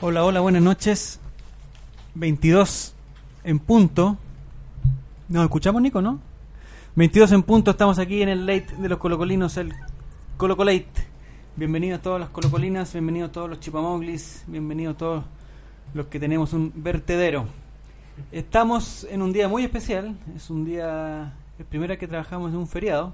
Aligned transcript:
Hola, 0.00 0.24
hola, 0.24 0.40
buenas 0.40 0.62
noches. 0.62 1.20
22 2.14 2.94
en 3.44 3.58
punto. 3.58 4.16
¿Nos 5.28 5.44
escuchamos, 5.44 5.82
Nico, 5.82 6.00
no? 6.02 6.20
22 6.94 7.32
en 7.32 7.42
punto, 7.42 7.70
estamos 7.72 7.98
aquí 7.98 8.22
en 8.22 8.28
el 8.30 8.46
late 8.46 8.74
de 8.78 8.88
los 8.88 8.98
colocolinos, 8.98 9.56
el 9.56 9.72
Colocolate. 10.36 10.86
Bienvenidos 11.56 12.00
todas 12.02 12.20
las 12.20 12.30
colocolinas, 12.30 12.92
bienvenidos 12.92 13.32
todos 13.32 13.48
los 13.50 13.60
chipamoglis, 13.60 14.44
bienvenidos 14.46 14.96
todos 14.96 15.24
los 15.94 16.06
que 16.06 16.18
tenemos 16.20 16.52
un 16.52 16.72
vertedero. 16.74 17.46
Estamos 18.32 19.06
en 19.10 19.20
un 19.22 19.32
día 19.32 19.48
muy 19.48 19.64
especial, 19.64 20.16
es 20.34 20.48
un 20.50 20.64
día, 20.64 21.34
es 21.58 21.66
primera 21.66 21.92
vez 21.92 21.98
que 21.98 22.08
trabajamos 22.08 22.50
en 22.50 22.56
un 22.58 22.66
feriado. 22.66 23.12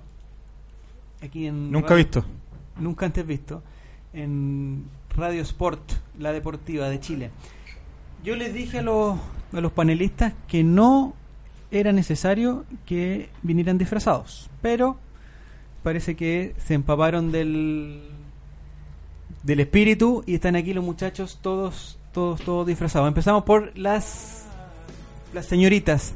Aquí 1.23 1.47
en 1.47 1.71
Nunca 1.71 1.89
Radio- 1.91 2.05
visto. 2.05 2.25
nunca 2.79 3.07
antes 3.07 3.27
visto, 3.27 3.63
en 4.13 4.85
Radio 5.17 5.43
Sport, 5.43 5.93
la 6.19 6.33
deportiva 6.33 6.89
de 6.89 7.01
Chile. 7.01 7.31
Yo 8.25 8.37
les 8.37 8.55
dije 8.55 8.79
a 8.79 8.83
los, 8.83 9.19
a 9.53 9.61
los 9.61 9.73
panelistas 9.73 10.33
que 10.49 10.63
no 10.65 11.15
era 11.71 11.93
necesario 11.93 12.65
que 12.87 13.29
vinieran 13.43 13.79
disfrazados, 13.79 14.49
pero 14.61 14.99
parece 15.83 16.15
que 16.17 16.55
se 16.65 16.75
empaparon 16.75 17.33
del, 17.33 18.03
del 19.43 19.61
espíritu 19.61 20.23
y 20.27 20.35
están 20.35 20.55
aquí 20.57 20.73
los 20.73 20.85
muchachos 20.85 21.39
todos, 21.43 21.99
todos, 22.13 22.41
todos 22.43 22.67
disfrazados. 22.67 23.09
Empezamos 23.09 23.45
por 23.45 23.77
las, 23.77 24.45
las 25.35 25.47
señoritas. 25.47 26.15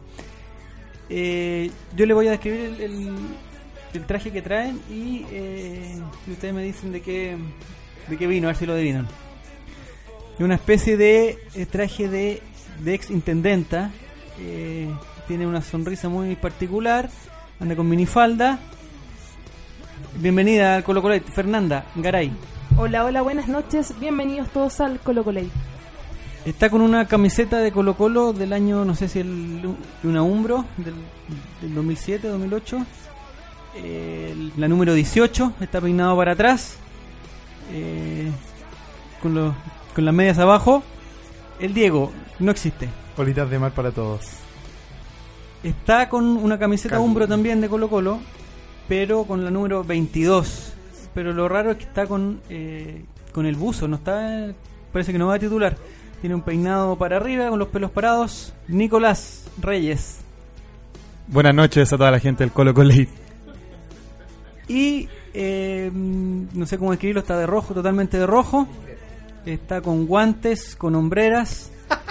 Eh, 1.09 1.71
yo 1.97 2.07
le 2.07 2.15
voy 2.15 2.29
a 2.29 2.33
describir 2.33 2.61
el, 2.61 2.81
el- 2.81 3.17
el 3.95 4.05
traje 4.05 4.31
que 4.31 4.43
traen 4.43 4.79
y, 4.91 5.25
eh, 5.31 5.99
y 6.27 6.31
ustedes 6.33 6.53
me 6.53 6.63
dicen 6.63 6.93
de 6.93 7.01
qué, 7.01 7.35
de 8.09 8.17
qué 8.17 8.27
vino, 8.27 8.49
a 8.49 8.51
ver 8.51 8.57
si 8.57 8.67
lo 8.67 8.75
adivinan. 8.75 9.07
Es 10.35 10.41
una 10.41 10.55
especie 10.55 10.97
de 10.97 11.39
eh, 11.55 11.67
traje 11.67 12.09
de, 12.09 12.43
de 12.81 12.95
ex 12.95 13.11
intendenta. 13.11 13.91
eh, 14.41 14.89
tiene 15.27 15.47
una 15.47 15.61
sonrisa 15.63 16.09
muy 16.09 16.37
particular. 16.37 17.11
Anda 17.59 17.75
con 17.75 17.89
minifalda. 17.89 18.59
Bienvenida 20.19 20.77
al 20.77 20.85
Colo 20.85 21.03
Colo. 21.03 21.19
Fernanda 21.35 21.87
Garay. 21.97 22.31
Hola, 22.77 23.05
hola, 23.05 23.23
buenas 23.23 23.49
noches. 23.49 23.95
Bienvenidos 23.99 24.49
todos 24.51 24.81
al 24.81 25.01
Colo 25.01 25.25
Colate. 25.25 25.49
Está 26.45 26.71
con 26.71 26.81
una 26.81 27.09
camiseta 27.09 27.59
de 27.59 27.73
Colo 27.73 27.97
Colo 27.97 28.33
del 28.33 28.53
año, 28.53 28.85
no 28.85 28.95
sé 28.95 29.09
si 29.09 29.19
el, 29.19 29.63
una 30.05 30.23
Umbro, 30.23 30.65
del, 30.77 30.95
del 31.61 31.75
2007, 31.75 32.29
2008. 32.29 32.79
Eh, 33.79 34.51
la 34.57 34.69
número 34.69 34.95
18, 34.95 35.55
está 35.61 35.81
peinado 35.81 36.17
para 36.17 36.33
atrás. 36.33 36.79
Eh, 37.73 38.31
con, 39.23 39.35
los- 39.35 39.55
con 39.95 40.05
las 40.05 40.15
medias 40.15 40.39
abajo. 40.39 40.83
El 41.61 41.73
Diego, 41.75 42.13
no 42.39 42.51
existe. 42.51 42.89
Bolitas 43.17 43.49
de 43.49 43.59
mar 43.59 43.73
para 43.73 43.91
todos. 43.91 44.21
Está 45.63 46.09
con 46.09 46.25
una 46.25 46.59
camiseta 46.59 46.97
Calma. 46.97 47.07
Umbro 47.07 47.27
también 47.29 47.61
de 47.61 47.69
Colo 47.69 47.89
Colo, 47.89 48.19
pero 48.89 49.25
con 49.25 49.43
la 49.45 49.51
número 49.51 49.83
22. 49.83 50.75
Pero 51.15 51.33
lo 51.33 51.49
raro 51.49 51.71
es 51.71 51.79
que 51.79 51.85
está 51.85 52.07
con, 52.07 52.41
eh, 52.51 53.05
con 53.33 53.47
el 53.47 53.57
buzo, 53.57 53.89
no 53.89 53.97
está, 53.97 54.53
parece 54.93 55.13
que 55.13 55.19
no 55.19 55.29
va 55.29 55.35
a 55.37 55.39
titular. 55.39 55.77
Tiene 56.21 56.35
un 56.35 56.43
peinado 56.43 56.97
para 56.97 57.17
arriba, 57.17 57.49
con 57.49 57.59
los 57.59 57.69
pelos 57.69 57.91
parados. 57.91 58.53
Nicolás 58.69 59.45
Reyes. 59.61 60.19
Buenas 61.29 61.55
noches 61.55 61.93
a 61.93 61.97
toda 61.99 62.11
la 62.11 62.21
gente 62.21 62.45
del 62.45 62.53
Colo 62.53 62.73
Colate. 62.75 63.09
Y 64.69 65.09
eh, 65.39 65.91
no 65.93 66.67
sé 66.67 66.79
cómo 66.79 66.93
escribirlo, 66.93 67.21
está 67.21 67.37
de 67.37 67.47
rojo, 67.47 67.75
totalmente 67.75 68.19
de 68.19 68.27
rojo. 68.27 68.67
Está 69.45 69.83
con 69.83 70.07
guantes, 70.07 70.75
con 70.77 70.95
hombreras. 70.95 71.71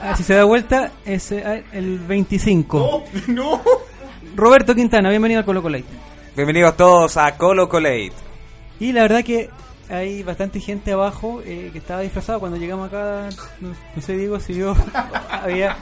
Ah, 0.00 0.14
si 0.16 0.22
se 0.22 0.34
da 0.34 0.44
vuelta, 0.44 0.92
es 1.04 1.32
eh, 1.32 1.64
el 1.72 1.98
25. 1.98 3.04
no. 3.28 3.60
Roberto 4.34 4.74
Quintana, 4.74 5.10
bienvenido 5.10 5.40
al 5.40 5.44
Colo 5.44 5.60
Colo. 5.60 5.78
Bienvenidos 6.34 6.76
todos 6.76 7.16
a 7.16 7.36
Colo 7.36 7.68
Colate. 7.68 8.12
Y 8.80 8.92
la 8.92 9.02
verdad 9.02 9.24
que 9.24 9.50
hay 9.90 10.22
bastante 10.22 10.60
gente 10.60 10.92
abajo 10.92 11.42
eh, 11.44 11.70
que 11.72 11.78
estaba 11.78 12.00
disfrazada 12.00 12.38
cuando 12.38 12.56
llegamos 12.56 12.88
acá. 12.88 13.28
No, 13.60 13.74
no 13.94 14.02
sé, 14.02 14.16
Diego, 14.16 14.40
si 14.40 14.54
vio. 14.54 14.74
había, 15.30 15.76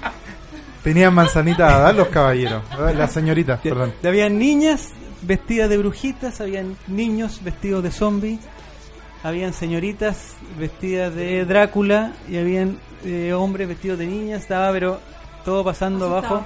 Tenían 0.82 1.14
manzanita 1.14 1.76
a 1.76 1.78
dar 1.80 1.94
los 1.94 2.08
caballeros. 2.08 2.62
Las 2.94 3.12
señoritas, 3.12 3.60
perdón. 3.60 3.92
habían 4.02 4.38
niñas 4.38 4.92
vestidas 5.22 5.68
de 5.70 5.78
brujitas, 5.78 6.40
habían 6.40 6.76
niños 6.86 7.40
vestidos 7.42 7.82
de 7.82 7.90
zombie, 7.90 8.38
habían 9.22 9.52
señoritas 9.52 10.34
vestidas 10.58 11.14
de 11.14 11.44
Drácula 11.44 12.12
y 12.28 12.36
habían 12.36 12.78
eh, 13.04 13.32
hombres 13.32 13.68
vestidos 13.68 13.98
de 13.98 14.06
niñas. 14.06 14.42
Estaba, 14.42 14.70
pero 14.72 15.00
todo 15.44 15.64
pasando 15.64 16.06
abajo 16.06 16.44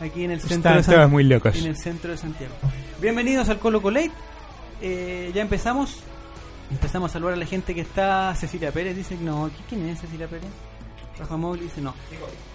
aquí 0.00 0.24
en 0.24 0.32
el 0.32 0.40
centro 0.40 0.74
de 0.74 0.82
San- 0.82 1.10
muy 1.10 1.24
locos. 1.24 1.56
en 1.56 1.66
el 1.66 1.76
centro 1.76 2.10
de 2.10 2.16
Santiago. 2.18 2.54
Bienvenidos 3.00 3.48
al 3.48 3.58
Colo 3.58 3.80
Colate. 3.82 4.10
Eh, 4.80 5.30
ya 5.34 5.42
empezamos. 5.42 6.00
Empezamos 6.70 7.10
a 7.10 7.12
saludar 7.14 7.34
a 7.34 7.36
la 7.36 7.46
gente 7.46 7.74
que 7.74 7.82
está. 7.82 8.34
Cecilia 8.34 8.72
Pérez 8.72 8.96
dice 8.96 9.16
no. 9.20 9.48
¿qui- 9.48 9.52
¿Quién 9.68 9.88
es 9.88 10.00
Cecilia 10.00 10.26
Pérez? 10.26 10.46
Rafa 11.22 11.56
dice 11.56 11.80
no. 11.80 11.94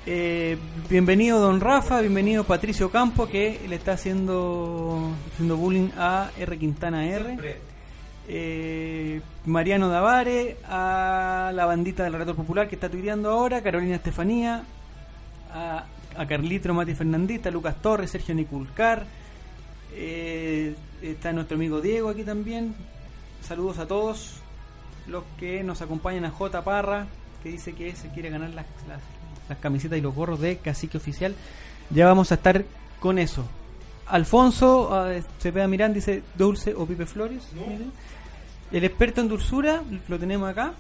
Eh, 0.06 0.58
bienvenido 0.90 1.40
Don 1.40 1.62
Rafa, 1.62 2.02
bienvenido 2.02 2.44
Patricio 2.44 2.92
Campo 2.92 3.28
que 3.28 3.62
le 3.68 3.76
está 3.76 3.94
haciendo, 3.94 5.14
haciendo 5.32 5.56
bullying 5.56 5.90
a 5.98 6.32
R 6.38 6.58
Quintana 6.58 7.06
R. 7.06 7.38
Eh, 8.28 9.22
Mariano 9.46 9.88
Davare, 9.88 10.58
a 10.68 11.52
la 11.56 11.66
bandita 11.66 12.04
del 12.04 12.12
Relator 12.12 12.36
Popular 12.36 12.68
que 12.68 12.76
está 12.76 12.90
tuiteando 12.90 13.32
ahora, 13.32 13.64
Carolina 13.64 13.96
Estefanía, 13.96 14.64
a, 15.54 15.86
a 16.18 16.28
Carlitro 16.28 16.74
Mati 16.74 16.94
Fernandita, 16.94 17.50
Lucas 17.50 17.82
Torres, 17.82 18.12
Sergio 18.12 18.36
Niculcar, 18.36 19.06
eh, 19.94 20.76
está 21.02 21.32
nuestro 21.32 21.56
amigo 21.56 21.80
Diego 21.80 22.10
aquí 22.10 22.24
también. 22.24 22.76
Saludos 23.42 23.80
a 23.80 23.88
todos 23.88 24.42
los 25.08 25.24
que 25.40 25.64
nos 25.64 25.82
acompañan 25.82 26.26
a 26.26 26.32
J 26.32 26.62
Parra, 26.66 27.08
que 27.48 27.54
dice 27.54 27.74
que 27.74 27.96
se 27.96 28.10
quiere 28.10 28.30
ganar 28.30 28.50
las, 28.50 28.66
las, 28.88 29.00
las 29.48 29.58
camisetas 29.60 29.98
y 29.98 30.02
los 30.02 30.14
gorros 30.14 30.40
de 30.42 30.58
Cacique 30.58 30.98
Oficial. 30.98 31.34
Ya 31.90 32.06
vamos 32.06 32.32
a 32.32 32.36
estar 32.36 32.66
con 33.00 33.18
eso. 33.18 33.46
Alfonso 34.08 35.10
eh, 35.10 35.24
Cepeda 35.40 35.68
Mirán 35.68 35.94
dice 35.94 36.24
Dulce 36.38 36.74
o 36.76 36.86
Pipe 36.86 37.06
Flores. 37.06 37.44
El 38.72 38.84
experto 38.84 39.22
en 39.22 39.30
dulzura 39.30 39.82
lo 40.08 40.20
tenemos 40.20 40.50
acá. 40.50 40.74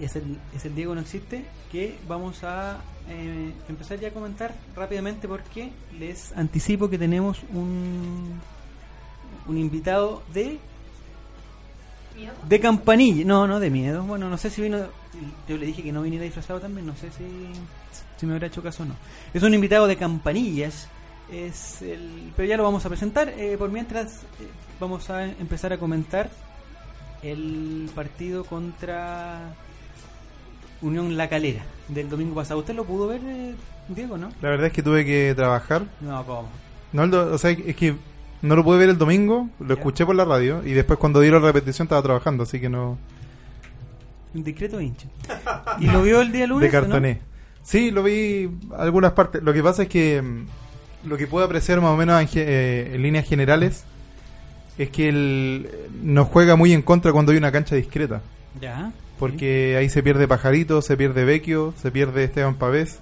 Es 0.00 0.16
el, 0.16 0.38
es 0.54 0.64
el 0.64 0.74
Diego 0.74 0.94
No 0.94 1.00
Existe. 1.00 1.44
Que 1.70 1.96
vamos 2.08 2.42
a 2.42 2.78
eh, 3.08 3.52
empezar 3.68 4.00
ya 4.00 4.08
a 4.08 4.12
comentar 4.12 4.54
rápidamente 4.74 5.28
porque 5.28 5.70
les 5.98 6.32
anticipo 6.36 6.90
que 6.90 6.98
tenemos 6.98 7.38
un, 7.52 8.40
un 9.46 9.58
invitado 9.58 10.22
de 10.34 10.58
de 12.48 12.58
campanilla. 12.58 13.24
No, 13.24 13.46
no 13.46 13.60
de 13.60 13.70
miedo. 13.70 14.02
Bueno, 14.02 14.28
no 14.28 14.38
sé 14.38 14.50
si 14.50 14.62
vino. 14.62 14.78
Yo 15.48 15.56
le 15.56 15.66
dije 15.66 15.82
que 15.82 15.92
no 15.92 16.02
viniera 16.02 16.24
disfrazado 16.24 16.60
también. 16.60 16.86
No 16.86 16.94
sé 16.94 17.08
si, 17.10 17.24
si 18.16 18.26
me 18.26 18.34
habrá 18.34 18.46
hecho 18.48 18.62
caso 18.62 18.82
o 18.82 18.86
no. 18.86 18.94
Es 19.34 19.42
un 19.42 19.54
invitado 19.54 19.86
de 19.86 19.96
campanillas. 19.96 20.88
Es 21.30 21.82
el, 21.82 22.32
pero 22.36 22.48
ya 22.48 22.56
lo 22.56 22.62
vamos 22.62 22.84
a 22.86 22.88
presentar. 22.88 23.28
Eh, 23.36 23.56
por 23.58 23.70
mientras, 23.70 24.22
eh, 24.40 24.48
vamos 24.80 25.08
a 25.10 25.24
empezar 25.24 25.72
a 25.72 25.78
comentar 25.78 26.30
el 27.22 27.90
partido 27.94 28.44
contra 28.44 29.52
Unión 30.80 31.16
La 31.16 31.28
Calera 31.28 31.62
del 31.88 32.08
domingo 32.08 32.34
pasado. 32.34 32.60
¿Usted 32.60 32.74
lo 32.74 32.84
pudo 32.84 33.08
ver, 33.08 33.20
eh, 33.24 33.54
Diego, 33.88 34.16
no? 34.16 34.28
La 34.40 34.50
verdad 34.50 34.66
es 34.68 34.72
que 34.72 34.82
tuve 34.82 35.04
que 35.04 35.34
trabajar. 35.34 35.82
No, 36.00 36.24
¿cómo? 36.24 36.48
No, 36.92 37.04
el 37.04 37.10
do- 37.10 37.34
o 37.34 37.38
sea, 37.38 37.50
es 37.50 37.74
que 37.76 37.96
no 38.42 38.54
lo 38.56 38.62
pude 38.64 38.78
ver 38.78 38.88
el 38.90 38.98
domingo, 38.98 39.48
lo 39.58 39.66
Ya. 39.68 39.74
escuché 39.74 40.06
por 40.06 40.14
la 40.14 40.24
radio 40.24 40.62
y 40.64 40.72
después 40.72 40.98
cuando 40.98 41.20
dieron 41.20 41.42
la 41.42 41.48
repetición 41.48 41.86
estaba 41.86 42.02
trabajando, 42.02 42.44
así 42.44 42.60
que 42.60 42.68
no... 42.68 42.96
Un 44.34 44.44
discreto 44.44 44.80
hincha. 44.80 45.08
¿Y 45.80 45.86
lo 45.86 46.02
vio 46.02 46.20
el 46.20 46.32
día 46.32 46.46
lunes? 46.46 46.70
de 46.70 46.78
no? 46.78 46.84
cartoné. 46.84 47.20
Sí, 47.62 47.90
lo 47.90 48.02
vi 48.02 48.50
algunas 48.76 49.12
partes. 49.12 49.42
Lo 49.42 49.52
que 49.52 49.62
pasa 49.62 49.82
es 49.82 49.88
que 49.88 50.22
mm, 50.22 51.08
lo 51.08 51.16
que 51.16 51.26
puedo 51.26 51.44
apreciar 51.44 51.80
más 51.80 51.90
o 51.90 51.96
menos 51.96 52.20
en, 52.20 52.28
eh, 52.34 52.92
en 52.94 53.02
líneas 53.02 53.26
generales 53.26 53.84
es 54.78 54.90
que 54.90 55.08
él 55.08 55.70
nos 56.02 56.28
juega 56.28 56.56
muy 56.56 56.72
en 56.72 56.82
contra 56.82 57.12
cuando 57.12 57.32
hay 57.32 57.38
una 57.38 57.52
cancha 57.52 57.74
discreta. 57.74 58.22
Ya. 58.60 58.92
Porque 59.18 59.76
ahí 59.76 59.88
se 59.90 60.02
pierde 60.02 60.28
Pajarito, 60.28 60.80
se 60.80 60.96
pierde 60.96 61.24
Vecchio, 61.24 61.74
se 61.76 61.90
pierde 61.90 62.24
Esteban 62.24 62.54
Pavés. 62.54 63.00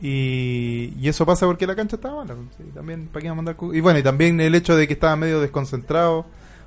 Y, 0.00 0.94
y 0.98 1.08
eso 1.08 1.26
pasa 1.26 1.46
porque 1.46 1.66
la 1.66 1.76
cancha 1.76 1.96
estaba 1.96 2.24
mala. 2.24 2.34
Sí, 2.56 2.64
también, 2.74 3.08
¿para 3.08 3.22
qué 3.22 3.28
a 3.28 3.34
mandar 3.34 3.56
Y 3.72 3.80
bueno, 3.80 3.98
y 3.98 4.02
también 4.02 4.40
el 4.40 4.54
hecho 4.54 4.76
de 4.76 4.86
que 4.86 4.94
estaba 4.94 5.16
medio 5.16 5.40
desconcentrado, 5.40 6.26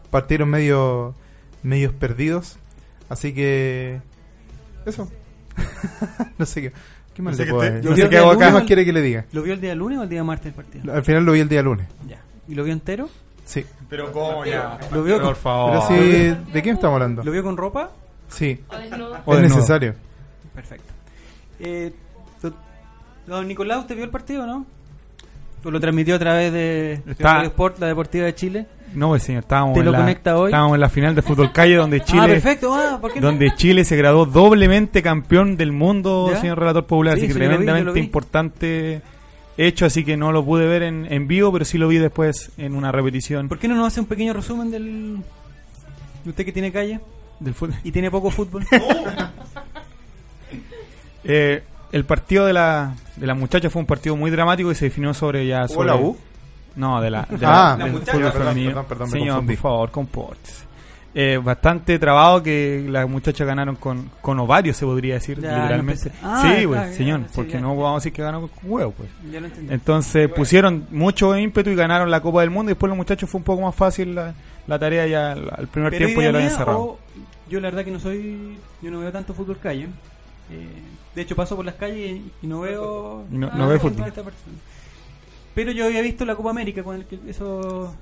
partieron 0.10 0.50
medio 0.50 1.16
medios 1.64 1.94
perdidos. 1.94 2.58
Así 3.10 3.34
que. 3.34 4.00
Eso. 4.86 5.10
no 6.38 6.46
sé 6.46 6.62
qué. 6.62 6.74
¿Qué 7.14 7.22
más 7.22 7.34
No 7.34 7.38
sé 7.38 7.46
le 7.46 7.52
puedo 7.52 7.64
decir? 7.64 7.82
yo 7.82 7.90
No 7.92 7.96
creo 7.96 8.06
sé 8.06 8.10
que 8.10 8.16
qué 8.16 8.18
hago 8.18 8.32
acá, 8.32 8.52
más 8.52 8.64
quiere 8.64 8.84
que 8.86 8.92
le 8.94 9.02
diga. 9.02 9.26
¿Lo 9.32 9.42
vio 9.42 9.54
el 9.54 9.62
día 9.62 9.74
lunes 9.74 10.00
o 10.00 10.04
el 10.04 10.10
día 10.10 10.24
martes 10.24 10.48
el 10.48 10.54
partido? 10.54 10.94
Al 10.94 11.04
final 11.04 11.24
lo 11.24 11.32
vi 11.32 11.40
el 11.40 11.48
día 11.50 11.62
lunes. 11.62 11.88
Ya. 12.08 12.18
¿Y 12.48 12.56
lo 12.56 12.64
vio 12.64 12.74
entero? 12.74 13.10
Sí. 13.46 13.66
Pero 13.90 14.12
cómo 14.12 14.44
ya. 14.46 14.78
¿Lo 14.92 15.04
vio, 15.04 15.22
Por 15.22 15.36
favor. 15.36 15.84
Pero 15.88 16.02
sí, 16.02 16.52
¿de 16.52 16.62
quién 16.62 16.76
estamos 16.76 16.96
hablando? 16.96 17.24
¿Lo 17.24 17.32
vio 17.32 17.44
con 17.44 17.56
ropa? 17.58 17.92
Sí, 18.28 18.60
O 19.26 19.36
es 19.36 19.42
necesario. 19.42 19.94
Perfecto. 20.54 20.92
Eh, 21.60 21.94
do- 22.42 22.54
don 23.28 23.48
Nicolás, 23.48 23.80
¿usted 23.80 23.96
vio 23.96 24.04
el 24.04 24.10
partido 24.10 24.44
o 24.44 24.48
no? 24.48 24.66
¿O 25.64 25.72
lo 25.72 25.80
transmitió 25.80 26.16
a 26.16 26.20
través 26.20 26.52
de, 26.52 26.94
Está- 27.08 27.36
Radio 27.36 27.48
Sport, 27.50 27.80
la 27.80 27.88
Deportiva 27.88 28.26
de 28.26 28.36
Chile? 28.36 28.66
No, 28.94 29.10
pues, 29.10 29.24
señor, 29.24 29.42
estábamos, 29.44 29.74
¿Te 29.74 29.80
en 29.80 29.86
lo 29.86 29.92
la, 29.92 29.98
conecta 29.98 30.38
hoy? 30.38 30.50
estábamos 30.50 30.76
en 30.76 30.82
la 30.82 30.90
final 30.90 31.16
de 31.16 31.22
Fútbol 31.22 31.52
Calle 31.52 31.76
donde 31.76 31.98
ah, 31.98 32.06
Chile 32.06 32.28
perfecto. 32.28 32.74
Ah, 32.74 32.98
¿por 33.02 33.12
qué 33.12 33.20
no? 33.20 33.28
donde 33.28 33.54
Chile 33.56 33.84
se 33.84 33.98
graduó 33.98 34.26
doblemente 34.26 35.02
campeón 35.04 35.58
del 35.58 35.72
mundo, 35.74 36.30
¿Ya? 36.32 36.40
señor 36.40 36.60
relator 36.60 36.86
popular, 36.86 37.16
Sí, 37.18 37.26
así 37.26 37.28
que 37.28 37.34
sí, 37.34 37.40
yo 37.40 37.46
lo 37.46 37.50
vi, 37.50 37.54
yo 37.54 37.60
lo 37.60 37.66
tremendamente 37.66 38.00
vi. 38.00 38.06
importante 38.06 39.02
hecho, 39.58 39.86
así 39.86 40.04
que 40.06 40.16
no 40.18 40.32
lo 40.32 40.46
pude 40.46 40.66
ver 40.68 40.84
en, 40.84 41.08
en 41.12 41.28
vivo, 41.28 41.52
pero 41.52 41.66
sí 41.66 41.78
lo 41.78 41.88
vi 41.88 41.98
después 41.98 42.52
en 42.58 42.76
una 42.76 42.92
repetición 42.92 43.48
¿Por 43.48 43.58
qué 43.58 43.68
no 43.70 43.76
nos 43.76 43.88
hace 43.88 44.00
un 44.02 44.06
pequeño 44.06 44.34
resumen 44.34 44.70
del... 44.72 45.18
de 46.24 46.30
usted 46.30 46.46
que 46.46 46.52
tiene 46.52 46.72
calle 46.72 47.00
del 47.40 47.54
fútbol. 47.54 47.76
y 47.84 47.92
tiene 47.92 48.10
poco 48.12 48.30
fútbol? 48.32 48.66
Eh, 51.28 51.64
el 51.92 52.06
partido 52.06 52.46
de 52.46 52.54
la, 52.54 52.94
de 53.16 53.26
la 53.26 53.34
muchacha 53.34 53.70
fue 53.72 53.80
un 53.80 53.86
partido 53.88 54.16
muy 54.16 54.30
dramático 54.30 54.72
y 54.72 54.76
se 54.76 54.86
definió 54.86 55.12
sobre 55.14 55.48
ya 55.48 55.68
sobre... 55.68 55.90
¿Hola, 55.92 55.96
U? 55.96 56.16
No, 56.76 57.02
de 57.02 57.10
la, 57.10 57.22
de 57.30 57.46
Ah, 57.46 57.76
la- 57.78 57.84
del 57.86 57.94
muchacha, 57.94 58.12
fútbol 58.14 58.32
perdón, 58.32 58.48
femenino. 58.54 58.84
perdón, 58.84 59.10
Señor, 59.10 59.46
por 59.46 59.56
favor, 59.58 59.92
compórtese. 59.92 60.66
Eh, 61.18 61.40
bastante 61.42 61.98
trabado 61.98 62.44
que 62.44 62.86
las 62.90 63.08
muchachas 63.08 63.48
ganaron 63.48 63.78
con, 63.78 64.12
con 64.22 64.38
ovarios, 64.38 64.76
se 64.76 64.86
podría 64.86 65.14
decir, 65.14 65.40
Ya, 65.40 65.56
literalmente. 65.62 66.12
no. 66.22 66.30
Ah, 66.30 66.42
sí, 66.42 66.68
pues, 66.68 66.80
claro, 66.82 66.94
señor, 66.96 67.22
porque 67.34 67.58
no 67.62 67.70
vamos 67.78 67.92
a 67.92 67.96
decir 67.96 68.12
que 68.12 68.22
ganó 68.22 68.42
con 68.50 68.70
huevo, 68.70 68.92
pues. 68.98 69.10
ya 69.32 69.40
lo 69.40 69.46
entendí. 69.48 69.74
Entonces 69.74 70.30
pusieron 70.30 70.86
mucho 70.92 71.38
ímpetu 71.38 71.70
y 71.70 71.76
ganaron 71.76 72.12
la 72.12 72.20
Copa 72.20 72.42
del 72.42 72.50
Mundo 72.50 72.70
y 72.72 72.74
después 72.74 72.90
los 72.90 72.98
muchachos 72.98 73.30
fue 73.30 73.38
un 73.40 73.46
poco 73.46 73.62
más 73.62 73.74
fácil 73.74 74.14
la, 74.14 74.34
la 74.68 74.78
tarea 74.78 75.08
ya 75.08 75.32
al 75.32 75.68
primer 75.70 75.92
Pero 75.92 76.06
tiempo 76.06 76.22
ya 76.22 76.32
lo 76.34 76.38
habían 76.40 76.52
cerrado. 76.52 76.98
yo 77.50 77.62
la 77.62 77.70
verdad 77.70 77.86
que 77.86 77.92
no 77.92 78.00
soy... 78.02 78.58
Yo 78.82 78.92
no 78.92 79.00
veo 79.00 79.12
tanto 79.14 79.34
fútbol 79.34 79.58
calle. 79.58 79.84
Eh, 80.52 80.68
de 81.16 81.22
hecho 81.22 81.34
paso 81.34 81.56
por 81.56 81.64
las 81.64 81.76
calles 81.76 82.20
y, 82.42 82.46
no 82.48 82.60
veo... 82.60 83.24
No- 83.30 83.48
ah, 83.54 83.56
no 83.56 83.70
ve 83.70 83.80
fútbol. 83.80 84.06
esta 84.10 84.22
persona. 84.22 84.58
Pero 85.56 85.72
yo 85.72 85.86
había 85.86 86.02
visto 86.02 86.26
la 86.26 86.36
Copa 86.36 86.50
América 86.52 86.84
con 86.84 86.96
el 86.98 87.06
que 87.06 87.18
eso 87.28 87.96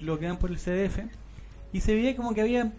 lo 0.00 0.18
que 0.18 0.26
dan 0.26 0.36
por 0.38 0.50
el 0.50 0.56
CDF 0.58 1.00
y 1.72 1.80
se 1.80 1.94
veía 1.94 2.14
como 2.16 2.32
que 2.34 2.40
había 2.42 2.70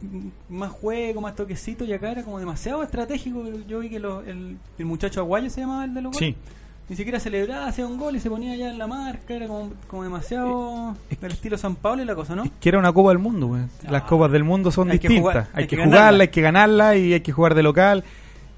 más 0.49 0.71
juego, 0.71 1.19
más 1.21 1.35
toquecito 1.35 1.83
y 1.83 1.93
acá 1.93 2.11
era 2.11 2.23
como 2.23 2.39
demasiado 2.39 2.83
estratégico. 2.83 3.43
Yo 3.67 3.79
vi 3.79 3.89
que 3.89 3.99
lo- 3.99 4.21
el, 4.21 4.57
el 4.77 4.85
muchacho 4.85 5.19
Aguayo 5.19 5.49
se 5.49 5.61
llamaba 5.61 5.85
el 5.85 5.93
de 5.93 6.01
los. 6.01 6.15
Sí, 6.15 6.35
Ni 6.89 6.95
siquiera 6.95 7.19
celebraba, 7.19 7.67
hacía 7.67 7.85
un 7.87 7.97
gol 7.97 8.15
y 8.15 8.19
se 8.19 8.29
ponía 8.29 8.55
ya 8.55 8.69
en 8.69 8.77
la 8.77 8.87
marca, 8.87 9.33
era 9.33 9.47
como, 9.47 9.71
como 9.87 10.03
demasiado 10.03 10.95
del 11.21 11.31
estilo 11.31 11.57
San 11.57 11.75
Pablo 11.75 12.03
y 12.03 12.05
la 12.05 12.13
cosa, 12.15 12.35
¿no? 12.35 12.43
que 12.59 12.69
era 12.69 12.77
una 12.77 12.93
Copa 12.93 13.09
del 13.09 13.19
Mundo. 13.19 13.47
pues. 13.49 13.63
Las 13.91 14.03
Ah. 14.03 14.05
Copas 14.05 14.31
del 14.31 14.43
Mundo 14.43 14.69
son 14.71 14.91
Hay 14.91 14.99
que 14.99 15.07
distintas. 15.07 15.33
jugar- 15.47 15.47
hay, 15.53 15.63
hay 15.63 15.67
que, 15.67 15.75
que 15.75 15.83
jugarla, 15.83 15.99
ganarla. 15.99 16.21
hay 16.23 16.27
que 16.29 16.41
ganarla 16.41 16.95
y 16.97 17.13
hay 17.13 17.21
que 17.21 17.31
jugar 17.31 17.55
de 17.55 17.63
local. 17.63 18.03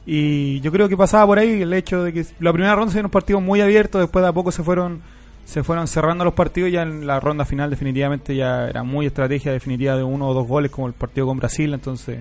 Y 0.06 0.60
yo 0.62 0.72
creo 0.72 0.90
que 0.90 0.98
pasaba 0.98 1.26
por 1.26 1.40
ahí 1.40 1.62
el 1.62 1.74
hecho 1.74 2.04
de 2.04 2.14
que 2.14 2.26
la 2.40 2.52
primera 2.54 2.76
ronda 2.76 2.92
se 2.92 2.98
dieron 2.98 3.10
partidos 3.12 3.42
muy 3.42 3.62
abiertos, 3.62 4.02
después 4.02 4.22
de 4.22 4.30
a 4.30 4.34
poco 4.34 4.52
se 4.52 4.62
fueron 4.64 5.02
se 5.46 5.64
fueron 5.64 5.88
cerrando 5.88 6.26
los 6.26 6.34
partidos 6.34 6.72
ya 6.72 6.82
en 6.82 7.06
la 7.08 7.20
ronda 7.20 7.46
final 7.46 7.70
definitivamente 7.70 8.36
ya 8.36 8.68
era 8.68 8.84
muy 8.84 9.06
estrategia 9.06 9.52
definitiva 9.52 9.96
de 9.96 10.04
uno 10.04 10.28
o 10.28 10.34
dos 10.34 10.48
goles 10.48 10.72
como 10.72 10.88
el 10.88 10.94
partido 10.94 11.28
con 11.28 11.38
Brasil, 11.38 11.74
entonces 11.74 12.20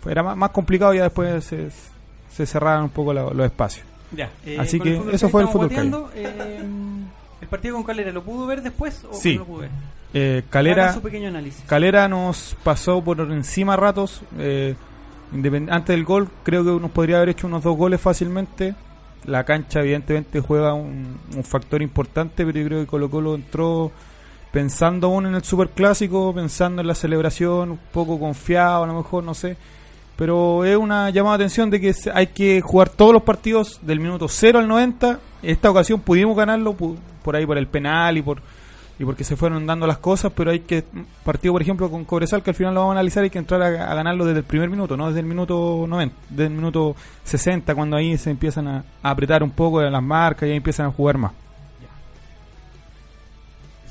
fue- 0.00 0.10
era 0.12 0.22
más, 0.22 0.36
más 0.36 0.50
complicado 0.50 0.92
y 0.94 0.96
ya 0.98 1.04
después 1.04 1.44
se, 1.44 1.68
se 2.32 2.46
cerraron 2.46 2.84
un 2.84 2.90
poco 2.90 3.12
la- 3.12 3.30
los 3.30 3.46
espacios. 3.46 3.86
Ya. 4.12 4.30
eh, 4.46 4.56
Así 4.58 4.80
que 4.80 5.00
eso 5.12 5.28
fue 5.28 5.42
el 5.42 5.48
fútbol 5.48 5.70
eh, 6.14 6.62
¿El 7.40 7.48
partido 7.48 7.74
con 7.74 7.84
Calera 7.84 8.10
lo 8.12 8.22
pudo 8.22 8.46
ver 8.46 8.62
después 8.62 9.04
o 9.10 9.12
Sí. 9.14 9.34
no 9.34 9.40
lo 9.40 9.46
pudo 9.46 9.58
ver? 9.60 9.70
Eh, 10.14 10.42
Calera, 10.48 10.92
su 10.92 11.02
pequeño 11.02 11.28
análisis. 11.28 11.62
Calera 11.66 12.08
nos 12.08 12.56
pasó 12.62 13.02
por 13.02 13.20
encima 13.20 13.74
a 13.74 13.76
ratos. 13.76 14.22
Eh, 14.38 14.74
antes 15.68 15.88
del 15.94 16.04
gol, 16.04 16.28
creo 16.44 16.64
que 16.64 16.70
nos 16.80 16.90
podría 16.92 17.16
haber 17.16 17.30
hecho 17.30 17.46
unos 17.48 17.62
dos 17.64 17.76
goles 17.76 18.00
fácilmente. 18.00 18.74
La 19.26 19.44
cancha, 19.44 19.80
evidentemente, 19.80 20.40
juega 20.40 20.74
un, 20.74 21.18
factor 21.42 21.82
importante, 21.82 22.44
pero 22.44 22.58
yo 22.58 22.66
creo 22.66 22.80
que 22.80 22.86
Colo 22.86 23.10
Colo 23.10 23.34
entró 23.34 23.90
pensando 24.52 25.08
aún 25.08 25.26
en 25.26 25.34
el 25.34 25.42
superclásico, 25.42 26.32
pensando 26.34 26.80
en 26.82 26.86
la 26.86 26.94
celebración, 26.94 27.72
un 27.72 27.80
poco 27.92 28.18
confiado, 28.18 28.84
a 28.84 28.86
lo 28.86 28.94
mejor, 28.94 29.24
no 29.24 29.34
sé. 29.34 29.56
Pero 30.16 30.64
es 30.64 30.76
una 30.76 31.10
llamada 31.10 31.38
de 31.38 31.44
atención 31.44 31.70
de 31.70 31.80
que 31.80 31.92
hay 32.12 32.28
que 32.28 32.60
jugar 32.60 32.88
todos 32.88 33.12
los 33.12 33.22
partidos 33.22 33.80
del 33.82 33.98
minuto 33.98 34.28
0 34.28 34.60
al 34.60 34.68
90. 34.68 35.18
Esta 35.42 35.70
ocasión 35.70 36.00
pudimos 36.00 36.36
ganarlo 36.36 36.74
por 36.74 37.34
ahí 37.34 37.44
por 37.46 37.58
el 37.58 37.66
penal 37.66 38.16
y 38.16 38.22
por 38.22 38.40
y 38.98 39.04
porque 39.04 39.24
se 39.24 39.36
fueron 39.36 39.66
dando 39.66 39.86
las 39.86 39.98
cosas, 39.98 40.32
pero 40.34 40.50
hay 40.50 40.60
que 40.60 40.84
partido 41.24 41.52
por 41.52 41.62
ejemplo 41.62 41.90
con 41.90 42.04
Cobresal 42.04 42.42
que 42.42 42.50
al 42.50 42.56
final 42.56 42.74
lo 42.74 42.80
vamos 42.80 42.92
a 42.92 42.98
analizar 42.98 43.24
hay 43.24 43.30
que 43.30 43.38
entrar 43.38 43.60
a, 43.62 43.90
a 43.90 43.94
ganarlo 43.94 44.24
desde 44.24 44.38
el 44.40 44.44
primer 44.44 44.70
minuto, 44.70 44.96
no 44.96 45.08
desde 45.08 45.20
el 45.20 45.26
minuto 45.26 45.84
90, 45.88 46.14
desde 46.30 46.44
el 46.46 46.52
minuto 46.52 46.94
60 47.24 47.74
cuando 47.74 47.96
ahí 47.96 48.16
se 48.18 48.30
empiezan 48.30 48.68
a, 48.68 48.84
a 49.02 49.10
apretar 49.10 49.42
un 49.42 49.50
poco 49.50 49.82
las 49.82 50.02
marcas 50.02 50.46
y 50.48 50.52
ahí 50.52 50.56
empiezan 50.56 50.86
a 50.86 50.90
jugar 50.92 51.18
más. 51.18 51.32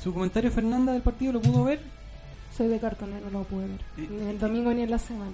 ¿Su 0.02 0.12
comentario, 0.12 0.50
Fernanda, 0.50 0.92
del 0.92 1.00
partido 1.00 1.32
lo 1.32 1.40
pudo 1.40 1.64
ver? 1.64 1.80
Soy 2.54 2.68
de 2.68 2.78
cartonero, 2.78 3.30
no 3.30 3.38
lo 3.38 3.44
pude 3.44 3.66
ver. 3.66 3.80
Ni 3.96 4.28
el 4.28 4.38
domingo 4.38 4.70
ni 4.72 4.82
en 4.82 4.90
la 4.90 4.98
semana. 4.98 5.32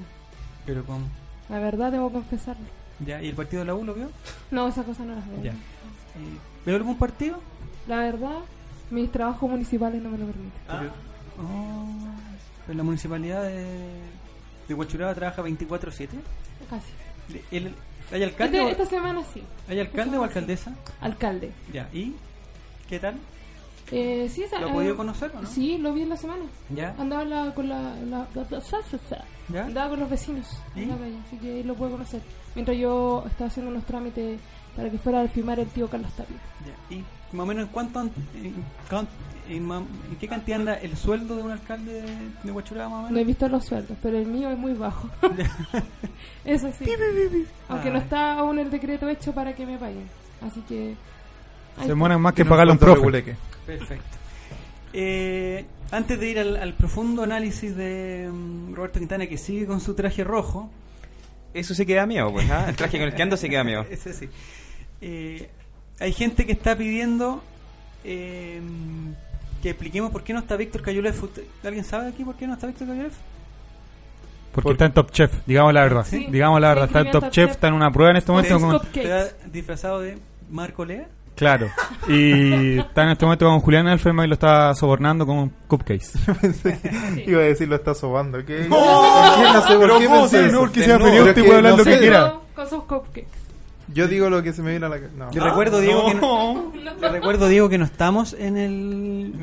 Pero 0.65 0.85
¿cómo? 0.85 1.07
La 1.49 1.59
verdad, 1.59 1.91
debo 1.91 2.13
confesarlo. 2.13 2.65
Ya, 3.05 3.21
¿y 3.21 3.29
el 3.29 3.35
partido 3.35 3.61
de 3.63 3.67
la 3.67 3.75
U 3.75 3.85
lo 3.85 3.95
vio? 3.95 4.11
No, 4.53 4.69
esas 4.69 4.87
cosas 4.87 5.07
no 5.07 5.17
las 5.17 5.29
veo. 5.29 5.43
Ya. 5.43 5.51
Eh, 5.51 6.39
¿Veo 6.65 6.77
algún 6.77 6.97
partido? 6.99 7.39
La 7.89 7.97
verdad, 7.97 8.39
mis 8.91 9.11
trabajos 9.13 9.49
municipales 9.51 10.03
no 10.03 10.11
me 10.11 10.19
lo 10.19 10.27
permiten. 10.27 10.61
Pero, 10.67 10.91
oh, 11.43 11.87
pero 12.67 12.77
la 12.77 12.83
municipalidad 12.85 13.43
de, 13.45 13.65
de 14.69 14.75
Huachuraba 14.75 15.15
trabaja 15.15 15.43
24-7. 15.43 16.09
Casi. 16.69 16.93
¿El- 17.51 17.75
¿Hay 18.13 18.23
alcalde, 18.25 18.57
Este- 18.59 18.67
o, 18.67 18.71
esta 18.71 18.87
semana 18.87 19.23
sí. 19.33 19.43
¿Hay 19.69 19.79
alcalde 19.79 20.19
o 20.19 20.25
alcaldesa? 20.25 20.75
Alcalde. 21.01 21.53
Ya, 21.73 21.89
¿y 21.93 22.15
qué 22.89 22.99
tal? 22.99 23.15
Eh, 23.93 24.29
sí, 24.33 24.43
esa- 24.43 24.61
¿Lo 24.61 24.69
eh, 24.69 24.73
podido 24.73 24.97
conocer 24.97 25.31
o 25.37 25.43
no? 25.43 25.49
Sí, 25.49 25.79
lo 25.79 25.93
vi 25.93 26.03
en 26.03 26.09
la 26.11 26.17
semana. 26.17 26.45
¿Ya? 26.71 26.95
Andaba 26.99 27.25
la- 27.25 27.55
con 27.55 27.69
la, 27.69 27.95
la- 28.11 28.27
la-. 28.35 28.63
¿Ya? 29.49 29.65
Andaba 29.67 29.91
con 29.91 30.01
los 30.01 30.11
vecinos 30.11 30.47
¿Y? 30.77 30.83
en 30.83 30.89
la 30.91 30.97
calle, 30.97 31.17
así 31.27 31.37
que 31.39 31.63
lo 31.65 31.75
puedo 31.75 31.93
conocer. 31.93 32.21
Mientras 32.55 32.77
yo 32.77 33.25
estaba 33.29 33.49
haciendo 33.49 33.71
unos 33.71 33.85
trámites 33.85 34.41
para 34.81 34.91
que 34.91 34.99
fuera 34.99 35.21
a 35.23 35.29
firmar 35.29 35.61
el 35.61 35.67
tío 35.69 35.89
Carlos 35.89 36.11
Tapia. 36.13 36.37
Ya, 36.67 36.97
¿Y 36.97 37.05
más 37.37 37.45
o 37.45 37.47
menos 37.47 37.65
en 37.67 37.69
cuánto, 37.73 38.01
en, 38.01 38.11
cuán- 38.89 39.07
en 39.49 40.17
qué 40.19 40.27
cantidad 40.29 40.59
anda 40.61 40.75
el 40.75 40.97
sueldo 40.97 41.37
de 41.37 41.43
un 41.43 41.51
alcalde 41.51 42.03
de, 42.45 42.51
Huachuraba 42.53 42.89
más 42.89 42.99
o 42.99 43.03
No 43.03 43.09
he 43.09 43.11
menos? 43.13 43.27
visto 43.27 43.49
los 43.49 43.65
sueldos, 43.65 43.97
pero 44.03 44.17
el 44.19 44.27
mío 44.27 44.51
es 44.51 44.59
muy 44.59 44.73
bajo. 44.75 45.09
Eso 46.45 46.71
sí. 46.79 46.85
Aunque 47.69 47.91
no 47.91 47.97
Ay. 47.97 48.03
está 48.03 48.39
aún 48.39 48.59
el 48.59 48.71
decreto 48.71 49.09
hecho 49.09 49.33
para 49.33 49.55
que 49.55 49.67
me 49.67 49.77
paguen. 49.79 50.05
Así 50.41 50.61
que. 50.63 50.95
Se 51.83 51.89
demoran 51.89 52.21
más 52.21 52.33
que 52.35 52.45
pagarle 52.45 52.73
a 52.73 52.75
un 52.75 52.79
profe. 52.79 52.97
reguleque. 52.97 53.37
Perfecto. 53.67 54.17
Eh, 54.93 55.65
antes 55.93 56.19
de 56.19 56.29
ir 56.31 56.39
al, 56.39 56.57
al 56.57 56.75
profundo 56.75 57.23
análisis 57.23 57.77
de 57.77 58.29
mm, 58.33 58.75
Roberto 58.75 58.99
Quintana, 58.99 59.27
que 59.27 59.39
sigue 59.39 59.67
con 59.67 59.81
su 59.81 59.95
traje 59.95 60.25
rojo, 60.25 60.69
Eso 61.55 61.75
sí 61.75 61.87
queda 61.87 62.07
miedo, 62.07 62.33
pues, 62.33 62.51
¿ah? 62.51 62.67
el 62.69 62.77
traje 62.77 62.99
con 62.99 63.07
el 63.09 63.15
que 63.15 63.23
ando 63.23 63.37
sí 63.37 63.49
queda 63.49 63.63
miedo. 63.65 63.85
ese 63.91 64.13
sí, 64.13 64.29
eh, 65.01 65.49
hay 65.99 66.13
gente 66.13 66.47
que 66.47 66.53
está 66.53 66.77
pidiendo 66.77 67.43
eh, 68.05 68.61
que 69.63 69.71
expliquemos 69.71 70.11
por 70.11 70.23
qué 70.23 70.33
no 70.33 70.39
está 70.41 70.57
Víctor 70.57 70.83
Cayulev. 70.83 71.23
¿Usted- 71.23 71.45
¿Alguien 71.65 71.85
sabe 71.85 72.09
aquí 72.09 72.25
por 72.25 72.35
qué 72.37 72.47
no 72.47 72.55
está 72.55 72.67
Víctor 72.67 72.89
Cayulev? 72.89 73.13
Porque 74.53 74.65
Por- 74.65 74.73
está 74.73 74.87
en 74.87 74.93
Top 74.93 75.11
Chef, 75.13 75.33
digamos 75.47 75.73
la 75.75 75.83
verdad. 75.83 76.07
Sí. 76.09 76.27
Digamos 76.31 76.61
la 76.61 76.69
verdad, 76.69 76.87
está 76.87 77.01
en 77.01 77.11
Top 77.13 77.25
Chef, 77.25 77.33
Chef. 77.33 77.51
está 77.53 77.69
en 77.69 77.75
una 77.75 77.91
prueba 77.93 78.11
en 78.11 78.17
este 78.17 78.33
momento. 78.33 78.59
Con-. 78.59 78.81
¿Está 78.95 79.29
disfrazado 79.53 80.01
de 80.01 80.19
Marco 80.51 80.85
Lea? 80.85 81.07
claro. 81.37 81.69
Y 82.09 82.79
está 82.79 83.05
en 83.05 83.11
este 83.11 83.25
momento 83.25 83.47
con 83.47 83.61
Julián 83.61 83.87
Elferman 83.89 84.27
y 84.27 84.29
lo 84.29 84.35
está 84.35 84.75
sobornando 84.75 85.25
con 85.25 85.49
cupcakes. 85.69 86.09
Iba 87.27 87.41
a 87.41 87.45
decir 87.45 87.69
lo 87.69 87.77
está 87.77 87.95
sobando. 87.95 88.39
¿qué? 88.45 88.65
¿Por 88.65 88.79
qué? 88.79 89.43
No 89.53 89.67
sé 89.67 89.77
por 89.77 89.99
qué 89.99 90.09
pensé 90.09 90.47
eso. 90.47 90.59
porque 90.59 90.83
sea 90.85 90.99
No, 90.99 91.05
feliz, 91.05 91.21
pero 91.21 91.25
usted 91.31 91.35
que 91.35 91.43
puede 91.45 91.57
hablar 91.59 91.73
no 91.73 91.79
lo 91.79 91.85
que 91.85 91.93
sé. 91.93 91.99
quiera. 91.99 92.35
Con 92.55 92.69
sus 92.69 92.83
cupcakes. 92.85 93.40
Yo 93.93 94.09
digo 94.09 94.31
lo 94.31 94.43
que 94.43 94.53
se 94.53 94.63
me 94.63 94.71
viene 94.71 94.87
a 94.87 94.89
la 94.89 94.97
cabeza. 94.97 95.17
No. 95.17 95.31
Le 95.31 95.41
recuerdo, 95.41 95.81
Diego, 95.81 96.07
que 96.09 96.15
no, 96.15 96.73
le 97.01 97.09
recuerdo, 97.09 97.49
Diego, 97.49 97.69
que 97.69 97.79
no 97.79 97.85
estamos 97.85 98.35
en 98.35 98.57
el, 98.57 99.35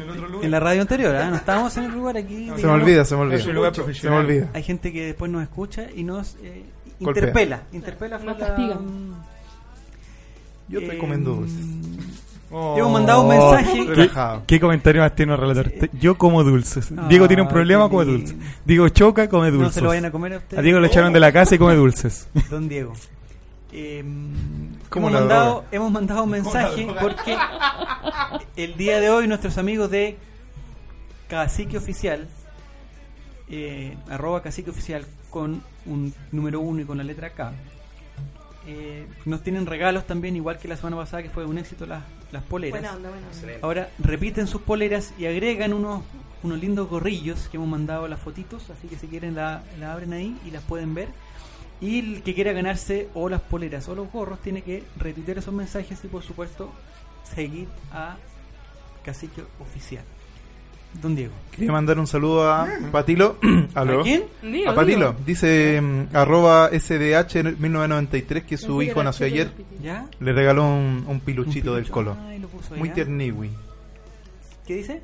en 0.42 0.52
la 0.52 0.60
radio 0.60 0.82
anterior, 0.82 1.16
¿ah? 1.16 1.30
no 1.30 1.36
estamos 1.36 1.76
en 1.78 1.86
el 1.86 1.92
lugar 1.92 2.18
aquí. 2.18 2.52
Se 2.56 2.66
me 2.66 2.74
olvida, 2.74 3.06
se 3.06 3.16
me 3.16 3.22
olvida. 3.22 3.38
Es 3.38 3.46
un 3.46 3.56
lugar 3.56 3.74
Se 3.76 4.10
me 4.10 4.16
olvida. 4.16 4.50
Hay 4.54 4.64
gente 4.64 4.92
que 4.94 5.06
después 5.08 5.30
nos 5.32 5.44
escucha 5.44 5.88
y 5.96 6.04
nos 6.04 6.36
eh, 6.42 6.64
interpela. 7.00 7.64
Interpela 7.72 8.18
Nos 8.20 8.38
castigan. 8.38 9.16
Yo 10.70 10.80
te 10.80 10.86
Eh, 10.86 10.90
recomiendo 10.92 11.34
dulces. 11.34 11.66
Hemos 12.50 12.92
mandado 12.92 13.24
un 13.24 13.30
mensaje. 13.30 13.88
¿Qué, 14.48 14.60
comentario 14.60 15.02
más 15.02 15.14
tiene 15.14 15.34
el 15.34 15.40
relator? 15.40 15.72
Yo 16.00 16.18
como 16.18 16.44
dulces. 16.46 16.90
Ah, 16.98 17.06
Diego 17.10 17.28
tiene 17.28 17.42
un 17.42 17.50
problema, 17.50 17.86
qué 17.86 17.90
come 17.92 18.06
dulces. 18.06 18.36
Diego 18.64 18.88
choca, 18.90 19.28
come 19.28 19.52
No 19.52 19.58
dulces. 19.58 19.74
se 19.76 19.82
lo 19.82 19.90
vayan 19.90 20.06
a 20.06 20.12
comer 20.12 20.34
a 20.34 20.38
usted. 20.38 20.58
A 20.58 20.62
Diego 20.62 20.80
lo 20.80 20.86
echaron 20.88 21.12
de 21.12 21.20
la 21.20 21.32
casa 21.34 21.56
y 21.56 21.58
come 21.58 21.76
dulces. 21.76 22.30
Don 22.50 22.70
Diego. 22.70 22.94
Eh, 23.72 24.04
Como 24.90 25.10
hemos, 25.10 25.20
mandado, 25.20 25.66
hemos 25.72 25.92
mandado 25.92 26.24
un 26.24 26.30
mensaje 26.30 26.88
porque 27.02 27.38
el 28.56 28.78
día 28.78 29.00
de 29.00 29.10
hoy 29.10 29.28
nuestros 29.28 29.58
amigos 29.58 29.92
de 29.92 30.18
Cacique 31.28 31.78
Oficial, 31.78 32.28
eh, 33.50 33.98
arroba 34.10 34.42
Cacique 34.42 34.70
Oficial 34.70 35.06
con 35.30 35.62
un 35.86 36.14
número 36.32 36.62
uno 36.62 36.82
y 36.82 36.86
con 36.86 36.98
la 36.98 37.04
letra 37.04 37.32
K, 37.32 37.52
eh, 38.68 39.06
nos 39.26 39.44
tienen 39.44 39.66
regalos 39.66 40.06
también, 40.08 40.36
igual 40.36 40.58
que 40.58 40.68
la 40.68 40.78
semana 40.78 40.98
pasada 40.98 41.24
que 41.24 41.30
fue 41.30 41.46
un 41.46 41.58
éxito 41.58 41.86
las, 41.86 42.04
las 42.32 42.44
poleras. 42.44 42.80
Buena 42.80 42.96
onda, 42.96 43.10
buena 43.10 43.28
onda. 43.28 43.54
Ahora 43.62 43.90
repiten 44.00 44.48
sus 44.48 44.62
poleras 44.62 45.14
y 45.18 45.26
agregan 45.26 45.74
unos, 45.74 46.04
unos 46.44 46.60
lindos 46.60 46.90
gorrillos 46.90 47.50
que 47.50 47.58
hemos 47.58 47.70
mandado 47.70 48.08
las 48.08 48.20
fotitos, 48.20 48.70
así 48.70 48.88
que 48.88 48.98
si 48.98 49.08
quieren 49.08 49.36
la, 49.36 49.64
la 49.80 49.92
abren 49.94 50.14
ahí 50.14 50.38
y 50.46 50.52
las 50.52 50.64
pueden 50.64 50.94
ver. 50.94 51.10
Y 51.80 52.00
el 52.00 52.24
que 52.24 52.34
quiera 52.34 52.54
ganarse 52.54 53.08
o 53.14 53.30
las 53.30 53.42
poleras 53.42 53.88
o 53.88 53.96
los 53.96 54.12
gorros 54.12 54.40
tiene 54.42 54.62
que 54.64 54.84
retuitear 54.98 55.38
esos 55.38 55.54
mensajes 55.54 56.04
y 56.04 56.08
por 56.08 56.24
supuesto 56.24 56.72
seguir 57.24 57.68
a 57.92 58.18
Cacique 59.04 59.44
Oficial. 59.60 60.04
Don 61.02 61.16
Diego. 61.16 61.34
Quería 61.52 61.72
mandar 61.72 62.00
un 62.00 62.08
saludo 62.08 62.50
a 62.52 62.68
Patilo. 62.92 63.38
¿Aló? 63.76 64.02
¿A 64.02 64.04
quién? 64.04 64.24
Digo, 64.42 64.72
A 64.72 64.76
Patilo. 64.76 65.12
digo. 65.12 65.26
Dice 65.26 65.80
mm, 65.82 66.16
arroba 66.16 66.72
SDH1993 66.72 68.46
que 68.46 68.58
su 68.58 68.82
hijo 68.82 69.04
nació 69.04 69.26
ayer. 69.28 69.52
Le 70.20 70.34
regaló 70.34 70.64
un, 70.66 71.04
un 71.06 71.08
Un 71.08 71.20
piluchito 71.20 71.76
del 71.76 71.90
colo. 71.90 72.18
Ay, 72.28 72.44
Muy 72.76 72.90
¿ah? 72.90 72.94
tierniwi. 72.94 73.52
¿Qué 74.66 74.76
dice? 74.76 75.02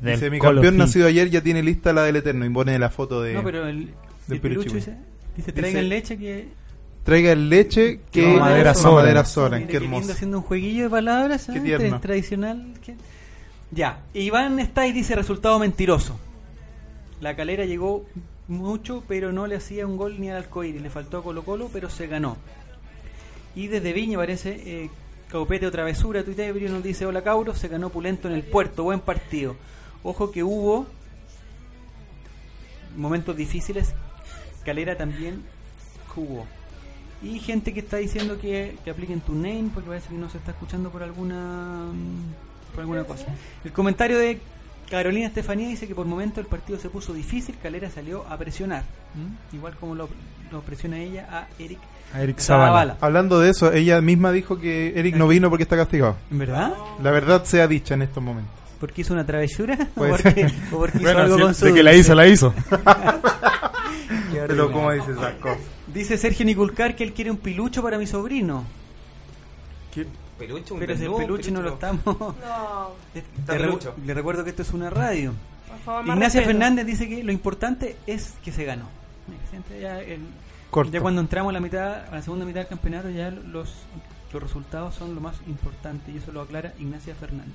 Dice, 0.00 0.16
Del 0.18 0.30
mi 0.30 0.38
Colo 0.38 0.54
campeón 0.60 0.76
nacido 0.76 1.08
ayer 1.08 1.28
ya 1.30 1.42
tiene 1.42 1.62
lista 1.62 1.92
la 1.92 2.02
del 2.02 2.16
Eterno 2.16 2.44
y 2.46 2.50
pone 2.50 2.78
la 2.78 2.88
foto 2.90 3.20
de... 3.20 3.34
No, 3.34 3.42
pero 3.42 3.66
el, 3.66 3.86
del 3.86 3.94
el 4.28 4.40
pilucho 4.40 4.74
dice, 4.74 4.96
dice 5.38 5.52
traigan 5.52 5.88
leche 5.88 6.18
que... 6.18 6.48
Traiga 7.04 7.32
el 7.32 7.48
leche 7.48 8.00
que 8.12 8.20
Mamadera 8.26 8.74
sobra. 8.74 9.24
sobra. 9.24 9.56
Mira 9.58 9.70
Qué 9.70 9.80
lindo 9.80 9.96
hermoso. 9.96 10.12
haciendo 10.12 10.36
un 10.38 10.44
jueguillo 10.44 10.84
de 10.84 10.90
palabras 10.90 11.46
Qué 11.50 11.56
¿eh? 11.58 11.62
tierno. 11.62 11.96
Tra- 11.96 12.00
tradicional 12.00 12.74
que- 12.84 12.96
ya 13.70 14.02
Iván 14.14 14.58
está 14.60 14.86
y 14.86 14.92
dice 14.92 15.14
resultado 15.14 15.58
mentiroso 15.58 16.18
la 17.20 17.34
calera 17.36 17.64
llegó 17.64 18.04
mucho 18.46 19.02
pero 19.08 19.32
no 19.32 19.46
le 19.46 19.56
hacía 19.56 19.86
un 19.86 19.96
gol 19.96 20.20
ni 20.20 20.30
al 20.30 20.36
Alcoiri 20.38 20.78
le 20.78 20.88
faltó 20.90 21.18
a 21.18 21.22
Colo 21.22 21.42
Colo 21.44 21.68
pero 21.72 21.88
se 21.90 22.06
ganó 22.06 22.36
y 23.54 23.66
desde 23.68 23.92
Viña 23.92 24.16
parece 24.18 24.50
eh, 24.64 24.90
Caupete 25.28 25.66
o 25.66 25.70
Travesura 25.70 26.24
Tuitebrio 26.24 26.70
nos 26.70 26.82
dice 26.82 27.04
hola 27.06 27.22
Cauro 27.22 27.54
se 27.54 27.68
ganó 27.68 27.90
Pulento 27.90 28.28
en 28.28 28.34
el 28.34 28.42
puerto 28.42 28.84
buen 28.84 29.00
partido 29.00 29.56
ojo 30.02 30.30
que 30.30 30.42
hubo 30.42 30.86
momentos 32.96 33.36
difíciles 33.36 33.92
Calera 34.68 34.98
también 34.98 35.42
jugó 36.08 36.46
y 37.22 37.38
gente 37.38 37.72
que 37.72 37.80
está 37.80 37.96
diciendo 37.96 38.38
que, 38.38 38.76
que 38.84 38.90
apliquen 38.90 39.22
tu 39.22 39.34
name 39.34 39.70
porque 39.72 39.88
parece 39.88 40.10
que 40.10 40.16
no 40.16 40.28
se 40.28 40.36
está 40.36 40.50
escuchando 40.50 40.90
por 40.90 41.02
alguna 41.02 41.86
mm, 41.90 42.72
por 42.74 42.80
alguna 42.82 43.04
cosa. 43.04 43.24
El 43.64 43.72
comentario 43.72 44.18
de 44.18 44.38
Carolina 44.90 45.28
Estefanía 45.28 45.68
dice 45.68 45.88
que 45.88 45.94
por 45.94 46.04
momento 46.04 46.38
el 46.40 46.46
partido 46.46 46.78
se 46.78 46.90
puso 46.90 47.14
difícil, 47.14 47.56
Calera 47.62 47.88
salió 47.88 48.26
a 48.28 48.36
presionar, 48.36 48.82
¿m? 49.16 49.38
igual 49.54 49.74
como 49.80 49.94
lo, 49.94 50.10
lo 50.52 50.60
presiona 50.60 50.98
ella 50.98 51.26
a 51.30 51.48
Eric 51.58 51.78
A 52.12 52.20
Eric 52.20 52.38
Zavala. 52.38 52.98
Hablando 53.00 53.40
de 53.40 53.48
eso, 53.48 53.72
ella 53.72 54.02
misma 54.02 54.32
dijo 54.32 54.60
que 54.60 54.92
Eric 55.00 55.16
no 55.16 55.28
vino 55.28 55.48
porque 55.48 55.62
está 55.62 55.78
castigado. 55.78 56.16
¿En 56.30 56.38
verdad? 56.40 56.74
La 57.02 57.10
verdad 57.10 57.42
sea 57.44 57.66
dicha 57.66 57.94
en 57.94 58.02
estos 58.02 58.22
momentos. 58.22 58.52
¿Porque 58.78 59.00
hizo 59.00 59.14
una 59.14 59.24
travesura? 59.24 59.78
¿O 59.94 59.94
Puede 59.94 60.10
porque, 60.10 60.46
o 60.72 60.78
porque 60.78 60.98
hizo 60.98 61.04
Bueno, 61.04 61.20
algo 61.20 61.36
sí, 61.36 61.42
con 61.42 61.54
su 61.54 61.64
de 61.64 61.74
que 61.74 61.82
la 61.82 61.94
hizo, 61.94 62.14
la 62.14 62.26
hizo. 62.26 62.54
Qué 64.42 64.48
Pero. 64.48 64.72
¿cómo 64.72 64.92
dice 64.92 65.12
esas 65.12 65.34
cosas? 65.34 65.58
Dice 65.86 66.18
Sergio 66.18 66.44
Niculcar 66.46 66.94
que 66.96 67.04
él 67.04 67.12
quiere 67.12 67.30
un 67.30 67.36
pilucho 67.38 67.82
para 67.82 67.98
mi 67.98 68.06
sobrino. 68.06 68.64
Peluche, 70.38 70.72
un 70.72 70.78
Pero 70.78 70.92
ese 70.92 71.10
peluche 71.10 71.50
no 71.50 71.62
lo 71.62 71.70
estamos... 71.74 72.04
No, 72.06 72.92
Está 73.12 73.54
Le, 73.54 73.58
pelucho. 73.58 73.94
le 74.04 74.14
recuerdo 74.14 74.44
que 74.44 74.50
esto 74.50 74.62
es 74.62 74.72
una 74.72 74.88
radio. 74.88 75.32
por 75.66 75.78
favor, 75.80 76.04
más 76.04 76.14
Ignacia. 76.16 76.42
Fernández 76.42 76.86
dice 76.86 77.08
que 77.08 77.24
lo 77.24 77.32
importante 77.32 77.96
es 78.06 78.34
que 78.44 78.52
se 78.52 78.64
ganó. 78.64 78.84
Mira, 79.26 79.40
siente 79.50 79.80
Ya, 79.80 80.00
el- 80.00 80.20
Corto. 80.70 80.92
ya 80.92 81.00
cuando 81.00 81.20
entramos 81.22 81.50
a 81.50 81.54
la 81.54 81.60
mitad, 81.60 82.06
a 82.06 82.14
la 82.14 82.22
segunda 82.22 82.44
mitad 82.44 82.60
del 82.60 82.68
campeonato, 82.68 83.10
ya 83.10 83.30
los, 83.32 83.74
los 84.32 84.40
resultados 84.42 84.94
son 84.94 85.16
lo 85.16 85.20
más 85.20 85.34
importante 85.48 86.12
y 86.12 86.18
eso 86.18 86.30
lo 86.30 86.42
aclara 86.42 86.72
Ignacia 86.78 87.16
Fernández. 87.16 87.54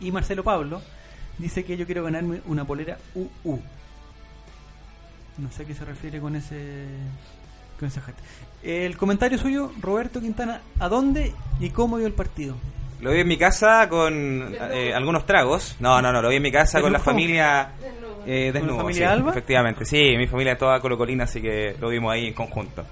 Y 0.00 0.10
Marcelo 0.10 0.42
Pablo 0.42 0.82
dice 1.38 1.64
que 1.64 1.76
yo 1.76 1.86
quiero 1.86 2.02
ganarme 2.02 2.40
una 2.46 2.64
polera 2.64 2.98
UU. 3.14 3.60
No 5.38 5.50
sé 5.50 5.62
a 5.62 5.66
qué 5.66 5.74
se 5.74 5.84
refiere 5.84 6.20
con 6.20 6.36
ese 6.36 6.86
con 7.78 7.88
esa 7.88 8.00
gente. 8.00 8.20
El 8.62 8.96
comentario 8.96 9.38
suyo, 9.38 9.70
Roberto 9.80 10.20
Quintana, 10.20 10.60
¿a 10.78 10.88
dónde 10.88 11.32
y 11.60 11.70
cómo 11.70 11.98
vio 11.98 12.06
el 12.06 12.14
partido? 12.14 12.56
Lo 13.00 13.12
vi 13.12 13.20
en 13.20 13.28
mi 13.28 13.36
casa 13.36 13.88
con 13.88 14.54
eh, 14.72 14.94
algunos 14.94 15.26
tragos. 15.26 15.76
No, 15.80 16.00
no, 16.00 16.10
no, 16.12 16.22
lo 16.22 16.30
vi 16.30 16.36
en 16.36 16.42
mi 16.42 16.50
casa 16.52 16.80
con 16.80 16.92
la 16.92 16.98
familia 16.98 17.68
eh, 18.26 18.50
¿Con 18.50 18.54
la 18.54 18.60
desnudo. 18.60 18.76
familia 18.78 19.08
sí, 19.08 19.12
Alba? 19.12 19.30
Efectivamente, 19.30 19.84
sí, 19.84 20.14
mi 20.16 20.26
familia 20.26 20.56
toda 20.56 20.80
colocolina, 20.80 21.24
así 21.24 21.40
que 21.40 21.76
lo 21.78 21.88
vimos 21.90 22.12
ahí 22.12 22.28
en 22.28 22.34
conjunto. 22.34 22.84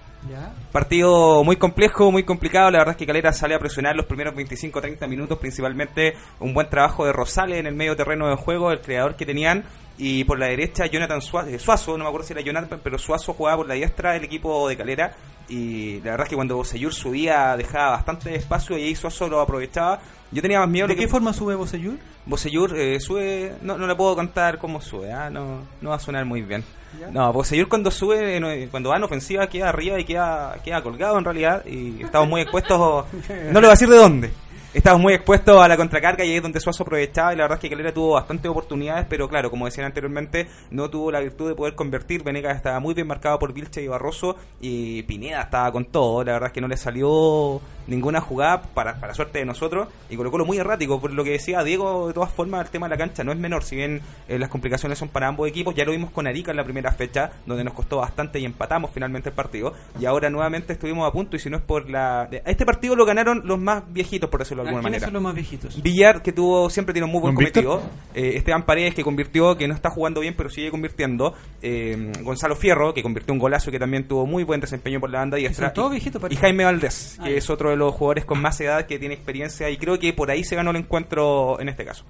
Partido 0.73 1.45
muy 1.45 1.57
complejo, 1.57 2.11
muy 2.11 2.25
complicado. 2.25 2.71
La 2.71 2.79
verdad 2.79 2.93
es 2.93 2.97
que 2.99 3.07
Calera 3.07 3.33
sale 3.33 3.55
a 3.55 3.59
presionar 3.59 3.95
los 3.95 4.07
primeros 4.07 4.35
25-30 4.35 5.09
minutos, 5.09 5.39
principalmente 5.39 6.15
un 6.41 6.55
buen 6.55 6.69
trabajo 6.69 7.05
de 7.05 7.13
Rosales 7.13 7.59
en 7.59 7.67
el 7.67 7.75
medio 7.75 7.97
terreno 7.97 8.29
de 8.29 8.37
juego, 8.37 8.73
el 8.73 8.81
creador 8.81 9.17
que 9.17 9.27
tenían. 9.27 9.65
Y 9.97 10.25
por 10.25 10.39
la 10.39 10.47
derecha, 10.47 10.87
Jonathan 10.87 11.23
Suazo, 11.23 11.49
eh, 11.51 11.59
Suazo, 11.59 11.97
no 11.97 12.05
me 12.05 12.09
acuerdo 12.09 12.27
si 12.27 12.33
era 12.33 12.43
Jonathan, 12.43 12.81
pero 12.83 12.99
Suazo 12.99 13.33
jugaba 13.33 13.59
por 13.59 13.69
la 13.69 13.75
diestra 13.75 14.13
del 14.13 14.25
equipo 14.25 14.69
de 14.69 14.77
Calera. 14.77 15.15
Y 15.49 15.99
la 15.99 16.13
verdad 16.13 16.27
es 16.27 16.31
que 16.31 16.37
cuando 16.37 16.57
Bosellur 16.57 16.93
subía, 16.93 17.57
dejaba 17.57 17.91
bastante 17.91 18.35
espacio 18.35 18.77
y 18.79 18.85
ahí 18.85 18.95
Suazo 18.95 19.29
lo 19.29 19.41
aprovechaba. 19.41 20.01
Yo 20.33 20.43
tenía 20.43 20.59
más 20.59 20.69
miedo 20.69 20.89
¿De 20.89 20.95
de 20.95 20.99
que 20.99 21.07
qué 21.07 21.11
forma 21.11 21.33
sube 21.33 21.55
Bosellur? 21.55 21.97
Bosellur 22.27 22.77
eh, 22.77 22.99
sube, 22.99 23.55
no, 23.63 23.79
no 23.79 23.87
le 23.87 23.95
puedo 23.95 24.17
contar 24.17 24.59
cómo 24.59 24.81
sube, 24.81 25.13
ah, 25.13 25.31
no, 25.31 25.61
no 25.81 25.91
va 25.91 25.97
a 25.97 26.01
sonar 26.01 26.25
muy 26.25 26.43
bien. 26.43 26.65
¿Ya? 27.01 27.11
No, 27.11 27.33
Bosellur 27.33 27.69
cuando 27.69 27.91
sube, 27.91 28.39
no, 28.41 28.49
cuando 28.71 28.91
va 28.91 28.97
en 28.97 29.05
ofensiva 29.05 29.47
queda 29.47 29.69
arriba 29.71 29.99
y 29.99 30.05
queda, 30.05 30.57
queda 30.65 30.83
colgado 30.83 31.19
en 31.19 31.25
realidad 31.25 31.65
y 31.67 32.03
estamos 32.03 32.29
muy 32.29 32.43
expuestos, 32.43 33.07
no 33.29 33.61
le 33.61 33.61
voy 33.61 33.67
a 33.67 33.71
decir 33.71 33.89
de 33.89 33.97
dónde. 33.97 34.44
Estamos 34.75 35.01
muy 35.01 35.15
expuestos 35.15 35.63
a 35.63 35.69
la 35.69 35.77
contracarga 35.77 36.25
y 36.25 36.35
es 36.35 36.43
donde 36.43 36.59
Suazo 36.59 36.83
aprovechaba 36.83 37.33
y 37.33 37.37
la 37.37 37.45
verdad 37.45 37.59
es 37.59 37.61
que 37.61 37.71
Calera 37.71 37.95
tuvo 37.95 38.15
bastantes 38.15 38.51
oportunidades, 38.51 39.07
pero 39.09 39.29
claro, 39.29 39.49
como 39.49 39.67
decían 39.67 39.87
anteriormente, 39.87 40.49
no 40.73 40.91
tuvo 40.91 41.13
la 41.13 41.21
virtud 41.21 41.49
de 41.49 41.55
poder 41.55 41.77
convertir. 41.77 42.25
Venegas 42.25 42.57
estaba 42.57 42.81
muy 42.81 42.93
bien 42.93 43.07
marcado 43.07 43.39
por 43.39 43.53
Vilche 43.53 43.85
y 43.85 43.87
Barroso 43.87 44.35
y 44.61 45.05
Pineda 45.05 45.43
estaba 45.43 45.71
con 45.71 45.85
todo. 45.85 46.25
La 46.25 46.33
verdad 46.33 46.49
es 46.49 46.53
que 46.55 46.61
no 46.61 46.67
le 46.67 46.77
salió 46.77 47.61
ninguna 47.87 48.21
jugada 48.21 48.63
para, 48.63 48.99
para 48.99 49.15
suerte 49.15 49.39
de 49.39 49.45
nosotros 49.45 49.89
y 50.11 50.17
Colo 50.17 50.33
Colo 50.33 50.45
muy 50.45 50.59
errático. 50.59 51.01
Por 51.01 51.13
lo 51.13 51.23
que 51.23 51.31
decía 51.31 51.63
Diego, 51.63 52.09
de 52.09 52.15
todas 52.15 52.33
formas, 52.33 52.65
el 52.65 52.71
tema 52.73 52.87
de 52.89 52.91
la 52.91 52.99
cancha 52.99 53.23
no 53.23 53.31
es 53.31 53.39
menor. 53.39 53.63
Si 53.63 53.77
bien 53.77 54.01
eh, 54.27 54.41
las 54.41 54.49
complicaciones 54.49 54.99
son 54.99 55.09
para 55.09 55.29
ambos 55.29 55.49
equipos, 55.49 55.77
ya 55.77 55.85
lo 55.85 55.93
vimos 55.93 56.11
con 56.11 56.27
Arica 56.27 56.51
en 56.51 56.57
la 56.57 56.65
primera 56.65 56.91
fecha, 56.91 57.31
donde 57.47 57.63
nos 57.63 57.75
costó 57.75 57.99
bastante 57.99 58.41
y 58.41 58.45
empatamos 58.45 58.91
finalmente 58.93 59.29
el 59.29 59.37
partido. 59.37 59.73
Y 60.01 60.07
ahora 60.07 60.31
nuevamente 60.31 60.73
estuvimos 60.73 61.09
a 61.09 61.13
punto 61.13 61.37
y 61.37 61.39
si 61.39 61.49
no 61.49 61.59
es 61.59 61.63
por 61.63 61.89
la... 61.89 62.29
Este 62.45 62.67
partido 62.67 62.97
lo 62.97 63.07
ganaron 63.07 63.43
los 63.45 63.61
más 63.61 63.85
viejitos, 63.93 64.29
por 64.29 64.41
decirlo 64.41 64.64
de 64.64 64.64
alguna 64.67 64.79
¿A 64.81 64.83
quiénes 64.83 65.01
manera. 65.01 65.07
son 65.07 65.15
los 65.15 65.23
más 65.23 65.35
viejitos? 65.35 65.83
Villar, 65.83 66.23
que 66.23 66.33
tuvo 66.33 66.71
siempre 66.71 66.93
tiene 66.93 67.07
un 67.07 67.13
muy 67.13 67.21
buen 67.21 67.35
cometido. 67.35 67.83
Eh, 68.15 68.33
Esteban 68.37 68.65
Paredes, 68.65 68.95
que 68.95 69.03
convirtió, 69.03 69.57
que 69.57 69.67
no 69.69 69.75
está 69.75 69.91
jugando 69.91 70.21
bien, 70.21 70.35
pero 70.37 70.51
sigue 70.51 70.71
convirtiendo. 70.71 71.35
Eh, 71.63 72.13
Gonzalo 72.23 72.57
Fierro, 72.57 72.95
que 72.95 73.03
convirtió 73.03 73.33
un 73.33 73.39
golazo 73.39 73.71
y 73.71 73.73
que 73.73 73.79
también 73.79 74.07
tuvo 74.09 74.27
muy 74.27 74.45
buen 74.45 74.61
desempeño 74.61 75.01
por 75.01 75.11
la 75.11 75.19
banda 75.21 75.37
diestra. 75.37 75.69
son 75.69 75.75
todos 75.75 75.97
Y-. 76.31 76.37
Jaime 76.37 76.65
Valdés, 76.65 77.17
Ah, 77.21 77.25
que 77.25 77.37
es 77.37 77.51
otro 77.51 77.71
de 77.71 77.77
los 77.77 77.95
jugadores 77.95 78.25
con 78.25 78.41
más 78.41 78.61
edad 78.61 78.87
que 78.87 78.99
tiene 78.99 79.15
experiencia 79.15 79.71
y 79.71 79.77
creo 79.77 79.99
que 79.99 80.13
por 80.13 80.31
ahí 80.31 80.45
se 80.45 80.57
ganó 80.57 80.71
el 80.71 80.77
encuentro 80.77 81.61
en 81.61 81.69
este 81.69 81.85
caso. 81.85 82.05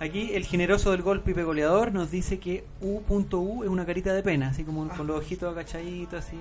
Aquí 0.00 0.30
el 0.32 0.46
generoso 0.46 0.92
del 0.92 1.02
gol 1.02 1.20
Pipe 1.20 1.42
Goleador 1.42 1.92
nos 1.92 2.10
dice 2.10 2.38
que 2.38 2.64
U.U 2.80 3.62
es 3.62 3.68
una 3.68 3.84
carita 3.84 4.14
de 4.14 4.22
pena, 4.22 4.48
así 4.48 4.64
como 4.64 4.88
con 4.88 5.06
los 5.06 5.18
ojitos 5.18 5.52
agachaditos, 5.52 6.24
así. 6.24 6.36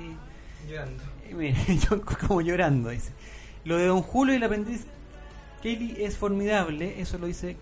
Llorando. 0.69 1.03
Y 1.29 1.33
mire, 1.33 1.55
yo 1.89 2.01
como 2.01 2.39
llorando, 2.39 2.89
dice. 2.89 3.11
Lo 3.65 3.77
de 3.77 3.85
Don 3.87 4.01
Julio 4.01 4.33
y 4.33 4.37
el 4.37 4.43
aprendiz 4.43 4.85
Kelly 5.61 5.95
es 5.99 6.17
formidable, 6.17 7.01
eso 7.01 7.17
lo 7.17 7.27
dice 7.27 7.57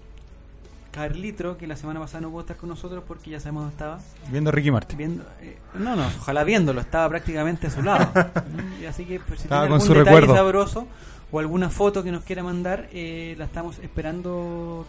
Carlitro, 0.92 1.58
que 1.58 1.68
la 1.68 1.75
semana 1.75 2.00
pasada 2.00 2.22
no 2.22 2.30
pudo 2.30 2.42
estar 2.42 2.58
con 2.58 2.70
nosotros 2.70 3.04
porque 3.08 3.30
ya 3.32 3.39
sabemos 3.39 3.63
dónde 3.63 3.74
estaba. 3.74 4.00
Viendo 4.32 4.50
a 4.50 4.54
Ricky 4.54 4.72
Martin. 4.72 4.98
Viendo, 4.98 5.24
eh, 5.42 5.58
no, 5.75 5.96
no, 5.96 6.08
ojalá 6.08 6.44
viéndolo, 6.44 6.82
estaba 6.82 7.10
prácticamente 7.10 7.68
a 7.68 7.70
su 7.70 7.82
lado. 7.82 8.10
Y 8.82 8.86
así 8.86 9.06
que 9.06 9.20
pues, 9.20 9.39
si 9.42 9.46
Estaba 9.46 9.68
tiene 9.68 9.77
con 9.80 9.82
algún 9.82 9.98
detalle 9.98 10.16
recuerdo. 10.22 10.36
sabroso 10.36 10.88
o 11.32 11.39
alguna 11.39 11.70
foto 11.70 12.04
que 12.04 12.12
nos 12.12 12.24
quiera 12.24 12.42
mandar, 12.44 12.88
eh, 12.94 13.36
la 13.38 13.46
estamos 13.46 13.80
esperando, 13.80 14.86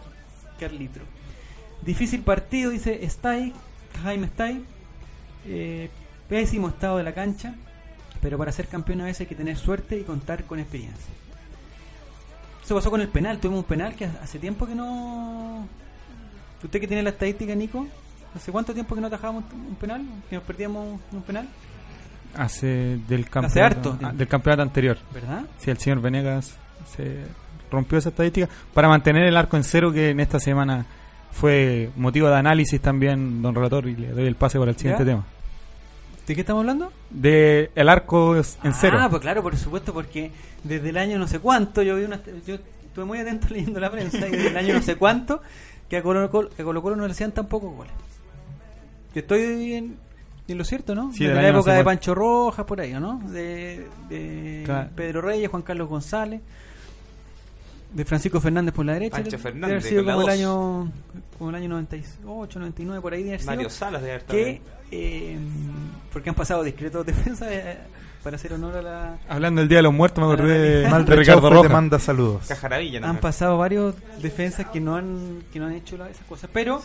Carlitro. 0.59 1.03
Difícil 1.81 2.21
partido, 2.21 2.71
dice 2.71 3.03
Stay, 3.05 3.53
Jaime 4.03 4.27
Stay. 4.27 4.63
Eh, 5.45 5.89
pésimo 6.27 6.69
estado 6.69 6.97
de 6.97 7.03
la 7.03 7.13
cancha, 7.13 7.55
pero 8.21 8.37
para 8.37 8.51
ser 8.51 8.67
campeón 8.67 9.01
a 9.01 9.05
veces 9.05 9.21
hay 9.21 9.27
que 9.27 9.35
tener 9.35 9.57
suerte 9.57 9.97
y 9.97 10.03
contar 10.03 10.43
con 10.43 10.59
experiencia. 10.59 11.13
Eso 12.63 12.75
pasó 12.75 12.91
con 12.91 13.01
el 13.01 13.07
penal, 13.07 13.39
tuvimos 13.39 13.59
un 13.59 13.65
penal 13.65 13.95
que 13.95 14.05
hace 14.05 14.37
tiempo 14.39 14.67
que 14.67 14.75
no... 14.75 15.67
¿Usted 16.63 16.79
que 16.79 16.87
tiene 16.87 17.01
la 17.01 17.09
estadística, 17.09 17.55
Nico? 17.55 17.87
¿Hace 18.35 18.51
cuánto 18.51 18.73
tiempo 18.73 18.93
que 18.93 19.01
no 19.01 19.07
atajábamos 19.07 19.45
un 19.53 19.75
penal? 19.75 20.05
¿Que 20.29 20.35
nos 20.35 20.43
perdíamos 20.43 20.99
un 21.11 21.21
penal? 21.23 21.47
Hace 22.35 22.99
del 23.07 23.27
campeonato, 23.27 23.89
harto 23.93 24.05
ah, 24.05 24.11
del 24.13 24.27
campeonato 24.27 24.61
anterior. 24.61 24.97
¿Verdad? 25.11 25.45
Si 25.57 25.71
el 25.71 25.79
señor 25.79 25.99
Venegas 25.99 26.55
se 26.95 27.23
rompió 27.71 27.97
esa 27.97 28.09
estadística 28.09 28.47
para 28.73 28.87
mantener 28.87 29.25
el 29.25 29.35
arco 29.35 29.57
en 29.57 29.63
cero 29.63 29.91
que 29.91 30.11
en 30.11 30.19
esta 30.19 30.39
semana 30.39 30.85
fue 31.31 31.89
motivo 31.95 32.27
de 32.27 32.35
análisis 32.35 32.79
también, 32.81 33.41
don 33.41 33.55
relator, 33.55 33.87
y 33.87 33.95
le 33.95 34.09
doy 34.09 34.27
el 34.27 34.35
pase 34.35 34.59
para 34.59 34.71
el 34.71 34.77
siguiente 34.77 35.03
¿Ya? 35.03 35.11
tema. 35.11 35.25
¿De 36.29 36.35
qué 36.35 36.41
estamos 36.41 36.59
hablando? 36.61 36.93
De 37.09 37.71
el 37.73 37.89
arco 37.89 38.35
en 38.35 38.73
cero. 38.73 38.99
Ah, 39.01 39.09
pues 39.09 39.19
claro, 39.19 39.41
por 39.41 39.57
supuesto, 39.57 39.93
porque 39.93 40.31
desde 40.63 40.89
el 40.89 40.97
año 40.97 41.17
no 41.17 41.27
sé 41.27 41.39
cuánto, 41.39 41.81
yo 41.81 41.95
vi 41.95 42.03
una, 42.03 42.21
yo 42.45 42.57
estuve 42.83 43.03
muy 43.03 43.17
atento 43.17 43.47
leyendo 43.49 43.79
la 43.79 43.89
prensa 43.89 44.27
y 44.27 44.31
desde 44.33 44.49
el 44.49 44.57
año 44.57 44.75
no 44.75 44.81
sé 44.83 44.95
cuánto 44.95 45.41
que 45.89 45.97
a 45.97 46.03
Colo 46.03 46.29
Colo, 46.29 46.51
que 46.51 46.61
a 46.61 46.65
Colo, 46.65 46.83
Colo 46.83 46.95
no 46.95 47.07
le 47.07 47.13
hacían 47.13 47.31
tan 47.31 47.47
pocos 47.47 47.75
goles. 47.75 47.93
Que 49.11 49.21
estoy 49.21 49.73
en, 49.73 49.97
en 50.47 50.57
lo 50.59 50.63
cierto, 50.65 50.93
¿no? 50.93 51.11
Sí, 51.13 51.23
desde 51.23 51.33
del 51.33 51.35
la 51.45 51.51
no 51.51 51.57
época 51.57 51.71
sé 51.71 51.77
de. 51.79 51.83
Pancho 51.83 52.13
Rojas, 52.13 52.63
por 52.63 52.79
ahí, 52.79 52.93
¿no? 52.93 53.19
De, 53.27 53.87
de 54.07 54.61
Claro. 54.65 54.89
Pedro 54.95 55.21
Reyes, 55.21 55.49
Juan 55.49 55.63
Carlos 55.63 55.89
González, 55.89 56.41
de 57.91 58.05
Francisco 58.05 58.39
Fernández 58.39 58.75
por 58.75 58.85
la 58.85 58.93
derecha. 58.93 59.17
Pancho 59.17 59.31
debe 59.31 59.41
Fernández, 59.41 59.71
haber 59.71 59.81
sido 59.81 60.05
como 60.05 60.21
el 60.21 60.29
año 60.29 60.91
como 61.39 61.49
el 61.49 61.55
año 61.55 61.69
98, 61.69 62.59
99 62.59 63.01
por 63.01 63.13
ahí 63.13 63.23
de 63.23 63.29
haber 63.29 63.39
sido 63.39 63.51
Mario 63.51 63.69
Salas 63.71 64.03
de 64.03 64.09
haber 64.11 64.21
estado 64.21 64.37
que 64.37 64.45
ahí. 64.45 64.61
Eh, 64.91 65.37
porque 66.11 66.29
han 66.29 66.35
pasado 66.35 66.63
discretos 66.63 67.05
defensas 67.05 67.47
eh, 67.51 67.77
para 68.23 68.35
hacer 68.35 68.51
honor 68.53 68.75
a 68.77 68.81
la 68.81 69.17
Hablando 69.29 69.61
del 69.61 69.69
Día 69.69 69.77
de 69.77 69.83
los 69.83 69.93
Muertos, 69.93 70.25
me 70.25 70.33
acordé 70.33 70.59
de, 70.81 70.87
Mal 70.89 71.05
de 71.05 71.15
Ricardo 71.15 71.47
te 71.47 71.53
Rojas. 71.55 71.71
manda 71.71 71.99
saludos. 71.99 72.47
Cajaravilla, 72.47 72.97
han 72.97 73.03
nomás. 73.03 73.21
pasado 73.21 73.57
varios 73.57 73.95
defensas 74.21 74.67
que 74.67 74.79
no 74.81 74.95
han 74.95 75.43
que 75.53 75.59
no 75.59 75.67
han 75.67 75.73
hecho 75.73 75.95
la- 75.97 76.09
esas 76.09 76.25
cosas 76.25 76.49
pero 76.51 76.81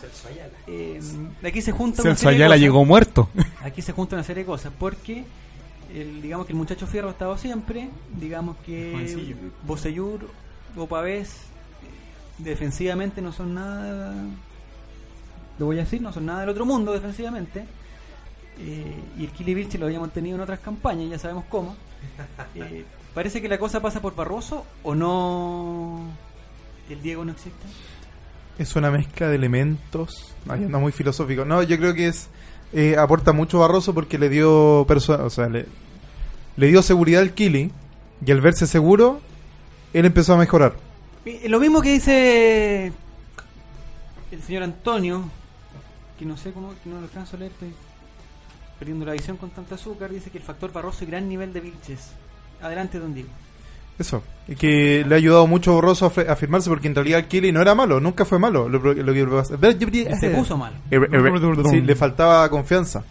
eh, 0.67 1.01
aquí 1.43 1.61
se 1.61 1.71
junta 1.71 2.01
una 2.03 2.11
Celso 2.11 2.21
serie 2.23 2.37
de 2.37 2.43
Ayala 2.45 2.55
cosas. 2.55 2.61
llegó 2.61 2.85
muerto. 2.85 3.29
aquí 3.63 3.81
se 3.81 3.91
junta 3.91 4.15
una 4.15 4.23
serie 4.23 4.43
de 4.43 4.47
cosas 4.47 4.71
porque 4.79 5.25
el, 5.93 6.21
digamos 6.21 6.45
que 6.45 6.53
el 6.53 6.57
muchacho 6.57 6.87
Fierro 6.87 7.09
ha 7.09 7.11
estado 7.11 7.37
siempre 7.37 7.89
digamos 8.17 8.55
que. 8.65 9.35
Bocellur 9.65 10.29
o 10.77 10.87
Pavés 10.87 11.37
defensivamente 12.37 13.21
no 13.21 13.31
son 13.31 13.53
nada 13.55 14.13
lo 15.57 15.65
voy 15.65 15.77
a 15.77 15.81
decir 15.83 16.01
no 16.01 16.11
son 16.11 16.25
nada 16.25 16.41
del 16.41 16.49
otro 16.49 16.65
mundo 16.65 16.91
defensivamente 16.91 17.65
Eh, 18.57 18.95
y 19.17 19.25
el 19.25 19.31
Kili 19.31 19.53
Vilche 19.53 19.77
lo 19.77 19.85
habíamos 19.87 20.11
tenido 20.13 20.35
en 20.37 20.41
otras 20.41 20.59
campañas 20.59 21.09
ya 21.09 21.19
sabemos 21.19 21.43
cómo 21.49 21.75
Eh, 22.55 22.85
parece 23.13 23.41
que 23.41 23.49
la 23.49 23.57
cosa 23.57 23.81
pasa 23.81 24.01
por 24.01 24.15
Barroso 24.15 24.65
o 24.83 24.95
no 24.95 26.07
el 26.89 27.01
Diego 27.01 27.25
no 27.25 27.31
existe 27.33 27.65
Es 28.57 28.75
una 28.77 28.91
mezcla 28.91 29.27
de 29.27 29.35
elementos. 29.35 30.33
Ay, 30.47 30.63
anda 30.63 30.77
muy 30.79 30.91
filosófico. 30.93 31.43
No, 31.43 31.63
yo 31.63 31.77
creo 31.77 31.93
que 31.93 32.07
es 32.07 32.29
eh, 32.73 32.95
aporta 32.97 33.33
mucho 33.33 33.59
Barroso 33.59 33.93
porque 33.93 34.17
le 34.17 34.29
dio 34.29 34.85
perso- 34.87 35.19
o 35.21 35.29
sea, 35.29 35.49
le, 35.49 35.65
le 36.55 36.67
dio 36.67 36.81
seguridad 36.81 37.21
al 37.21 37.33
Kili 37.33 37.71
y 38.25 38.31
al 38.31 38.39
verse 38.41 38.67
seguro, 38.67 39.19
él 39.93 40.05
empezó 40.05 40.33
a 40.33 40.37
mejorar. 40.37 40.75
Eh, 41.25 41.49
Lo 41.49 41.59
mismo 41.59 41.81
que 41.81 41.91
dice 41.91 42.93
el 44.31 44.41
señor 44.43 44.63
Antonio, 44.63 45.23
que 46.17 46.25
no 46.25 46.37
sé 46.37 46.51
cómo, 46.53 46.69
que 46.83 46.89
no 46.89 46.97
lo 46.97 47.03
alcanzo 47.03 47.35
a 47.35 47.39
leer, 47.39 47.51
estoy 47.51 47.73
perdiendo 48.79 49.05
la 49.05 49.13
visión 49.13 49.37
con 49.37 49.49
tanta 49.49 49.75
azúcar, 49.75 50.09
dice 50.11 50.29
que 50.29 50.37
el 50.37 50.43
factor 50.43 50.71
Barroso 50.71 51.03
y 51.03 51.07
gran 51.07 51.27
nivel 51.27 51.53
de 51.53 51.61
Vilches. 51.61 52.11
Adelante, 52.61 52.99
don 52.99 53.13
Diego. 53.13 53.29
Eso. 53.97 54.23
Y 54.47 54.55
que 54.55 55.05
le 55.07 55.15
ha 55.15 55.17
ayudado 55.17 55.47
mucho 55.47 55.71
a 55.71 55.75
Barroso 55.75 56.05
a, 56.05 56.31
afirmarse 56.31 56.69
porque 56.69 56.87
en 56.87 56.95
realidad 56.95 57.19
el 57.19 57.25
Kili 57.27 57.51
no 57.51 57.61
era 57.61 57.75
malo, 57.75 57.99
nunca 57.99 58.25
fue 58.25 58.39
malo. 58.39 58.67
Lo, 58.67 58.79
lo 58.79 59.13
que 59.13 60.15
Se 60.19 60.29
puso 60.29 60.57
mal. 60.57 60.73
Sí, 61.69 61.81
le 61.81 61.95
faltaba 61.95 62.49
confianza. 62.49 63.03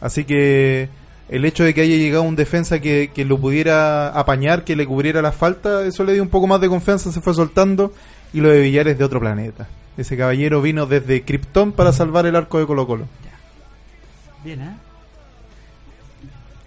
Así 0.00 0.24
que 0.24 0.88
el 1.28 1.44
hecho 1.44 1.64
de 1.64 1.74
que 1.74 1.82
haya 1.82 1.96
llegado 1.96 2.22
un 2.22 2.36
defensa 2.36 2.80
que, 2.80 3.10
que 3.14 3.24
lo 3.24 3.38
pudiera 3.38 4.08
apañar, 4.08 4.64
que 4.64 4.76
le 4.76 4.86
cubriera 4.86 5.20
la 5.20 5.32
falta, 5.32 5.84
eso 5.84 6.04
le 6.04 6.14
dio 6.14 6.22
un 6.22 6.28
poco 6.28 6.46
más 6.46 6.60
de 6.60 6.68
confianza, 6.68 7.12
se 7.12 7.20
fue 7.20 7.34
soltando. 7.34 7.92
Y 8.32 8.40
lo 8.40 8.48
de 8.50 8.60
Villar 8.60 8.88
es 8.88 8.98
de 8.98 9.04
otro 9.04 9.20
planeta. 9.20 9.68
Ese 9.96 10.16
caballero 10.16 10.60
vino 10.60 10.86
desde 10.86 11.22
Krypton 11.22 11.72
para 11.72 11.92
salvar 11.92 12.26
el 12.26 12.36
arco 12.36 12.58
de 12.58 12.66
Colo 12.66 12.86
Colo. 12.86 13.06
Bien, 14.44 14.60
¿eh? 14.60 14.76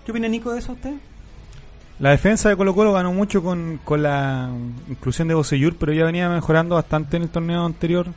¿Qué 0.10 0.12
opina 0.12 0.28
Nico 0.28 0.52
de 0.52 0.58
eso 0.58 0.72
usted? 0.72 0.94
La 2.00 2.10
defensa 2.10 2.50
de 2.50 2.56
Colo 2.56 2.74
Colo 2.74 2.94
ganó 2.94 3.14
mucho 3.14 3.44
con, 3.44 3.80
con 3.84 4.02
la 4.02 4.50
inclusión 4.90 5.28
de 5.28 5.36
Bocellur, 5.36 5.76
pero 5.76 5.94
ya 5.94 6.04
venía 6.04 6.28
mejorando 6.30 6.74
bastante 6.74 7.18
en 7.18 7.22
el 7.24 7.30
torneo 7.30 7.64
anterior. 7.64 8.08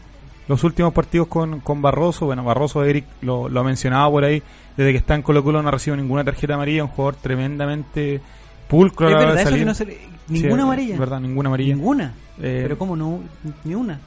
Los 0.48 0.64
últimos 0.64 0.94
partidos 0.94 1.28
con, 1.28 1.60
con 1.60 1.82
Barroso, 1.82 2.24
bueno, 2.24 2.44
Barroso 2.44 2.82
Eric 2.82 3.04
lo, 3.20 3.50
lo 3.50 3.60
ha 3.60 3.64
mencionado 3.64 4.10
por 4.10 4.24
ahí, 4.24 4.42
desde 4.74 4.90
que 4.92 4.96
está 4.96 5.16
en 5.16 5.20
Colo 5.20 5.44
Colo 5.44 5.60
no 5.62 5.70
recibe 5.70 5.98
ninguna 5.98 6.24
tarjeta 6.24 6.54
amarilla, 6.54 6.82
un 6.84 6.88
jugador 6.88 7.16
tremendamente 7.16 8.22
pulcro. 8.68 9.08
a 9.08 9.10
es 9.10 9.12
la 9.12 9.18
hora 9.18 9.28
verdad, 9.32 9.36
de 9.36 9.42
eso 9.42 9.50
que 9.50 9.54
salir. 9.56 9.66
no 9.66 9.74
se 9.74 9.84
le- 9.84 9.98
Sí, 10.34 10.42
Ninguna 10.44 10.62
amarilla. 10.62 10.98
verdad, 10.98 11.20
ninguna 11.20 11.48
amarilla. 11.50 11.74
Ninguna. 11.74 12.14
Eh, 12.40 12.60
Pero 12.62 12.78
¿cómo 12.78 12.96
no? 12.96 13.20
Ni 13.64 13.74
una. 13.74 14.00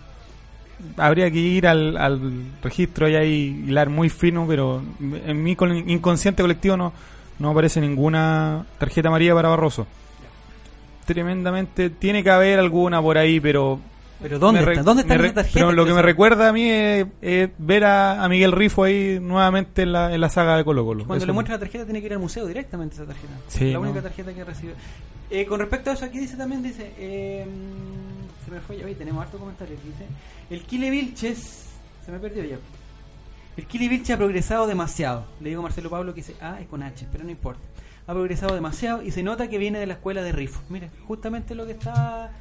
habría 0.98 1.30
que 1.30 1.38
ir 1.38 1.68
al, 1.68 1.96
al 1.98 2.20
registro 2.64 3.08
y 3.08 3.16
ahí 3.16 3.64
hilar 3.68 3.90
muy 3.92 4.10
fino, 4.10 4.46
pero 4.48 4.82
en 5.00 5.44
mi 5.44 5.52
inconsciente 5.86 6.42
colectivo 6.42 6.78
no, 6.78 6.92
no 7.40 7.50
aparece 7.52 7.82
ninguna 7.82 8.66
tarjeta 8.78 9.08
amarilla 9.10 9.34
para 9.36 9.50
Barroso. 9.50 9.86
Tremendamente, 11.06 11.92
tiene 11.92 12.24
que 12.24 12.32
haber 12.32 12.60
alguna 12.60 13.02
por 13.02 13.18
ahí, 13.18 13.40
pero... 13.40 13.80
Pero 14.22 14.40
¿dónde 14.40 14.62
está? 14.62 14.82
¿Dónde 14.82 15.02
está 15.04 15.18
re- 15.18 15.32
tarjeta? 15.32 15.54
Pero 15.54 15.72
lo 15.74 15.86
que 15.86 15.94
me 15.94 16.02
recuerda 16.02 16.50
a 16.50 16.54
mí 16.54 16.68
es, 16.70 17.06
es 17.22 17.50
ver 17.58 17.84
a, 17.84 18.24
a 18.24 18.30
Miguel 18.30 18.54
Rifo 18.54 18.86
ahí 18.86 19.20
nuevamente 19.22 19.84
en 19.84 19.92
la, 19.92 20.14
en 20.16 20.22
la 20.22 20.30
saga 20.30 20.56
de 20.58 20.64
Colo 20.64 20.86
Colo. 20.86 21.06
Cuando 21.06 21.18
Eso 21.18 21.26
le 21.28 21.32
me- 21.32 21.36
muestra 21.36 21.56
la 21.56 21.60
tarjeta 21.60 21.84
tiene 21.84 22.00
que 22.00 22.06
ir 22.08 22.14
al 22.14 22.20
museo 22.20 22.46
directamente 22.48 22.96
esa 22.96 23.06
tarjeta. 23.06 23.34
Sí, 23.50 23.66
la 23.68 23.74
no. 23.74 23.82
única 23.82 24.02
tarjeta 24.02 24.34
que 24.34 24.44
recibe. 24.44 24.74
Eh, 25.30 25.46
con 25.46 25.60
respecto 25.60 25.90
a 25.90 25.94
eso, 25.94 26.06
aquí 26.06 26.18
dice 26.18 26.38
también, 26.38 26.64
dice, 26.64 26.94
eh, 26.98 27.46
se 28.46 28.52
me 28.52 28.62
fue 28.62 28.78
ya, 28.78 28.86
tenemos 28.98 29.22
harto 29.24 29.38
comentario. 29.38 29.76
Dice, 29.84 30.06
el 30.50 30.62
Kile 30.64 30.90
Vilches, 30.90 31.66
se 32.06 32.12
me 32.12 32.18
perdió 32.18 32.46
ya. 32.46 32.58
El 33.58 33.66
Kile 33.68 33.88
Vilches 33.90 34.12
ha 34.12 34.18
progresado 34.18 34.68
demasiado. 34.68 35.26
Le 35.40 35.50
digo 35.50 35.62
a 35.62 35.64
Marcelo 35.64 35.90
Pablo 35.90 36.14
que 36.14 36.22
dice, 36.22 36.36
ah, 36.42 36.58
es 36.60 36.68
con 36.68 36.84
H, 36.84 37.08
pero 37.12 37.24
no 37.24 37.30
importa. 37.32 37.62
Ha 38.08 38.14
progresado 38.14 38.54
demasiado 38.54 39.02
y 39.02 39.12
se 39.12 39.24
nota 39.24 39.48
que 39.48 39.58
viene 39.58 39.80
de 39.80 39.88
la 39.88 39.94
escuela 39.94 40.22
de 40.22 40.32
Rifo. 40.32 40.62
Mira, 40.70 40.90
justamente 41.08 41.56
lo 41.56 41.66
que 41.66 41.72
está... 41.72 42.32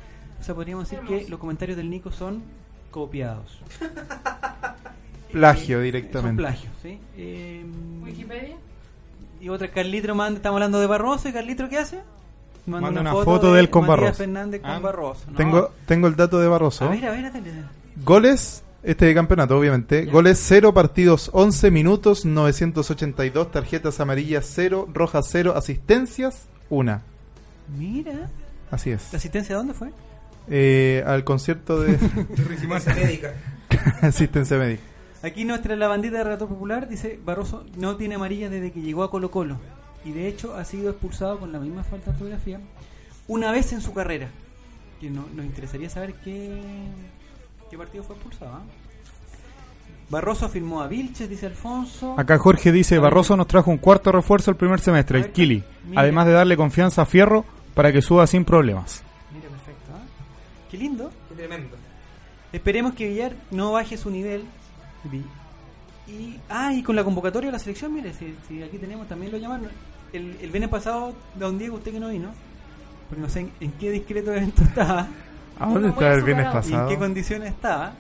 O 0.41 0.43
sea, 0.45 0.55
podríamos 0.55 0.89
decir 0.91 1.07
que 1.07 1.27
los 1.31 1.39
comentarios 1.39 1.77
del 1.77 1.89
Nico 1.89 2.11
son 2.11 2.43
copiados. 2.91 3.61
Plagio 5.33 5.81
Eh, 5.81 5.85
directamente. 5.85 6.29
Son 6.43 6.49
plagios, 6.51 6.73
¿sí? 6.83 6.99
Eh, 7.17 7.65
Wikipedia. 8.03 8.57
y 9.41 9.49
otra, 9.49 9.69
Carlitro 9.71 10.15
manda, 10.15 10.37
estamos 10.39 10.57
hablando 10.57 10.81
de 10.81 10.87
Barroso, 10.87 11.29
¿y 11.29 11.33
Carlitro 11.33 11.69
qué 11.69 11.79
hace? 11.79 12.01
Manda 12.67 13.01
una 13.01 13.13
foto 13.13 13.53
de 13.53 13.61
él 13.61 13.71
con 13.71 13.83
Matías 13.83 14.01
Barroso. 14.01 14.19
Fernández 14.19 14.61
con 14.63 14.71
Ah. 14.71 14.79
Barroso. 14.79 15.25
No. 15.31 15.37
Tengo, 15.37 15.71
tengo 15.87 16.07
el 16.09 16.17
dato 16.17 16.39
de 16.41 16.49
Barroso. 16.49 16.85
A 16.85 16.89
ver, 16.89 17.05
a 17.07 17.11
ver, 17.11 17.33
dale. 17.33 17.53
Goles, 18.05 18.63
este 18.85 19.07
de 19.07 19.15
campeonato, 19.15 19.59
obviamente. 19.59 20.05
Goles 20.07 20.39
0, 20.47 20.75
partidos 20.75 21.31
11 21.33 21.71
minutos, 21.71 22.25
982, 22.25 23.51
tarjetas 23.51 24.01
amarillas 24.01 24.47
0, 24.55 24.89
rojas 24.93 25.27
0, 25.31 25.55
asistencias 25.57 26.47
1. 26.71 27.01
Mira, 27.79 28.31
Así 28.71 28.91
¿la 28.91 28.97
es. 28.97 29.15
asistencia 29.15 29.57
dónde 29.57 29.75
fue? 29.75 29.91
Eh, 30.49 31.03
al 31.07 31.25
concierto 31.25 31.81
de 31.81 31.99
médica. 32.97 33.35
asistencia 34.03 34.59
médica. 34.59 34.83
Aquí 35.23 35.45
nuestra 35.47 35.75
la 35.77 35.89
bandita 35.89 36.19
de 36.19 36.25
Relator 36.25 36.49
Popular 36.49 36.87
dice, 36.89 37.19
Barroso 37.25 37.65
no 37.79 37.97
tiene 37.97 38.17
amarilla 38.17 38.51
desde 38.51 38.73
que 38.73 38.83
llegó 38.83 39.03
a 39.05 39.11
Colo 39.11 39.31
Colo. 39.31 39.59
Y 40.05 40.13
de 40.13 40.29
hecho 40.29 40.55
ha 40.55 40.65
sido 40.67 40.91
expulsado 40.91 41.39
con 41.41 41.51
la 41.51 41.59
misma 41.59 41.83
falta 41.83 42.11
de 42.11 42.17
ortografía 42.19 42.61
una 43.27 43.51
vez 43.51 43.73
en 43.73 43.81
su 43.81 43.95
carrera. 43.95 44.29
Que 45.01 45.09
no, 45.09 45.25
nos 45.35 45.47
interesaría 45.47 45.89
saber 45.89 46.15
qué, 46.23 46.61
qué 47.75 47.79
partido 47.79 48.05
fue 48.05 48.15
expulsado. 48.15 48.53
¿ah? 48.53 48.63
Barroso 50.09 50.49
firmó 50.49 50.81
a 50.81 50.87
Vilches, 50.87 51.29
dice 51.29 51.47
Alfonso. 51.47 52.15
Acá 52.17 52.39
Jorge 52.39 52.71
dice, 52.71 53.01
Barroso 53.01 53.37
nos 53.37 53.49
trajo 53.49 53.73
un 53.73 53.79
cuarto 53.79 54.13
refuerzo 54.13 54.53
el 54.53 54.57
primer 54.57 54.79
semestre, 54.79 55.19
el 55.19 55.33
Kili, 55.33 55.65
mira. 55.89 56.03
además 56.03 56.27
de 56.27 56.33
darle 56.35 56.57
confianza 56.57 57.03
a 57.03 57.07
Fierro 57.07 57.45
para 57.75 57.91
que 57.91 58.01
suba 58.01 58.29
sin 58.29 58.45
problemas. 58.45 59.03
Mira, 59.33 59.49
perfecto. 59.49 59.91
¿ah? 59.93 60.07
Qué 60.71 60.79
lindo. 60.79 61.11
Qué 61.29 61.35
tremendo. 61.35 61.77
Esperemos 62.53 62.95
que 62.95 63.09
Villar 63.09 63.35
no 63.51 63.73
baje 63.73 63.97
su 63.97 64.09
nivel. 64.09 64.45
Y, 66.07 66.39
ah, 66.49 66.73
y 66.73 66.83
con 66.85 66.95
la 66.95 67.03
convocatoria 67.03 67.49
de 67.49 67.53
la 67.53 67.59
selección, 67.59 67.93
mire, 67.93 68.13
si, 68.15 68.37
si 68.47 68.63
aquí 68.63 68.79
tenemos 68.79 69.09
también 69.09 69.33
lo 69.33 69.39
llamaron. 69.39 69.69
El, 70.13 70.37
el 70.41 70.51
viernes 70.51 70.71
pasado, 70.71 71.13
don 71.35 71.59
Diego, 71.59 71.77
usted 71.77 71.91
que 71.91 71.99
no 71.99 72.11
vino, 72.11 72.29
porque 73.09 73.21
no 73.21 73.29
sé 73.29 73.41
en, 73.41 73.51
en 73.59 73.73
qué 73.73 73.91
discreto 73.91 74.33
evento 74.33 74.63
estaba 74.69 75.01
¿A 75.01 75.07
Yo 75.07 75.34
dónde 75.61 75.89
no 75.89 76.01
a 76.01 76.13
el 76.15 76.23
viernes 76.23 76.45
y 76.45 76.49
en 76.49 76.53
pasado? 76.53 76.89
qué 76.89 76.99
condiciones 76.99 77.49
estaba. 77.51 77.93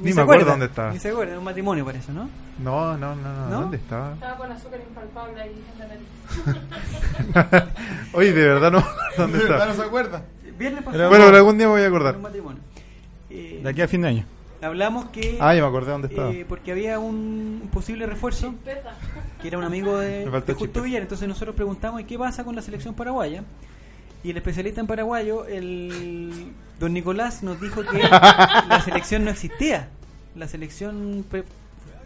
Ni 0.00 0.10
se 0.10 0.16
me 0.16 0.22
acuerdo 0.22 0.46
dónde 0.46 0.66
estaba. 0.66 0.92
Ni 0.92 0.98
se 0.98 1.10
acuerda, 1.10 1.32
en 1.34 1.38
un 1.38 1.44
matrimonio 1.44 1.84
para 1.84 1.98
eso, 1.98 2.12
¿no? 2.12 2.28
No, 2.62 2.96
no, 2.96 3.14
no, 3.14 3.32
no, 3.34 3.48
¿No? 3.48 3.60
¿Dónde 3.62 3.76
estaba? 3.76 4.14
Estaba 4.14 4.36
con 4.36 4.50
azúcar 4.52 4.80
impalpable 4.86 5.40
ahí 5.42 5.62
en 5.72 5.78
la 5.78 5.86
nariz. 5.88 7.72
Oye, 8.12 8.32
de 8.32 8.46
verdad 8.46 8.72
no. 8.72 8.84
¿Dónde 9.16 9.38
está? 9.38 9.74
se 9.74 9.82
acuerda. 9.82 10.22
Viernes 10.58 10.82
pasado. 10.84 11.08
Bueno, 11.08 11.24
pero 11.26 11.36
algún 11.38 11.56
día 11.58 11.66
me 11.66 11.72
voy 11.72 11.80
a 11.82 11.84
en 11.86 11.90
acordar. 11.90 12.16
un 12.16 12.22
matrimonio. 12.22 12.60
Eh, 13.30 13.60
De 13.62 13.68
aquí 13.70 13.80
a 13.82 13.88
fin 13.88 14.02
de 14.02 14.08
año. 14.08 14.26
hablamos 14.60 15.06
que. 15.06 15.38
Ah, 15.40 15.54
ya 15.54 15.62
me 15.62 15.68
acordé 15.68 15.92
dónde 15.92 16.08
estaba. 16.08 16.30
eh, 16.30 16.44
porque 16.48 16.72
había 16.72 16.98
un, 16.98 17.60
un 17.62 17.68
posible 17.72 18.06
refuerzo 18.06 18.54
que 19.40 19.48
era 19.48 19.58
un 19.58 19.64
amigo 19.64 19.98
de, 19.98 20.28
de 20.28 20.54
Justo. 20.54 20.82
Villar. 20.82 21.02
Entonces 21.02 21.26
nosotros 21.28 21.54
preguntamos, 21.56 22.00
¿y 22.00 22.04
qué 22.04 22.18
pasa 22.18 22.44
con 22.44 22.54
la 22.54 22.62
selección 22.62 22.94
paraguaya? 22.94 23.42
Y 24.24 24.30
el 24.30 24.36
especialista 24.36 24.80
en 24.80 24.86
paraguayo, 24.86 25.46
el 25.46 26.52
don 26.78 26.92
Nicolás, 26.92 27.42
nos 27.42 27.60
dijo 27.60 27.82
que 27.82 27.98
la 28.08 28.80
selección 28.84 29.24
no 29.24 29.30
existía. 29.30 29.88
La 30.36 30.46
selección 30.46 31.24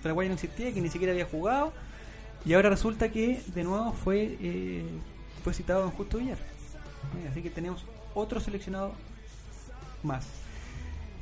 paraguaya 0.03 0.29
no 0.29 0.35
existía, 0.35 0.73
que 0.73 0.81
ni 0.81 0.89
siquiera 0.89 1.13
había 1.13 1.27
jugado. 1.27 1.73
Y 2.45 2.55
ahora 2.55 2.71
resulta 2.71 3.11
que 3.11 3.43
de 3.55 3.65
nuevo 3.65 3.93
fue, 3.93 4.37
eh, 4.41 4.85
fue 5.45 5.53
citado 5.53 5.83
don 5.83 5.91
Justo 5.91 6.19
Villar. 6.19 6.39
Eh, 6.39 7.29
Así 7.31 7.43
que 7.43 7.51
tenemos 7.51 7.85
otro 8.15 8.41
seleccionado 8.41 8.93
más. 10.03 10.27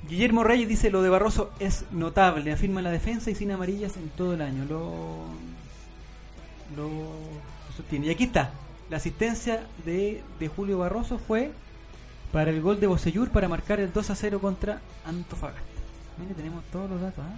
Guillermo 0.08 0.44
Reyes 0.44 0.68
dice 0.68 0.90
lo 0.90 1.02
de 1.02 1.08
Barroso 1.08 1.50
es 1.58 1.86
notable, 1.90 2.52
afirma 2.52 2.82
la 2.82 2.90
defensa 2.90 3.30
y 3.30 3.34
sin 3.34 3.50
amarillas 3.50 3.96
en 3.96 4.10
todo 4.10 4.34
el 4.34 4.42
año. 4.42 4.64
Lo, 4.66 5.24
lo 6.76 6.90
sostiene. 7.74 8.06
Y 8.08 8.10
aquí 8.10 8.24
está, 8.24 8.52
la 8.94 8.98
asistencia 8.98 9.60
de, 9.84 10.22
de 10.38 10.46
Julio 10.46 10.78
Barroso 10.78 11.18
fue 11.18 11.50
para 12.30 12.52
el 12.52 12.62
gol 12.62 12.78
de 12.78 12.86
Bocellur 12.86 13.28
para 13.28 13.48
marcar 13.48 13.80
el 13.80 13.92
2 13.92 14.10
a 14.10 14.14
0 14.14 14.38
contra 14.40 14.80
Antofagasta. 15.04 15.60
Mire, 16.16 16.32
tenemos 16.34 16.62
todos 16.70 16.88
los 16.88 17.00
datos. 17.00 17.24
¿ah? 17.28 17.34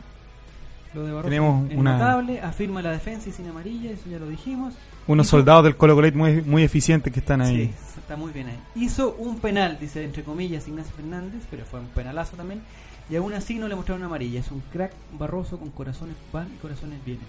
Lo 0.92 1.05
de 1.05 1.12
Barroso 1.12 1.31
Tenemos 1.31 1.71
es 1.71 1.79
una- 1.79 1.92
notable, 1.95 2.42
afirma 2.42 2.83
la 2.83 2.90
defensa 2.90 3.31
y 3.31 3.33
sin 3.33 3.49
amarilla, 3.49 3.90
eso 3.90 4.03
ya 4.11 4.19
lo 4.19 4.29
dijimos. 4.29 4.75
Unos 5.07 5.29
Hizo- 5.29 5.31
soldados 5.38 5.64
del 5.64 5.79
Colo 5.79 5.95
Colo 5.95 6.12
muy, 6.12 6.42
muy 6.42 6.62
eficientes 6.62 7.11
que 7.11 7.21
están 7.21 7.40
ahí. 7.40 7.69
Sí, 7.69 8.01
está 8.01 8.16
muy 8.16 8.33
bien 8.33 8.49
ahí. 8.49 8.59
Hizo 8.75 9.14
un 9.19 9.38
penal, 9.38 9.79
dice 9.81 10.05
entre 10.05 10.25
comillas 10.25 10.69
Ignacio 10.69 10.92
Fernández, 10.95 11.42
pero 11.51 11.64
fue 11.64 11.81
un 11.81 11.87
penalazo 11.87 12.37
también. 12.37 12.61
Y 13.09 13.16
aún 13.16 13.33
así 13.33 13.55
no 13.59 13.66
le 13.66 13.77
mostraron 13.77 14.05
amarilla. 14.05 14.40
Es 14.40 14.51
un 14.51 14.61
crack 14.75 14.92
barroso 15.19 15.59
con 15.59 15.71
corazones 15.71 16.16
van 16.35 16.49
y 16.55 16.59
corazones 16.59 17.03
vienen. 17.03 17.25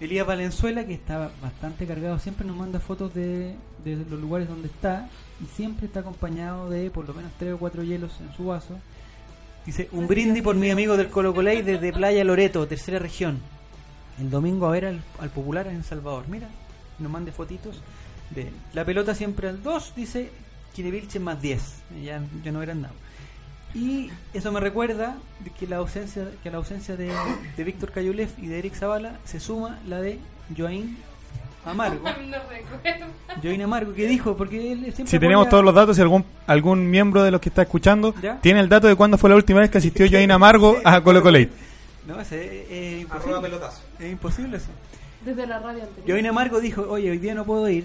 Elías 0.00 0.26
Valenzuela, 0.26 0.86
que 0.86 0.94
estaba 0.94 1.30
bastante 1.42 1.86
cargado, 1.86 2.18
siempre 2.18 2.46
nos 2.46 2.56
manda 2.56 2.80
fotos 2.80 3.12
de, 3.14 3.54
de 3.84 3.96
los 3.96 4.20
lugares 4.20 4.48
donde 4.48 4.68
está 4.68 5.08
y 5.42 5.46
siempre 5.56 5.86
está 5.86 6.00
acompañado 6.00 6.70
de 6.70 6.90
por 6.90 7.06
lo 7.06 7.14
menos 7.14 7.32
tres 7.38 7.54
o 7.54 7.58
cuatro 7.58 7.82
hielos 7.82 8.12
en 8.20 8.34
su 8.34 8.46
vaso. 8.46 8.78
Dice, 9.66 9.88
un 9.92 10.06
brindis 10.06 10.42
por 10.42 10.56
mi 10.56 10.70
amigo 10.70 10.96
del 10.96 11.08
Colo 11.08 11.34
Coley 11.34 11.60
desde 11.62 11.92
Playa 11.92 12.24
Loreto, 12.24 12.66
tercera 12.66 12.98
región. 12.98 13.38
El 14.18 14.30
domingo 14.30 14.66
a 14.66 14.70
ver 14.70 14.86
al, 14.86 15.02
al 15.18 15.30
popular 15.30 15.66
en 15.66 15.76
El 15.76 15.84
Salvador. 15.84 16.24
Mira, 16.28 16.48
nos 16.98 17.12
mande 17.12 17.30
fotitos 17.30 17.80
de 18.30 18.42
él. 18.42 18.54
La 18.72 18.84
pelota 18.84 19.14
siempre 19.14 19.48
al 19.48 19.62
2, 19.62 19.92
dice 19.96 20.30
Vilche 20.76 21.20
más 21.20 21.42
10. 21.42 21.60
Ya, 22.02 22.22
ya 22.42 22.52
no 22.52 22.62
eran 22.62 22.82
nada. 22.82 22.94
Y 23.74 24.10
eso 24.34 24.50
me 24.52 24.58
recuerda 24.60 25.16
de 25.44 25.50
que 25.50 25.66
la 25.66 25.76
ausencia 25.76 26.24
que 26.42 26.48
a 26.48 26.52
la 26.52 26.58
ausencia 26.58 26.96
de, 26.96 27.12
de 27.56 27.64
Víctor 27.64 27.92
Cayulef 27.92 28.36
y 28.38 28.46
de 28.46 28.58
Eric 28.58 28.74
Zavala 28.74 29.18
se 29.24 29.38
suma 29.38 29.78
la 29.86 30.00
de 30.00 30.18
Joaín 30.56 30.98
Amargo. 31.64 32.02
No 32.30 32.38
recuerdo. 32.48 33.06
Joaín 33.42 33.62
Amargo, 33.62 33.94
que 33.94 34.06
dijo, 34.08 34.36
porque 34.36 34.72
él 34.72 34.80
siempre 34.92 35.06
Si 35.06 35.18
tenemos 35.18 35.48
todos 35.48 35.62
los 35.64 35.74
datos, 35.74 35.94
si 35.96 36.02
algún 36.02 36.24
algún 36.46 36.90
miembro 36.90 37.22
de 37.22 37.30
los 37.30 37.40
que 37.40 37.48
está 37.48 37.62
escuchando 37.62 38.14
¿Ya? 38.20 38.40
tiene 38.40 38.60
el 38.60 38.68
dato 38.68 38.88
de 38.88 38.96
cuándo 38.96 39.18
fue 39.18 39.30
la 39.30 39.36
última 39.36 39.60
vez 39.60 39.70
que 39.70 39.78
asistió 39.78 40.06
Joaín 40.10 40.30
Amargo 40.32 40.76
a 40.84 41.00
Colo 41.02 41.22
Colo. 41.22 41.38
No, 42.08 42.20
ese 42.20 42.62
es, 42.62 42.70
es 43.04 43.10
Arroba 43.10 43.18
imposible. 43.26 43.40
pelotazo. 43.40 43.82
Es 44.00 44.10
imposible 44.10 44.56
eso. 44.56 44.68
Desde 45.24 45.46
la 45.46 45.58
radio 45.60 45.82
anterior. 45.84 46.06
Joaín 46.08 46.26
Amargo 46.26 46.60
dijo, 46.60 46.82
oye, 46.88 47.10
hoy 47.10 47.18
día 47.18 47.34
no 47.34 47.44
puedo 47.44 47.68
ir. 47.68 47.84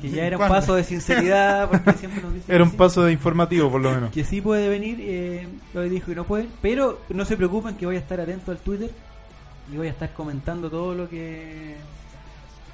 Que 0.00 0.10
ya 0.10 0.26
era 0.26 0.36
un 0.36 0.40
¿Cuándo? 0.40 0.54
paso 0.54 0.74
de 0.74 0.84
sinceridad, 0.84 1.68
porque 1.68 1.92
siempre 1.92 2.22
nos 2.22 2.32
dice 2.34 2.46
Era 2.48 2.58
que 2.58 2.62
un 2.64 2.70
sí. 2.70 2.76
paso 2.76 3.04
de 3.04 3.12
informativo, 3.12 3.70
por 3.70 3.80
lo 3.82 3.90
menos. 3.92 4.10
que 4.12 4.24
sí 4.24 4.40
puede 4.40 4.68
venir, 4.68 4.96
eh, 5.00 5.46
hoy 5.74 5.88
dijo 5.90 6.06
que 6.06 6.14
no 6.14 6.24
puede, 6.24 6.46
pero 6.62 7.00
no 7.10 7.24
se 7.24 7.36
preocupen 7.36 7.76
que 7.76 7.84
voy 7.86 7.96
a 7.96 7.98
estar 7.98 8.18
atento 8.20 8.50
al 8.50 8.58
Twitter 8.58 8.90
y 9.72 9.76
voy 9.76 9.88
a 9.88 9.90
estar 9.90 10.12
comentando 10.14 10.70
todo 10.70 10.94
lo 10.94 11.08
que 11.08 11.74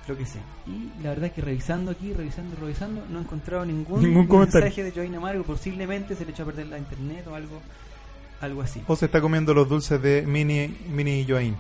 lo 0.09 0.17
que 0.17 0.25
sé. 0.27 0.39
Y 0.67 1.03
la 1.03 1.11
verdad 1.11 1.27
es 1.27 1.33
que 1.33 1.41
revisando 1.41 1.91
aquí, 1.91 2.13
revisando 2.13 2.57
revisando, 2.61 3.03
no 3.11 3.19
he 3.19 3.23
encontrado 3.23 3.65
ningún, 3.65 4.03
Ningún 4.03 4.27
comentario. 4.27 4.65
mensaje 4.67 4.83
de 4.85 4.93
Joaquín 4.93 5.15
Amargo, 5.15 5.43
posiblemente 5.45 6.15
se 6.17 6.25
le 6.25 6.31
echó 6.33 6.43
a 6.45 6.47
perder 6.47 6.67
la 6.67 6.79
internet 6.79 7.27
o 7.29 7.35
algo 7.35 7.61
algo 8.41 8.63
así. 8.63 8.81
O 8.87 8.97
se 8.97 9.05
está 9.07 9.21
comiendo 9.21 9.53
los 9.53 9.69
dulces 9.69 10.01
de 10.01 10.23
Mini, 10.23 10.75
Mini 10.91 11.27
Joaín. 11.29 11.55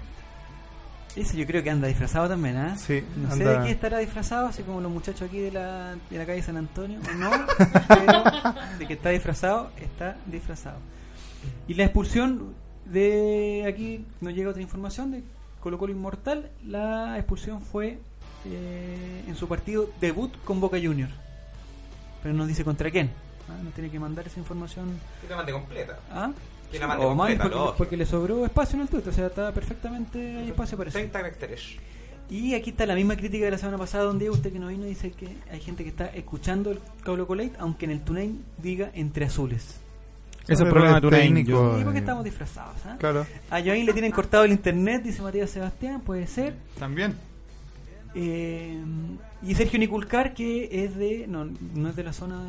Ese 1.16 1.36
yo 1.36 1.46
creo 1.46 1.62
que 1.62 1.70
anda 1.70 1.88
disfrazado 1.88 2.28
también, 2.28 2.56
¿ah? 2.56 2.76
Sí, 2.78 3.02
No 3.16 3.28
sé 3.34 3.42
anda- 3.42 3.60
de 3.60 3.66
qué 3.66 3.72
estará 3.72 3.98
disfrazado, 3.98 4.46
así 4.46 4.62
como 4.62 4.80
los 4.80 4.90
muchachos 4.92 5.22
aquí 5.28 5.38
de 5.40 5.50
la, 5.52 5.96
de 6.08 6.18
la 6.18 6.24
calle 6.26 6.42
San 6.42 6.56
Antonio, 6.56 7.00
o 7.10 7.14
no, 7.16 7.30
pero 7.88 8.22
de 8.78 8.86
que 8.86 8.94
está 8.94 9.10
disfrazado, 9.10 9.70
está 9.80 10.16
disfrazado. 10.26 10.78
Y 11.66 11.74
la 11.74 11.84
expulsión 11.84 12.54
de 12.84 13.64
aquí, 13.66 14.04
nos 14.20 14.34
llega 14.34 14.50
otra 14.50 14.62
información 14.62 15.10
de 15.10 15.22
Colo 15.60 15.78
Colo 15.78 15.92
Inmortal, 15.92 16.50
la 16.64 17.16
expulsión 17.18 17.60
fue 17.60 17.98
eh, 18.46 19.24
en 19.26 19.36
su 19.36 19.48
partido 19.48 19.90
debut 20.00 20.32
con 20.44 20.60
Boca 20.60 20.78
Junior. 20.82 21.08
Pero 22.22 22.34
no 22.34 22.46
dice 22.46 22.64
contra 22.64 22.90
quién. 22.90 23.10
¿ah? 23.48 23.60
No 23.62 23.70
tiene 23.70 23.90
que 23.90 23.98
mandar 23.98 24.26
esa 24.26 24.38
información. 24.38 24.98
Que 25.22 25.28
la 25.28 25.36
mande 25.36 25.52
completa. 25.52 25.98
¿ah? 26.10 26.30
O 26.72 27.14
más 27.14 27.28
completa, 27.28 27.42
porque, 27.50 27.78
porque 27.78 27.96
le 27.96 28.06
sobró 28.06 28.44
espacio 28.44 28.76
en 28.76 28.82
el 28.82 28.88
Twitter, 28.88 29.08
o 29.08 29.12
sea, 29.12 29.26
está 29.26 29.52
perfectamente 29.52 30.36
hay 30.38 30.48
espacio 30.48 30.76
para 30.78 30.88
eso. 30.90 30.98
30 30.98 31.18
caracteres. 31.18 31.62
Y 32.30 32.54
aquí 32.54 32.70
está 32.70 32.86
la 32.86 32.94
misma 32.94 33.16
crítica 33.16 33.44
de 33.44 33.50
la 33.50 33.58
semana 33.58 33.76
pasada, 33.76 34.04
donde 34.04 34.30
usted 34.30 34.52
que 34.52 34.60
no 34.60 34.68
vino 34.68 34.84
dice 34.84 35.10
que 35.10 35.36
hay 35.50 35.60
gente 35.60 35.82
que 35.82 35.90
está 35.90 36.06
escuchando 36.06 36.70
el 36.70 36.78
Caulo 37.02 37.26
Colate, 37.26 37.52
aunque 37.58 37.86
en 37.86 37.90
el 37.90 38.02
TuneIn 38.02 38.44
diga 38.58 38.90
entre 38.94 39.24
azules. 39.24 39.80
Ese 40.44 40.54
es 40.54 40.60
el 40.60 40.68
problema 40.68 40.92
de 40.92 40.98
errores 40.98 41.20
Tunein. 41.20 41.34
técnicos. 41.44 41.80
¿Y 41.80 41.84
por 41.84 41.92
qué 41.92 41.98
eh, 41.98 42.00
estamos 42.00 42.24
disfrazados? 42.24 42.76
ah? 42.86 42.96
Claro. 42.98 43.26
A 43.50 43.60
Joaín 43.60 43.84
le 43.84 43.92
tienen 43.92 44.12
cortado 44.12 44.44
el 44.44 44.52
internet, 44.52 45.02
dice 45.02 45.22
Matías 45.22 45.50
Sebastián, 45.50 46.00
puede 46.00 46.26
ser. 46.26 46.54
También. 46.78 47.14
Eh, 48.14 48.78
y 49.42 49.54
Sergio 49.54 49.78
Niculcar, 49.78 50.34
que 50.34 50.84
es 50.84 50.96
de. 50.96 51.26
No, 51.26 51.46
no 51.74 51.88
es 51.88 51.96
de 51.96 52.02
la 52.04 52.12
zona 52.12 52.42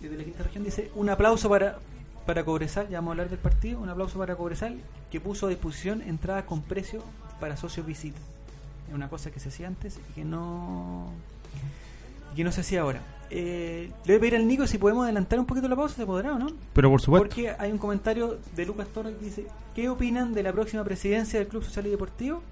de, 0.00 0.08
de 0.08 0.16
la 0.16 0.24
quinta 0.24 0.42
región, 0.44 0.64
dice: 0.64 0.90
Un 0.94 1.08
aplauso 1.10 1.48
para, 1.48 1.78
para 2.26 2.44
Cobresal, 2.44 2.88
ya 2.88 2.98
vamos 2.98 3.10
a 3.10 3.12
hablar 3.12 3.30
del 3.30 3.38
partido. 3.38 3.80
Un 3.80 3.88
aplauso 3.88 4.18
para 4.18 4.36
Cobresal, 4.36 4.78
que 5.10 5.20
puso 5.20 5.46
a 5.46 5.50
disposición 5.50 6.02
entradas 6.02 6.44
con 6.44 6.62
precio 6.62 7.02
para 7.40 7.56
socios 7.56 7.86
visita. 7.86 8.18
Es 8.88 8.94
una 8.94 9.08
cosa 9.08 9.30
que 9.30 9.40
se 9.40 9.48
hacía 9.48 9.68
antes 9.68 9.98
y 10.10 10.14
que 10.14 10.24
no. 10.24 11.12
que 12.34 12.44
no 12.44 12.52
se 12.52 12.60
hacía 12.60 12.82
ahora. 12.82 13.00
Eh, 13.30 13.90
le 14.04 14.12
voy 14.12 14.16
a 14.16 14.20
pedir 14.20 14.36
al 14.36 14.46
Nico 14.46 14.66
si 14.66 14.78
podemos 14.78 15.04
adelantar 15.04 15.38
un 15.38 15.46
poquito 15.46 15.68
la 15.68 15.76
pausa, 15.76 15.96
¿se 15.96 16.06
podrá 16.06 16.34
o 16.34 16.38
no? 16.38 16.48
Pero 16.72 16.90
por 16.90 17.00
supuesto. 17.00 17.28
Porque 17.28 17.54
hay 17.58 17.72
un 17.72 17.78
comentario 17.78 18.38
de 18.54 18.66
Lucas 18.66 18.88
Torres 18.88 19.14
que 19.18 19.24
dice, 19.24 19.46
¿qué 19.74 19.88
opinan 19.88 20.34
de 20.34 20.42
la 20.42 20.52
próxima 20.52 20.84
presidencia 20.84 21.38
del 21.38 21.48
Club 21.48 21.64
Social 21.64 21.86
y 21.86 21.90
Deportivo? 21.90 22.42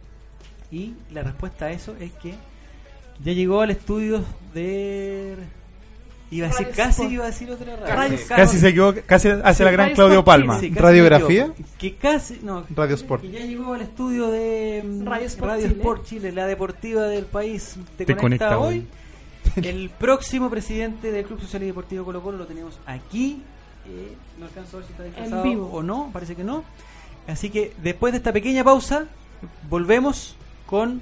Y 0.70 0.94
la 1.12 1.22
respuesta 1.22 1.66
a 1.66 1.72
eso 1.72 1.94
es 2.00 2.12
que 2.14 2.34
ya 3.22 3.32
llegó 3.32 3.60
al 3.60 3.70
estudio 3.70 4.24
de... 4.52 5.37
Iba 6.37 6.47
a 6.47 6.51
decir, 6.51 6.66
Radio 6.66 6.77
casi 6.77 6.90
Sport. 7.03 7.12
iba 7.12 7.25
a 7.25 7.27
decir 7.29 7.51
otra 7.51 7.77
radio. 7.77 8.16
Casi. 8.16 8.29
Casi 8.29 8.59
se 8.59 8.68
equivoca, 8.68 9.03
casi 9.03 9.29
hace 9.29 9.64
la 9.64 9.70
gran 9.70 9.87
Radio 9.87 9.94
Claudio 9.94 10.18
Sport 10.20 10.27
Palma. 10.27 10.61
¿Radiografía? 10.75 11.53
Que 11.79 11.94
casi, 11.97 12.40
no, 12.42 12.64
Radio 12.75 12.94
Sport. 12.97 13.23
que 13.23 13.31
ya 13.31 13.40
llegó 13.40 13.75
al 13.75 13.83
estudio 13.83 14.31
de 14.31 14.83
mm, 14.85 15.07
Radio 15.07 15.27
Sport 15.27 15.51
Radio 15.53 15.68
Chile. 15.68 15.81
Sport 15.81 16.05
Chile, 16.05 16.33
la 16.33 16.47
deportiva 16.47 17.03
del 17.05 17.25
país. 17.27 17.77
Te, 17.97 18.05
Te 18.05 18.16
conecta, 18.16 18.57
conecta 18.57 18.59
hoy. 18.59 18.87
hoy. 19.57 19.66
El 19.66 19.90
próximo 19.90 20.51
presidente 20.51 21.12
del 21.12 21.25
Club 21.25 21.40
Social 21.40 21.62
y 21.62 21.66
Deportivo 21.66 22.05
Colo 22.05 22.23
Colo 22.23 22.38
lo 22.38 22.47
tenemos 22.47 22.79
aquí. 22.87 23.42
Eh, 23.87 24.14
no 24.38 24.47
alcanzo 24.47 24.77
a 24.77 24.81
ver 24.81 24.87
si 24.87 24.92
está 24.92 25.05
disfrazado 25.05 25.42
vivo. 25.44 25.68
o 25.70 25.83
no, 25.83 26.11
parece 26.12 26.35
que 26.35 26.42
no. 26.42 26.64
Así 27.29 27.51
que 27.51 27.73
después 27.83 28.12
de 28.12 28.16
esta 28.18 28.33
pequeña 28.33 28.64
pausa, 28.64 29.05
volvemos 29.68 30.35
con 30.66 31.01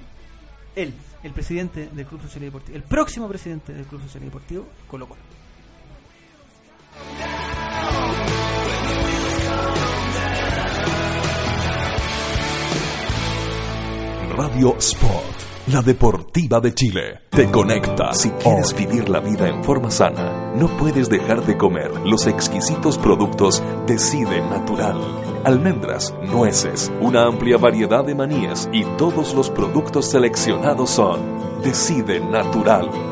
él, 0.76 0.92
el 1.22 1.32
presidente 1.32 1.88
del 1.92 2.06
Club 2.06 2.22
Social 2.22 2.42
y 2.42 2.46
Deportivo, 2.46 2.76
el 2.76 2.82
próximo 2.82 3.28
presidente 3.28 3.72
del 3.72 3.84
Club 3.86 4.02
Social 4.02 4.22
y 4.22 4.26
Deportivo, 4.26 4.66
Colo 4.88 5.08
Colo. 5.08 5.20
Radio 14.36 14.76
Sport 14.78 15.41
la 15.68 15.80
deportiva 15.80 16.60
de 16.60 16.74
Chile. 16.74 17.20
Te 17.30 17.50
conecta. 17.50 18.12
Si 18.14 18.30
quieres 18.30 18.74
vivir 18.74 19.08
la 19.08 19.20
vida 19.20 19.48
en 19.48 19.62
forma 19.62 19.90
sana, 19.90 20.52
no 20.56 20.66
puedes 20.76 21.08
dejar 21.08 21.46
de 21.46 21.56
comer 21.56 21.92
los 22.04 22.26
exquisitos 22.26 22.98
productos 22.98 23.62
Decide 23.86 24.40
Natural. 24.40 24.96
Almendras, 25.44 26.14
nueces, 26.22 26.90
una 27.00 27.26
amplia 27.26 27.58
variedad 27.58 28.04
de 28.04 28.14
manías 28.14 28.68
y 28.72 28.84
todos 28.96 29.34
los 29.34 29.50
productos 29.50 30.06
seleccionados 30.06 30.90
son 30.90 31.20
Decide 31.62 32.20
Natural. 32.20 33.11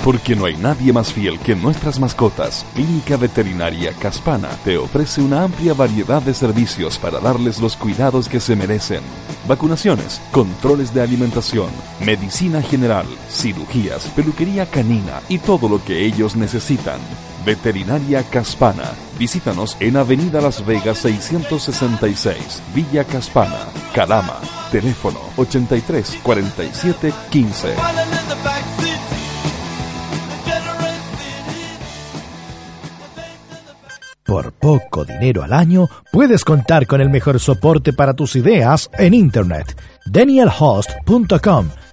Porque 0.04 0.36
no 0.36 0.46
hay 0.46 0.56
nadie 0.56 0.94
más 0.94 1.12
fiel 1.12 1.40
que 1.40 1.56
nuestras 1.56 2.00
mascotas. 2.00 2.64
Clínica 2.76 3.18
Veterinaria 3.18 3.92
Caspana 3.94 4.50
te 4.64 4.78
ofrece 4.78 5.20
una 5.20 5.44
amplia 5.44 5.74
variedad 5.74 6.22
de 6.22 6.34
servicios 6.34 6.98
para 6.98 7.20
darles 7.20 7.60
los 7.60 7.76
cuidados 7.76 8.30
que 8.30 8.40
se 8.40 8.56
merecen. 8.56 9.02
Vacunaciones, 9.48 10.22
controles 10.32 10.94
de 10.94 11.02
alimentación, 11.02 11.70
medicina 12.06 12.62
general, 12.62 13.08
cirugías, 13.30 14.06
peluquería 14.16 14.68
canina 14.68 15.22
y 15.28 15.40
todo 15.40 15.68
lo 15.68 15.84
que 15.84 16.06
ellos 16.06 16.36
necesitan. 16.36 17.00
Veterinaria 17.48 18.24
Caspana. 18.24 18.92
Visítanos 19.18 19.78
en 19.80 19.96
Avenida 19.96 20.42
Las 20.42 20.66
Vegas 20.66 20.98
666, 20.98 22.62
Villa 22.76 23.06
Caspana, 23.06 23.60
Calama. 23.94 24.42
Teléfono 24.70 25.18
83 25.38 26.20
47 26.24 27.14
15. 27.30 27.76
Por 34.26 34.52
poco 34.52 35.06
dinero 35.06 35.42
al 35.42 35.54
año, 35.54 35.88
puedes 36.12 36.44
contar 36.44 36.86
con 36.86 37.00
el 37.00 37.10
mejor 37.10 37.40
soporte 37.40 37.94
para 37.94 38.14
tus 38.14 38.36
ideas 38.36 38.90
en 38.98 39.14
Internet. 39.14 39.82
DanielHost.com 40.06 41.70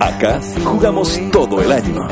Acá 0.00 0.40
jugamos 0.64 1.20
todo 1.32 1.60
el 1.60 1.72
año. 1.72 2.06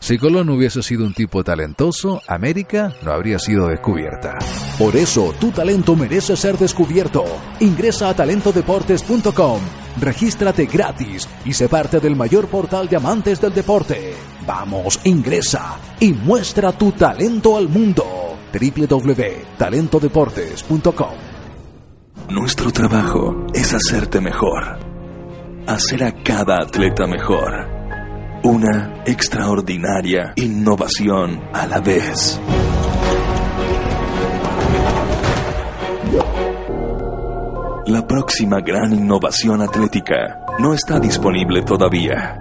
Si 0.00 0.18
Colón 0.18 0.48
hubiese 0.50 0.82
sido 0.82 1.04
un 1.04 1.14
tipo 1.14 1.42
talentoso, 1.42 2.20
América 2.28 2.94
no 3.02 3.10
habría 3.12 3.38
sido 3.40 3.66
descubierta. 3.68 4.38
Por 4.78 4.94
eso, 4.94 5.34
tu 5.40 5.50
talento 5.50 5.96
merece 5.96 6.36
ser 6.36 6.56
descubierto. 6.58 7.24
Ingresa 7.60 8.10
a 8.10 8.14
talentodeportes.com, 8.14 9.60
regístrate 10.00 10.66
gratis 10.66 11.26
y 11.44 11.52
sé 11.54 11.68
parte 11.68 11.98
del 11.98 12.14
mayor 12.14 12.46
portal 12.48 12.88
de 12.88 12.94
amantes 12.96 13.40
del 13.40 13.52
deporte. 13.52 14.14
Vamos, 14.46 15.00
ingresa 15.04 15.76
y 15.98 16.12
muestra 16.12 16.70
tu 16.72 16.92
talento 16.92 17.56
al 17.56 17.68
mundo. 17.68 18.04
www.talentodeportes.com 18.52 21.14
Nuestro 22.28 22.70
trabajo 22.70 23.46
es 23.52 23.74
hacerte 23.74 24.20
mejor. 24.20 24.78
hacer 25.66 26.04
a 26.04 26.12
cada 26.22 26.60
atleta 26.62 27.08
mejor. 27.08 27.75
Una 28.46 29.02
extraordinaria 29.04 30.32
innovación 30.36 31.42
a 31.52 31.66
la 31.66 31.80
vez. 31.80 32.40
La 37.86 38.06
próxima 38.06 38.60
gran 38.60 38.92
innovación 38.92 39.62
atlética 39.62 40.44
no 40.60 40.74
está 40.74 41.00
disponible 41.00 41.62
todavía, 41.62 42.38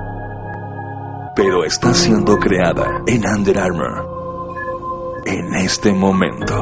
pero 1.35 1.65
está 1.65 1.91
siendo 1.95 2.37
creada 2.37 3.01
en 3.07 3.25
Under 3.25 3.57
Armour 3.57 5.23
en 5.25 5.55
este 5.55 5.91
momento. 5.91 6.53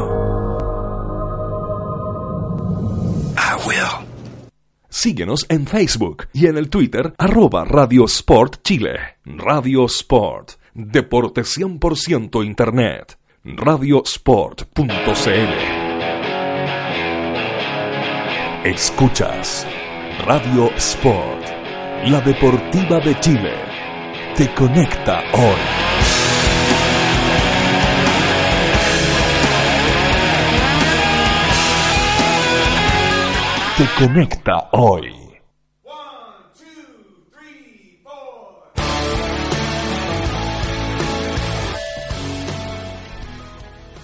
I 3.35 3.67
will. 3.67 4.02
Síguenos 4.93 5.47
en 5.49 5.65
Facebook 5.65 6.27
y 6.33 6.45
en 6.45 6.55
el 6.55 6.69
Twitter 6.69 7.15
arroba 7.17 7.65
Radio 7.65 8.05
Sport 8.05 8.61
Chile. 8.61 9.17
Radio 9.25 9.85
Sport, 9.87 10.51
deporte 10.75 11.41
100% 11.41 12.45
Internet. 12.45 13.17
Radiosport.cl 13.43 14.83
Escuchas 18.63 19.65
Radio 20.27 20.69
Sport, 20.75 21.43
la 22.05 22.21
deportiva 22.21 22.99
de 22.99 23.19
Chile. 23.19 23.55
Te 24.37 24.53
conecta 24.53 25.23
hoy. 25.33 25.82
Te 33.77 33.87
conecta 33.97 34.69
hoy. 34.73 35.11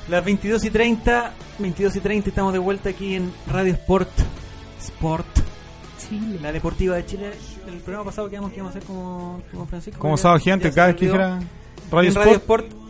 Las 0.09 0.25
22 0.25 0.63
y 0.65 0.69
30, 0.71 1.33
22 1.59 1.95
y 1.95 1.99
30 1.99 2.29
estamos 2.29 2.51
de 2.51 2.57
vuelta 2.57 2.89
aquí 2.89 3.13
en 3.13 3.31
Radio 3.45 3.73
Sport, 3.73 4.09
Sport, 4.79 5.27
Chile. 5.99 6.39
la 6.41 6.51
deportiva 6.51 6.95
de 6.95 7.05
Chile. 7.05 7.31
El 7.67 7.77
programa 7.81 8.05
pasado 8.05 8.27
quedamos 8.27 8.49
que 8.49 8.55
íbamos 8.57 8.73
a 8.73 8.77
hacer 8.79 8.87
como, 8.87 9.39
como 9.51 9.67
Francisco. 9.67 9.99
Como 9.99 10.17
sábado 10.17 10.39
gigante, 10.39 10.71
cada 10.71 10.87
vez 10.87 10.95
que 10.95 11.05
dijera 11.05 11.39
Radio 11.91 12.09
En 12.09 12.15
Radio 12.15 12.33
Sport. 12.37 12.88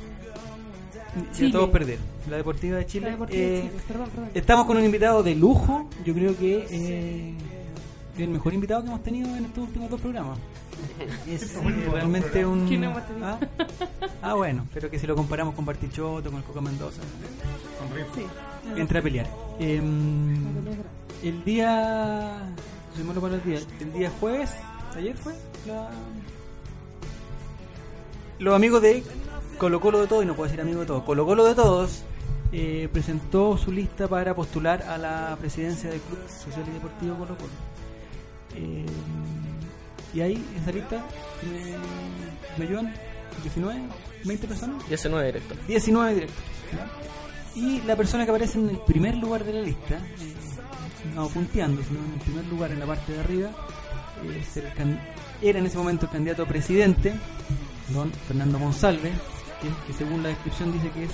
Chile. 1.33 1.47
Ya 1.47 1.51
todos 1.53 1.69
perder. 1.69 1.97
La 2.29 2.37
deportiva 2.37 2.77
de 2.77 2.85
Chile. 2.85 3.05
La 3.07 3.11
deportiva 3.13 3.39
de 3.41 3.57
Eh, 3.57 3.61
Chile, 3.69 3.81
perdón, 3.87 4.09
perdón. 4.09 4.29
Estamos 4.33 4.65
con 4.65 4.77
un 4.77 4.83
invitado 4.85 5.23
de 5.23 5.35
lujo. 5.35 5.89
Yo 6.05 6.13
creo 6.13 6.37
que 6.37 6.67
eh, 6.69 7.33
el 8.17 8.29
mejor 8.29 8.53
invitado 8.53 8.81
que 8.81 8.87
hemos 8.89 9.03
tenido 9.03 9.35
en 9.35 9.45
estos 9.45 9.63
últimos 9.67 9.89
dos 9.89 9.99
programas. 10.01 10.37
Es 11.27 11.55
eh, 11.55 11.59
realmente 11.91 12.45
un. 12.45 12.67
¿Quién 12.67 12.83
hemos 12.85 13.05
tenido? 13.05 13.27
¿Ah? 13.27 13.39
Ah, 14.21 14.33
bueno, 14.35 14.65
pero 14.73 14.89
que 14.89 14.97
si 14.99 15.05
lo 15.07 15.15
comparamos 15.15 15.53
con 15.55 15.65
Bartichotto, 15.65 16.29
con 16.29 16.39
el 16.39 16.45
Coca 16.45 16.61
Mendoza, 16.61 17.01
Sí. 18.15 18.21
entra 18.79 18.99
a 18.99 19.03
pelear. 19.03 19.27
Em, 19.59 20.35
el 21.23 21.43
día. 21.43 22.53
Soy 22.95 23.03
malo 23.03 23.19
para 23.21 23.35
el 23.35 23.43
día. 23.43 23.59
El 23.81 23.93
día 23.93 24.11
jueves, 24.19 24.51
ayer 24.95 25.15
fue. 25.17 25.33
la- 25.67 25.89
Los 28.39 28.55
amigos 28.55 28.81
de 28.81 29.03
Colo 29.59 29.79
Colo 29.79 29.99
de 30.01 30.07
Todos, 30.07 30.23
y 30.23 30.25
no 30.27 30.35
puedo 30.35 30.47
decir 30.49 30.61
amigo 30.61 30.79
de 30.81 30.85
todos, 30.87 31.03
Colo 31.03 31.25
Colo 31.25 31.43
de 31.45 31.53
Todos, 31.53 32.03
eh, 32.51 32.89
presentó 32.91 33.57
su 33.57 33.71
lista 33.71 34.07
para 34.07 34.33
postular 34.33 34.81
a 34.83 34.97
la 34.97 35.37
presidencia 35.39 35.89
del 35.89 35.99
Club 36.01 36.19
Social 36.27 36.63
y 36.67 36.71
Deportivo 36.73 37.15
Colo 37.17 37.35
Colo. 37.37 37.49
Eh, 38.55 38.85
y 40.13 40.21
ahí, 40.21 40.33
en 40.55 40.61
esa 40.63 40.71
lista, 40.71 40.95
eh, 41.43 41.75
me 42.57 42.65
ayudan 42.65 42.93
19, 43.43 43.79
20 44.25 44.47
personas. 44.47 44.87
19 44.87 45.25
directo. 45.25 45.55
19 45.67 46.13
directos. 46.15 46.43
Y 47.55 47.81
la 47.81 47.95
persona 47.95 48.23
que 48.25 48.31
aparece 48.31 48.57
en 48.59 48.69
el 48.69 48.77
primer 48.79 49.15
lugar 49.17 49.43
de 49.43 49.53
la 49.53 49.61
lista, 49.61 49.95
eh, 49.95 50.33
no 51.15 51.27
punteando, 51.27 51.81
sino 51.83 51.99
en 51.99 52.13
el 52.13 52.19
primer 52.19 52.45
lugar 52.45 52.71
en 52.71 52.79
la 52.79 52.85
parte 52.85 53.11
de 53.13 53.19
arriba, 53.19 53.49
es 54.39 54.57
el 54.57 54.73
can- 54.73 54.99
era 55.41 55.59
en 55.59 55.65
ese 55.65 55.77
momento 55.77 56.05
el 56.05 56.11
candidato 56.11 56.43
a 56.43 56.45
presidente, 56.47 57.13
don 57.89 58.11
Fernando 58.27 58.57
Monsalve, 58.59 59.11
que, 59.61 59.93
según 59.93 60.23
la 60.23 60.29
descripción 60.29 60.71
dice 60.71 60.89
que 60.91 61.05
es, 61.05 61.11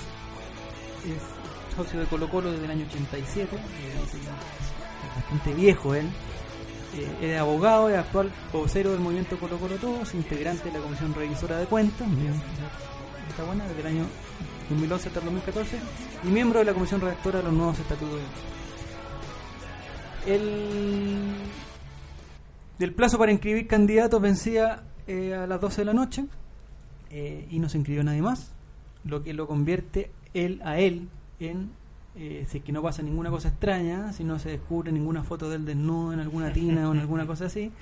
socio 1.76 2.00
de 2.00 2.06
Colo 2.06 2.28
Colo 2.30 2.52
desde 2.52 2.64
el 2.64 2.70
año 2.70 2.86
87, 2.88 3.54
eh, 3.54 3.60
bastante 5.14 5.52
viejo 5.54 5.94
él. 5.94 6.06
Eh, 6.96 7.32
es 7.32 7.38
abogado, 7.38 7.90
es 7.90 7.98
actual 7.98 8.30
vocero 8.52 8.92
del 8.92 9.00
movimiento 9.00 9.38
Colo 9.38 9.58
Colo 9.58 9.76
Todos, 9.76 10.14
integrante 10.14 10.70
de 10.70 10.78
la 10.78 10.80
Comisión 10.80 11.14
Revisora 11.14 11.58
de 11.58 11.66
Cuentas, 11.66 12.08
está 13.28 13.44
buena, 13.44 13.66
desde 13.66 13.80
el 13.80 13.86
año 13.86 14.06
2011 14.70 15.08
hasta 15.08 15.18
el 15.20 15.24
2014, 15.26 15.78
y 16.24 16.26
miembro 16.28 16.60
de 16.60 16.64
la 16.64 16.72
Comisión 16.72 17.00
Redactora 17.02 17.38
de 17.38 17.44
los 17.44 17.52
nuevos 17.52 17.78
estatutos 17.78 18.14
de 18.14 18.56
el, 20.26 21.34
el 22.78 22.94
plazo 22.94 23.18
para 23.18 23.32
inscribir 23.32 23.66
candidatos 23.66 24.20
vencía 24.20 24.82
eh, 25.06 25.34
a 25.34 25.46
las 25.46 25.60
12 25.60 25.82
de 25.82 25.84
la 25.84 25.92
noche 25.92 26.24
eh, 27.18 27.46
y 27.50 27.60
no 27.60 27.70
se 27.70 27.78
inscribió 27.78 28.04
nadie 28.04 28.20
más, 28.20 28.52
lo 29.02 29.22
que 29.22 29.32
lo 29.32 29.46
convierte 29.46 30.10
él 30.34 30.60
a 30.62 30.78
él 30.78 31.08
en, 31.40 31.70
eh, 32.14 32.44
si 32.46 32.58
es 32.58 32.64
que 32.64 32.72
no 32.72 32.82
pasa 32.82 33.00
ninguna 33.00 33.30
cosa 33.30 33.48
extraña, 33.48 34.12
si 34.12 34.22
no 34.22 34.38
se 34.38 34.50
descubre 34.50 34.92
ninguna 34.92 35.24
foto 35.24 35.48
del 35.48 35.64
desnudo 35.64 36.12
en 36.12 36.20
alguna 36.20 36.52
tina 36.52 36.90
o 36.90 36.92
en 36.92 37.00
alguna 37.00 37.26
cosa 37.26 37.46
así, 37.46 37.72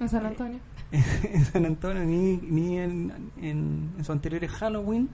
En 0.00 0.08
San 0.08 0.24
Antonio. 0.24 0.60
en 0.92 1.44
San 1.44 1.66
Antonio 1.66 2.02
ni, 2.04 2.38
ni 2.38 2.78
en, 2.78 3.12
en, 3.42 3.90
en 3.98 4.04
su 4.04 4.12
anterior 4.12 4.46
Halloween, 4.46 5.10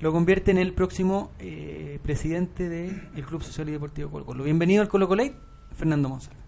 lo 0.00 0.12
convierte 0.12 0.50
en 0.50 0.58
el 0.58 0.74
próximo 0.74 1.30
eh, 1.38 2.00
presidente 2.02 2.68
del 2.68 3.24
Club 3.24 3.42
Social 3.42 3.70
y 3.70 3.72
Deportivo 3.72 4.10
Colo 4.10 4.26
Colo. 4.26 4.44
Bienvenido 4.44 4.82
al 4.82 4.88
Colo 4.88 5.08
Colate, 5.08 5.36
Fernando 5.72 6.10
Monsalve. 6.10 6.39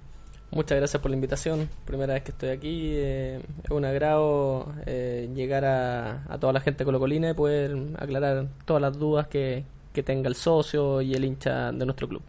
Muchas 0.53 0.77
gracias 0.77 1.01
por 1.01 1.11
la 1.11 1.17
invitación. 1.17 1.69
Primera 1.87 2.13
vez 2.15 2.23
que 2.23 2.31
estoy 2.31 2.51
aquí. 2.51 2.91
eh, 2.95 3.41
es 3.65 3.71
un 3.71 3.85
agrado 3.87 4.73
eh, 4.85 5.31
llegar 5.35 5.65
a, 5.65 6.25
a 6.29 6.39
toda 6.39 6.53
la 6.53 6.61
gente 6.61 6.85
colocolina 6.85 7.31
y 7.31 7.35
poder 7.35 7.75
aclarar 7.99 8.49
todas 8.67 8.83
las 8.83 8.99
dudas 8.99 9.29
que, 9.29 9.65
que 9.95 10.03
tenga 10.03 10.29
el 10.29 10.35
socio 10.35 11.01
y 11.01 11.15
el 11.15 11.25
hincha 11.25 11.73
de 11.73 11.85
nuestro 11.87 12.07
club. 12.07 12.23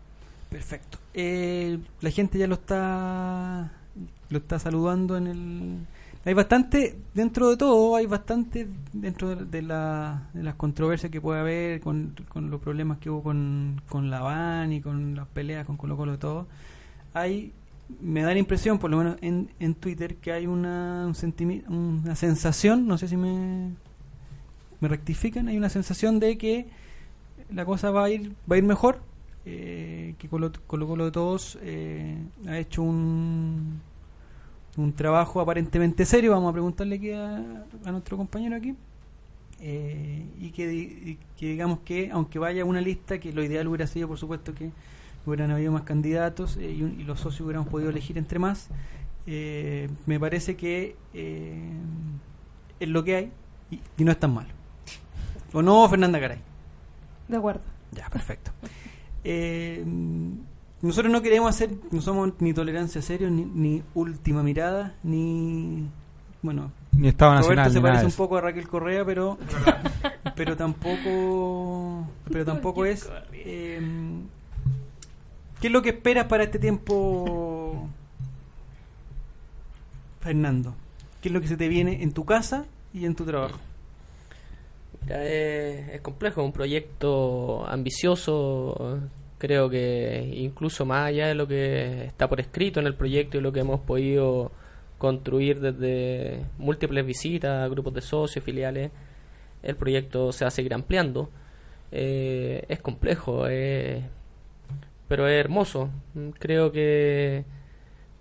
Perfecto. 0.50 1.00
Eh, 1.14 1.80
la 2.00 2.10
gente 2.12 2.38
ya 2.38 2.48
lo 2.48 2.56
está 2.56 3.72
lo 4.30 4.38
está 4.38 4.58
saludando 4.58 5.18
en 5.18 5.28
el 5.28 5.78
hay 6.26 6.34
bastante 6.34 6.98
dentro 7.14 7.50
de 7.50 7.58
todo 7.58 7.96
hay 7.96 8.06
bastante 8.06 8.68
dentro 8.94 9.36
de, 9.36 9.62
la, 9.62 10.30
de 10.34 10.42
las 10.42 10.56
controversias 10.56 11.12
que 11.12 11.22
puede 11.22 11.40
haber 11.42 11.82
con, 11.82 12.16
con 12.30 12.50
los 12.50 12.62
problemas 12.62 12.98
que 13.00 13.10
hubo 13.10 13.22
con, 13.22 13.82
con 13.90 14.10
la 14.10 14.22
van 14.22 14.72
y 14.74 14.82
con 14.82 15.16
las 15.16 15.28
peleas 15.28 15.66
con 15.66 15.78
Colo 15.78 15.98
Colo 15.98 16.14
y 16.16 16.18
todo 16.18 16.48
hay 17.14 17.52
me 18.00 18.22
da 18.22 18.34
la 18.34 18.40
impresión 18.40 18.80
por 18.80 18.90
lo 18.90 18.98
menos 18.98 19.18
en, 19.22 19.50
en 19.60 19.76
Twitter 19.76 20.16
que 20.16 20.32
hay 20.32 20.48
una 20.48 21.06
un 21.06 21.64
una 22.04 22.16
sensación 22.16 22.88
no 22.88 22.98
sé 22.98 23.08
si 23.08 23.18
me 23.18 23.72
me 24.80 24.88
rectifican 24.88 25.48
hay 25.48 25.58
una 25.58 25.70
sensación 25.70 26.20
de 26.20 26.38
que 26.38 26.68
la 27.52 27.66
cosa 27.66 27.92
va 27.92 28.06
a 28.06 28.10
ir 28.10 28.34
va 28.50 28.56
a 28.56 28.58
ir 28.58 28.64
mejor 28.64 29.00
eh, 29.46 30.16
que 30.18 30.30
Colo 30.30 30.52
Colo, 30.68 31.06
de 31.06 31.12
todos 31.12 31.58
eh, 31.62 32.18
ha 32.48 32.58
hecho 32.58 32.82
un 32.82 33.82
un 34.78 34.94
trabajo 34.94 35.40
aparentemente 35.42 36.06
serio 36.06 36.32
vamos 36.32 36.50
a 36.50 36.54
preguntarle 36.54 36.96
aquí 36.96 37.12
a, 37.12 37.66
a 37.86 37.92
nuestro 37.92 38.18
compañero 38.18 38.56
aquí 38.56 38.76
eh, 39.60 40.26
y, 40.40 40.50
que, 40.50 40.74
y 40.74 41.20
que 41.38 41.46
digamos 41.48 41.80
que 41.86 42.10
aunque 42.12 42.40
vaya 42.40 42.66
una 42.66 42.82
lista 42.82 43.20
que 43.20 43.32
lo 43.32 43.44
ideal 43.44 43.68
hubiera 43.68 43.88
sido 43.88 44.08
por 44.08 44.18
supuesto 44.18 44.54
que 44.54 44.72
hubieran 45.26 45.52
habido 45.52 45.72
más 45.72 45.84
candidatos 45.84 46.58
eh, 46.58 46.72
y, 46.72 46.84
un- 46.84 47.00
y 47.00 47.04
los 47.04 47.20
socios 47.20 47.42
hubiéramos 47.42 47.70
podido 47.70 47.90
elegir 47.90 48.18
entre 48.18 48.40
más 48.40 48.70
eh, 49.26 49.90
me 50.06 50.20
parece 50.20 50.56
que 50.56 50.96
eh, 51.14 51.72
es 52.80 52.90
lo 52.90 53.04
que 53.04 53.16
hay 53.16 53.32
y, 53.72 53.80
y 53.98 54.04
no 54.04 54.12
es 54.12 54.20
tan 54.20 54.34
malo 54.34 54.50
o 55.54 55.62
no 55.62 55.88
Fernanda 55.88 56.20
Caray 56.20 56.40
De 57.28 57.38
acuerdo. 57.38 57.62
ya, 57.92 58.10
perfecto. 58.10 58.52
Eh, 59.26 59.82
nosotros 60.82 61.10
no 61.10 61.22
queremos 61.22 61.50
hacer, 61.50 61.70
no 61.92 62.02
somos 62.02 62.34
ni 62.40 62.54
tolerancia 62.54 63.02
cero, 63.02 63.30
ni, 63.30 63.46
ni 63.46 63.82
última 63.94 64.44
mirada, 64.44 64.96
ni. 65.02 65.88
Bueno, 66.42 66.74
Ni 66.92 67.08
Estado 67.08 67.32
Roberto 67.40 67.56
Nacional, 67.56 67.72
se 67.72 67.78
ni 67.78 67.84
nada 67.84 67.94
parece 67.94 68.06
un 68.08 68.18
poco 68.18 68.36
a 68.36 68.42
Raquel 68.42 68.68
Correa, 68.68 69.06
pero. 69.06 69.38
pero 70.36 70.58
tampoco. 70.58 72.06
Pero 72.30 72.44
tampoco 72.44 72.84
es. 72.84 73.10
eh, 73.32 73.80
¿Qué 75.64 75.68
es 75.68 75.72
lo 75.72 75.82
que 75.82 75.92
esperas 75.92 76.26
para 76.26 76.44
este 76.44 76.60
tiempo, 76.60 77.88
Fernando? 80.20 80.76
¿Qué 81.22 81.30
es 81.30 81.34
lo 81.34 81.40
que 81.40 81.48
se 81.48 81.56
te 81.56 81.70
viene 81.70 82.04
en 82.04 82.12
tu 82.12 82.26
casa 82.26 82.66
y 82.94 83.06
en 83.06 83.16
tu 83.16 83.24
trabajo? 83.24 83.62
Mira, 85.04 85.24
es, 85.24 85.88
es 85.88 86.02
complejo, 86.02 86.42
es 86.42 86.48
un 86.48 86.52
proyecto 86.52 87.66
ambicioso. 87.66 89.00
Creo 89.38 89.70
que 89.70 90.34
incluso 90.36 90.86
más 90.86 91.08
allá 91.08 91.28
de 91.28 91.36
lo 91.36 91.48
que 91.48 92.08
está 92.08 92.28
por 92.28 92.42
escrito 92.42 92.82
en 92.82 92.88
el 92.88 92.96
proyecto 92.96 93.38
y 93.38 93.42
lo 93.42 93.54
que 93.54 93.62
hemos 93.62 93.80
podido 93.80 94.52
construir 94.98 95.62
desde 95.62 96.44
múltiples 96.58 97.06
visitas, 97.06 97.70
grupos 97.70 97.94
de 97.94 98.02
socios, 98.02 98.44
filiales. 98.44 98.92
El 99.62 99.78
proyecto 99.78 100.34
se 100.34 100.44
va 100.44 100.50
a 100.50 100.52
seguir 100.52 100.74
ampliando. 100.74 101.30
Eh, 101.90 102.66
es 102.68 102.82
complejo, 102.82 103.48
eh, 103.48 104.04
pero 105.08 105.28
es 105.28 105.40
hermoso. 105.40 105.90
Creo 106.40 106.72
que, 106.72 107.46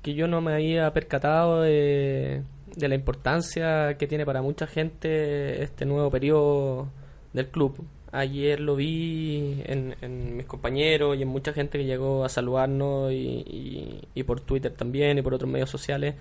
que 0.03 0.15
yo 0.15 0.27
no 0.29 0.41
me 0.41 0.53
había 0.55 0.93
percatado 0.93 1.63
de, 1.63 2.43
de 2.77 2.89
la 2.89 2.95
importancia 2.95 3.97
que 3.99 4.07
tiene 4.07 4.27
para 4.27 4.43
mucha 4.43 4.67
gente 4.67 5.63
este 5.63 5.85
nuevo 5.87 6.11
periodo 6.11 6.89
del 7.33 7.49
club. 7.49 7.85
Ayer 8.15 8.61
lo 8.61 8.77
vi 8.77 9.63
en, 9.65 9.97
en 10.03 10.37
mis 10.37 10.45
compañeros 10.47 11.17
y 11.17 11.23
en 11.23 11.29
mucha 11.29 11.53
gente 11.55 11.79
que 11.79 11.85
llegó 11.87 12.25
a 12.25 12.29
saludarnos 12.29 13.11
y- 13.13 14.01
y 14.15 14.23
por 14.25 14.41
Twitter 14.41 14.71
también 14.73 15.17
y 15.17 15.23
por 15.23 15.33
otros 15.33 15.51
medios 15.51 15.71
sociales. 15.71 16.15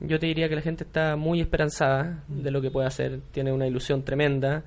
Yo 0.00 0.18
te 0.18 0.26
diría 0.26 0.48
que 0.48 0.56
la 0.56 0.62
gente 0.62 0.84
está 0.84 1.16
muy 1.16 1.40
esperanzada 1.40 2.24
de 2.28 2.50
lo 2.50 2.62
que 2.62 2.70
puede 2.70 2.86
hacer, 2.86 3.20
tiene 3.30 3.52
una 3.52 3.66
ilusión 3.66 4.02
tremenda 4.04 4.64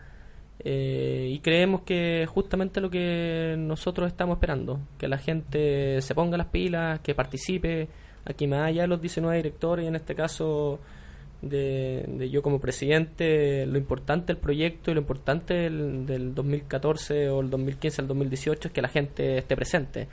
eh, 0.60 1.30
y 1.32 1.40
creemos 1.40 1.82
que 1.82 2.28
justamente 2.28 2.82
lo 2.82 2.90
que 2.90 3.56
nosotros 3.58 4.08
estamos 4.08 4.38
esperando, 4.38 4.80
que 4.98 5.08
la 5.08 5.18
gente 5.18 6.02
se 6.02 6.16
ponga 6.16 6.38
las 6.38 6.48
pilas, 6.48 7.00
que 7.02 7.14
participe, 7.14 7.88
aquí 8.26 8.48
más 8.48 8.68
allá 8.68 8.84
de 8.84 8.88
los 8.88 9.02
19 9.02 9.38
directores 9.38 9.86
y 9.86 9.88
en 9.88 9.96
este 9.96 10.16
caso 10.16 10.80
de, 11.42 12.06
de 12.08 12.30
yo 12.30 12.42
como 12.42 12.60
presidente, 12.60 13.66
lo 13.66 13.78
importante 13.78 14.28
del 14.28 14.38
proyecto 14.38 14.92
y 14.92 14.94
lo 14.96 15.02
importante 15.02 15.54
del, 15.54 16.06
del 16.06 16.34
2014 16.34 17.30
o 17.30 17.42
el 17.42 17.50
2015 17.50 18.02
al 18.02 18.08
2018 18.08 18.68
es 18.70 18.74
que 18.74 18.82
la 18.82 18.90
gente 18.90 19.38
esté 19.38 19.56
presente 19.56 20.08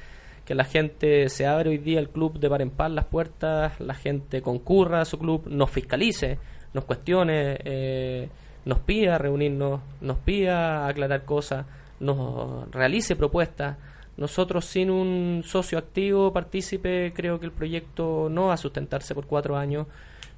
que 0.45 0.55
la 0.55 0.65
gente 0.65 1.29
se 1.29 1.47
abre 1.47 1.71
hoy 1.71 1.79
día 1.79 2.01
al 2.01 2.09
club 2.09 2.39
de 2.39 2.49
par 2.49 2.63
en 2.63 2.71
par 2.71 2.91
las 2.91 3.05
puertas, 3.05 3.79
la 3.81 3.95
gente 3.95 4.43
concurra 4.43 5.01
a 5.01 5.05
su 5.05 5.19
club, 5.19 5.47
nos 5.47 5.71
fiscalice, 5.71 6.39
nos 6.75 6.85
cuestione, 6.85 7.59
eh, 7.65 8.29
nos 8.65 8.79
pida 8.81 9.19
reunirnos, 9.19 9.81
nos 10.01 10.19
pida 10.19 10.87
aclarar 10.87 11.25
cosas, 11.25 11.67
nos 12.01 12.71
realice 12.71 13.17
propuestas. 13.17 13.77
Nosotros 14.17 14.67
sin 14.67 14.91
un 14.91 15.43
socio 15.45 15.79
activo, 15.79 16.33
partícipe, 16.33 17.13
creo 17.15 17.41
que 17.41 17.47
el 17.47 17.53
proyecto 17.53 18.29
no 18.31 18.47
va 18.47 18.55
a 18.55 18.59
sustentarse 18.59 19.15
por 19.15 19.27
cuatro 19.27 19.57
años. 19.57 19.87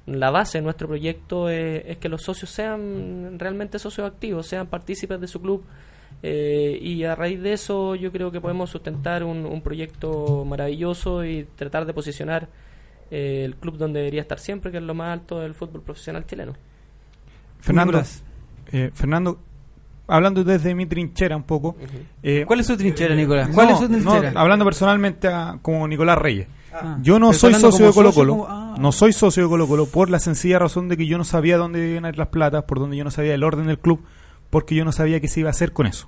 La 0.05 0.31
base 0.31 0.59
de 0.59 0.63
nuestro 0.63 0.87
proyecto 0.87 1.49
es, 1.49 1.97
que 1.97 2.09
los 2.09 2.21
socios 2.21 2.49
sean 2.49 3.37
realmente 3.39 3.79
socios 3.79 4.07
activos, 4.07 4.47
sean 4.47 4.67
partícipes 4.67 5.19
de 5.19 5.27
su 5.27 5.41
club, 5.41 5.63
eh, 6.23 6.77
y 6.81 7.03
a 7.03 7.15
raíz 7.15 7.41
de 7.41 7.53
eso 7.53 7.95
yo 7.95 8.11
creo 8.11 8.31
que 8.31 8.39
podemos 8.39 8.69
sustentar 8.69 9.23
un, 9.23 9.45
un 9.45 9.61
proyecto 9.61 10.45
maravilloso 10.45 11.25
y 11.25 11.45
tratar 11.55 11.85
de 11.85 11.93
posicionar 11.93 12.47
eh, 13.11 13.43
el 13.45 13.55
club 13.55 13.77
donde 13.77 13.99
debería 13.99 14.21
estar 14.21 14.39
siempre, 14.39 14.71
que 14.71 14.77
es 14.77 14.83
lo 14.83 14.93
más 14.93 15.13
alto 15.13 15.39
del 15.39 15.53
fútbol 15.53 15.81
profesional 15.81 16.25
chileno. 16.25 16.53
Fernando, 17.65 18.03
eh, 18.71 18.91
Fernando, 18.93 19.39
hablando 20.07 20.43
desde 20.43 20.75
mi 20.75 20.85
trinchera 20.85 21.35
un 21.35 21.43
poco. 21.43 21.75
eh, 22.23 22.43
¿Cuál 22.47 22.59
es 22.59 22.67
su 22.67 22.77
trinchera, 22.77 23.15
Nicolás? 23.15 23.49
¿Cuál 23.53 23.67
no, 23.69 23.73
es 23.73 23.79
su 23.79 23.89
no, 23.89 24.11
trinchera? 24.11 24.39
hablando 24.39 24.65
personalmente 24.65 25.27
a- 25.27 25.57
como 25.61 25.87
Nicolás 25.87 26.17
Reyes. 26.17 26.47
Ah. 26.73 26.97
Yo 27.01 27.19
no 27.19 27.27
Pero 27.29 27.39
soy 27.39 27.53
socio 27.55 27.87
de 27.87 27.93
Colo 27.93 28.11
Colo. 28.13 28.31
como- 28.33 28.47
ah. 28.49 28.75
No 28.77 28.91
soy 28.91 29.13
socio 29.13 29.43
de 29.43 29.49
Colo 29.49 29.67
Colo 29.67 29.85
por 29.85 30.09
la 30.09 30.19
sencilla 30.19 30.59
razón 30.59 30.89
de 30.89 30.97
que 30.97 31.07
yo 31.07 31.17
no 31.17 31.23
sabía 31.23 31.57
dónde 31.57 31.91
iban 31.91 32.05
a 32.05 32.09
ir 32.09 32.17
las 32.17 32.27
platas, 32.27 32.63
por 32.65 32.79
donde 32.79 32.97
yo 32.97 33.03
no 33.05 33.11
sabía 33.11 33.33
el 33.33 33.43
orden 33.43 33.67
del 33.67 33.79
club, 33.79 34.03
porque 34.49 34.75
yo 34.75 34.83
no 34.85 34.91
sabía 34.91 35.19
qué 35.21 35.27
se 35.29 35.39
iba 35.39 35.49
a 35.49 35.51
hacer 35.51 35.71
con 35.71 35.87
eso. 35.87 36.07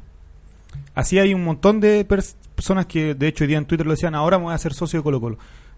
Así 0.93 1.19
hay 1.19 1.33
un 1.33 1.43
montón 1.43 1.79
de 1.79 2.05
pers- 2.07 2.35
personas 2.55 2.85
que, 2.87 3.13
de 3.15 3.27
hecho, 3.27 3.43
hoy 3.45 3.47
día 3.47 3.57
en 3.57 3.65
Twitter 3.65 3.85
lo 3.85 3.93
decían, 3.93 4.15
ahora 4.15 4.37
me 4.37 4.45
voy 4.45 4.51
a 4.51 4.55
hacer 4.55 4.73
socio 4.73 4.99
de 4.99 5.03
Colo 5.03 5.21
Colo. 5.21 5.37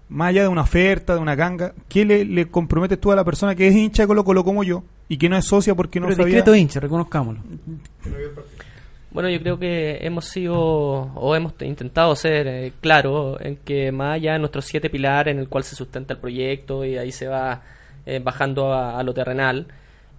Más 0.10 0.30
allá 0.30 0.42
de 0.42 0.48
una 0.48 0.62
oferta, 0.64 1.14
de 1.14 1.20
una 1.20 1.36
ganga, 1.36 1.74
¿qué 1.88 2.04
le, 2.04 2.26
le 2.26 2.48
comprometes 2.50 3.00
tú 3.00 3.12
a 3.12 3.16
la 3.16 3.24
persona 3.24 3.54
que 3.56 3.68
es 3.68 3.76
hincha 3.76 4.04
de 4.04 4.08
Colo 4.08 4.24
Colo 4.24 4.44
como 4.44 4.64
yo 4.64 4.84
y 5.08 5.18
que 5.18 5.30
no 5.30 5.38
es 5.38 5.46
socia 5.46 5.76
porque 5.76 6.00
no 6.00 6.08
Pero 6.08 6.18
sabía? 6.18 6.36
discreto 6.36 6.56
hincha, 6.56 6.80
reconozcámoslo. 6.80 7.42
Bueno, 9.12 9.30
yo 9.30 9.40
creo 9.40 9.58
que 9.58 9.98
hemos 10.02 10.26
sido 10.26 10.56
o 10.56 11.36
hemos 11.36 11.56
te- 11.56 11.66
intentado 11.66 12.16
ser 12.16 12.48
eh, 12.48 12.74
claros 12.80 13.40
en 13.42 13.56
que 13.58 13.92
más 13.92 14.16
allá 14.16 14.34
de 14.34 14.40
nuestros 14.40 14.66
siete 14.66 14.90
pilares 14.90 15.32
en 15.34 15.40
el 15.40 15.48
cual 15.50 15.64
se 15.64 15.76
sustenta 15.76 16.14
el 16.14 16.20
proyecto 16.20 16.86
y 16.86 16.98
ahí 16.98 17.12
se 17.12 17.28
va 17.28 17.62
eh, 18.06 18.20
bajando 18.24 18.72
a, 18.72 19.00
a 19.00 19.04
lo 19.04 19.14
terrenal, 19.14 19.66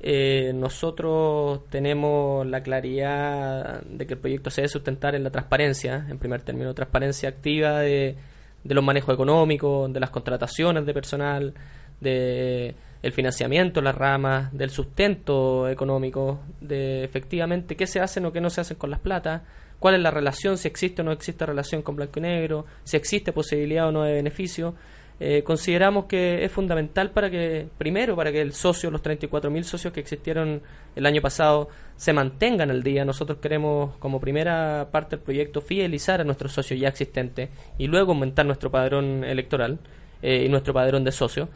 eh, 0.01 0.53
nosotros 0.55 1.61
tenemos 1.71 2.45
la 2.47 2.63
claridad 2.63 3.83
de 3.83 4.07
que 4.07 4.15
el 4.15 4.21
proyecto 4.21 4.51
se 4.51 4.63
debe 4.63 4.69
sustentar 4.71 5.15
en 5.15 5.23
la 5.23 5.31
transparencia, 5.31 6.07
en 6.09 6.19
primer 6.19 6.43
término, 6.43 6.75
transparencia 6.75 7.29
activa 7.29 7.79
de, 7.81 8.17
de 8.65 8.75
los 8.75 8.85
manejos 8.85 9.15
económicos, 9.15 9.93
de 9.93 10.01
las 10.01 10.11
contrataciones 10.11 10.87
de 10.87 10.95
personal, 10.95 11.55
de 12.01 12.75
el 13.03 13.13
financiamiento, 13.13 13.81
las 13.81 13.95
ramas, 13.95 14.53
del 14.53 14.71
sustento 14.71 15.69
económico, 15.69 16.41
de 16.61 17.03
efectivamente 17.03 17.77
qué 17.77 17.87
se 17.87 18.01
hacen 18.01 18.27
o 18.27 18.33
qué 18.33 18.41
no 18.41 18.51
se 18.51 18.61
hacen 18.61 18.77
con 18.77 18.91
las 18.91 19.01
platas, 19.01 19.43
cuál 19.79 19.95
es 19.95 20.01
la 20.01 20.11
relación, 20.11 20.59
si 20.59 20.69
existe 20.69 21.01
o 21.01 21.05
no 21.05 21.13
existe 21.13 21.47
relación 21.47 21.81
con 21.81 21.97
blanco 21.97 22.19
y 22.19 22.23
negro, 22.23 22.67
si 22.85 22.97
existe 22.97 23.33
posibilidad 23.33 23.89
o 23.89 23.93
no 23.93 24.03
de 24.03 24.13
beneficio. 24.13 24.75
Eh, 25.23 25.43
consideramos 25.45 26.07
que 26.07 26.43
es 26.45 26.51
fundamental 26.51 27.11
para 27.11 27.31
que, 27.31 27.69
primero, 27.77 28.17
para 28.17 28.33
que 28.33 28.41
el 28.41 28.55
socio, 28.55 28.91
los 28.91 29.03
34.000 29.03 29.63
socios 29.65 29.93
que 29.93 30.01
existieron 30.01 30.63
el 30.97 31.05
año 31.05 31.21
pasado, 31.21 31.69
se 31.97 32.15
mantengan 32.15 32.71
al 32.71 32.83
día. 32.83 33.05
Nosotros 33.05 33.39
queremos, 33.39 33.97
como 33.99 34.19
primera 34.19 34.89
parte 34.91 35.17
del 35.17 35.25
proyecto, 35.25 35.61
fidelizar 35.61 36.23
a 36.23 36.25
nuestros 36.25 36.53
socios 36.53 36.81
ya 36.81 36.89
existentes 36.89 37.51
y 37.77 37.87
luego 37.87 38.13
aumentar 38.13 38.47
nuestro 38.47 38.71
padrón 38.71 39.23
electoral 39.23 39.79
eh, 40.23 40.45
y 40.47 40.49
nuestro 40.49 40.73
padrón 40.73 41.05
de 41.05 41.13
socios. 41.13 41.51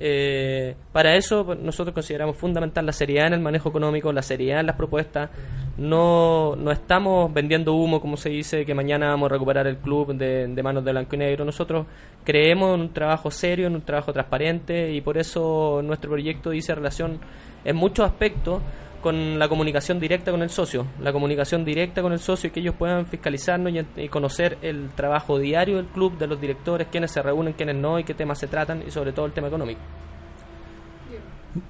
Eh, 0.00 0.76
para 0.92 1.16
eso 1.16 1.44
pues, 1.44 1.58
nosotros 1.58 1.92
consideramos 1.92 2.36
fundamental 2.36 2.86
la 2.86 2.92
seriedad 2.92 3.26
en 3.26 3.34
el 3.34 3.40
manejo 3.40 3.68
económico, 3.68 4.12
la 4.12 4.22
seriedad 4.22 4.60
en 4.60 4.66
las 4.66 4.76
propuestas. 4.76 5.30
No, 5.76 6.54
no 6.56 6.70
estamos 6.70 7.32
vendiendo 7.32 7.74
humo, 7.74 8.00
como 8.00 8.16
se 8.16 8.30
dice, 8.30 8.64
que 8.64 8.74
mañana 8.74 9.08
vamos 9.08 9.30
a 9.30 9.34
recuperar 9.34 9.66
el 9.66 9.78
club 9.78 10.14
de, 10.14 10.46
de 10.46 10.62
manos 10.62 10.84
de 10.84 10.92
blanco 10.92 11.16
y 11.16 11.18
negro. 11.18 11.44
Nosotros 11.44 11.86
creemos 12.24 12.74
en 12.74 12.80
un 12.82 12.92
trabajo 12.92 13.30
serio, 13.30 13.66
en 13.66 13.74
un 13.74 13.82
trabajo 13.82 14.12
transparente 14.12 14.92
y 14.92 15.00
por 15.00 15.18
eso 15.18 15.80
nuestro 15.82 16.10
proyecto 16.10 16.50
dice 16.50 16.74
relación 16.74 17.18
en 17.64 17.76
muchos 17.76 18.06
aspectos 18.06 18.62
con 19.00 19.38
la 19.38 19.48
comunicación 19.48 19.98
directa 20.00 20.30
con 20.30 20.42
el 20.42 20.50
socio, 20.50 20.86
la 21.00 21.12
comunicación 21.12 21.64
directa 21.64 22.02
con 22.02 22.12
el 22.12 22.18
socio 22.18 22.48
y 22.48 22.50
que 22.50 22.60
ellos 22.60 22.74
puedan 22.78 23.06
fiscalizarnos 23.06 23.72
y, 23.72 23.86
y 24.02 24.08
conocer 24.08 24.58
el 24.62 24.90
trabajo 24.90 25.38
diario 25.38 25.76
del 25.76 25.86
club, 25.86 26.18
de 26.18 26.26
los 26.26 26.40
directores, 26.40 26.88
quiénes 26.90 27.10
se 27.10 27.22
reúnen, 27.22 27.54
quiénes 27.54 27.76
no 27.76 27.98
y 27.98 28.04
qué 28.04 28.14
temas 28.14 28.38
se 28.38 28.46
tratan 28.48 28.82
y 28.86 28.90
sobre 28.90 29.12
todo 29.12 29.26
el 29.26 29.32
tema 29.32 29.48
económico. 29.48 29.80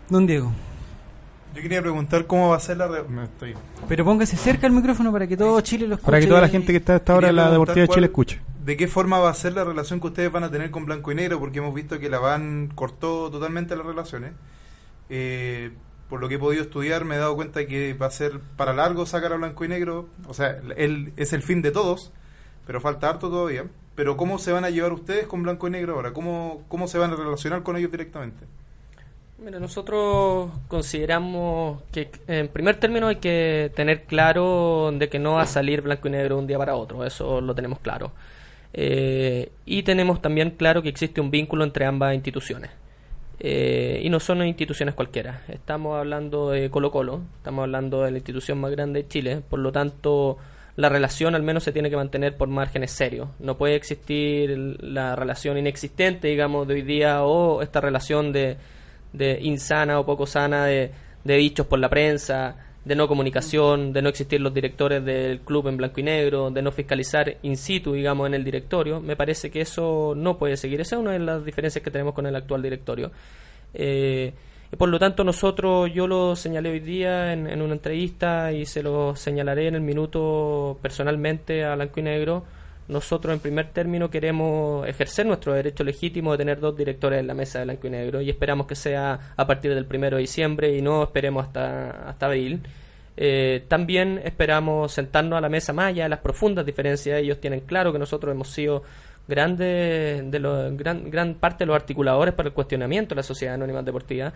Don 0.09 0.27
Diego. 0.27 0.53
Yo 1.55 1.63
quería 1.63 1.81
preguntar 1.81 2.27
cómo 2.27 2.51
va 2.51 2.57
a 2.57 2.61
ser 2.61 2.77
la... 2.77 2.89
me 3.09 3.25
estoy- 3.25 3.55
Pero 3.89 4.05
póngase 4.05 4.37
cerca 4.37 4.67
el 4.67 4.73
micrófono 4.73 5.11
para 5.11 5.27
que 5.27 5.37
todo 5.37 5.61
Chile 5.61 5.87
lo 5.87 5.95
escuche. 5.95 6.07
Para 6.11 6.21
que 6.21 6.27
toda 6.27 6.41
la 6.43 6.49
gente 6.49 6.73
que 6.73 6.79
está 6.79 6.95
a 6.95 6.97
esta 6.97 7.15
hora 7.17 7.29
en 7.31 7.37
la 7.37 7.51
Deportiva 7.51 7.83
de 7.83 7.89
Chile 7.89 8.09
cuál- 8.11 8.27
escuche. 8.35 8.41
¿De 8.65 8.77
qué 8.77 8.87
forma 8.87 9.19
va 9.19 9.31
a 9.31 9.35
ser 9.35 9.55
la 9.55 9.65
relación 9.65 9.99
que 9.99 10.09
ustedes 10.09 10.31
van 10.31 10.45
a 10.45 10.51
tener 10.51 10.71
con 10.71 10.85
Blanco 10.85 11.11
y 11.11 11.15
Negro? 11.15 11.41
Porque 11.41 11.59
hemos 11.59 11.75
visto 11.75 11.99
que 11.99 12.11
la 12.11 12.19
van 12.19 12.69
cortó 12.75 13.31
totalmente 13.31 13.75
las 13.75 13.87
relaciones. 13.87 14.33
Eh, 15.09 15.71
por 16.09 16.21
lo 16.21 16.29
que 16.29 16.37
he 16.37 16.39
podido 16.39 16.63
estudiar, 16.63 17.05
me 17.05 17.17
he 17.17 17.19
dado 17.19 17.37
cuenta 17.37 17.67
que 17.67 17.95
va 17.95 18.07
a 18.07 18.11
ser 18.11 18.41
para 18.57 18.73
largo 18.73 19.07
sacar 19.07 19.33
a 19.33 19.37
Blanco 19.37 19.65
y 19.65 19.69
Negro. 19.69 20.09
O 20.27 20.35
sea, 20.35 20.61
él 20.77 21.13
es 21.17 21.33
el 21.33 21.43
fin 21.43 21.63
de 21.63 21.71
todos, 21.71 22.13
pero 22.67 22.81
falta 22.81 23.09
harto 23.11 23.29
todavía. 23.29 23.65
Pero 23.95 24.17
¿cómo 24.17 24.39
se 24.39 24.53
van 24.53 24.65
a 24.65 24.71
llevar 24.71 24.93
ustedes 24.93 25.27
con 25.27 25.43
Blanco 25.43 25.69
y 25.69 25.71
Negro 25.71 25.95
ahora? 25.95 26.13
¿Cómo, 26.13 26.63
cómo 26.69 26.89
se 26.89 26.99
van 26.99 27.13
a 27.13 27.17
relacionar 27.17 27.63
con 27.63 27.77
ellos 27.77 27.91
directamente? 27.91 28.47
Mira, 29.39 29.61
nosotros 29.61 30.51
consideramos 30.67 31.83
que 31.93 32.11
en 32.27 32.49
primer 32.49 32.81
término 32.81 33.07
hay 33.07 33.17
que 33.17 33.71
tener 33.77 34.03
claro 34.03 34.91
de 34.93 35.09
que 35.09 35.21
no 35.21 35.35
va 35.35 35.43
a 35.43 35.47
salir 35.47 35.81
blanco 35.81 36.09
y 36.09 36.11
negro 36.11 36.39
un 36.39 36.49
día 36.49 36.59
para 36.59 36.75
otro, 36.75 37.05
eso 37.05 37.41
lo 37.41 37.55
tenemos 37.55 37.79
claro. 37.79 38.11
Eh, 38.73 39.53
y 39.65 39.85
tenemos 39.85 40.21
también 40.21 40.51
claro 40.51 40.83
que 40.83 40.89
existe 40.89 41.21
un 41.21 41.31
vínculo 41.31 41.63
entre 41.63 41.87
ambas 41.87 42.15
instituciones. 42.15 42.71
Eh, 43.41 44.01
y 44.03 44.11
no 44.11 44.19
son 44.19 44.43
instituciones 44.45 44.95
cualquiera. 44.95 45.43
Estamos 45.49 45.97
hablando 45.97 46.51
de 46.51 46.71
Colo 46.71 46.91
Colo, 46.91 47.23
estamos 47.37 47.63
hablando 47.63 48.03
de 48.03 48.11
la 48.11 48.19
institución 48.19 48.59
más 48.59 48.73
grande 48.73 49.03
de 49.03 49.09
Chile, 49.09 49.43
por 49.49 49.61
lo 49.61 49.71
tanto 49.71 50.39
la 50.75 50.89
relación 50.89 51.35
al 51.35 51.43
menos 51.43 51.65
se 51.65 51.73
tiene 51.73 51.91
que 51.91 51.97
mantener 51.97 52.37
por 52.37 52.49
márgenes 52.49 52.93
serios. 52.93 53.29
No 53.39 53.57
puede 53.57 53.75
existir 53.75 54.77
la 54.81 55.17
relación 55.17 55.59
inexistente, 55.59 56.29
digamos, 56.29 56.67
de 56.69 56.75
hoy 56.75 56.83
día 56.83 57.25
o 57.25 57.63
esta 57.63 57.81
relación 57.81 58.33
de, 58.33 58.57
de 59.13 59.39
insana 59.43 59.99
o 59.99 60.07
poco 60.07 60.27
sana 60.27 60.67
de, 60.67 60.93
de 61.25 61.37
dichos 61.37 61.67
por 61.67 61.79
la 61.79 61.89
prensa, 61.89 62.57
de 62.85 62.95
no 62.95 63.09
comunicación, 63.09 63.93
de 63.93 64.03
no 64.03 64.09
existir 64.09 64.41
los 64.41 64.55
directores 64.55 65.05
del 65.05 65.41
club 65.41 65.69
en 65.69 65.77
blanco 65.77 66.01
y 66.01 66.03
negro, 66.05 66.51
de 66.51 66.63
no 66.63 66.73
fiscalizar 66.73 67.37
in 67.43 67.57
situ, 67.57 67.93
digamos, 67.93 68.27
en 68.27 68.35
el 68.35 68.45
directorio. 68.45 69.01
Me 69.01 69.17
parece 69.17 69.51
que 69.51 69.61
eso 69.61 70.15
no 70.17 70.39
puede 70.39 70.57
seguir. 70.57 70.81
Esa 70.81 70.97
es 70.97 71.01
una 71.01 71.13
de 71.13 71.19
las 71.19 71.45
diferencias 71.45 71.83
que 71.85 71.91
tenemos 71.91 72.15
con 72.15 72.27
el 72.27 72.35
actual 72.35 72.63
directorio. 72.63 73.11
Eh, 73.75 74.33
y 74.73 74.77
por 74.77 74.89
lo 74.89 74.99
tanto, 74.99 75.25
nosotros, 75.25 75.91
yo 75.93 76.07
lo 76.07 76.37
señalé 76.37 76.71
hoy 76.71 76.81
día 76.81 77.33
en, 77.33 77.47
en 77.47 77.63
una 77.63 77.75
entrevista 77.75 78.53
y 78.53 78.67
se 78.67 78.83
lo 78.83 79.17
señalaré 79.17 79.69
en 79.69 79.75
el 79.75 79.81
minuto 79.81 80.79
personalmente 80.83 81.65
a 81.65 81.75
Blanco 81.75 82.01
y 82.01 82.03
Negro. 82.03 82.45
Nosotros 82.89 83.35
en 83.35 83.41
primer 83.41 83.69
término 83.69 84.11
queremos 84.11 84.87
ejercer 84.89 85.27
nuestro 85.27 85.53
derecho 85.53 85.85
legítimo 85.85 86.33
de 86.33 86.39
tener 86.39 86.59
dos 86.59 86.77
directores 86.77 87.21
en 87.21 87.27
la 87.27 87.35
mesa 87.35 87.59
de 87.59 87.67
blanco 87.67 87.87
y 87.87 87.91
negro 87.91 88.21
y 88.21 88.31
esperamos 88.31 88.67
que 88.67 88.75
sea 88.75 89.35
a 89.37 89.47
partir 89.47 89.75
del 89.75 89.85
primero 89.85 90.17
de 90.17 90.23
diciembre 90.23 90.77
y 90.77 90.81
no 90.81 91.03
esperemos 91.03 91.47
hasta, 91.47 92.09
hasta 92.09 92.27
abril. 92.27 92.63
Eh, 93.17 93.65
también 93.69 94.21
esperamos 94.25 94.93
sentarnos 94.93 95.37
a 95.37 95.41
la 95.41 95.49
mesa 95.49 95.73
más 95.73 95.89
allá 95.89 96.05
de 96.05 96.09
las 96.09 96.21
profundas 96.21 96.65
diferencias. 96.65 97.21
Ellos 97.21 97.41
tienen 97.41 97.61
claro 97.61 97.93
que 97.93 97.99
nosotros 97.99 98.33
hemos 98.33 98.49
sido 98.49 98.85
grandes 99.27 100.31
de 100.31 100.39
los, 100.39 100.75
gran, 100.77 101.11
gran 101.11 101.35
parte 101.35 101.65
de 101.65 101.67
los 101.67 101.77
articuladores 101.77 102.33
para 102.33 102.49
el 102.49 102.55
cuestionamiento 102.55 103.15
de 103.15 103.17
la 103.17 103.23
sociedad 103.23 103.55
anónima 103.55 103.83
deportiva. 103.83 104.33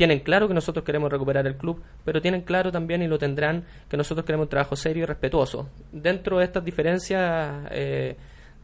Tienen 0.00 0.20
claro 0.20 0.48
que 0.48 0.54
nosotros 0.54 0.82
queremos 0.82 1.12
recuperar 1.12 1.46
el 1.46 1.58
club, 1.58 1.82
pero 2.06 2.22
tienen 2.22 2.40
claro 2.40 2.72
también 2.72 3.02
y 3.02 3.06
lo 3.06 3.18
tendrán 3.18 3.66
que 3.86 3.98
nosotros 3.98 4.24
queremos 4.24 4.46
un 4.46 4.48
trabajo 4.48 4.74
serio 4.74 5.02
y 5.02 5.06
respetuoso. 5.06 5.68
Dentro 5.92 6.38
de 6.38 6.46
estas 6.46 6.64
diferencias 6.64 7.66
eh, 7.70 8.16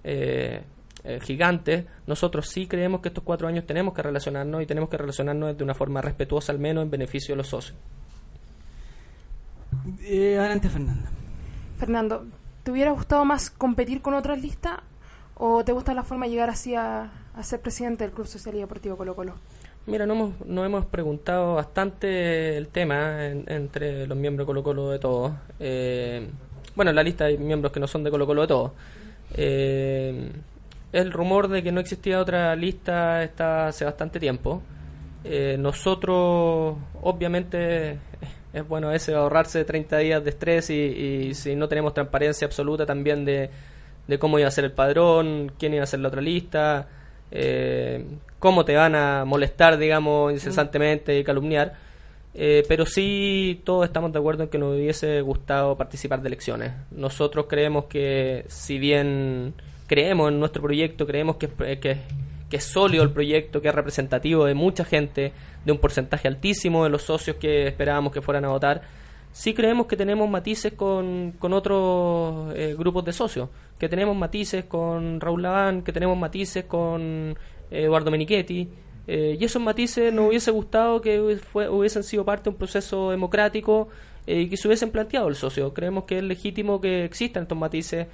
eh, 0.03 0.63
eh, 1.05 1.21
gigantes, 1.21 1.85
nosotros 2.07 2.49
sí 2.49 2.67
creemos 2.67 3.03
que 3.03 3.09
estos 3.09 3.23
cuatro 3.23 3.49
años 3.49 3.67
tenemos 3.67 3.93
que 3.93 4.01
relacionarnos 4.01 4.63
y 4.63 4.67
tenemos 4.67 4.89
que 4.89 4.97
relacionarnos 4.97 5.59
de 5.59 5.63
una 5.63 5.75
forma 5.75 6.01
respetuosa 6.01 6.53
al 6.53 6.59
menos 6.59 6.83
en 6.85 6.91
beneficio 6.91 7.35
de 7.35 7.37
los 7.37 7.49
socios. 7.49 7.77
Eh, 10.05 10.39
adelante, 10.39 10.71
Fernanda. 10.71 11.11
Fernando, 11.77 12.25
¿te 12.63 12.71
hubiera 12.71 12.93
gustado 12.93 13.27
más 13.27 13.51
competir 13.51 14.01
con 14.01 14.15
otras 14.15 14.41
listas 14.41 14.79
o 15.35 15.63
te 15.67 15.73
gusta 15.73 15.93
la 15.93 16.03
forma 16.03 16.25
de 16.25 16.31
llegar 16.31 16.49
así 16.49 16.75
a, 16.75 17.11
a 17.35 17.43
ser 17.43 17.61
presidente 17.61 18.05
del 18.05 18.15
Club 18.15 18.27
Social 18.27 18.55
y 18.55 18.61
Deportivo 18.61 18.97
Colo 18.97 19.15
Colo? 19.15 19.35
Mira, 19.87 20.05
nos 20.05 20.17
hemos, 20.17 20.47
nos 20.47 20.67
hemos 20.67 20.87
preguntado 20.87 21.55
bastante 21.55 22.57
el 22.57 22.69
tema 22.69 23.27
en- 23.27 23.45
entre 23.47 24.07
los 24.07 24.19
miembros 24.19 24.47
Colo 24.47 24.63
Colo 24.65 24.91
de 24.91 24.99
todos. 24.99 25.33
Eh, 25.61 26.27
bueno, 26.75 26.91
en 26.91 26.97
la 26.97 27.03
lista 27.05 27.27
hay 27.27 27.39
miembros 27.39 27.73
que 27.73 27.79
no 27.81 27.87
son 27.87 28.03
de 28.03 28.11
Colo 28.11 28.27
Colo 28.27 28.43
de 28.43 28.49
todos. 28.49 28.73
Eh, 29.35 30.29
el 30.93 31.13
rumor 31.13 31.49
de 31.49 31.63
que 31.63 31.71
no 31.73 31.81
existía 31.81 32.21
otra 32.21 32.57
lista 32.57 33.23
está 33.23 33.69
hace 33.69 33.85
bastante 33.85 34.19
tiempo. 34.19 34.61
Eh, 35.23 35.57
nosotros, 35.59 36.77
obviamente, 37.03 37.99
es 38.53 38.67
bueno 38.67 38.91
ese 38.91 39.15
ahorrarse 39.15 39.65
30 39.65 39.99
días 39.99 40.23
de 40.25 40.31
estrés 40.31 40.69
y, 40.71 40.75
y 40.75 41.35
si 41.35 41.55
no 41.55 41.69
tenemos 41.69 41.95
transparencia 41.95 42.47
absoluta 42.47 42.87
también 42.87 43.25
de, 43.25 43.51
de 44.09 44.19
cómo 44.19 44.39
iba 44.41 44.49
a 44.49 44.51
ser 44.51 44.65
el 44.65 44.73
padrón, 44.73 45.53
quién 45.59 45.75
iba 45.75 45.85
a 45.85 45.87
ser 45.87 46.01
la 46.01 46.09
otra 46.09 46.21
lista, 46.21 46.89
eh, 47.31 48.05
cómo 48.47 48.65
te 48.65 48.77
van 48.77 48.95
a 48.95 49.25
molestar, 49.25 49.77
digamos, 49.77 50.33
incesantemente 50.33 51.19
y 51.19 51.25
calumniar. 51.25 51.75
Eh, 52.33 52.63
pero 52.69 52.87
sí, 52.87 53.61
todos 53.65 53.87
estamos 53.87 54.13
de 54.13 54.19
acuerdo 54.19 54.45
en 54.45 54.49
que 54.51 54.59
nos 54.59 54.77
hubiese 54.77 55.21
gustado 55.23 55.77
participar 55.77 56.21
de 56.23 56.29
elecciones. 56.29 56.73
Nosotros 56.93 57.47
creemos 57.49 57.87
que, 57.87 58.45
si 58.49 58.79
bien 58.79 59.53
creemos 59.89 60.31
en 60.31 60.39
nuestro 60.39 60.63
proyecto, 60.63 61.07
creemos 61.07 61.37
que, 61.37 61.47
es- 61.47 61.79
que, 61.81 61.97
que 62.49 62.57
es 62.57 62.65
sólido 62.65 63.03
el 63.03 63.11
proyecto, 63.11 63.61
que 63.61 63.69
es 63.69 63.75
representativo 63.75 64.45
de 64.45 64.55
mucha 64.55 64.85
gente, 64.85 65.33
de 65.65 65.73
un 65.73 65.79
porcentaje 65.79 66.29
altísimo 66.29 66.85
de 66.85 66.91
los 66.91 67.03
socios 67.03 67.37
que 67.37 67.67
esperábamos 67.67 68.13
que 68.13 68.21
fueran 68.21 68.45
a 68.45 68.49
votar, 68.51 68.83
sí 69.33 69.53
creemos 69.55 69.87
que 69.87 69.97
tenemos 69.97 70.29
matices 70.31 70.75
con, 70.75 71.33
con 71.41 71.53
otros 71.53 72.55
eh, 72.55 72.75
grupos 72.79 73.05
de 73.05 73.13
socios, 73.13 73.49
que 73.79 73.89
tenemos 73.89 74.15
matices 74.17 74.65
con 74.67 75.21
Raúl 75.21 75.43
Laván, 75.43 75.83
que 75.83 75.93
tenemos 75.93 76.17
matices 76.19 76.65
con 76.67 77.01
eh, 77.03 77.35
Eduardo 77.71 78.11
Menichetti, 78.11 78.69
eh, 79.07 79.37
y 79.39 79.45
esos 79.45 79.63
matices 79.63 80.13
nos 80.13 80.29
hubiese 80.29 80.51
gustado 80.51 81.01
que 81.01 81.21
hubiesen 81.21 82.03
sido 82.03 82.25
parte 82.25 82.45
de 82.45 82.51
un 82.51 82.57
proceso 82.57 83.11
democrático 83.11 83.89
eh, 84.27 84.41
y 84.43 84.49
que 84.49 84.57
se 84.57 84.67
hubiesen 84.69 84.91
planteado 84.91 85.29
el 85.29 85.37
socio. 85.37 85.73
Creemos 85.73 86.05
que 86.05 86.19
es 86.19 86.25
legítimo 86.25 86.81
que 86.81 87.05
existan 87.05 87.45
estos 87.45 87.57
matices 87.57 88.07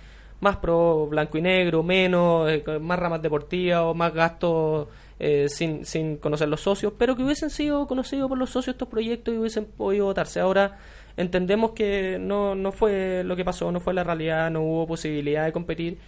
más 0.43 0.57
pro 0.57 1.07
blanco 1.07 1.39
y 1.39 1.41
negro, 1.43 1.85
menos, 1.85 2.51
eh, 2.51 2.65
más 2.81 2.99
ramas 2.99 3.23
deportivas 3.23 3.83
o 3.83 3.95
más 3.95 4.13
gastos 4.13 4.89
eh, 5.21 5.49
sin, 5.49 5.87
sin 5.87 6.17
conocer 6.17 6.49
los 6.49 6.61
socios, 6.61 6.93
pero 6.99 7.15
que 7.17 7.23
hubiesen 7.23 7.49
sido 7.49 7.87
conocidos 7.87 8.29
por 8.29 8.37
los 8.37 8.51
socios 8.51 8.75
estos 8.75 8.89
proyectos 8.89 9.33
y 9.33 9.39
hubiesen 9.39 9.67
podido 9.67 10.07
votarse. 10.07 10.41
Ahora 10.41 10.79
entendemos 11.17 11.71
que 11.71 12.19
no, 12.21 12.57
no 12.57 12.73
fue 12.73 13.23
lo 13.25 13.37
que 13.37 13.45
pasó, 13.45 13.71
no 13.71 13.79
fue 13.79 13.95
la 13.95 14.03
realidad, 14.03 14.51
no 14.51 14.63
hubo 14.63 14.87
posibilidad 14.89 15.45
de 15.45 15.53
competir 15.53 15.99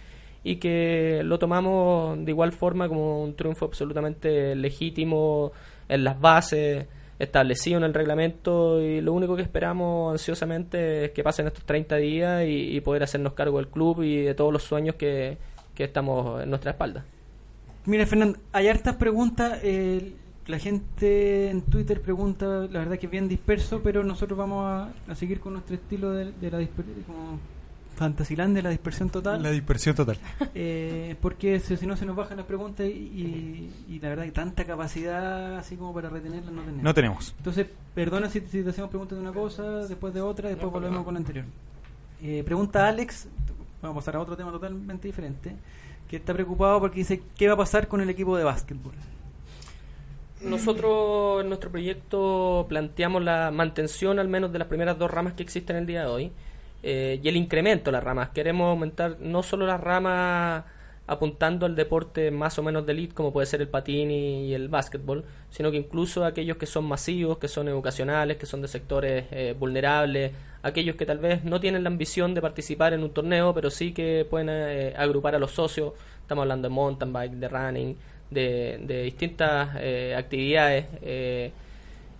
y 0.45 0.57
que 0.57 1.21
lo 1.23 1.39
tomamos 1.39 2.23
de 2.23 2.31
igual 2.31 2.51
forma 2.51 2.87
como 2.87 3.23
un 3.23 3.35
triunfo 3.35 3.65
absolutamente 3.65 4.55
legítimo 4.55 5.51
en 5.89 6.03
las 6.03 6.21
bases, 6.21 6.85
establecido 7.17 7.79
en 7.79 7.83
el 7.83 7.95
reglamento 7.95 8.79
y 8.79 9.01
lo 9.01 9.13
único 9.13 9.35
que 9.35 9.41
esperamos 9.41 10.11
ansiosamente 10.11 11.05
es 11.05 11.11
que 11.11 11.23
pasen 11.23 11.47
estos 11.47 11.65
30 11.65 11.95
días 11.95 12.43
y, 12.47 12.79
poder 12.81 13.01
hacernos 13.01 13.33
cargo 13.33 13.57
del 13.57 13.69
club 13.69 14.03
y 14.03 14.21
de 14.21 14.35
todos 14.35 14.53
los 14.53 14.61
sueños 14.61 14.95
que, 14.95 15.39
que 15.73 15.85
estamos 15.85 16.43
en 16.43 16.49
nuestra 16.51 16.71
espalda. 16.71 17.03
Mira, 17.85 18.05
Fernando, 18.05 18.37
hay 18.51 18.67
hartas 18.67 18.97
preguntas. 18.97 19.59
eh, 19.63 20.13
la 20.45 20.59
gente 20.59 21.49
en 21.49 21.63
Twitter 21.63 22.01
pregunta, 22.01 22.67
la 22.69 22.79
verdad 22.79 22.99
que 22.99 23.07
es 23.07 23.11
bien 23.11 23.27
disperso, 23.27 23.81
pero 23.83 24.03
nosotros 24.03 24.37
vamos 24.37 24.63
a, 24.63 24.93
a 25.11 25.15
seguir 25.15 25.39
con 25.39 25.53
nuestro 25.53 25.75
estilo 25.75 26.11
de, 26.11 26.33
de 26.33 26.51
la 26.51 26.59
dispersión, 26.59 27.39
como 27.95 28.07
Fantasiland 28.09 28.55
de 28.55 28.61
la 28.61 28.69
dispersión 28.69 29.09
total. 29.09 29.41
La 29.41 29.51
dispersión 29.51 29.95
total. 29.95 30.17
Eh, 30.53 31.15
porque 31.21 31.59
si, 31.59 31.75
si 31.77 31.85
no 31.87 31.95
se 31.97 32.05
nos 32.05 32.15
bajan 32.15 32.37
las 32.37 32.45
preguntas 32.45 32.85
y, 32.87 32.89
y- 32.91 33.73
y 33.95 33.99
la 33.99 34.09
verdad 34.09 34.23
que 34.25 34.31
tanta 34.31 34.63
capacidad 34.65 35.57
así 35.57 35.75
como 35.75 35.93
para 35.93 36.09
retenerlas 36.09 36.51
no 36.53 36.61
tenemos. 36.61 36.83
No 36.83 36.93
tenemos. 36.93 37.33
Entonces, 37.37 37.67
perdona 37.93 38.29
si, 38.29 38.39
si 38.41 38.63
te 38.63 38.69
hacemos 38.69 38.89
preguntas 38.89 39.17
de 39.17 39.21
una 39.21 39.33
cosa, 39.33 39.63
después 39.87 40.13
de 40.13 40.21
otra, 40.21 40.49
después 40.49 40.71
volvemos 40.71 41.03
con 41.03 41.13
la 41.13 41.19
anterior. 41.19 41.45
Eh, 42.21 42.43
pregunta 42.45 42.87
Alex, 42.87 43.27
vamos 43.81 43.95
a 43.97 43.99
pasar 43.99 44.15
a 44.15 44.21
otro 44.21 44.35
tema 44.37 44.51
totalmente 44.51 45.07
diferente, 45.07 45.55
que 46.09 46.15
está 46.17 46.33
preocupado 46.33 46.79
porque 46.79 46.99
dice, 46.99 47.21
¿qué 47.37 47.47
va 47.47 47.53
a 47.53 47.57
pasar 47.57 47.87
con 47.87 48.01
el 48.01 48.09
equipo 48.09 48.37
de 48.37 48.43
básquetbol? 48.43 48.93
Nosotros 50.41 51.41
en 51.41 51.47
nuestro 51.49 51.71
proyecto 51.71 52.65
planteamos 52.69 53.23
la 53.23 53.51
mantención 53.51 54.19
al 54.19 54.27
menos 54.27 54.51
de 54.51 54.59
las 54.59 54.67
primeras 54.67 54.97
dos 54.99 55.09
ramas 55.09 55.33
que 55.33 55.43
existen 55.43 55.75
el 55.77 55.85
día 55.85 56.01
de 56.01 56.07
hoy 56.07 56.31
eh, 56.87 57.19
y 57.21 57.27
el 57.27 57.35
incremento 57.35 57.85
de 57.85 57.93
las 57.93 58.03
ramas. 58.03 58.29
Queremos 58.29 58.69
aumentar 58.69 59.17
no 59.19 59.41
solo 59.41 59.65
las 59.65 59.81
ramas 59.81 60.65
apuntando 61.07 61.65
al 61.65 61.75
deporte 61.75 62.29
más 62.29 62.59
o 62.59 62.63
menos 62.63 62.85
de 62.85 62.93
elite 62.93 63.13
como 63.15 63.33
puede 63.33 63.47
ser 63.47 63.61
el 63.61 63.67
patín 63.67 64.11
y, 64.11 64.53
el 64.53 64.69
básquetbol, 64.69 65.25
sino 65.49 65.71
que 65.71 65.77
incluso 65.77 66.25
aquellos 66.25 66.57
que 66.57 66.67
son 66.67 66.85
masivos, 66.85 67.39
que 67.39 67.47
son 67.47 67.67
educacionales, 67.67 68.37
que 68.37 68.45
son 68.45 68.61
de 68.61 68.67
sectores 68.67 69.25
eh, 69.31 69.55
vulnerables, 69.57 70.31
aquellos 70.61 70.95
que 70.95 71.07
tal 71.07 71.17
vez 71.17 71.43
no 71.43 71.59
tienen 71.59 71.83
la 71.83 71.89
ambición 71.89 72.35
de 72.35 72.41
participar 72.41 72.93
en 72.93 73.01
un 73.01 73.11
torneo, 73.11 73.51
pero 73.53 73.71
sí 73.71 73.91
que 73.91 74.25
pueden 74.29 74.49
eh, 74.51 74.93
agrupar 74.95 75.33
a 75.33 75.39
los 75.39 75.51
socios. 75.51 75.93
Estamos 76.21 76.43
hablando 76.43 76.69
de 76.69 76.73
mountain 76.73 77.11
bike, 77.11 77.33
de 77.33 77.47
running, 77.47 77.97
de, 78.29 78.79
de 78.83 79.01
distintas 79.03 79.69
eh, 79.79 80.15
actividades. 80.15 80.85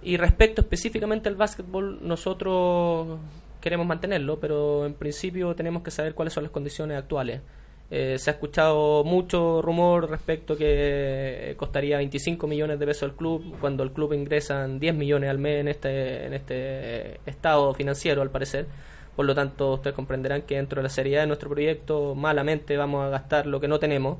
y 0.03 0.17
respecto 0.17 0.61
específicamente 0.61 1.29
al 1.29 1.35
básquetbol, 1.35 1.99
nosotros 2.01 3.19
queremos 3.65 3.87
mantenerlo, 3.87 4.39
pero 4.39 4.85
en 4.85 4.93
principio 4.93 5.55
tenemos 5.55 5.81
que 5.81 5.89
saber 5.89 6.13
cuáles 6.13 6.33
son 6.33 6.43
las 6.43 6.51
condiciones 6.51 6.99
actuales. 6.99 7.41
Eh, 7.89 8.19
se 8.19 8.29
ha 8.29 8.33
escuchado 8.33 9.03
mucho 9.03 9.59
rumor 9.63 10.07
respecto 10.07 10.55
que 10.55 11.49
eh, 11.49 11.55
costaría 11.57 11.97
25 11.97 12.45
millones 12.45 12.77
de 12.77 12.85
pesos 12.85 13.09
al 13.09 13.15
club, 13.15 13.57
cuando 13.59 13.81
el 13.81 13.91
club 13.91 14.13
ingresan 14.13 14.79
10 14.79 14.93
millones 14.93 15.31
al 15.31 15.39
mes 15.39 15.61
en 15.61 15.67
este, 15.69 16.25
en 16.27 16.33
este 16.35 17.19
estado 17.25 17.73
financiero, 17.73 18.21
al 18.21 18.29
parecer. 18.29 18.67
Por 19.15 19.25
lo 19.25 19.33
tanto, 19.33 19.73
ustedes 19.73 19.95
comprenderán 19.95 20.43
que 20.43 20.57
dentro 20.57 20.79
de 20.79 20.83
la 20.83 20.89
seriedad 20.89 21.21
de 21.21 21.27
nuestro 21.27 21.49
proyecto, 21.49 22.13
malamente 22.13 22.77
vamos 22.77 23.03
a 23.03 23.09
gastar 23.09 23.47
lo 23.47 23.59
que 23.59 23.67
no 23.67 23.79
tenemos. 23.79 24.19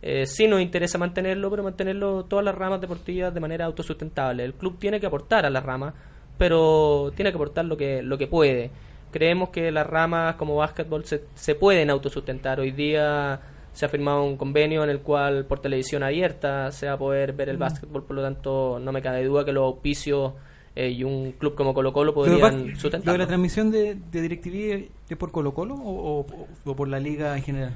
Eh, 0.00 0.24
sí 0.24 0.48
nos 0.48 0.62
interesa 0.62 0.96
mantenerlo, 0.96 1.50
pero 1.50 1.62
mantenerlo 1.62 2.24
todas 2.24 2.46
las 2.46 2.54
ramas 2.54 2.80
deportivas 2.80 3.34
de 3.34 3.40
manera 3.40 3.66
autosustentable. 3.66 4.42
El 4.42 4.54
club 4.54 4.78
tiene 4.78 5.00
que 5.00 5.06
aportar 5.06 5.44
a 5.44 5.50
las 5.50 5.62
ramas, 5.62 5.92
pero 6.38 7.12
tiene 7.14 7.30
que 7.30 7.36
aportar 7.36 7.66
lo 7.66 7.76
que, 7.76 8.00
lo 8.00 8.16
que 8.16 8.26
puede. 8.26 8.70
Creemos 9.16 9.48
que 9.48 9.72
las 9.72 9.86
ramas 9.86 10.34
como 10.34 10.56
básquetbol 10.56 11.06
se, 11.06 11.22
se 11.34 11.54
pueden 11.54 11.88
autosustentar. 11.88 12.60
Hoy 12.60 12.70
día 12.70 13.40
se 13.72 13.86
ha 13.86 13.88
firmado 13.88 14.22
un 14.24 14.36
convenio 14.36 14.84
en 14.84 14.90
el 14.90 15.00
cual 15.00 15.46
por 15.46 15.58
televisión 15.60 16.02
abierta 16.02 16.70
se 16.70 16.86
va 16.86 16.92
a 16.92 16.98
poder 16.98 17.32
ver 17.32 17.48
el 17.48 17.56
Mm. 17.56 17.60
básquetbol, 17.60 18.04
por 18.04 18.14
lo 18.16 18.20
tanto 18.22 18.78
no 18.78 18.92
me 18.92 19.00
cabe 19.00 19.24
duda 19.24 19.42
que 19.46 19.52
los 19.54 19.64
auspicios 19.64 20.34
eh, 20.74 20.90
y 20.90 21.02
un 21.02 21.32
club 21.32 21.54
como 21.54 21.72
Colo 21.72 21.94
Colo 21.94 22.12
¿Lo 22.12 22.24
de 22.24 22.30
podrían 22.38 22.66
básquet- 22.74 23.04
¿Lo 23.06 23.12
de 23.12 23.18
la 23.18 23.26
transmisión 23.26 23.70
de, 23.70 23.94
de 23.94 24.20
DirecTV 24.20 24.90
es 25.08 25.16
por 25.16 25.32
Colo 25.32 25.54
Colo 25.54 25.76
o, 25.76 26.20
o- 26.20 26.26
o 26.66 26.76
por 26.76 26.86
la 26.88 27.00
liga 27.00 27.34
en 27.38 27.42
general? 27.42 27.72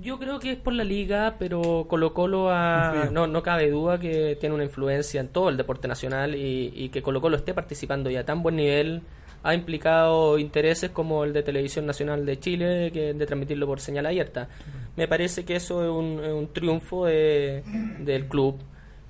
Yo 0.00 0.20
creo 0.20 0.38
que 0.38 0.52
es 0.52 0.56
por 0.56 0.72
la 0.72 0.84
liga, 0.84 1.34
pero 1.40 1.86
Colo 1.88 2.14
Colo 2.14 2.50
ha- 2.52 3.08
no, 3.10 3.26
no 3.26 3.42
cabe 3.42 3.68
duda 3.70 3.98
que 3.98 4.36
tiene 4.38 4.54
una 4.54 4.62
influencia 4.62 5.20
en 5.20 5.26
todo 5.26 5.48
el 5.48 5.56
deporte 5.56 5.88
nacional 5.88 6.36
y, 6.36 6.72
y 6.76 6.90
que 6.90 7.02
Colo 7.02 7.20
Colo 7.20 7.36
esté 7.36 7.54
participando 7.54 8.08
ya 8.08 8.20
a 8.20 8.24
tan 8.24 8.40
buen 8.44 8.54
nivel 8.54 9.02
ha 9.48 9.54
implicado 9.54 10.38
intereses 10.38 10.90
como 10.90 11.24
el 11.24 11.32
de 11.32 11.42
Televisión 11.42 11.86
Nacional 11.86 12.26
de 12.26 12.38
Chile, 12.40 12.90
que 12.92 13.14
de 13.14 13.26
transmitirlo 13.26 13.66
por 13.66 13.80
señal 13.80 14.06
abierta. 14.06 14.48
Me 14.96 15.06
parece 15.08 15.44
que 15.44 15.56
eso 15.56 15.82
es 15.84 15.90
un, 15.90 16.48
triunfo 16.52 17.06
de- 17.06 17.62
del 18.00 18.26
club 18.26 18.56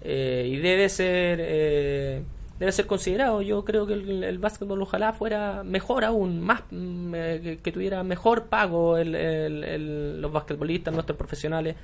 eh, 0.02 0.46
y 0.52 0.56
debe 0.58 0.88
ser 0.88 1.38
eh, 1.42 2.22
debe 2.58 2.72
ser 2.72 2.86
considerado. 2.86 3.40
Yo 3.42 3.64
creo 3.64 3.86
que 3.86 3.94
el, 3.94 4.24
el 4.24 4.38
básquetbol 4.38 4.80
ojalá 4.82 5.12
fuera 5.12 5.62
mejor 5.64 6.04
aún, 6.04 6.40
más 6.40 6.62
mm, 6.70 7.14
eh, 7.14 7.58
que, 7.62 7.72
tuviera 7.72 8.02
mejor 8.02 8.44
pago 8.46 8.96
el- 8.98 9.14
el- 9.14 10.20
los 10.20 10.32
basquetbolistas, 10.32 10.92
nuestros 10.94 11.16
profesionales. 11.18 11.76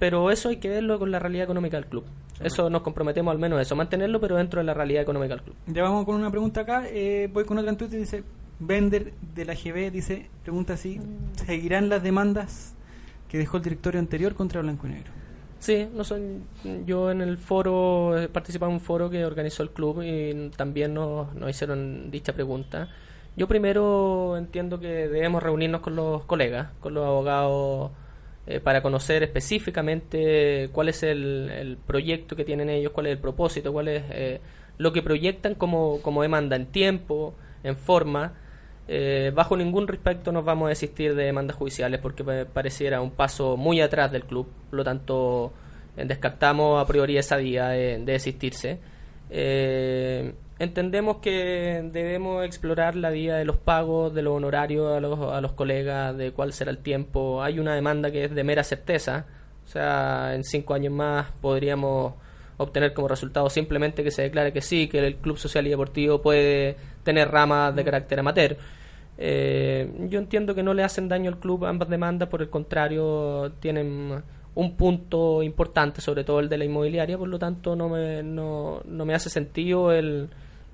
Pero 0.00 0.32
eso 0.32 0.48
hay 0.48 0.56
que 0.56 0.68
verlo 0.68 0.98
con 0.98 1.12
la 1.12 1.20
realidad 1.20 1.44
económica 1.44 1.76
del 1.76 1.86
club. 1.86 2.04
Eso 2.42 2.70
nos 2.70 2.82
comprometemos 2.82 3.30
al 3.30 3.38
menos 3.38 3.58
a 3.58 3.62
eso, 3.62 3.76
mantenerlo, 3.76 4.18
pero 4.18 4.36
dentro 4.36 4.58
de 4.58 4.64
la 4.64 4.74
realidad 4.74 5.02
económica 5.02 5.34
del 5.34 5.44
club. 5.44 5.54
Ya 5.68 5.82
vamos 5.82 6.06
con 6.06 6.16
una 6.16 6.30
pregunta 6.30 6.62
acá. 6.62 6.84
eh, 6.88 7.28
voy 7.32 7.44
con 7.44 7.58
otra 7.58 7.70
en 7.70 7.76
Twitter. 7.76 8.00
Dice: 8.00 8.24
Bender 8.58 9.12
de 9.34 9.44
la 9.44 9.54
GB 9.54 9.92
dice: 9.92 10.28
Pregunta 10.42 10.72
así: 10.72 11.00
¿Seguirán 11.36 11.88
las 11.88 12.02
demandas 12.02 12.74
que 13.28 13.38
dejó 13.38 13.58
el 13.58 13.62
directorio 13.62 14.00
anterior 14.00 14.34
contra 14.34 14.62
Blanco 14.62 14.86
y 14.86 14.90
Negro? 14.90 15.12
Sí, 15.58 15.86
no 15.94 16.04
son, 16.04 16.44
yo 16.86 17.10
en 17.10 17.20
el 17.20 17.36
foro, 17.36 18.18
eh, 18.18 18.28
participaba 18.28 18.72
en 18.72 18.76
un 18.76 18.80
foro 18.80 19.10
que 19.10 19.26
organizó 19.26 19.62
el 19.62 19.68
club 19.68 20.02
y 20.02 20.48
también 20.56 20.94
nos, 20.94 21.34
nos 21.34 21.50
hicieron 21.50 22.10
dicha 22.10 22.32
pregunta. 22.32 22.88
Yo 23.36 23.46
primero 23.46 24.38
entiendo 24.38 24.80
que 24.80 24.88
debemos 24.88 25.42
reunirnos 25.42 25.82
con 25.82 25.96
los 25.96 26.24
colegas, 26.24 26.68
con 26.80 26.94
los 26.94 27.04
abogados, 27.04 27.90
eh, 28.50 28.58
para 28.58 28.82
conocer 28.82 29.22
específicamente 29.22 30.70
cuál 30.72 30.88
es 30.88 31.04
el, 31.04 31.48
el 31.50 31.76
proyecto 31.76 32.34
que 32.34 32.44
tienen 32.44 32.68
ellos, 32.68 32.90
cuál 32.92 33.06
es 33.06 33.12
el 33.12 33.18
propósito, 33.18 33.72
cuál 33.72 33.86
es 33.86 34.02
eh, 34.10 34.40
lo 34.76 34.92
que 34.92 35.02
proyectan 35.02 35.54
como, 35.54 36.02
como 36.02 36.22
demanda 36.22 36.56
en 36.56 36.66
tiempo, 36.66 37.34
en 37.62 37.76
forma. 37.76 38.32
Eh, 38.88 39.30
bajo 39.32 39.56
ningún 39.56 39.86
respecto 39.86 40.32
nos 40.32 40.44
vamos 40.44 40.66
a 40.66 40.70
desistir 40.70 41.14
de 41.14 41.26
demandas 41.26 41.56
judiciales 41.56 42.00
porque 42.00 42.24
pareciera 42.24 43.00
un 43.00 43.12
paso 43.12 43.56
muy 43.56 43.80
atrás 43.80 44.10
del 44.10 44.24
club. 44.24 44.48
Por 44.68 44.78
lo 44.78 44.82
tanto, 44.82 45.52
eh, 45.96 46.04
descartamos 46.04 46.82
a 46.82 46.86
priori 46.88 47.18
esa 47.18 47.36
vía 47.36 47.68
de, 47.68 47.98
de 47.98 48.12
desistirse. 48.12 48.80
Entendemos 50.60 51.16
que 51.22 51.88
debemos 51.90 52.44
explorar 52.44 52.94
la 52.94 53.08
vía 53.08 53.36
de 53.36 53.46
los 53.46 53.56
pagos, 53.56 54.12
de 54.12 54.20
los 54.20 54.36
honorarios 54.36 54.94
a 54.94 55.00
los, 55.00 55.18
a 55.32 55.40
los 55.40 55.52
colegas, 55.52 56.14
de 56.14 56.32
cuál 56.32 56.52
será 56.52 56.70
el 56.70 56.76
tiempo. 56.76 57.42
Hay 57.42 57.58
una 57.58 57.74
demanda 57.74 58.10
que 58.10 58.24
es 58.24 58.34
de 58.34 58.44
mera 58.44 58.62
certeza. 58.62 59.24
O 59.64 59.66
sea, 59.66 60.34
en 60.34 60.44
cinco 60.44 60.74
años 60.74 60.92
más 60.92 61.28
podríamos 61.40 62.12
obtener 62.58 62.92
como 62.92 63.08
resultado 63.08 63.48
simplemente 63.48 64.04
que 64.04 64.10
se 64.10 64.20
declare 64.20 64.52
que 64.52 64.60
sí, 64.60 64.86
que 64.86 64.98
el 64.98 65.16
Club 65.16 65.38
Social 65.38 65.66
y 65.66 65.70
Deportivo 65.70 66.20
puede 66.20 66.76
tener 67.04 67.30
ramas 67.30 67.74
de 67.74 67.82
carácter 67.82 68.20
amateur. 68.20 68.58
Eh, 69.16 69.90
yo 70.10 70.18
entiendo 70.18 70.54
que 70.54 70.62
no 70.62 70.74
le 70.74 70.84
hacen 70.84 71.08
daño 71.08 71.30
al 71.30 71.38
club 71.38 71.64
ambas 71.64 71.88
demandas, 71.88 72.28
por 72.28 72.42
el 72.42 72.50
contrario, 72.50 73.52
tienen 73.60 74.22
un 74.54 74.76
punto 74.76 75.42
importante, 75.42 76.02
sobre 76.02 76.22
todo 76.22 76.40
el 76.40 76.50
de 76.50 76.58
la 76.58 76.66
inmobiliaria, 76.66 77.16
por 77.16 77.28
lo 77.28 77.38
tanto 77.38 77.74
no 77.76 77.88
me, 77.88 78.22
no, 78.22 78.82
no 78.84 79.06
me 79.06 79.14
hace 79.14 79.30
sentido 79.30 79.92
el, 79.92 80.28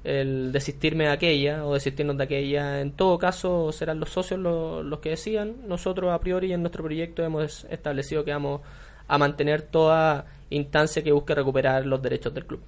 el 0.07 0.53
desistirme 0.53 1.05
de 1.05 1.11
aquella 1.11 1.67
o 1.67 1.75
desistirnos 1.75 2.17
de 2.17 2.25
aquella. 2.25 2.81
En 2.81 2.93
todo 2.93 3.19
caso, 3.19 3.73
serán 3.73 3.99
los 3.99 4.11
socios 4.11 4.39
los, 4.39 4.85
los 4.85 5.01
que 5.01 5.11
decían. 5.11 5.57
Nosotros, 5.67 6.13
a 6.13 6.21
priori, 6.21 6.53
en 6.53 6.63
nuestro 6.63 6.85
proyecto 6.85 7.25
hemos 7.25 7.65
establecido 7.65 8.25
que 8.25 8.31
vamos 8.31 8.61
a 9.09 9.19
mantener 9.19 9.63
toda 9.63 10.27
instancia 10.51 11.03
que 11.03 11.11
busque 11.11 11.35
recuperar 11.35 11.85
los 11.87 12.01
derechos 12.01 12.33
del 12.33 12.47
club. 12.47 12.61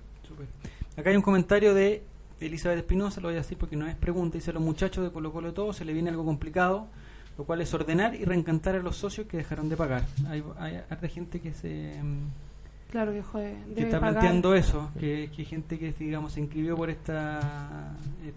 Acá 0.97 1.11
hay 1.11 1.17
un 1.17 1.23
comentario 1.23 1.75
de 1.75 2.03
Elizabeth 2.41 2.79
Espinosa, 2.79 3.21
lo 3.21 3.29
voy 3.29 3.37
a 3.37 3.39
decir 3.39 3.57
porque 3.57 3.77
no 3.77 3.87
es 3.87 3.95
pregunta. 3.95 4.37
Dice: 4.37 4.51
A 4.51 4.55
los 4.55 4.63
muchachos 4.63 5.05
de 5.05 5.13
Colo 5.13 5.33
Colo 5.33 5.53
todo 5.53 5.73
se 5.73 5.85
le 5.85 5.93
viene 5.93 6.11
algo 6.11 6.25
complicado, 6.25 6.89
lo 7.37 7.45
cual 7.45 7.61
es 7.61 7.73
ordenar 7.73 8.17
y 8.17 8.25
reencantar 8.25 8.75
a 8.75 8.81
los 8.81 8.97
socios 8.97 9.29
que 9.29 9.37
dejaron 9.37 9.69
de 9.69 9.77
pagar. 9.77 10.03
Hay, 10.29 10.43
hay 10.59 11.09
gente 11.09 11.41
que 11.41 11.55
se. 11.55 12.03
mm, 12.03 12.48
Claro, 12.91 13.13
que, 13.13 13.23
joder, 13.23 13.55
que 13.75 13.83
está 13.83 14.01
pagar. 14.01 14.15
planteando 14.15 14.55
eso, 14.55 14.91
que, 14.99 15.31
que 15.37 15.45
gente 15.45 15.79
que 15.79 15.93
digamos 15.93 16.33
se 16.33 16.41
inscribió 16.41 16.75
por 16.77 16.89
esta 16.91 17.93
eh, 18.25 18.33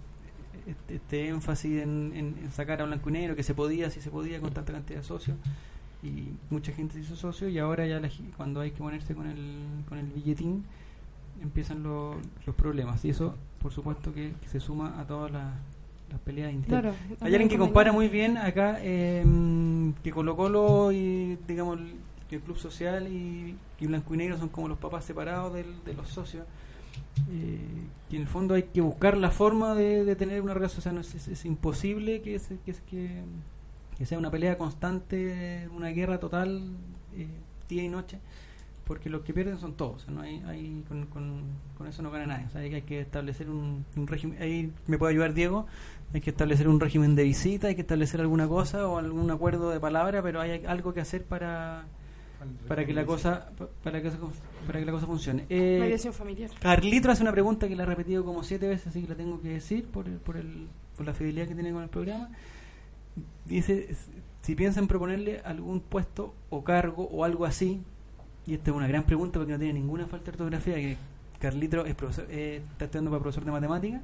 este, 0.68 0.96
este 0.96 1.28
énfasis 1.30 1.82
en, 1.82 2.12
en- 2.16 2.36
en 2.44 2.52
sacar 2.52 2.82
a 2.82 2.86
blanco 2.86 3.10
y 3.10 3.14
negro, 3.14 3.36
que 3.36 3.44
se 3.44 3.54
podía, 3.54 3.90
si 3.90 4.02
se 4.02 4.10
podía 4.10 4.40
con 4.42 4.52
tanta 4.52 4.74
cantidad 4.74 5.00
de 5.00 5.06
socios, 5.06 5.38
y 6.04 6.26
mucha 6.50 6.72
gente 6.74 6.96
se 6.96 7.00
hizo 7.02 7.16
socio, 7.16 7.48
y 7.48 7.60
ahora 7.60 7.86
ya 7.88 8.00
la 8.00 8.10
cuando 8.36 8.60
hay 8.60 8.72
que 8.72 8.80
ponerse 8.80 9.16
con 9.16 9.28
el, 9.28 9.58
con 9.88 9.98
el 9.98 10.08
billetín, 10.08 10.66
empiezan 11.42 11.82
lo- 11.84 12.18
los 12.46 12.56
problemas, 12.56 13.06
y 13.06 13.10
eso 13.12 13.36
por 13.62 13.72
supuesto 13.72 14.14
que, 14.14 14.34
que 14.42 14.48
se 14.50 14.60
suma 14.60 15.00
a 15.00 15.06
todas 15.06 15.32
las, 15.32 15.54
las 16.12 16.20
peleas 16.22 16.52
internas. 16.52 16.94
Claro, 16.94 17.18
hay 17.22 17.32
alguien 17.34 17.48
que 17.50 17.58
compara 17.58 17.92
muy 17.94 18.08
bien 18.10 18.38
acá 18.38 18.78
eh, 18.82 19.24
que 20.04 20.12
Colo 20.12 20.36
Colo 20.36 20.92
y 20.92 21.38
digamos 21.48 21.80
el- 22.36 22.42
Club 22.42 22.58
Social 22.58 23.08
y, 23.08 23.56
y 23.80 23.88
Blanco 23.88 24.14
y 24.14 24.18
Negro 24.18 24.38
son 24.38 24.50
como 24.50 24.68
los 24.68 24.78
papás 24.78 25.06
separados 25.06 25.54
del- 25.54 25.84
de 25.86 25.94
los 25.94 26.10
socios. 26.10 26.46
Eh, 27.32 27.60
y 28.10 28.16
en 28.16 28.22
el 28.24 28.28
fondo 28.28 28.54
hay 28.54 28.64
que 28.64 28.82
buscar 28.82 29.16
la 29.18 29.32
forma 29.32 29.76
de, 29.76 30.16
tener 30.16 30.42
una 30.42 30.54
relación. 30.54 30.80
O 30.80 30.82
sea, 30.82 30.92
no 30.92 31.02
es, 31.02 31.28
es- 31.28 31.46
imposible 31.46 32.22
que, 32.22 32.40
que, 32.66 33.24
que, 33.98 34.06
sea 34.06 34.18
una 34.18 34.32
pelea 34.32 34.58
constante, 34.58 35.70
una 35.76 35.90
guerra 35.90 36.20
total, 36.20 36.72
eh, 37.16 37.28
día 37.70 37.84
y 37.84 37.88
noche, 37.90 38.18
porque 38.86 39.10
los 39.10 39.22
que 39.22 39.34
pierden 39.34 39.60
son 39.60 39.74
todos. 39.74 40.08
No 40.10 40.22
hay, 40.22 40.42
hay 40.48 40.84
con, 40.88 41.06
con, 41.06 41.44
con 41.78 41.88
eso 41.88 42.02
no 42.02 42.12
gana 42.12 42.26
nadie. 42.26 42.46
O 42.48 42.50
sea, 42.50 42.62
hay, 42.62 42.74
hay 42.74 42.82
que 42.82 43.00
establecer 43.02 43.50
un, 43.50 43.86
un 43.96 44.08
régimen. 44.08 44.42
Ahí 44.42 44.72
me 44.88 44.98
puede 44.98 45.14
ayudar 45.14 45.34
Diego. 45.34 45.68
Hay 46.14 46.20
que 46.22 46.32
establecer 46.32 46.68
un 46.68 46.80
régimen 46.80 47.16
de 47.16 47.24
visita, 47.24 47.68
hay 47.68 47.76
que 47.76 47.82
establecer 47.82 48.20
alguna 48.20 48.46
cosa 48.48 48.86
o 48.88 48.98
algún 48.98 49.32
acuerdo 49.32 49.70
de 49.70 49.80
palabra, 49.80 50.22
pero 50.22 50.42
hay 50.42 50.66
algo 50.66 50.94
que 50.94 51.00
hacer 51.00 51.24
para 51.24 51.86
para 52.68 52.86
que 52.86 52.94
la 52.94 53.06
cosa 53.06 53.50
pa- 53.58 53.68
para 53.84 54.02
que, 54.02 54.12
para 54.68 54.80
que 54.80 54.86
la 54.86 54.92
cosa 54.92 55.06
funcione. 55.08 55.46
Eh, 55.50 55.78
Mediación 55.80 56.14
familiar. 56.14 56.50
Carlito 56.60 57.10
hace 57.12 57.22
una 57.24 57.32
pregunta 57.32 57.68
que 57.68 57.76
la 57.76 57.84
ha 57.84 57.86
repetido 57.86 58.24
como 58.26 58.44
siete 58.44 58.68
veces, 58.68 58.88
así 58.88 59.02
que 59.02 59.08
la 59.10 59.16
tengo 59.16 59.42
que 59.42 59.50
decir 59.50 59.86
por, 59.86 60.08
el- 60.08 60.18
por, 60.18 60.38
el, 60.38 60.68
por 60.98 61.06
la 61.06 61.14
fidelidad 61.14 61.48
que 61.48 61.54
tiene 61.56 61.72
con 61.72 61.84
el 61.84 61.90
programa. 61.90 62.30
Dice 63.46 63.96
si 64.42 64.56
piensan 64.56 64.88
proponerle 64.88 65.42
algún 65.46 65.82
puesto 65.82 66.34
o 66.50 66.64
cargo 66.64 67.04
o 67.12 67.24
algo 67.26 67.46
así, 67.46 67.80
y 68.48 68.56
esta 68.56 68.72
es 68.72 68.78
una 68.78 68.88
gran 68.88 69.04
pregunta 69.04 69.38
porque 69.40 69.52
no 69.54 69.60
tiene 69.60 69.74
ninguna 69.74 70.08
falta 70.08 70.26
de 70.26 70.32
ortografía, 70.32 70.76
que 70.76 70.98
Carlito 71.40 71.86
es 71.86 71.94
profesor, 71.96 72.26
eh, 72.30 72.62
está 72.72 72.86
estudiando 72.86 73.12
para 73.12 73.22
profesor 73.22 73.46
de 73.46 73.52
matemáticas, 73.52 74.02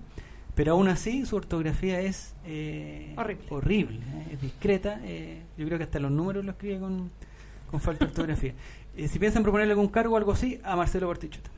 pero 0.53 0.73
aún 0.73 0.89
así 0.89 1.25
su 1.25 1.35
ortografía 1.38 2.01
es 2.01 2.35
eh, 2.45 3.13
Horrible. 3.17 3.45
horrible, 3.49 3.97
eh, 3.97 4.27
es 4.33 4.41
discreta, 4.41 4.99
eh, 5.03 5.41
yo 5.57 5.65
creo 5.65 5.77
que 5.79 5.85
hasta 5.85 5.99
los 5.99 6.11
números 6.11 6.45
lo 6.45 6.51
escribe 6.51 6.79
con, 6.79 7.09
con 7.70 7.80
falta 7.80 8.05
de 8.05 8.11
ortografía. 8.11 8.53
Eh, 8.95 9.07
si 9.07 9.20
piensan 9.20 9.43
proponerle 9.43 9.74
algún 9.74 9.89
cargo 9.89 10.15
o 10.15 10.18
algo 10.18 10.32
así, 10.32 10.59
a 10.63 10.76
Marcelo 10.76 11.07
Cortichuta. 11.07 11.49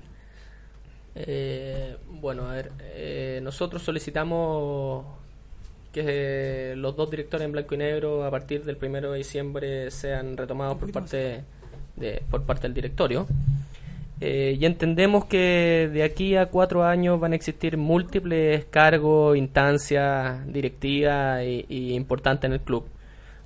Eh, 1.16 1.98
bueno, 2.10 2.48
a 2.48 2.54
ver, 2.54 2.72
eh, 2.94 3.40
nosotros 3.44 3.82
solicitamos 3.82 5.06
que 5.92 6.74
los 6.78 6.96
dos 6.96 7.10
directores 7.10 7.46
en 7.46 7.52
blanco 7.52 7.76
y 7.76 7.78
negro 7.78 8.24
a 8.24 8.32
partir 8.32 8.64
del 8.64 8.78
primero 8.78 9.12
de 9.12 9.18
diciembre 9.18 9.90
sean 9.92 10.38
retomados 10.38 10.78
por 10.78 10.92
parte 10.92 11.44
de, 11.96 12.24
por 12.30 12.44
parte 12.44 12.64
del 12.64 12.74
directorio. 12.74 13.28
Eh, 14.22 14.58
y 14.60 14.66
entendemos 14.66 15.26
que 15.26 15.90
de 15.92 16.04
aquí 16.04 16.36
a 16.36 16.48
cuatro 16.48 16.84
años 16.84 17.20
van 17.20 17.32
a 17.32 17.36
existir 17.36 17.78
múltiples 17.78 18.66
cargos, 18.66 19.38
instancias 19.38 20.46
directivas 20.52 21.44
y, 21.44 21.66
y 21.70 21.94
importantes 21.94 22.48
en 22.48 22.54
el 22.54 22.62
club. 22.62 22.86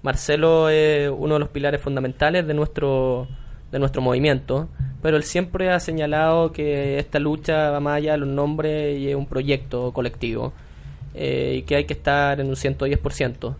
Marcelo 0.03 0.69
es 0.69 1.09
uno 1.09 1.35
de 1.35 1.39
los 1.39 1.49
pilares 1.49 1.81
fundamentales 1.81 2.45
de 2.45 2.53
nuestro 2.53 3.27
de 3.71 3.79
nuestro 3.79 4.03
movimiento, 4.03 4.69
pero 5.01 5.17
él 5.17 5.23
siempre 5.23 5.71
ha 5.71 5.79
señalado 5.79 6.51
que 6.51 6.99
esta 6.99 7.17
lucha 7.17 7.71
va 7.71 7.79
más 7.79 7.97
allá 7.97 8.11
de 8.11 8.19
los 8.19 8.29
nombres 8.29 8.99
y 8.99 9.09
es 9.09 9.15
un 9.15 9.25
proyecto 9.25 9.91
colectivo 9.93 10.53
eh, 11.15 11.55
y 11.57 11.61
que 11.63 11.77
hay 11.77 11.85
que 11.85 11.93
estar 11.93 12.39
en 12.39 12.49
un 12.49 12.55
110%. 12.55 13.55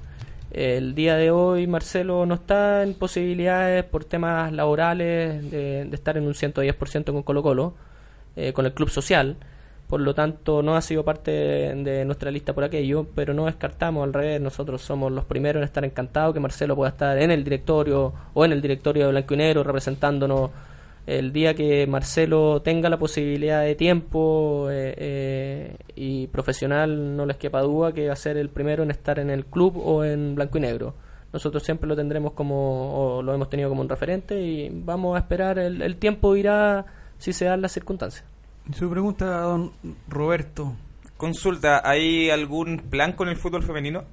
El 0.52 0.94
día 0.94 1.16
de 1.16 1.32
hoy 1.32 1.66
Marcelo 1.66 2.28
no 2.28 2.36
está 2.36 2.84
en 2.84 2.94
posibilidades 2.94 3.84
por 3.86 4.06
temas 4.06 4.52
laborales 4.54 5.50
de, 5.50 5.86
de 5.86 5.96
estar 5.96 6.16
en 6.16 6.28
un 6.28 6.36
110% 6.36 7.06
con 7.06 7.24
Colo 7.24 7.42
Colo, 7.42 7.74
eh, 8.36 8.54
con 8.54 8.68
el 8.68 8.74
club 8.74 8.92
social, 8.92 9.38
por 9.94 10.02
lo 10.02 10.16
tanto 10.16 10.64
no 10.64 10.76
ha 10.76 10.82
sido 10.82 11.06
parte 11.06 11.30
de, 11.30 12.04
nuestra 12.04 12.32
lista 12.32 12.52
por 12.52 12.64
aquello, 12.64 13.06
pero 13.14 13.36
no 13.36 13.46
descartamos, 13.46 14.04
al 14.04 14.12
revés, 14.12 14.42
nosotros 14.42 14.82
somos 14.82 15.12
los 15.12 15.24
primeros 15.26 15.62
en 15.62 15.66
estar 15.66 15.86
encantados 15.86 16.34
que 16.34 16.40
Marcelo 16.40 16.76
pueda 16.76 16.90
estar 16.90 17.16
en 17.20 17.30
el 17.30 17.44
directorio 17.44 18.12
o 18.34 18.44
en 18.44 18.54
el 18.54 18.60
directorio 18.60 19.06
de 19.06 19.12
Blanco 19.12 19.36
y 19.36 19.38
Negro 19.38 19.64
representándonos 19.64 20.50
el 21.06 21.32
día 21.32 21.54
que 21.54 21.86
Marcelo 21.86 22.64
tenga 22.64 22.90
la 22.90 22.98
posibilidad 22.98 23.62
de 23.62 23.76
tiempo 23.76 24.68
eh, 24.72 24.96
eh, 24.98 25.76
y 25.96 26.26
profesional, 26.26 27.16
no 27.16 27.28
les 27.28 27.38
quepa 27.38 27.62
duda 27.62 27.92
que 27.92 28.08
va 28.08 28.14
a 28.14 28.16
ser 28.16 28.38
el 28.38 28.50
primero 28.50 28.82
en 28.82 28.90
estar 28.90 29.20
en 29.20 29.30
el 29.30 29.46
club 29.46 29.78
o 29.78 30.04
en 30.04 30.34
blanco 30.34 30.58
y 30.58 30.62
negro. 30.62 30.96
Nosotros 31.32 31.62
siempre 31.62 31.88
lo 31.88 31.96
tendremos 31.96 32.34
como, 32.34 33.20
o 33.20 33.22
lo 33.22 33.32
hemos 33.32 33.48
tenido 33.48 33.70
como 33.70 33.82
un 33.82 33.90
referente 33.90 34.42
y 34.42 34.72
vamos 34.74 35.16
a 35.16 35.20
esperar, 35.20 35.60
el, 35.60 35.84
el 35.84 35.98
tiempo 35.98 36.34
dirá 36.34 36.84
si 37.20 37.32
se 37.32 37.46
dan 37.46 37.62
las 37.62 37.74
circunstancias. 37.74 38.33
Su 38.72 38.90
pregunta 38.90 39.26
don 39.42 39.72
Roberto. 40.08 40.74
Consulta, 41.18 41.82
¿hay 41.84 42.30
algún 42.30 42.78
plan 42.90 43.14
con 43.14 43.28
el 43.30 43.36
fútbol 43.36 43.64
femenino? 43.64 44.04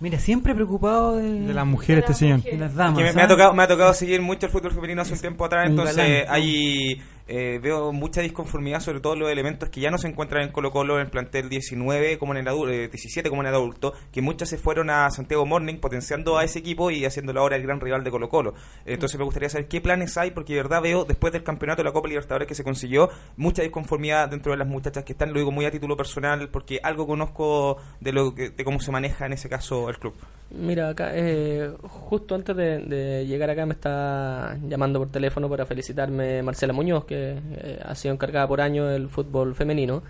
Mira, 0.00 0.18
siempre 0.18 0.54
preocupado 0.54 1.16
de, 1.16 1.40
De 1.40 1.54
las 1.54 1.66
mujeres, 1.66 2.04
este 2.04 2.14
señor. 2.14 2.42
de 2.42 2.56
las 2.56 2.74
damas. 2.74 2.98
Que 2.98 3.04
me, 3.04 3.12
me 3.12 3.22
ha 3.22 3.28
tocado, 3.28 3.54
me 3.54 3.62
ha 3.62 3.68
tocado 3.68 3.94
seguir 3.94 4.20
mucho 4.20 4.46
el 4.46 4.52
fútbol 4.52 4.72
femenino 4.72 5.02
hace 5.02 5.14
un 5.14 5.20
tiempo 5.20 5.44
atrás, 5.44 5.68
entonces 5.68 5.96
galán. 5.96 6.24
hay 6.28 7.00
eh, 7.26 7.58
veo 7.62 7.92
mucha 7.92 8.20
disconformidad 8.20 8.80
sobre 8.80 9.00
todo 9.00 9.16
los 9.16 9.30
elementos 9.30 9.70
que 9.70 9.80
ya 9.80 9.90
no 9.90 9.98
se 9.98 10.08
encuentran 10.08 10.42
en 10.42 10.52
Colo 10.52 10.70
Colo 10.70 10.96
en 10.96 11.06
el 11.06 11.10
plantel 11.10 11.48
19 11.48 12.18
como 12.18 12.32
en 12.32 12.40
el 12.40 12.48
adulto, 12.48 12.70
17 12.70 13.30
como 13.30 13.42
en 13.42 13.48
el 13.48 13.54
adulto, 13.54 13.94
que 14.12 14.20
muchos 14.20 14.48
se 14.48 14.58
fueron 14.58 14.90
a 14.90 15.10
Santiago 15.10 15.46
Morning 15.46 15.76
potenciando 15.76 16.36
a 16.36 16.44
ese 16.44 16.58
equipo 16.58 16.90
y 16.90 17.04
haciéndolo 17.04 17.40
ahora 17.40 17.56
el 17.56 17.62
gran 17.62 17.80
rival 17.80 18.04
de 18.04 18.10
Colo 18.10 18.28
Colo. 18.28 18.54
Entonces 18.84 19.18
me 19.18 19.24
gustaría 19.24 19.48
saber 19.48 19.68
qué 19.68 19.80
planes 19.80 20.16
hay, 20.18 20.32
porque 20.32 20.54
de 20.54 20.62
verdad 20.62 20.82
veo 20.82 21.04
después 21.04 21.32
del 21.32 21.42
campeonato 21.42 21.82
de 21.82 21.88
la 21.88 21.92
Copa 21.92 22.08
Libertadores 22.08 22.46
que 22.46 22.54
se 22.54 22.64
consiguió, 22.64 23.08
mucha 23.36 23.62
disconformidad 23.62 24.28
dentro 24.28 24.52
de 24.52 24.58
las 24.58 24.68
muchachas 24.68 25.04
que 25.04 25.12
están, 25.12 25.32
lo 25.32 25.38
digo 25.38 25.50
muy 25.50 25.64
a 25.64 25.70
título 25.70 25.96
personal, 25.96 26.48
porque 26.50 26.80
algo 26.82 27.06
conozco 27.06 27.78
de, 28.00 28.12
lo 28.12 28.34
que, 28.34 28.50
de 28.50 28.64
cómo 28.64 28.80
se 28.80 28.90
maneja 28.90 29.26
en 29.26 29.32
ese 29.32 29.48
caso 29.48 29.88
el 29.88 29.98
club. 29.98 30.14
Mira, 30.50 30.90
acá, 30.90 31.10
eh, 31.14 31.72
justo 31.82 32.34
antes 32.34 32.54
de, 32.54 32.78
de 32.80 33.26
llegar 33.26 33.50
acá 33.50 33.66
me 33.66 33.72
está 33.72 34.56
llamando 34.68 34.98
por 35.00 35.10
teléfono 35.10 35.48
para 35.48 35.66
felicitarme 35.66 36.42
Marcela 36.42 36.72
Muñoz, 36.72 37.06
que 37.06 37.13
eh, 37.14 37.80
ha 37.84 37.94
sido 37.94 38.14
encargada 38.14 38.46
por 38.46 38.60
años 38.60 38.90
del 38.90 39.08
fútbol 39.08 39.54
femenino. 39.54 40.02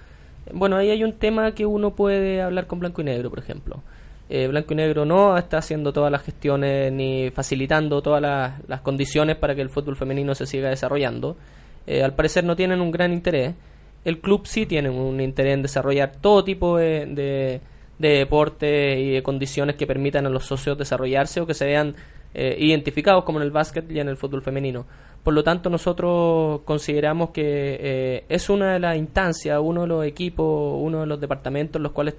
Bueno, 0.52 0.76
ahí 0.76 0.90
hay 0.90 1.04
un 1.04 1.14
tema 1.14 1.52
que 1.52 1.66
uno 1.66 1.94
puede 1.94 2.42
hablar 2.42 2.66
con 2.66 2.80
Blanco 2.80 3.00
y 3.00 3.04
Negro, 3.04 3.30
por 3.30 3.38
ejemplo. 3.38 3.82
Eh, 4.28 4.48
Blanco 4.48 4.72
y 4.72 4.76
Negro 4.76 5.04
no 5.04 5.36
está 5.36 5.58
haciendo 5.58 5.92
todas 5.92 6.10
las 6.10 6.22
gestiones 6.22 6.92
ni 6.92 7.30
facilitando 7.30 8.02
todas 8.02 8.22
las, 8.22 8.80
condiciones 8.80 9.36
para 9.36 9.54
que 9.54 9.60
el 9.60 9.70
fútbol 9.70 9.96
femenino 9.96 10.34
se 10.34 10.46
siga 10.46 10.70
desarrollando. 10.70 11.36
Eh, 11.86 12.02
al 12.02 12.14
parecer 12.14 12.44
no 12.44 12.56
tienen 12.56 12.80
un 12.80 12.90
gran 12.90 13.12
interés. 13.12 13.54
El 14.04 14.20
club 14.20 14.46
sí 14.46 14.66
tiene 14.66 14.90
un 14.90 15.20
interés 15.20 15.54
en 15.54 15.62
desarrollar 15.62 16.12
todo 16.20 16.44
tipo 16.44 16.76
de, 16.76 17.06
de, 17.06 17.60
de 17.98 18.08
deporte 18.08 19.00
y 19.00 19.10
de 19.12 19.22
condiciones 19.22 19.76
que 19.76 19.86
permitan 19.86 20.26
a 20.26 20.30
los 20.30 20.44
socios 20.44 20.76
desarrollarse 20.76 21.40
o 21.40 21.46
que 21.46 21.54
se 21.54 21.66
vean 21.66 21.94
eh, 22.34 22.56
identificados 22.58 23.22
como 23.22 23.38
en 23.38 23.44
el 23.44 23.52
básquet 23.52 23.88
y 23.90 24.00
en 24.00 24.08
el 24.08 24.16
fútbol 24.16 24.42
femenino. 24.42 24.86
Por 25.24 25.32
lo 25.32 25.42
tanto, 25.42 25.70
nosotros 25.70 26.60
consideramos 26.66 27.30
que 27.30 27.42
eh, 27.80 28.24
es 28.28 28.50
una 28.50 28.74
de 28.74 28.78
las 28.78 28.98
instancias, 28.98 29.58
uno 29.58 29.80
de 29.80 29.86
los 29.86 30.04
equipos, 30.04 30.78
uno 30.78 31.00
de 31.00 31.06
los 31.06 31.18
departamentos 31.18 31.76
en 31.80 31.84
los 31.84 31.92
cuales 31.92 32.16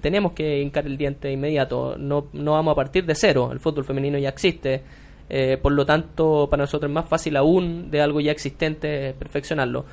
tenemos 0.00 0.32
que 0.32 0.62
hincar 0.62 0.86
el 0.86 0.96
diente 0.96 1.26
de 1.26 1.34
inmediato. 1.34 1.96
No, 1.98 2.28
no 2.32 2.52
vamos 2.52 2.70
a 2.70 2.76
partir 2.76 3.04
de 3.06 3.16
cero, 3.16 3.50
el 3.50 3.58
fútbol 3.58 3.84
femenino 3.84 4.18
ya 4.18 4.28
existe. 4.28 4.82
Eh, 5.28 5.58
por 5.60 5.72
lo 5.72 5.84
tanto, 5.84 6.46
para 6.48 6.62
nosotros 6.62 6.88
es 6.88 6.94
más 6.94 7.08
fácil 7.08 7.36
aún 7.36 7.90
de 7.90 8.00
algo 8.00 8.20
ya 8.20 8.30
existente 8.30 9.14
perfeccionarlo. 9.18 9.84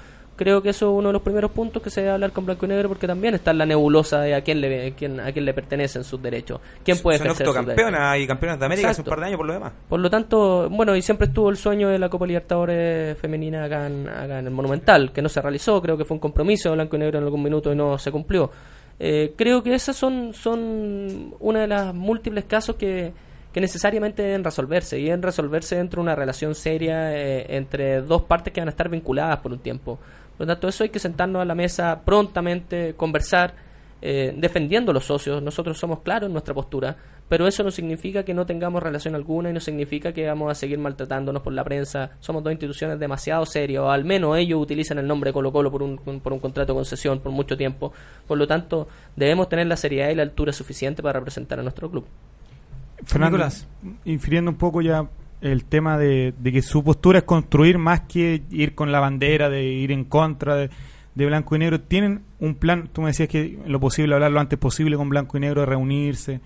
Creo 0.42 0.60
que 0.60 0.70
eso 0.70 0.88
es 0.88 0.98
uno 0.98 1.10
de 1.10 1.14
los 1.14 1.22
primeros 1.22 1.52
puntos 1.52 1.84
que 1.84 1.92
se 1.92 2.02
debe 2.02 2.14
hablar 2.14 2.32
con 2.32 2.48
Blanco 2.48 2.66
y 2.66 2.70
Negro 2.70 2.90
porque 2.90 3.06
también 3.06 3.36
está 3.36 3.52
en 3.52 3.60
la 3.60 3.66
nebulosa 3.68 4.22
de 4.22 4.34
a 4.34 4.42
quién 4.42 4.60
le, 4.60 4.94
quién, 4.94 5.20
a 5.20 5.32
quién 5.32 5.46
le 5.46 5.54
pertenecen 5.54 6.04
sus 6.04 6.20
derechos. 6.20 6.60
¿Quién 6.84 6.98
puede 6.98 7.20
Son 7.20 7.28
octocampeonas 7.28 8.18
y 8.18 8.26
campeonas 8.26 8.58
de 8.58 8.66
América 8.66 8.90
hace 8.90 9.02
un 9.02 9.08
par 9.08 9.20
de 9.20 9.28
años 9.28 9.38
por 9.38 9.46
lo 9.46 9.54
demás. 9.54 9.72
por 9.88 10.00
lo 10.00 10.10
tanto, 10.10 10.68
bueno, 10.72 10.96
y 10.96 11.04
siempre 11.04 11.28
estuvo 11.28 11.52
el 11.52 11.58
sueño 11.58 11.90
de 11.90 12.00
la 12.00 12.10
Copa 12.10 12.26
Libertadores 12.26 13.20
femenina 13.20 13.66
acá 13.66 13.86
en, 13.86 14.10
acá 14.10 14.40
en 14.40 14.48
el 14.48 14.52
Monumental, 14.52 15.12
que 15.12 15.22
no 15.22 15.30
se 15.30 15.44
realizó, 15.44 15.80
creo 15.80 15.96
que 15.96 16.06
fue 16.06 16.16
un 16.16 16.20
compromiso 16.20 16.70
de 16.70 16.76
blanco 16.76 16.96
y 16.96 17.00
negro 17.00 17.20
en 17.20 17.26
algún 17.26 17.44
minuto 17.44 17.72
y 17.72 17.76
no 17.76 18.00
se 18.00 18.12
cumplió. 18.12 18.50
Eh, 18.98 19.36
creo 19.38 19.62
que 19.62 19.76
esos 19.76 19.96
son, 19.96 20.34
son 20.34 21.36
una 21.40 21.60
de 21.60 21.68
las 21.68 21.94
múltiples 21.94 22.46
casos 22.46 22.78
que, 22.78 23.14
que 23.54 23.62
necesariamente 23.62 24.24
deben 24.24 24.44
resolverse, 24.44 25.00
y 25.00 25.04
deben 25.04 25.22
resolverse 25.22 25.76
dentro 25.76 26.02
de 26.02 26.04
una 26.04 26.16
relación 26.16 26.56
seria 26.56 27.16
eh, 27.16 27.58
entre 27.58 28.02
dos 28.02 28.24
partes 28.24 28.52
que 28.52 28.62
van 28.62 28.70
a 28.70 28.72
estar 28.72 28.90
vinculadas 28.90 29.38
por 29.40 29.52
un 29.52 29.60
tiempo. 29.60 30.00
Por 30.38 30.48
lo 30.48 30.54
tanto, 30.54 30.68
eso 30.68 30.84
hay 30.84 30.90
que 30.90 31.00
sentarnos 31.00 31.42
a 31.42 31.46
la 31.46 31.56
mesa 31.56 32.02
prontamente, 32.04 32.94
conversar, 32.96 33.54
eh, 34.02 34.34
defendiendo 34.36 34.92
a 34.92 34.94
los 34.94 35.06
socios. 35.06 35.42
Nosotros 35.44 35.78
somos 35.78 36.00
claros 36.00 36.28
en 36.28 36.34
nuestra 36.34 36.54
postura, 36.54 36.98
pero 37.30 37.48
eso 37.48 37.64
no 37.64 37.72
significa 37.72 38.24
que 38.24 38.34
no 38.34 38.46
tengamos 38.46 38.82
relación 38.82 39.16
alguna 39.16 39.52
y 39.52 39.54
no 39.54 39.60
significa 39.60 40.12
que 40.12 40.26
vamos 40.28 40.52
a 40.52 40.56
seguir 40.56 40.80
maltratándonos 40.80 41.42
por 41.44 41.54
la 41.54 41.64
prensa. 41.64 42.12
Somos 42.20 42.44
dos 42.44 42.52
instituciones 42.52 43.00
demasiado 43.00 43.46
serias, 43.46 43.84
o 43.84 43.92
al 43.92 44.04
menos 44.04 44.38
ellos 44.38 44.60
utilizan 44.62 44.98
el 44.98 45.08
nombre 45.08 45.32
Colo 45.32 45.52
Colo 45.52 45.72
por 45.72 45.84
un, 45.84 45.98
por 45.98 46.34
un 46.34 46.40
contrato 46.40 46.74
de 46.74 46.78
concesión 46.78 47.20
por 47.20 47.32
mucho 47.32 47.56
tiempo. 47.56 47.94
Por 48.28 48.38
lo 48.38 48.48
tanto, 48.48 48.88
debemos 49.16 49.48
tener 49.48 49.68
la 49.68 49.78
seriedad 49.78 50.10
y 50.10 50.16
la 50.16 50.24
altura 50.24 50.52
suficiente 50.52 51.04
para 51.04 51.20
representar 51.20 51.60
a 51.60 51.62
nuestro 51.62 51.90
club. 51.90 52.06
Fernando, 53.06 53.38
Nicolás. 53.38 53.68
infiriendo 54.06 54.52
un 54.52 54.58
poco 54.58 54.82
ya 54.82 55.08
el 55.42 55.66
tema 55.66 55.98
de, 55.98 56.34
de 56.40 56.52
que 56.52 56.62
su 56.62 56.84
postura 56.84 57.20
es 57.20 57.26
construir 57.26 57.78
más 57.78 58.02
que 58.02 58.44
ir 58.52 58.76
con 58.76 58.92
la 58.92 59.00
bandera, 59.00 59.50
de 59.50 59.64
ir 59.64 59.92
en 59.92 60.04
contra 60.06 60.56
de, 60.56 60.70
de 61.16 61.26
Blanco 61.26 61.56
y 61.56 61.60
Negro. 61.60 61.82
¿Tienen 61.82 62.22
un 62.40 62.56
plan? 62.56 62.90
Tú 62.94 63.02
me 63.02 63.08
decías 63.08 63.28
que 63.28 63.58
lo 63.66 63.80
posible 63.80 64.14
hablar 64.14 64.32
lo 64.32 64.40
antes 64.40 64.58
posible 64.60 64.96
con 64.98 65.10
Blanco 65.10 65.38
y 65.38 65.42
Negro, 65.42 65.66
reunirse. 65.66 66.40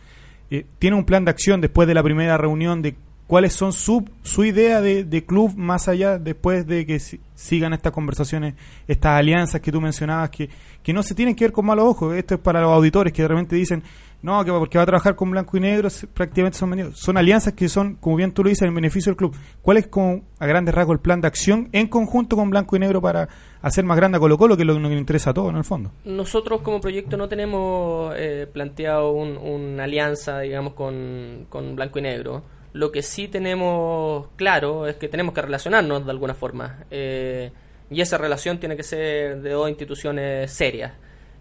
Eh, 0.50 0.66
¿Tiene 0.80 0.96
un 0.96 1.06
plan 1.06 1.26
de 1.26 1.32
acción 1.32 1.60
después 1.62 1.88
de 1.88 1.94
la 1.94 2.04
primera 2.04 2.38
reunión 2.38 2.82
de 2.82 2.96
cuáles 3.28 3.54
son 3.54 3.74
su, 3.74 4.08
su 4.22 4.46
idea 4.46 4.82
de, 4.82 5.04
de 5.04 5.26
club 5.26 5.56
más 5.58 5.88
allá 5.88 6.20
después 6.20 6.68
de 6.68 6.86
que 6.86 7.00
si- 7.00 7.20
sigan 7.34 7.74
estas 7.74 7.92
conversaciones, 7.92 8.54
estas 8.88 9.18
alianzas 9.18 9.62
que 9.62 9.72
tú 9.72 9.82
mencionabas 9.82 10.30
que, 10.30 10.48
que 10.84 10.94
no 10.94 11.02
se 11.02 11.16
tienen 11.16 11.36
que 11.36 11.46
ver 11.46 11.52
con 11.52 11.66
malos 11.66 11.86
ojos? 11.86 12.16
Esto 12.16 12.36
es 12.36 12.40
para 12.40 12.62
los 12.62 12.72
auditores 12.72 13.12
que 13.12 13.24
de 13.24 13.28
repente 13.28 13.56
dicen, 13.56 13.82
no, 14.26 14.44
que 14.44 14.52
porque 14.52 14.78
va 14.78 14.84
a 14.84 14.86
trabajar 14.88 15.16
con 15.16 15.32
blanco 15.32 15.56
y 15.56 15.60
negro, 15.62 15.88
prácticamente 16.14 16.58
son 16.58 16.72
vendidos. 16.72 17.00
Son 17.00 17.16
alianzas 17.18 17.54
que 17.54 17.70
son, 17.70 17.96
como 17.96 18.16
bien 18.18 18.32
tú 18.34 18.44
lo 18.44 18.50
dices, 18.50 18.68
en 18.68 18.74
beneficio 18.76 19.12
del 19.12 19.18
club. 19.18 19.36
¿Cuál 19.62 19.78
es, 19.78 19.88
como, 19.88 20.24
a 20.40 20.46
grandes 20.48 20.74
rasgos, 20.76 20.96
el 20.96 21.00
plan 21.00 21.22
de 21.22 21.28
acción 21.28 21.70
en 21.72 21.88
conjunto 21.88 22.36
con 22.36 22.50
blanco 22.50 22.76
y 22.76 22.80
negro 22.80 23.02
para 23.02 23.30
hacer 23.62 23.86
más 23.86 23.96
grande 23.98 24.18
a 24.18 24.20
Colo 24.20 24.38
Colo, 24.38 24.58
que 24.58 24.64
es 24.64 24.68
lo 24.68 24.74
que 24.74 24.80
nos 24.82 24.92
interesa 24.92 25.30
a 25.30 25.34
todos 25.34 25.52
en 25.52 25.58
el 25.58 25.64
fondo? 25.64 25.92
Nosotros 26.04 26.62
como 26.62 26.82
proyecto 26.82 27.16
no 27.18 27.30
tenemos 27.30 28.14
eh, 28.18 28.48
planteado 28.52 29.12
un- 29.12 29.38
una 29.38 29.84
alianza, 29.86 30.40
digamos, 30.40 30.74
con, 30.74 31.46
con 31.50 31.76
Blanco 31.76 32.00
y 32.00 32.02
Negro. 32.02 32.44
Lo 32.74 32.92
que 32.92 33.02
sí 33.04 33.28
tenemos 33.28 34.28
claro 34.36 34.88
es 34.88 34.98
que 34.98 35.08
tenemos 35.08 35.34
que 35.34 35.42
relacionarnos 35.42 36.04
de 36.04 36.12
alguna 36.12 36.34
forma. 36.34 36.80
eh, 36.92 37.52
y 37.92 38.02
esa 38.02 38.18
relación 38.18 38.60
tiene 38.60 38.76
que 38.76 38.82
ser 38.82 39.42
de 39.44 39.52
dos 39.52 39.70
instituciones 39.70 40.52
serias 40.52 40.94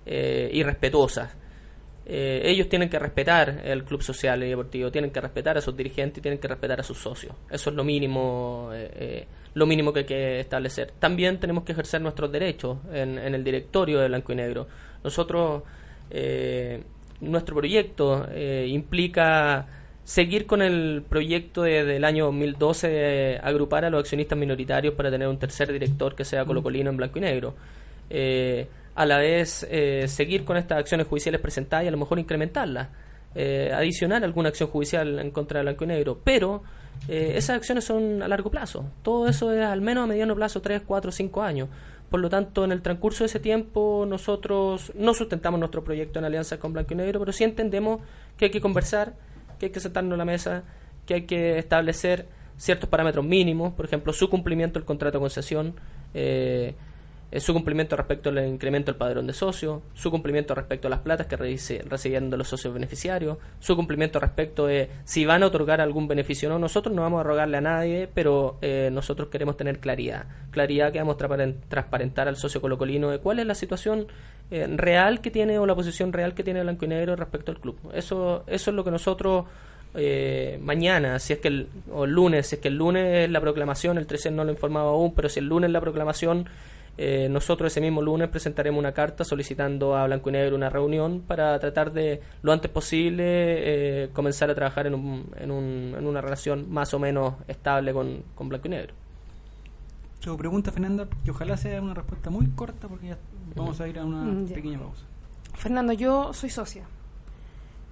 eh, 0.05 0.51
y 0.53 0.62
respetuosas. 0.62 1.35
Eh, 2.07 2.43
ellos 2.45 2.69
tienen 2.69 2.91
que 2.91 2.99
respetar 2.99 3.63
el 3.65 3.83
club 3.85 4.03
social 4.03 4.43
y 4.43 4.51
deportivo, 4.51 4.91
tienen 4.91 5.11
que 5.11 5.21
respetar 5.21 5.57
a 5.57 5.61
sus 5.63 5.75
dirigentes 5.77 6.19
y 6.19 6.21
tienen 6.23 6.39
que 6.39 6.49
respetar 6.49 6.81
a 6.81 6.83
sus 6.83 6.99
socios. 6.99 7.35
Eso 7.51 7.71
es 7.71 7.77
lo 7.77 7.83
mínimo, 7.85 8.71
eh, 8.75 8.91
eh, 8.95 9.27
lo 9.55 9.65
mínimo 9.67 9.93
que 9.93 10.01
hay 10.01 10.05
que 10.07 10.41
establecer. 10.41 10.93
También 10.99 11.41
tenemos 11.41 11.65
que 11.65 11.73
ejercer 11.73 12.03
nuestros 12.03 12.31
derechos 12.31 12.77
en, 12.93 13.19
en 13.19 13.35
el 13.35 13.43
directorio 13.43 14.01
de 14.01 14.09
Blanco 14.09 14.33
y 14.33 14.37
Negro. 14.37 14.67
Nosotros, 15.03 15.63
eh, 16.11 16.83
nuestro 17.23 17.57
proyecto 17.57 18.27
eh, 18.31 18.67
implica 18.69 19.67
seguir 20.03 20.45
con 20.45 20.61
el 20.61 21.03
proyecto 21.09 21.63
de- 21.63 21.85
del 21.87 22.05
año 22.05 22.27
2012 22.27 22.89
de 22.89 23.41
agrupar 23.43 23.87
a 23.87 23.91
los 23.91 24.01
accionistas 24.01 24.37
minoritarios 24.39 24.93
para 24.93 25.11
tener 25.11 25.27
un 25.29 25.39
tercer 25.39 25.73
director 25.73 26.15
que 26.15 26.27
sea 26.27 26.45
colocolino 26.45 26.91
en 26.91 26.99
blanco 26.99 27.19
y 27.19 27.23
negro. 27.23 27.55
A 28.95 29.07
la 29.07 29.19
vez, 29.19 29.67
eh, 29.71 30.07
seguir 30.09 30.45
con 30.45 30.57
estas 30.57 30.79
acciones 30.79 31.07
judiciales 31.07 31.41
presentadas 31.41 31.85
y 31.85 31.89
a 31.89 31.91
lo 31.91 31.99
mejor 31.99 32.19
incrementarlas. 32.19 32.89
Eh, 33.35 33.73
adicionar 33.75 34.23
alguna 34.23 34.51
acción 34.51 34.69
judicial 34.69 35.19
en 35.19 35.33
contra 35.33 35.59
de 35.59 35.65
blanco 35.65 35.85
y 35.85 35.87
negro. 35.89 36.21
Pero 36.23 36.63
eh, 37.09 37.33
esas 37.37 37.57
acciones 37.57 37.85
son 37.85 38.23
a 38.23 38.29
largo 38.29 38.51
plazo. 38.51 38.85
Todo 39.03 39.29
eso 39.29 39.53
es 39.53 39.65
al 39.65 39.81
menos 39.81 40.05
a 40.05 40.07
mediano 40.07 40.35
plazo, 40.35 40.63
3, 40.63 40.83
4, 40.87 41.11
5 41.11 41.43
años. 41.43 41.69
Por 42.09 42.21
lo 42.21 42.31
tanto, 42.31 42.65
en 42.65 42.71
el 42.71 42.81
transcurso 42.81 43.25
de 43.25 43.27
ese 43.27 43.41
tiempo, 43.41 44.05
nosotros 44.09 44.93
no 44.95 45.15
sustentamos 45.15 45.59
nuestro 45.59 45.83
proyecto 45.83 46.21
en 46.21 46.27
alianza 46.27 46.59
con 46.59 46.73
Blanco 46.73 46.95
y 46.95 46.97
Negro, 46.97 47.19
pero 47.19 47.33
sí 47.33 47.43
entendemos 47.43 48.01
que 48.37 48.47
hay 48.47 48.51
que 48.53 48.61
conversar, 48.61 49.15
que 49.59 49.67
hay 49.67 49.73
que 49.73 49.81
sentarnos 49.81 50.15
a 50.15 50.17
la 50.19 50.25
mesa, 50.25 50.63
que 51.07 51.15
hay 51.15 51.23
que 51.23 51.59
establecer 51.59 52.27
ciertos 52.57 52.89
parámetros 52.89 53.25
mínimos, 53.25 53.73
por 53.73 53.85
ejemplo, 53.85 54.13
su 54.13 54.31
cumplimiento 54.31 54.79
del 54.79 54.87
contrato 54.87 55.19
de 55.19 55.23
concesión, 55.23 55.75
eh, 56.15 56.75
su 57.43 57.53
cumplimiento 57.53 57.97
respecto 57.97 58.30
al 58.30 58.47
incremento 58.47 58.93
del 58.93 58.99
padrón 58.99 59.26
de 59.26 59.32
socios, 59.32 59.82
su 59.95 60.11
cumplimiento 60.11 60.55
respecto 60.55 60.87
a 60.89 60.91
las 60.91 61.01
platas 61.01 61.26
que 61.26 61.37
reci- 61.37 61.82
reciben 61.82 62.30
de 62.30 62.37
los 62.37 62.49
socios 62.49 62.72
beneficiarios, 62.72 63.39
su 63.61 63.74
cumplimiento 63.76 64.20
respecto 64.20 64.66
de 64.66 64.91
si 65.05 65.24
van 65.24 65.43
a 65.43 65.47
otorgar 65.47 65.80
algún 65.80 66.07
beneficio 66.07 66.49
o 66.49 66.53
no. 66.53 66.59
Nosotros 66.59 66.95
no 66.95 67.03
vamos 67.03 67.20
a 67.20 67.24
rogarle 67.24 67.57
a 67.57 67.61
nadie, 67.61 68.09
pero 68.12 68.59
eh, 68.62 68.91
nosotros 68.93 69.28
queremos 69.28 69.57
tener 69.57 69.80
claridad. 69.80 70.26
Claridad 70.51 70.93
que 70.93 70.99
vamos 71.01 71.16
a 71.20 71.39
transparentar 71.68 72.28
al 72.28 72.37
socio 72.37 72.61
colocolino 72.61 73.11
de 73.11 73.18
cuál 73.18 73.39
es 73.39 73.47
la 73.47 73.55
situación 73.55 74.07
eh, 74.51 74.66
real 74.76 75.20
que 75.20 75.30
tiene 75.30 75.59
o 75.59 75.66
la 75.66 75.74
posición 75.74 76.12
real 76.12 76.35
que 76.35 76.45
tiene 76.45 76.62
Blanco 76.62 76.85
y 76.85 76.89
Negro 76.89 77.16
respecto 77.16 77.51
al 77.51 77.59
club. 77.61 77.78
Eso, 77.95 78.45
eso 78.47 78.70
es 78.70 78.74
lo 78.76 78.85
que 78.85 78.91
nosotros 78.91 79.47
eh, 79.97 80.59
mañana, 80.61 81.18
si 81.18 81.32
es 81.35 81.39
que 81.39 81.49
el, 81.49 81.68
o 81.93 82.05
lunes, 82.07 82.49
si 82.49 82.57
es 82.57 82.61
que 82.61 82.68
el 82.68 82.76
lunes 82.76 83.24
es 83.24 83.30
la 83.30 83.41
proclamación, 83.41 83.97
el 83.99 84.07
13 84.07 84.30
no 84.32 84.45
lo 84.45 84.51
he 84.51 84.53
informado 84.55 84.89
aún, 84.89 85.14
pero 85.14 85.28
si 85.28 85.39
el 85.41 85.47
lunes 85.49 85.68
es 85.68 85.72
la 85.72 85.80
proclamación, 85.80 86.49
eh, 86.97 87.29
nosotros 87.29 87.73
ese 87.73 87.81
mismo 87.81 88.01
lunes 88.03 88.29
presentaremos 88.29 88.79
una 88.79 88.93
carta 88.93 89.25
solicitando 89.25 89.97
a 89.97 90.07
Blanco 90.07 90.29
y 90.31 90.33
Negro 90.33 90.55
una 90.57 90.71
reunión 90.71 91.23
para 91.27 91.59
tratar 91.59 91.93
de 91.93 92.21
lo 92.43 92.53
antes 92.53 92.71
posible 92.71 93.25
eh, 94.05 94.09
comenzar 94.13 94.49
a 94.51 94.55
trabajar 94.55 94.87
en, 94.87 94.95
un, 94.95 95.27
en, 95.37 95.51
un- 95.51 95.95
en 95.99 96.07
una 96.07 96.21
relación 96.21 96.71
más 96.71 96.95
o 96.95 96.99
menos 96.99 97.35
estable 97.49 97.93
con, 97.93 98.23
con 98.35 98.49
Blanco 98.49 98.69
y 98.69 98.71
Negro. 98.71 98.95
Su 100.21 100.37
pregunta, 100.39 100.71
Fernanda, 100.73 101.07
que 101.25 101.31
ojalá 101.33 101.57
sea 101.57 101.83
una 101.83 101.95
respuesta 101.95 102.31
muy 102.31 102.47
corta 102.51 102.89
porque 102.89 103.09
ya 103.09 103.19
vamos 103.55 103.81
a 103.81 103.89
ir 103.89 103.99
a 103.99 104.05
una 104.05 104.23
Mm, 104.25 104.47
ya. 104.47 104.55
pequeña 104.55 104.79
pausa. 104.79 105.05
Fernando, 105.55 105.93
yo 105.93 106.33
soy 106.33 106.49
socia. 106.51 106.85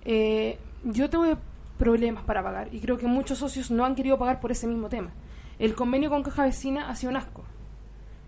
Eh, 0.05 0.59
yo 0.85 1.11
tuve 1.11 1.37
problemas 1.79 2.25
para 2.25 2.43
pagar 2.43 2.69
y 2.73 2.81
creo 2.81 2.97
que 2.99 3.07
muchos 3.07 3.39
socios 3.39 3.71
no 3.71 3.85
han 3.85 3.95
querido 3.95 4.19
pagar 4.19 4.41
por 4.41 4.51
ese 4.53 4.67
mismo 4.67 4.89
tema. 4.89 5.11
El 5.59 5.75
convenio 5.75 6.11
con 6.11 6.23
Caja 6.23 6.45
Vecina 6.45 6.89
ha 6.89 6.97
sido 6.97 7.11
un 7.11 7.17
asco. 7.17 7.45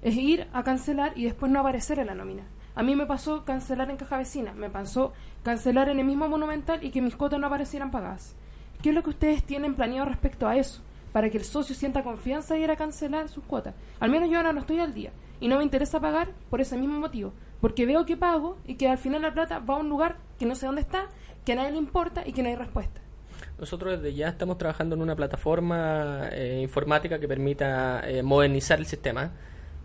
Es 0.04 0.14
ir 0.14 0.46
a 0.52 0.62
cancelar 0.62 1.12
y 1.16 1.24
después 1.24 1.50
no 1.50 1.58
aparecer 1.58 1.98
en 1.98 2.06
la 2.06 2.14
nómina. 2.14 2.44
A 2.76 2.82
mí 2.82 2.94
me 2.94 3.06
pasó 3.06 3.44
cancelar 3.44 3.90
en 3.90 3.96
Caja 3.96 4.18
Vecina, 4.18 4.52
me 4.52 4.68
pasó 4.68 5.12
cancelar 5.42 5.88
en 5.88 5.98
el 5.98 6.04
mismo 6.04 6.28
Monumental 6.28 6.84
y 6.84 6.90
que 6.90 7.00
mis 7.00 7.16
cuotas 7.16 7.40
no 7.40 7.46
aparecieran 7.46 7.90
pagadas. 7.90 8.36
¿Qué 8.82 8.90
es 8.90 8.94
lo 8.94 9.02
que 9.02 9.10
ustedes 9.10 9.42
tienen 9.42 9.74
planeado 9.74 10.06
respecto 10.06 10.46
a 10.46 10.56
eso? 10.56 10.82
Para 11.12 11.30
que 11.30 11.38
el 11.38 11.44
socio 11.44 11.74
sienta 11.74 12.02
confianza 12.02 12.58
y 12.58 12.64
ir 12.64 12.70
a 12.70 12.76
cancelar 12.76 13.28
sus 13.28 13.44
cuotas. 13.44 13.74
Al 13.98 14.10
menos 14.10 14.28
yo 14.28 14.36
ahora 14.36 14.52
no 14.52 14.60
estoy 14.60 14.78
al 14.80 14.92
día 14.92 15.10
y 15.40 15.48
no 15.48 15.56
me 15.56 15.64
interesa 15.64 16.00
pagar 16.00 16.32
por 16.50 16.60
ese 16.60 16.76
mismo 16.76 16.98
motivo. 16.98 17.32
Porque 17.62 17.86
veo 17.86 18.04
que 18.04 18.18
pago 18.18 18.58
y 18.66 18.74
que 18.74 18.88
al 18.88 18.98
final 18.98 19.22
la 19.22 19.32
plata 19.32 19.58
va 19.60 19.76
a 19.76 19.78
un 19.78 19.88
lugar 19.88 20.18
que 20.38 20.44
no 20.44 20.54
sé 20.54 20.66
dónde 20.66 20.82
está, 20.82 21.06
que 21.46 21.52
a 21.52 21.56
nadie 21.56 21.70
le 21.70 21.78
importa 21.78 22.26
y 22.26 22.32
que 22.34 22.42
no 22.42 22.50
hay 22.50 22.56
respuesta. 22.56 23.00
Nosotros 23.58 24.02
desde 24.02 24.14
ya 24.14 24.28
estamos 24.28 24.58
trabajando 24.58 24.96
en 24.96 25.02
una 25.02 25.16
plataforma 25.16 26.28
eh, 26.32 26.60
informática 26.60 27.18
que 27.18 27.28
permita 27.28 28.02
eh, 28.06 28.22
modernizar 28.22 28.78
el 28.78 28.86
sistema. 28.86 29.32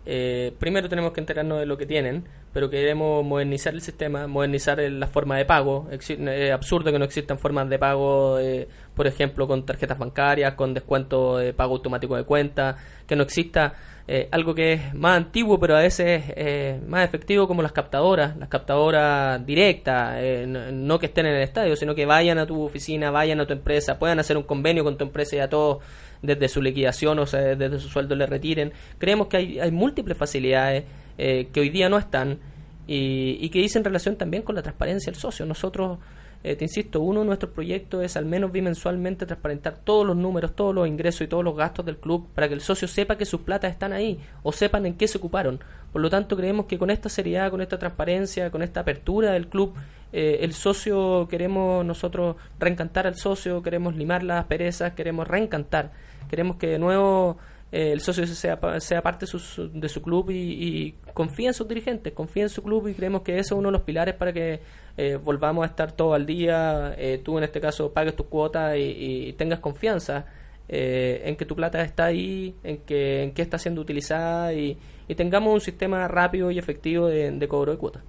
Eh, 0.06 0.52
primero 0.58 0.88
tenemos 0.88 1.12
que 1.12 1.20
enterarnos 1.20 1.60
de 1.60 1.66
lo 1.66 1.76
que 1.76 1.86
tienen, 1.86 2.24
pero 2.52 2.70
queremos 2.70 3.24
modernizar 3.24 3.74
el 3.74 3.82
sistema, 3.82 4.26
modernizar 4.26 4.80
el- 4.80 4.98
la 4.98 5.06
forma 5.06 5.36
de 5.36 5.44
pago. 5.44 5.88
Es 5.90 6.10
absurdo 6.50 6.90
que 6.90 6.98
no 6.98 7.04
existan 7.04 7.38
formas 7.38 7.68
de 7.68 7.78
pago, 7.78 8.38
eh, 8.38 8.66
por 8.94 9.06
ejemplo, 9.06 9.46
con 9.46 9.64
tarjetas 9.66 9.98
bancarias, 9.98 10.54
con 10.54 10.74
descuento 10.74 11.36
de 11.38 11.52
pago 11.52 11.74
automático 11.74 12.16
de 12.16 12.24
cuenta, 12.24 12.76
que 13.06 13.14
no 13.16 13.22
exista 13.22 13.74
eh, 14.12 14.26
algo 14.32 14.56
que 14.56 14.72
es 14.72 14.94
más 14.94 15.16
antiguo, 15.18 15.60
pero 15.60 15.76
a 15.76 15.80
veces 15.82 16.24
eh, 16.34 16.80
más 16.84 17.04
efectivo 17.04 17.46
como 17.46 17.62
las 17.62 17.70
captadoras, 17.70 18.36
las 18.38 18.48
captadoras 18.48 19.46
directas, 19.46 20.16
eh, 20.18 20.46
no, 20.48 20.72
no 20.72 20.98
que 20.98 21.06
estén 21.06 21.26
en 21.26 21.36
el 21.36 21.42
estadio, 21.42 21.76
sino 21.76 21.94
que 21.94 22.06
vayan 22.06 22.38
a 22.38 22.46
tu 22.46 22.60
oficina, 22.60 23.12
vayan 23.12 23.38
a 23.38 23.46
tu 23.46 23.52
empresa, 23.52 24.00
puedan 24.00 24.18
hacer 24.18 24.36
un 24.36 24.42
convenio 24.42 24.82
con 24.82 24.96
tu 24.98 25.04
empresa 25.04 25.36
y 25.36 25.38
a 25.38 25.48
todos 25.48 25.78
desde 26.22 26.48
su 26.48 26.60
liquidación 26.60 27.18
o 27.18 27.26
sea, 27.26 27.54
desde 27.56 27.78
su 27.78 27.88
sueldo 27.88 28.14
le 28.14 28.26
retiren. 28.26 28.72
Creemos 28.98 29.28
que 29.28 29.36
hay, 29.36 29.60
hay 29.60 29.70
múltiples 29.70 30.16
facilidades 30.16 30.84
eh, 31.18 31.48
que 31.52 31.60
hoy 31.60 31.70
día 31.70 31.88
no 31.88 31.98
están 31.98 32.38
y, 32.86 33.38
y 33.40 33.48
que 33.50 33.60
dicen 33.60 33.84
relación 33.84 34.16
también 34.16 34.42
con 34.42 34.54
la 34.54 34.62
transparencia 34.62 35.12
del 35.12 35.20
socio. 35.20 35.46
Nosotros, 35.46 35.98
eh, 36.42 36.56
te 36.56 36.64
insisto, 36.64 37.00
uno 37.00 37.20
de 37.20 37.26
nuestros 37.26 37.52
proyectos 37.52 38.02
es 38.04 38.16
al 38.16 38.24
menos 38.24 38.52
bimensualmente 38.52 39.26
transparentar 39.26 39.78
todos 39.84 40.06
los 40.06 40.16
números, 40.16 40.54
todos 40.56 40.74
los 40.74 40.88
ingresos 40.88 41.22
y 41.22 41.28
todos 41.28 41.44
los 41.44 41.56
gastos 41.56 41.84
del 41.86 41.98
club 41.98 42.28
para 42.34 42.48
que 42.48 42.54
el 42.54 42.60
socio 42.60 42.88
sepa 42.88 43.16
que 43.16 43.26
sus 43.26 43.42
platas 43.42 43.70
están 43.70 43.92
ahí 43.92 44.18
o 44.42 44.52
sepan 44.52 44.86
en 44.86 44.94
qué 44.94 45.06
se 45.08 45.18
ocuparon. 45.18 45.60
Por 45.92 46.00
lo 46.02 46.10
tanto, 46.10 46.36
creemos 46.36 46.66
que 46.66 46.78
con 46.78 46.90
esta 46.90 47.08
seriedad, 47.08 47.50
con 47.50 47.60
esta 47.60 47.78
transparencia, 47.78 48.50
con 48.50 48.62
esta 48.62 48.80
apertura 48.80 49.32
del 49.32 49.48
club, 49.48 49.74
eh, 50.12 50.38
el 50.42 50.54
socio 50.54 51.28
queremos 51.28 51.84
nosotros 51.84 52.36
reencantar 52.58 53.06
al 53.06 53.16
socio, 53.16 53.62
queremos 53.62 53.94
limar 53.94 54.22
las 54.22 54.44
perezas, 54.46 54.94
queremos 54.94 55.28
reencantar, 55.28 55.92
queremos 56.30 56.56
que 56.56 56.68
de 56.68 56.78
nuevo 56.78 57.36
eh, 57.72 57.92
el 57.92 58.00
socio 58.00 58.26
sea, 58.26 58.58
sea 58.80 59.02
parte 59.02 59.26
de 59.26 59.26
su, 59.26 59.70
de 59.72 59.88
su 59.88 60.00
club 60.00 60.30
y, 60.30 60.34
y 60.34 60.92
confía 61.12 61.48
en 61.48 61.54
sus 61.54 61.68
dirigentes, 61.68 62.12
confía 62.12 62.44
en 62.44 62.48
su 62.48 62.62
club 62.62 62.88
y 62.88 62.94
creemos 62.94 63.22
que 63.22 63.38
eso 63.38 63.54
es 63.54 63.58
uno 63.58 63.68
de 63.68 63.72
los 63.72 63.82
pilares 63.82 64.14
para 64.14 64.32
que 64.32 64.60
eh, 64.96 65.16
volvamos 65.16 65.64
a 65.64 65.66
estar 65.68 65.92
todo 65.92 66.14
al 66.14 66.26
día, 66.26 66.94
eh, 66.98 67.22
tú 67.24 67.38
en 67.38 67.44
este 67.44 67.60
caso 67.60 67.92
pagues 67.92 68.14
tus 68.16 68.26
cuotas 68.26 68.76
y, 68.76 69.32
tengas 69.38 69.60
confianza 69.60 70.26
eh, 70.68 71.22
en 71.24 71.36
que 71.36 71.46
tu 71.46 71.56
plata 71.56 71.82
está 71.82 72.04
ahí, 72.06 72.54
en 72.62 72.78
que, 72.78 73.22
en 73.22 73.32
que 73.32 73.42
está 73.42 73.58
siendo 73.58 73.80
utilizada 73.80 74.52
y, 74.52 74.76
tengamos 75.16 75.54
un 75.54 75.60
sistema 75.60 76.06
rápido 76.06 76.50
y 76.50 76.58
efectivo 76.58 77.08
de, 77.08 77.30
de 77.30 77.48
cobro 77.48 77.72
de 77.72 77.78
cuotas. 77.78 78.02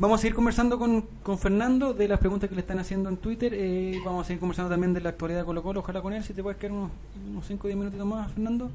Vamos 0.00 0.18
a 0.18 0.22
seguir 0.22 0.34
conversando 0.34 0.78
con, 0.78 1.02
con 1.22 1.38
Fernando 1.38 1.92
de 1.92 2.08
las 2.08 2.18
preguntas 2.18 2.48
que 2.48 2.54
le 2.54 2.62
están 2.62 2.78
haciendo 2.78 3.10
en 3.10 3.18
Twitter. 3.18 3.52
Eh, 3.54 4.00
vamos 4.02 4.24
a 4.24 4.28
seguir 4.28 4.40
conversando 4.40 4.70
también 4.70 4.94
de 4.94 5.00
la 5.02 5.10
actualidad 5.10 5.40
de 5.40 5.44
Colo 5.44 5.62
Colo. 5.62 5.80
Ojalá 5.80 6.00
con 6.00 6.14
él, 6.14 6.24
si 6.24 6.32
te 6.32 6.42
puedes 6.42 6.58
quedar 6.58 6.72
unos, 6.72 6.90
unos 7.28 7.46
5 7.46 7.66
o 7.66 7.68
10 7.68 7.78
minutitos 7.78 8.06
más, 8.06 8.32
Fernando. 8.32 8.70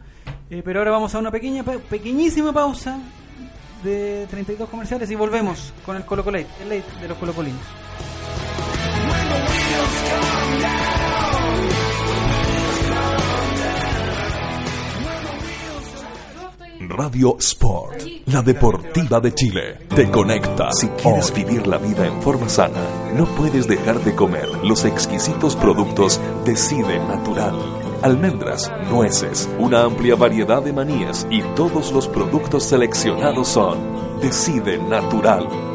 Eh, 0.51 0.61
pero 0.63 0.81
ahora 0.81 0.91
vamos 0.91 1.15
a 1.15 1.17
una 1.17 1.31
pequeña, 1.31 1.63
pequeñísima 1.63 2.53
pausa 2.53 2.99
de 3.83 4.27
32 4.29 4.69
comerciales 4.69 5.09
y 5.09 5.15
volvemos 5.15 5.73
con 5.83 5.95
el 5.95 6.05
Colo 6.05 6.23
Colo 6.23 6.37
Late, 6.37 6.61
el 6.61 6.69
late 6.69 7.01
de 7.01 7.07
los 7.07 7.17
Colo 7.17 7.33
Colinos. 7.33 7.65
Radio 16.89 17.37
Sport, 17.39 18.01
la 18.27 18.41
deportiva 18.41 19.19
de 19.19 19.33
Chile, 19.33 19.79
te 19.93 20.09
conecta. 20.09 20.71
Si 20.71 20.87
quieres 20.89 21.33
vivir 21.33 21.67
la 21.67 21.77
vida 21.77 22.05
en 22.05 22.21
forma 22.21 22.49
sana, 22.49 22.81
no 23.15 23.25
puedes 23.25 23.67
dejar 23.67 24.03
de 24.03 24.15
comer 24.15 24.47
los 24.63 24.85
exquisitos 24.85 25.55
productos 25.55 26.19
Decide 26.45 26.99
Natural. 26.99 27.55
Almendras, 28.01 28.71
nueces, 28.89 29.49
una 29.59 29.83
amplia 29.83 30.15
variedad 30.15 30.61
de 30.61 30.73
manías 30.73 31.27
y 31.29 31.41
todos 31.55 31.91
los 31.91 32.07
productos 32.07 32.63
seleccionados 32.63 33.47
son 33.47 33.79
Decide 34.21 34.77
Natural. 34.77 35.74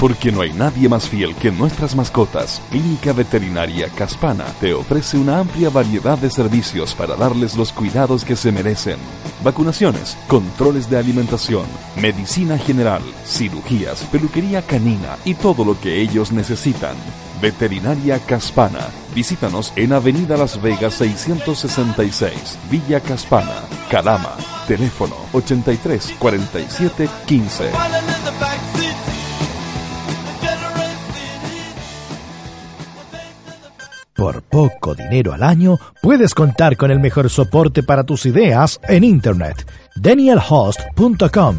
Porque 0.00 0.32
no 0.32 0.40
hay 0.40 0.52
nadie 0.52 0.88
más 0.88 1.08
fiel 1.08 1.32
que 1.36 1.52
nuestras 1.52 1.94
mascotas. 1.94 2.60
Clínica 2.70 3.12
Veterinaria 3.12 3.88
Caspana 3.88 4.46
te 4.60 4.74
ofrece 4.74 5.16
una 5.16 5.38
amplia 5.38 5.70
variedad 5.70 6.18
de 6.18 6.28
servicios 6.28 6.92
para 6.94 7.14
darles 7.14 7.56
los 7.56 7.72
cuidados 7.72 8.24
que 8.24 8.34
se 8.34 8.50
merecen. 8.50 8.96
Vacunaciones, 9.44 10.18
controles 10.26 10.90
de 10.90 10.98
alimentación, 10.98 11.66
medicina 12.00 12.58
general, 12.58 13.02
cirugías, 13.24 14.02
peluquería 14.10 14.62
canina 14.62 15.16
y 15.24 15.34
todo 15.34 15.64
lo 15.64 15.80
que 15.80 16.00
ellos 16.00 16.32
necesitan. 16.32 16.96
Veterinaria 17.42 18.20
Caspana. 18.20 18.86
Visítanos 19.14 19.72
en 19.74 19.92
Avenida 19.92 20.36
Las 20.36 20.62
Vegas 20.62 20.94
666, 20.94 22.58
Villa 22.70 23.00
Caspana, 23.00 23.64
Calama. 23.90 24.36
Teléfono 24.68 25.16
83 25.32 26.14
47 26.20 27.08
15. 27.26 27.70
Por 34.14 34.42
poco 34.42 34.94
dinero 34.94 35.32
al 35.32 35.42
año, 35.42 35.78
puedes 36.00 36.34
contar 36.34 36.76
con 36.76 36.92
el 36.92 37.00
mejor 37.00 37.28
soporte 37.28 37.82
para 37.82 38.04
tus 38.04 38.24
ideas 38.24 38.78
en 38.88 39.02
Internet. 39.02 39.66
DanielHost.com 39.96 41.58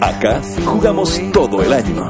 Acá 0.00 0.40
jugamos 0.64 1.20
todo 1.32 1.62
el 1.62 1.72
año. 1.72 2.08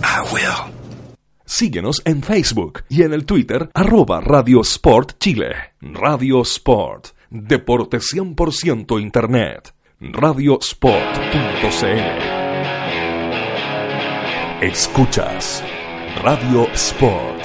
I 0.02 0.22
will. 0.34 0.77
Síguenos 1.50 2.02
en 2.04 2.24
Facebook 2.24 2.84
y 2.90 3.04
en 3.04 3.14
el 3.14 3.26
Twitter 3.26 3.70
arroba 3.74 4.20
Radio 4.20 4.60
Sport 4.60 5.14
Chile. 5.18 5.54
Radio 5.80 6.42
Sport. 6.42 7.08
Deporte 7.30 8.00
100% 8.00 9.02
Internet. 9.02 9.74
Radiosport.cl 10.02 10.98
Escuchas 14.62 15.64
Radio 16.22 16.68
Sport. 16.74 17.42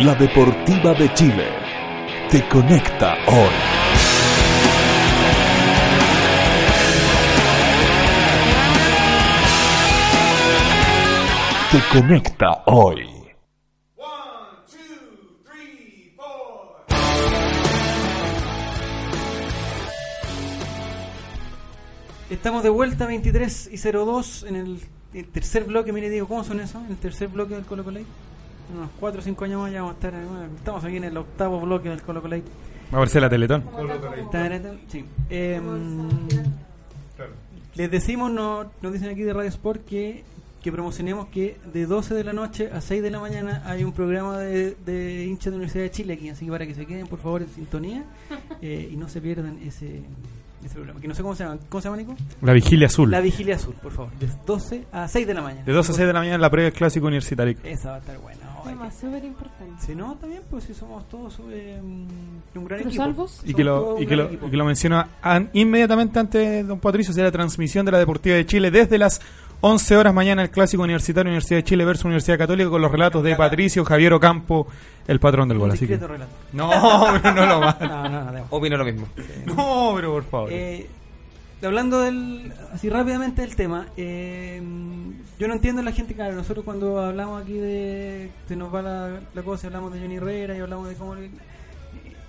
La 0.00 0.14
Deportiva 0.14 0.94
de 0.94 1.12
Chile. 1.12 1.48
Te 2.30 2.48
conecta 2.48 3.14
hoy. 3.26 3.52
Te 11.70 12.00
conecta 12.00 12.62
hoy. 12.64 13.13
Estamos 22.34 22.62
de 22.62 22.68
vuelta 22.68 23.06
23 23.06 23.70
y 23.72 23.76
02 23.78 24.44
en 24.48 24.56
el, 24.56 24.80
el 25.14 25.26
tercer 25.26 25.64
bloque. 25.64 25.92
Mire, 25.92 26.10
digo, 26.10 26.26
¿cómo 26.26 26.42
son 26.44 26.60
esos? 26.60 26.82
El 26.88 26.96
tercer 26.96 27.28
bloque 27.28 27.54
del 27.54 27.64
Colo 27.64 27.84
Colo 27.84 27.94
Light. 27.94 28.06
En 28.70 28.78
unos 28.78 28.90
4 28.98 29.20
o 29.20 29.22
5 29.22 29.44
años 29.44 29.60
más 29.62 29.72
ya 29.72 29.82
vamos 29.82 29.92
a 29.94 29.96
estar. 29.96 30.14
eh, 30.14 30.24
bueno, 30.26 30.46
estamos 30.56 30.84
aquí 30.84 30.96
en 30.96 31.04
el 31.04 31.16
octavo 31.16 31.60
bloque 31.60 31.88
del 31.88 32.02
Colo 32.02 32.20
Colo 32.20 32.30
Light. 32.32 32.44
Va 32.92 32.98
a 32.98 33.00
verse 33.00 33.20
la 33.20 33.30
Teletón. 33.30 33.64
Tarata, 34.32 34.74
Sí. 34.88 35.04
Em, 35.30 36.08
les 37.76 37.90
decimos, 37.90 38.30
no, 38.30 38.70
nos 38.82 38.92
dicen 38.92 39.10
aquí 39.10 39.22
de 39.22 39.32
Radio 39.32 39.48
Sport 39.48 39.84
que, 39.84 40.24
que 40.62 40.72
promocionemos 40.72 41.28
que 41.28 41.56
de 41.72 41.86
12 41.86 42.14
de 42.14 42.24
la 42.24 42.32
noche 42.32 42.70
a 42.72 42.80
6 42.80 43.02
de 43.02 43.10
la 43.10 43.20
mañana 43.20 43.62
hay 43.66 43.84
un 43.84 43.92
programa 43.92 44.38
de, 44.38 44.76
de 44.84 45.24
hinchas 45.24 45.46
de 45.46 45.50
la 45.52 45.56
Universidad 45.56 45.84
de 45.84 45.90
Chile 45.90 46.14
aquí, 46.14 46.28
así 46.28 46.44
que 46.44 46.50
para 46.50 46.66
que 46.66 46.74
se 46.74 46.84
queden 46.86 47.06
por 47.06 47.18
favor 47.20 47.42
en 47.42 47.48
sintonía 47.48 48.04
eh, 48.62 48.88
y 48.92 48.96
no 48.96 49.08
se 49.08 49.20
pierdan 49.20 49.58
ese, 49.64 50.02
ese 50.64 50.74
programa. 50.74 51.00
Que 51.00 51.08
no 51.08 51.14
sé 51.14 51.22
cómo 51.22 51.34
se 51.34 51.44
llama, 51.44 51.58
¿cómo 51.68 51.80
se 51.80 51.88
llama 51.88 51.96
Nico? 51.96 52.14
La 52.42 52.52
Vigilia 52.52 52.86
Azul. 52.86 53.10
La 53.10 53.20
Vigilia 53.20 53.56
Azul, 53.56 53.74
por 53.82 53.92
favor, 53.92 54.12
de 54.18 54.28
12 54.46 54.84
a 54.92 55.08
6 55.08 55.26
de 55.26 55.34
la 55.34 55.42
mañana. 55.42 55.64
De 55.64 55.72
2 55.72 55.90
a 55.90 55.92
6 55.92 56.06
de 56.06 56.12
la 56.12 56.18
mañana 56.20 56.34
en 56.36 56.40
la 56.40 56.50
previa 56.50 56.70
del 56.70 56.78
clásico 56.78 57.06
universitario. 57.06 57.56
Esa 57.64 57.90
va 57.90 57.96
a 57.96 57.98
estar 58.00 58.18
buena. 58.18 58.40
Tema 58.64 58.90
súper 58.90 59.22
importante. 59.24 59.74
Si 59.84 59.94
no, 59.94 60.14
también, 60.14 60.40
pues 60.50 60.64
si 60.64 60.72
somos 60.72 61.06
todos 61.10 61.38
eh, 61.50 61.78
un 61.82 62.08
gran 62.54 62.78
¿Pero 62.78 62.88
equipo. 62.88 63.04
salvos? 63.04 63.42
Y 63.44 63.52
que, 63.52 63.62
lo, 63.62 63.96
y, 64.00 64.06
que 64.06 64.14
gran 64.14 64.18
lo, 64.20 64.24
equipo. 64.26 64.46
y 64.46 64.50
que 64.50 64.56
lo 64.56 64.64
menciona 64.64 65.08
an- 65.20 65.50
inmediatamente 65.52 66.18
antes, 66.18 66.66
don 66.66 66.80
Patricio, 66.80 67.12
será 67.12 67.26
la 67.26 67.32
transmisión 67.32 67.84
de 67.84 67.92
la 67.92 67.98
Deportiva 67.98 68.36
de 68.36 68.46
Chile 68.46 68.70
desde 68.70 68.96
las 68.96 69.20
11 69.66 69.96
horas 69.96 70.12
mañana 70.12 70.42
el 70.42 70.50
clásico 70.50 70.82
universitario 70.82 71.30
Universidad 71.30 71.60
de 71.60 71.64
Chile 71.64 71.86
versus 71.86 72.04
Universidad 72.04 72.36
Católica 72.36 72.68
con 72.68 72.82
los 72.82 72.92
relatos 72.92 73.24
de 73.24 73.34
Patricio 73.34 73.82
Javier 73.82 74.12
Ocampo, 74.12 74.66
el 75.08 75.18
patrón 75.18 75.48
del 75.48 75.56
gol. 75.56 75.70
Así 75.70 75.86
que... 75.86 75.96
Relato. 75.96 76.30
No, 76.52 76.70
pero 77.22 77.34
no 77.34 77.46
lo 77.46 77.60
más. 77.60 77.80
No, 77.80 78.08
no, 78.10 78.24
no, 78.24 78.30
no. 78.30 78.46
Opino 78.50 78.76
lo 78.76 78.84
mismo. 78.84 79.08
No, 79.46 79.92
pero 79.96 80.12
por 80.12 80.24
favor. 80.24 80.52
Eh, 80.52 80.86
hablando 81.62 82.02
del, 82.02 82.52
así 82.74 82.90
rápidamente 82.90 83.40
del 83.40 83.56
tema, 83.56 83.86
eh, 83.96 84.60
yo 85.38 85.48
no 85.48 85.54
entiendo 85.54 85.80
a 85.80 85.84
la 85.86 85.92
gente, 85.92 86.12
claro, 86.12 86.34
nosotros 86.34 86.62
cuando 86.62 87.00
hablamos 87.00 87.42
aquí 87.42 87.54
de, 87.54 88.32
se 88.46 88.56
nos 88.56 88.72
va 88.72 88.82
la, 88.82 89.20
la 89.32 89.42
cosa, 89.42 89.68
hablamos 89.68 89.94
de 89.94 90.00
Johnny 90.00 90.16
Herrera 90.16 90.54
y 90.54 90.60
hablamos 90.60 90.88
de 90.88 90.94
cómo... 90.96 91.14
en 91.14 91.30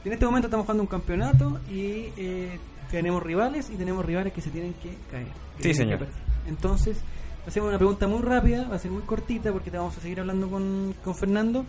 este 0.06 0.26
momento 0.26 0.48
estamos 0.48 0.66
jugando 0.66 0.84
un 0.84 0.88
campeonato 0.88 1.60
y 1.70 2.14
eh, 2.16 2.58
tenemos 2.90 3.22
rivales 3.22 3.70
y 3.70 3.76
tenemos 3.76 4.06
rivales 4.06 4.32
que 4.32 4.40
se 4.40 4.52
tienen 4.52 4.74
que 4.76 4.96
caer. 5.12 5.28
que 5.58 5.64
Sí, 5.64 5.74
señor. 5.74 6.00
que. 6.00 6.06
Entonces, 6.48 7.04
hacemos 7.48 7.70
una 7.70 7.78
pregunta 7.78 8.08
muy 8.08 8.22
rápida, 8.22 8.68
va 8.68 8.76
a 8.76 8.80
ser 8.80 8.91
muy 8.91 9.04
cortita 9.04 9.52
porque 9.52 9.72
te 9.72 9.78
vamos 9.78 9.98
a 9.98 10.02
seguir 10.02 10.20
hablando 10.20 10.50
con, 10.50 10.93
con 11.04 11.16
Fernando. 11.16 11.66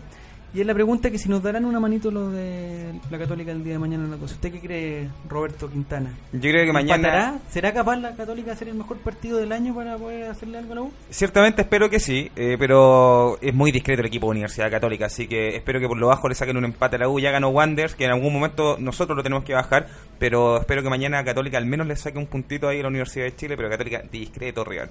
Y 0.53 0.61
es 0.61 0.65
la 0.65 0.73
pregunta 0.73 1.11
que 1.11 1.19
si 1.19 1.27
nos 1.27 1.43
darán 1.43 1.65
una 1.65 1.79
manito 1.79 2.09
los 2.09 2.31
de 2.31 2.93
la 3.11 3.19
Católica 3.19 3.51
el 3.51 3.63
día 3.65 3.73
de 3.73 3.79
mañana 3.79 4.05
en 4.05 4.11
la 4.11 4.17
cosa. 4.17 4.35
¿Usted 4.35 4.53
qué 4.53 4.61
cree, 4.61 5.09
Roberto 5.27 5.69
Quintana? 5.69 6.09
Yo 6.31 6.49
creo 6.49 6.65
que 6.65 6.71
mañana... 6.71 6.95
¿Empatará? 6.95 7.39
¿Será 7.49 7.73
capaz 7.73 7.97
la 7.97 8.15
Católica 8.15 8.47
de 8.47 8.51
hacer 8.53 8.69
el 8.69 8.75
mejor 8.75 8.97
partido 8.97 9.39
del 9.39 9.51
año 9.51 9.75
para 9.75 9.97
poder 9.97 10.31
hacerle 10.31 10.57
algo 10.57 10.71
a 10.71 10.75
la 10.75 10.81
U? 10.83 10.91
Ciertamente 11.09 11.63
espero 11.63 11.89
que 11.89 11.99
sí, 11.99 12.31
eh, 12.37 12.55
pero 12.57 13.37
es 13.41 13.53
muy 13.53 13.73
discreto 13.73 14.01
el 14.01 14.07
equipo 14.07 14.27
de 14.27 14.31
Universidad 14.31 14.71
Católica, 14.71 15.07
así 15.07 15.27
que 15.27 15.57
espero 15.57 15.81
que 15.81 15.87
por 15.87 15.97
lo 15.97 16.07
bajo 16.07 16.29
le 16.29 16.35
saquen 16.35 16.55
un 16.55 16.65
empate 16.65 16.95
a 16.95 16.99
la 16.99 17.09
U. 17.09 17.19
Ya 17.19 17.31
ganó 17.31 17.49
Wanderers, 17.49 17.95
que 17.95 18.05
en 18.05 18.11
algún 18.11 18.31
momento 18.31 18.77
nosotros 18.79 19.17
lo 19.17 19.23
tenemos 19.23 19.43
que 19.43 19.53
bajar, 19.53 19.87
pero 20.17 20.61
espero 20.61 20.81
que 20.81 20.89
mañana 20.89 21.23
Católica 21.25 21.57
al 21.57 21.65
menos 21.65 21.87
le 21.87 21.95
saque 21.97 22.17
un 22.17 22.27
puntito 22.27 22.69
ahí 22.69 22.79
a 22.79 22.83
la 22.83 22.87
Universidad 22.87 23.25
de 23.25 23.35
Chile, 23.35 23.57
pero 23.57 23.69
Católica 23.69 24.01
discreto, 24.09 24.63
real. 24.63 24.89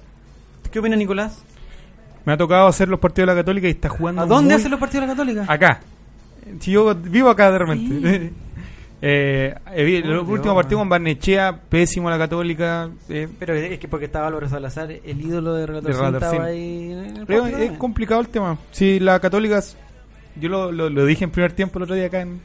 ¿Qué 0.69 0.79
opina 0.79 0.95
Nicolás? 0.95 1.43
Me 2.25 2.33
ha 2.33 2.37
tocado 2.37 2.67
hacer 2.67 2.89
los 2.89 2.99
partidos 2.99 3.27
de 3.27 3.33
la 3.35 3.39
Católica 3.41 3.67
y 3.67 3.71
está 3.71 3.89
jugando. 3.89 4.21
¿A 4.21 4.25
dónde 4.25 4.53
muy- 4.53 4.59
hacen 4.59 4.71
los 4.71 4.79
partidos 4.79 5.01
de 5.03 5.07
la 5.07 5.13
Católica? 5.13 5.45
Acá. 5.47 5.79
Si 6.59 6.71
yo 6.71 6.93
vivo 6.95 7.29
acá 7.29 7.51
de 7.51 7.57
repente. 7.57 8.33
eh, 9.01 9.55
eh, 9.71 9.97
el 9.97 10.03
Por 10.03 10.17
último 10.19 10.41
Dios, 10.43 10.55
partido 10.55 10.79
con 10.79 10.89
Barnechea, 10.89 11.59
pésimo 11.69 12.09
la 12.09 12.17
Católica. 12.17 12.89
eh, 13.09 13.27
Pero 13.39 13.53
es 13.53 13.79
que 13.79 13.87
porque 13.87 14.05
estaba 14.05 14.27
Álvaro 14.27 14.49
Salazar, 14.49 14.91
el 14.91 15.21
ídolo 15.21 15.53
de 15.53 15.65
Relator 15.67 15.87
De 15.87 15.93
Sin, 15.93 16.01
Relator 16.05 16.23
estaba 16.23 16.45
ahí 16.45 16.91
en 16.91 17.17
el 17.17 17.25
Pero 17.25 17.47
es 17.47 17.71
complicado 17.77 18.21
el 18.21 18.27
tema. 18.29 18.57
Si 18.71 18.99
la 18.99 19.19
Católica, 19.19 19.61
yo 20.39 20.49
lo, 20.49 20.71
lo- 20.71 20.89
lo 20.89 21.05
dije 21.05 21.23
en 21.23 21.31
primer 21.31 21.53
tiempo 21.53 21.79
el 21.79 21.83
otro 21.83 21.95
día 21.95 22.07
acá, 22.07 22.21
en- 22.21 22.41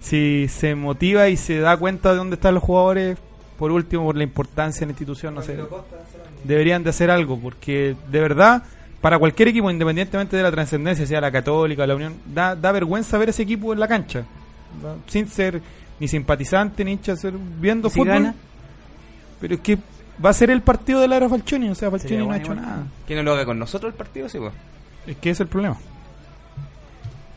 si 0.00 0.46
se 0.48 0.74
motiva 0.74 1.28
y 1.28 1.36
se 1.36 1.58
da 1.60 1.76
cuenta 1.76 2.10
de 2.12 2.16
dónde 2.16 2.34
están 2.34 2.54
los 2.54 2.62
jugadores, 2.62 3.18
por 3.62 3.70
último, 3.70 4.02
por 4.02 4.16
la 4.16 4.24
importancia 4.24 4.80
de 4.80 4.86
la 4.86 4.90
institución, 4.90 5.36
no 5.36 5.40
sé, 5.40 5.56
deberían 6.42 6.82
de 6.82 6.90
hacer 6.90 7.12
algo, 7.12 7.38
porque 7.38 7.94
de 8.10 8.20
verdad, 8.20 8.64
para 9.00 9.20
cualquier 9.20 9.46
equipo, 9.46 9.70
independientemente 9.70 10.36
de 10.36 10.42
la 10.42 10.50
trascendencia, 10.50 11.06
sea 11.06 11.20
la 11.20 11.30
Católica, 11.30 11.86
la 11.86 11.94
Unión, 11.94 12.16
da, 12.26 12.56
da 12.56 12.72
vergüenza 12.72 13.18
ver 13.18 13.28
ese 13.28 13.44
equipo 13.44 13.72
en 13.72 13.78
la 13.78 13.86
cancha, 13.86 14.24
¿no? 14.82 14.96
sin 15.06 15.28
ser 15.28 15.62
ni 16.00 16.08
simpatizante, 16.08 16.84
ni 16.84 16.90
hincha, 16.90 17.14
ser 17.14 17.34
viendo 17.34 17.86
¿Y 17.86 17.90
si 17.92 18.00
fútbol. 18.00 18.14
gana? 18.14 18.34
Pero 19.40 19.54
es 19.54 19.60
que 19.60 19.78
va 20.24 20.30
a 20.30 20.32
ser 20.32 20.50
el 20.50 20.62
partido 20.62 20.98
de 20.98 21.06
Lara 21.06 21.28
Falcioni, 21.28 21.68
o 21.68 21.76
sea, 21.76 21.88
Falcioni 21.88 22.26
no 22.26 22.32
ha 22.32 22.38
hecho 22.38 22.56
nada. 22.56 22.88
Que 23.06 23.14
no 23.14 23.22
lo 23.22 23.32
haga 23.32 23.44
con 23.44 23.60
nosotros 23.60 23.92
el 23.92 23.96
partido, 23.96 24.28
sí, 24.28 24.38
pues. 24.38 24.52
Es 25.06 25.16
que 25.18 25.30
es 25.30 25.38
el 25.38 25.46
problema. 25.46 25.76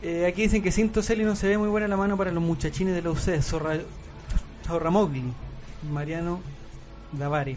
Eh, 0.02 0.26
aquí 0.26 0.42
dicen 0.42 0.60
que 0.60 0.72
sin 0.72 0.88
Toselli 0.88 1.22
no 1.22 1.36
se 1.36 1.46
ve 1.46 1.56
muy 1.56 1.68
buena 1.68 1.86
la 1.86 1.96
mano 1.96 2.16
para 2.16 2.32
los 2.32 2.42
muchachines 2.42 2.96
de 2.96 3.02
la 3.02 3.10
UC. 3.10 3.40
Zorra, 3.42 3.76
Zorramogli, 4.66 5.22
Mariano 5.90 6.40
Davari. 7.12 7.56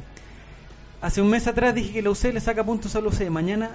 Hace 1.02 1.22
un 1.22 1.30
mes 1.30 1.48
atrás 1.48 1.74
dije 1.74 1.94
que 1.94 2.02
la 2.02 2.10
UC 2.10 2.26
le 2.34 2.40
saca 2.40 2.64
puntos 2.64 2.96
a 2.96 3.02
la 3.02 3.08
UC. 3.08 3.30
Mañana 3.30 3.72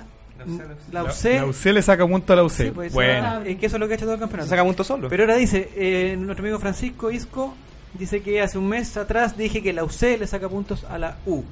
la 0.92 1.04
UC. 1.04 1.24
La 1.24 1.46
UC 1.46 1.64
le 1.66 1.82
saca 1.82 2.06
punto 2.06 2.32
a 2.32 2.36
la 2.36 2.42
UC. 2.44 2.50
Sí, 2.52 2.70
pues, 2.74 2.92
bueno. 2.92 3.40
Es 3.42 3.56
que 3.58 3.66
eso 3.66 3.76
es 3.76 3.80
lo 3.80 3.86
que 3.86 3.94
ha 3.94 3.96
hecho 3.96 4.04
todo 4.04 4.14
el 4.14 4.20
campeonato. 4.20 4.48
Saca 4.50 4.62
puntos 4.64 4.86
solo. 4.86 5.08
Pero 5.08 5.22
ahora 5.24 5.36
dice, 5.36 5.70
eh, 5.74 6.16
nuestro 6.18 6.44
amigo 6.44 6.58
Francisco 6.58 7.10
Isco 7.10 7.54
dice 7.94 8.20
que 8.22 8.42
hace 8.42 8.58
un 8.58 8.68
mes 8.68 8.96
atrás 8.96 9.36
dije 9.36 9.62
que 9.62 9.72
la 9.72 9.84
UC 9.84 10.18
le 10.18 10.26
saca 10.26 10.48
puntos 10.48 10.84
a 10.84 10.98
la 10.98 11.16
U. 11.26 11.42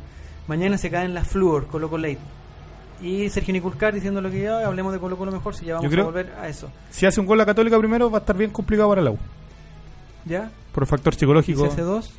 Mañana 0.49 0.77
se 0.77 0.91
caen 0.91 1.15
las 1.15 1.27
Fluor, 1.29 1.69
Colo 1.69 1.89
Colo 1.89 2.07
Late. 2.09 2.19
Y 3.01 3.29
Sergio 3.31 3.53
Niculcar 3.53 3.95
diciendo 3.95 4.21
lo 4.21 4.31
que 4.31 4.43
ya, 4.43 4.67
hablemos 4.67 4.93
de 4.93 4.99
Colo 4.99 5.17
Colo 5.17 5.33
mejor, 5.33 5.55
si 5.57 5.65
ya 5.67 5.75
vamos 5.77 5.91
creo- 5.91 6.03
a 6.05 6.07
volver 6.07 6.33
a 6.41 6.49
eso. 6.49 6.71
Si 6.91 7.07
hace 7.07 7.19
un 7.21 7.27
gol 7.27 7.39
la 7.39 7.47
Católica 7.47 7.79
primero, 7.79 8.11
va 8.11 8.19
a 8.19 8.21
estar 8.21 8.37
bien 8.37 8.51
complicado 8.51 8.89
para 8.91 9.01
la 9.03 9.11
U. 9.11 9.19
¿Ya? 10.25 10.51
Por 10.73 10.83
el 10.85 10.87
factor 10.87 11.15
¿Y 11.15 11.19
psicológico. 11.19 11.63
si 11.65 11.73
hace 11.73 11.81
dos? 11.83 12.13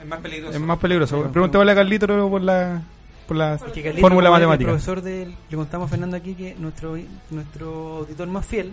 Es 0.00 0.06
más 0.06 0.20
peligroso. 0.20 0.54
Es 0.54 0.60
más 0.60 0.78
peligroso. 0.78 1.30
Pregúntale 1.32 1.72
a 1.72 1.74
Carlito 1.74 2.06
luego 2.06 2.30
por 2.30 2.42
la, 2.42 2.82
por 3.26 3.36
la 3.36 3.58
fórmula 3.58 4.28
el 4.28 4.32
matemática. 4.34 4.70
profesor 4.70 5.02
del, 5.02 5.34
le 5.50 5.56
contamos 5.56 5.86
a 5.86 5.90
Fernando 5.90 6.16
aquí 6.16 6.34
que 6.34 6.54
nuestro 6.54 6.96
nuestro 7.30 7.98
auditor 7.98 8.28
más 8.28 8.46
fiel, 8.46 8.72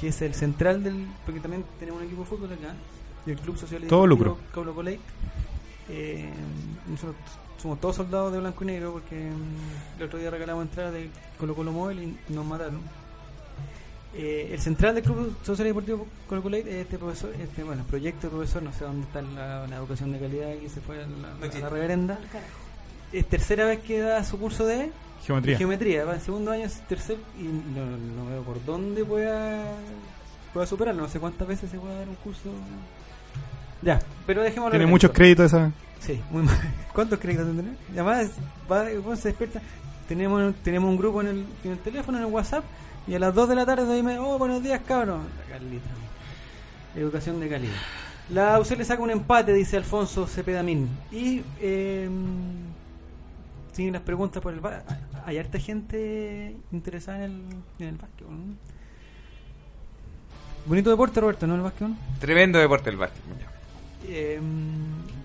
que 0.00 0.08
es 0.08 0.22
el 0.22 0.34
central 0.34 0.82
del, 0.82 1.06
porque 1.24 1.40
también 1.40 1.64
tenemos 1.78 2.00
un 2.00 2.06
equipo 2.06 2.22
de 2.22 2.28
fútbol 2.28 2.52
acá, 2.52 2.74
y 3.26 3.30
el 3.30 3.38
Club 3.38 3.56
Social 3.58 3.84
y 3.84 3.86
Todo 3.86 4.06
lucro. 4.06 4.38
Colo 4.52 4.74
Colo, 4.74 4.90
eh, 5.90 6.30
nosotros 6.88 7.16
somos 7.60 7.80
todos 7.80 7.96
soldados 7.96 8.32
de 8.32 8.38
blanco 8.38 8.64
y 8.64 8.66
negro 8.68 8.92
porque 8.92 9.28
el 9.98 10.04
otro 10.04 10.18
día 10.18 10.30
regalamos 10.30 10.62
entradas 10.62 10.94
de 10.94 11.10
Colo 11.38 11.54
Colo 11.54 11.72
Móvil 11.72 12.16
y 12.28 12.32
nos 12.32 12.46
mataron. 12.46 12.80
Eh, 14.14 14.50
el 14.52 14.60
central 14.60 14.94
del 14.94 15.04
Club 15.04 15.36
Social 15.44 15.66
y 15.66 15.70
Deportivo 15.70 16.04
Colo 16.28 16.42
Colo 16.42 16.56
es 16.56 16.66
este 16.66 16.98
profesor, 16.98 17.32
este 17.40 17.62
bueno, 17.62 17.84
proyecto 17.84 18.26
de 18.26 18.30
profesor, 18.30 18.60
no 18.60 18.72
sé 18.72 18.84
dónde 18.84 19.06
está 19.06 19.22
la, 19.22 19.68
la 19.68 19.76
educación 19.76 20.10
de 20.10 20.18
calidad 20.18 20.50
y 20.52 20.68
se 20.68 20.80
fue 20.80 20.96
a 20.96 21.06
la, 21.06 21.46
a 21.46 21.58
la 21.60 21.68
reverenda. 21.68 22.18
Es 23.12 23.26
tercera 23.26 23.66
vez 23.66 23.80
que 23.80 24.00
da 24.00 24.24
su 24.24 24.38
curso 24.38 24.66
de 24.66 24.90
Geometría. 25.24 25.58
geometría. 25.58 26.04
Va 26.04 26.14
en 26.14 26.20
segundo 26.20 26.50
año, 26.50 26.64
es 26.64 26.80
tercer 26.88 27.18
y 27.38 27.44
no, 27.44 27.84
no 27.86 28.30
veo 28.30 28.42
por 28.42 28.64
dónde 28.64 29.04
pueda, 29.04 29.62
pueda 30.52 30.66
superarlo. 30.66 31.02
No 31.02 31.08
sé 31.08 31.20
cuántas 31.20 31.46
veces 31.46 31.70
se 31.70 31.78
puede 31.78 31.94
dar 31.98 32.08
un 32.08 32.14
curso. 32.16 32.50
Ya, 33.82 34.00
pero 34.26 34.42
dejémoslo. 34.42 34.70
Tiene 34.72 34.84
en 34.84 34.90
muchos 34.90 35.10
créditos 35.10 35.46
esa. 35.46 35.72
Sí, 36.00 36.20
muy 36.30 36.42
mal. 36.42 36.56
¿Cuántos 36.94 37.18
créditos 37.18 37.46
tendrá? 37.46 37.72
Además, 37.92 38.30
va, 38.70 39.16
se 39.16 39.28
despierta. 39.28 39.60
Tenemos, 40.08 40.54
tenemos 40.64 40.90
un 40.90 40.96
grupo 40.96 41.20
en 41.20 41.28
el, 41.28 41.46
en 41.64 41.72
el 41.72 41.78
teléfono, 41.78 42.18
en 42.18 42.24
el 42.24 42.30
WhatsApp, 42.30 42.64
y 43.06 43.14
a 43.14 43.18
las 43.18 43.34
2 43.34 43.48
de 43.48 43.54
la 43.54 43.66
tarde 43.66 43.84
doy 43.84 44.16
oh, 44.18 44.38
buenos 44.38 44.62
días, 44.62 44.80
cabrón. 44.86 45.22
La 45.48 45.54
Carlita. 45.54 45.90
Educación 46.94 47.40
de 47.40 47.48
calidad. 47.48 47.72
La 48.30 48.60
UC 48.60 48.70
le 48.78 48.84
saca 48.84 49.02
un 49.02 49.10
empate, 49.10 49.52
dice 49.52 49.76
Alfonso 49.76 50.26
Cepedamín. 50.26 50.88
Y 51.10 51.42
eh, 51.60 52.08
siguen 53.72 53.92
las 53.94 54.02
preguntas 54.02 54.40
por 54.42 54.52
el 54.52 54.60
ba- 54.60 54.82
Hay 55.26 55.38
harta 55.38 55.58
gente 55.58 56.54
interesada 56.72 57.24
en 57.24 57.32
el, 57.32 57.40
en 57.80 57.86
el 57.88 57.96
básquetbol. 57.96 58.34
¿no? 58.36 58.54
Bonito 60.66 60.90
deporte, 60.90 61.20
Roberto, 61.20 61.46
¿no? 61.46 61.54
El 61.56 61.62
básquetbol. 61.62 61.94
Tremendo 62.20 62.58
deporte 62.58 62.90
el 62.90 62.96
básquet. 62.96 63.22
Eh, 64.06 64.40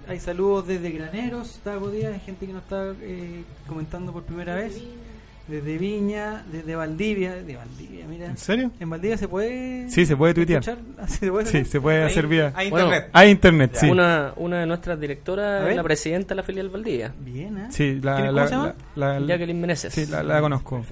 hay 0.07 0.19
saludos 0.19 0.67
desde 0.67 0.91
Graneros, 0.91 1.59
Dago 1.63 1.89
Díaz, 1.89 2.13
hay 2.13 2.19
gente 2.19 2.45
que 2.47 2.53
nos 2.53 2.63
está 2.63 2.93
eh, 3.01 3.43
comentando 3.67 4.11
por 4.13 4.23
primera 4.23 4.55
vez. 4.55 4.82
Desde 5.47 5.77
Viña, 5.77 6.43
desde 6.51 6.75
Valdivia, 6.75 7.35
de 7.35 7.55
Valdivia, 7.55 8.05
mira. 8.07 8.25
¿En 8.25 8.37
serio? 8.37 8.71
En 8.79 8.89
Valdivia 8.89 9.15
se 9.15 9.27
puede. 9.27 9.87
Sí, 9.91 10.05
se 10.07 10.17
puede 10.17 10.33
tuitear. 10.33 10.63
Ah, 10.97 11.07
¿Se 11.07 11.29
puede 11.29 11.45
Sí, 11.45 11.57
hacer? 11.57 11.65
se 11.67 11.81
puede 11.81 12.03
hacer 12.03 12.25
vía. 12.25 12.51
hay 12.55 12.71
Bueno, 12.71 12.87
internet. 12.87 13.09
Hay 13.13 13.29
internet, 13.29 13.71
sí. 13.75 13.87
Una, 13.89 14.33
una 14.37 14.61
de 14.61 14.65
nuestras 14.65 14.99
directoras 14.99 15.69
es 15.69 15.75
la 15.75 15.83
presidenta 15.83 16.29
de 16.29 16.35
la 16.35 16.43
filial 16.43 16.69
Valdivia, 16.69 17.13
Bien, 17.19 17.57
¿eh? 17.59 17.67
Sí, 17.69 17.99
la, 18.01 18.15
¿Quién- 18.15 18.33
la, 18.35 18.41
¿Cómo 18.41 18.47
se 18.47 18.53
llama? 18.55 18.73
la- 18.95 19.19
la- 19.19 19.27
Jacqueline 19.27 19.61
Meneses. 19.61 19.93
sí, 19.93 20.05
la, 20.07 20.23
la 20.23 20.41
conozco. 20.41 20.83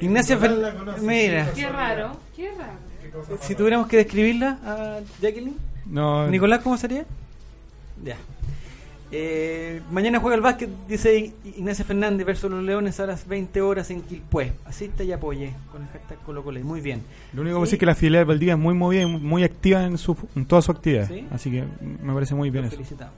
Ignacia 0.00 0.38
Fer- 0.38 0.98
Mira, 1.00 1.48
Qué 1.54 1.68
raro, 1.68 2.16
qué 2.36 2.50
raro. 2.50 3.38
si 3.40 3.54
tuviéramos 3.54 3.86
que 3.86 3.96
describirla 3.98 4.58
a 4.64 4.98
Jacqueline, 5.22 5.56
No, 5.86 6.26
Nicolás, 6.28 6.60
¿cómo 6.62 6.76
sería? 6.76 7.04
Ya. 8.04 8.16
Eh, 9.16 9.80
mañana 9.92 10.18
juega 10.18 10.34
el 10.34 10.40
básquet, 10.40 10.68
dice 10.88 11.32
Ignacio 11.44 11.84
Fernández 11.84 12.26
versus 12.26 12.50
los 12.50 12.64
Leones 12.64 12.98
a 12.98 13.06
las 13.06 13.28
20 13.28 13.60
horas 13.60 13.88
en 13.92 14.02
Quilpué. 14.02 14.54
Asista 14.64 15.04
y 15.04 15.12
apoye 15.12 15.52
con 15.70 15.82
el 15.82 15.88
hashtag 15.90 16.18
Colo. 16.24 16.42
Muy 16.42 16.80
bien. 16.80 17.02
Lo 17.32 17.42
único 17.42 17.58
que 17.58 17.60
decir 17.60 17.76
es 17.76 17.80
que 17.80 17.86
la 17.86 17.94
filial 17.94 18.22
de 18.22 18.24
Valdivia 18.24 18.54
es 18.54 18.58
muy 18.58 18.74
movida 18.74 19.02
y 19.02 19.06
muy 19.06 19.44
activa 19.44 19.84
en, 19.84 19.98
su, 19.98 20.16
en 20.34 20.46
toda 20.46 20.62
su 20.62 20.72
actividad. 20.72 21.06
¿Sí? 21.06 21.24
Así 21.30 21.48
que 21.52 21.62
me 22.02 22.12
parece 22.12 22.34
muy 22.34 22.50
bien 22.50 22.64
eso. 22.64 22.74
felicitamos. 22.74 23.14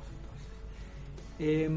Eh, 1.39 1.71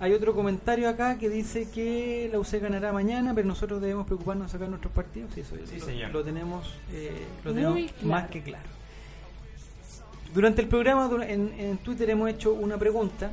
hay 0.00 0.12
otro 0.12 0.34
comentario 0.34 0.88
acá 0.88 1.16
que 1.16 1.28
dice 1.30 1.68
que 1.72 2.28
la 2.32 2.40
UC 2.40 2.60
ganará 2.60 2.92
mañana, 2.92 3.34
pero 3.34 3.46
nosotros 3.46 3.80
debemos 3.80 4.06
preocuparnos 4.06 4.48
de 4.48 4.52
sacar 4.52 4.68
nuestros 4.68 4.92
partidos. 4.92 5.30
Sí, 5.32 5.42
eso 5.42 5.54
Sí, 5.64 5.78
lo, 5.78 5.86
señor. 5.86 6.10
lo 6.12 6.24
tenemos, 6.24 6.74
eh, 6.92 7.12
lo 7.44 7.54
tenemos 7.54 7.78
claro. 7.92 8.08
más 8.08 8.28
que 8.30 8.42
claro. 8.42 8.75
Durante 10.36 10.60
el 10.60 10.68
programa 10.68 11.08
en, 11.26 11.54
en 11.58 11.78
Twitter 11.78 12.10
hemos 12.10 12.28
hecho 12.28 12.52
una 12.52 12.76
pregunta 12.76 13.30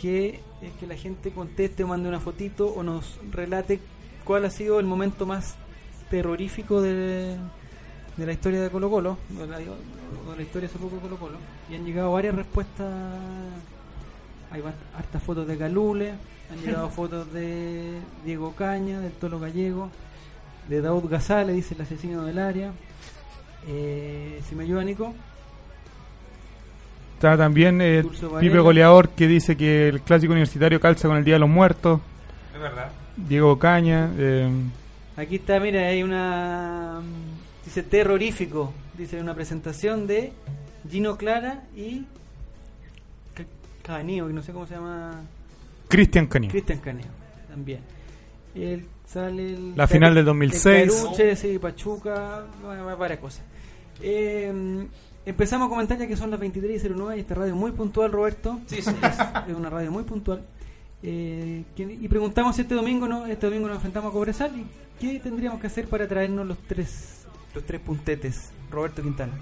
que 0.00 0.38
es 0.62 0.72
que 0.78 0.86
la 0.86 0.94
gente 0.94 1.32
conteste 1.32 1.82
o 1.82 1.88
mande 1.88 2.08
una 2.08 2.20
fotito 2.20 2.68
o 2.68 2.84
nos 2.84 3.18
relate 3.32 3.80
cuál 4.24 4.44
ha 4.44 4.50
sido 4.50 4.78
el 4.78 4.86
momento 4.86 5.26
más 5.26 5.56
terrorífico 6.08 6.80
de, 6.80 7.36
de 8.16 8.26
la 8.26 8.32
historia 8.32 8.62
de 8.62 8.70
Colo 8.70 8.88
Colo, 8.88 9.18
de 9.28 9.44
la, 9.44 9.58
de 9.58 9.66
la 10.36 10.42
historia 10.42 10.68
de 10.68 10.74
hace 10.74 10.78
poco 10.78 10.94
de 10.94 11.02
Colo 11.02 11.16
Colo, 11.16 11.38
y 11.68 11.74
han 11.74 11.84
llegado 11.84 12.12
varias 12.12 12.36
respuestas. 12.36 12.94
Hay 14.52 14.62
hartas 14.96 15.22
fotos 15.24 15.48
de 15.48 15.58
Calule, 15.58 16.12
han 16.52 16.60
llegado 16.64 16.88
fotos 16.90 17.32
de 17.32 17.98
Diego 18.24 18.54
Caña, 18.54 19.00
del 19.00 19.10
Tolo 19.14 19.40
Gallego, 19.40 19.90
de 20.68 20.80
Daud 20.80 21.10
Gazale, 21.10 21.52
dice 21.54 21.74
el 21.74 21.80
asesino 21.80 22.22
del 22.22 22.38
área. 22.38 22.70
Eh, 23.66 24.40
si 24.48 24.54
me 24.54 24.62
ayuda 24.62 24.84
Nico, 24.84 25.12
Está 27.16 27.36
también 27.36 27.80
eh. 27.80 28.04
Pipe 28.40 28.58
Goleador 28.58 29.08
que 29.10 29.26
dice 29.26 29.56
que 29.56 29.88
el 29.88 30.02
clásico 30.02 30.32
universitario 30.32 30.78
calza 30.78 31.08
con 31.08 31.16
el 31.16 31.24
Día 31.24 31.34
de 31.34 31.40
los 31.40 31.48
Muertos. 31.48 32.00
Es 32.54 32.60
verdad. 32.60 32.92
Diego 33.16 33.58
Caña. 33.58 34.10
eh, 34.18 34.50
aquí 35.16 35.36
está, 35.36 35.58
mira, 35.58 35.80
hay 35.88 36.02
una. 36.02 37.00
mm, 37.00 37.64
Dice 37.64 37.82
terrorífico, 37.82 38.72
dice 38.96 39.20
una 39.20 39.34
presentación 39.34 40.06
de 40.06 40.32
Gino 40.88 41.16
Clara 41.16 41.64
y. 41.74 42.04
Ca- 43.34 43.44
Caneo, 43.82 44.26
que 44.28 44.32
no 44.34 44.42
sé 44.42 44.52
cómo 44.52 44.66
se 44.66 44.74
llama. 44.74 45.22
Cristian 45.88 46.26
Canio. 46.26 46.50
Cristian 46.50 46.78
Caneo, 46.80 47.06
también. 47.48 47.80
El 48.54 48.84
Sale 49.06 49.54
el, 49.54 49.76
La 49.76 49.86
final 49.86 50.14
del 50.14 50.24
2006. 50.24 51.06
el 51.18 51.36
sí, 51.36 51.58
Pachuca, 51.58 52.42
varias 52.98 53.20
cosas. 53.20 53.42
Eh, 54.02 54.86
empezamos 55.26 55.66
a 55.66 55.68
comentar 55.68 55.98
ya 55.98 56.06
que 56.06 56.16
son 56.16 56.30
las 56.30 56.40
23.09 56.40 57.16
y 57.16 57.20
esta 57.20 57.34
radio 57.34 57.52
es 57.52 57.58
muy 57.58 57.72
puntual, 57.72 58.10
Roberto. 58.12 58.60
Sí, 58.66 58.80
sí. 58.80 58.90
Es, 59.02 59.18
es 59.48 59.54
una 59.54 59.68
radio 59.68 59.90
muy 59.92 60.04
puntual. 60.04 60.42
Eh, 61.02 61.64
¿quién- 61.76 62.02
y 62.02 62.08
preguntamos 62.08 62.56
si 62.56 62.62
este 62.62 62.74
domingo, 62.74 63.06
¿no? 63.06 63.26
Este 63.26 63.46
domingo 63.46 63.68
nos 63.68 63.76
enfrentamos 63.76 64.10
a 64.10 64.12
Cobresal 64.12 64.52
y 64.56 64.64
qué 64.98 65.20
tendríamos 65.20 65.60
que 65.60 65.66
hacer 65.66 65.86
para 65.88 66.08
traernos 66.08 66.46
los 66.46 66.58
tres, 66.66 67.26
los 67.54 67.64
tres 67.64 67.80
puntetes, 67.80 68.50
Roberto 68.70 69.02
Quintana. 69.02 69.32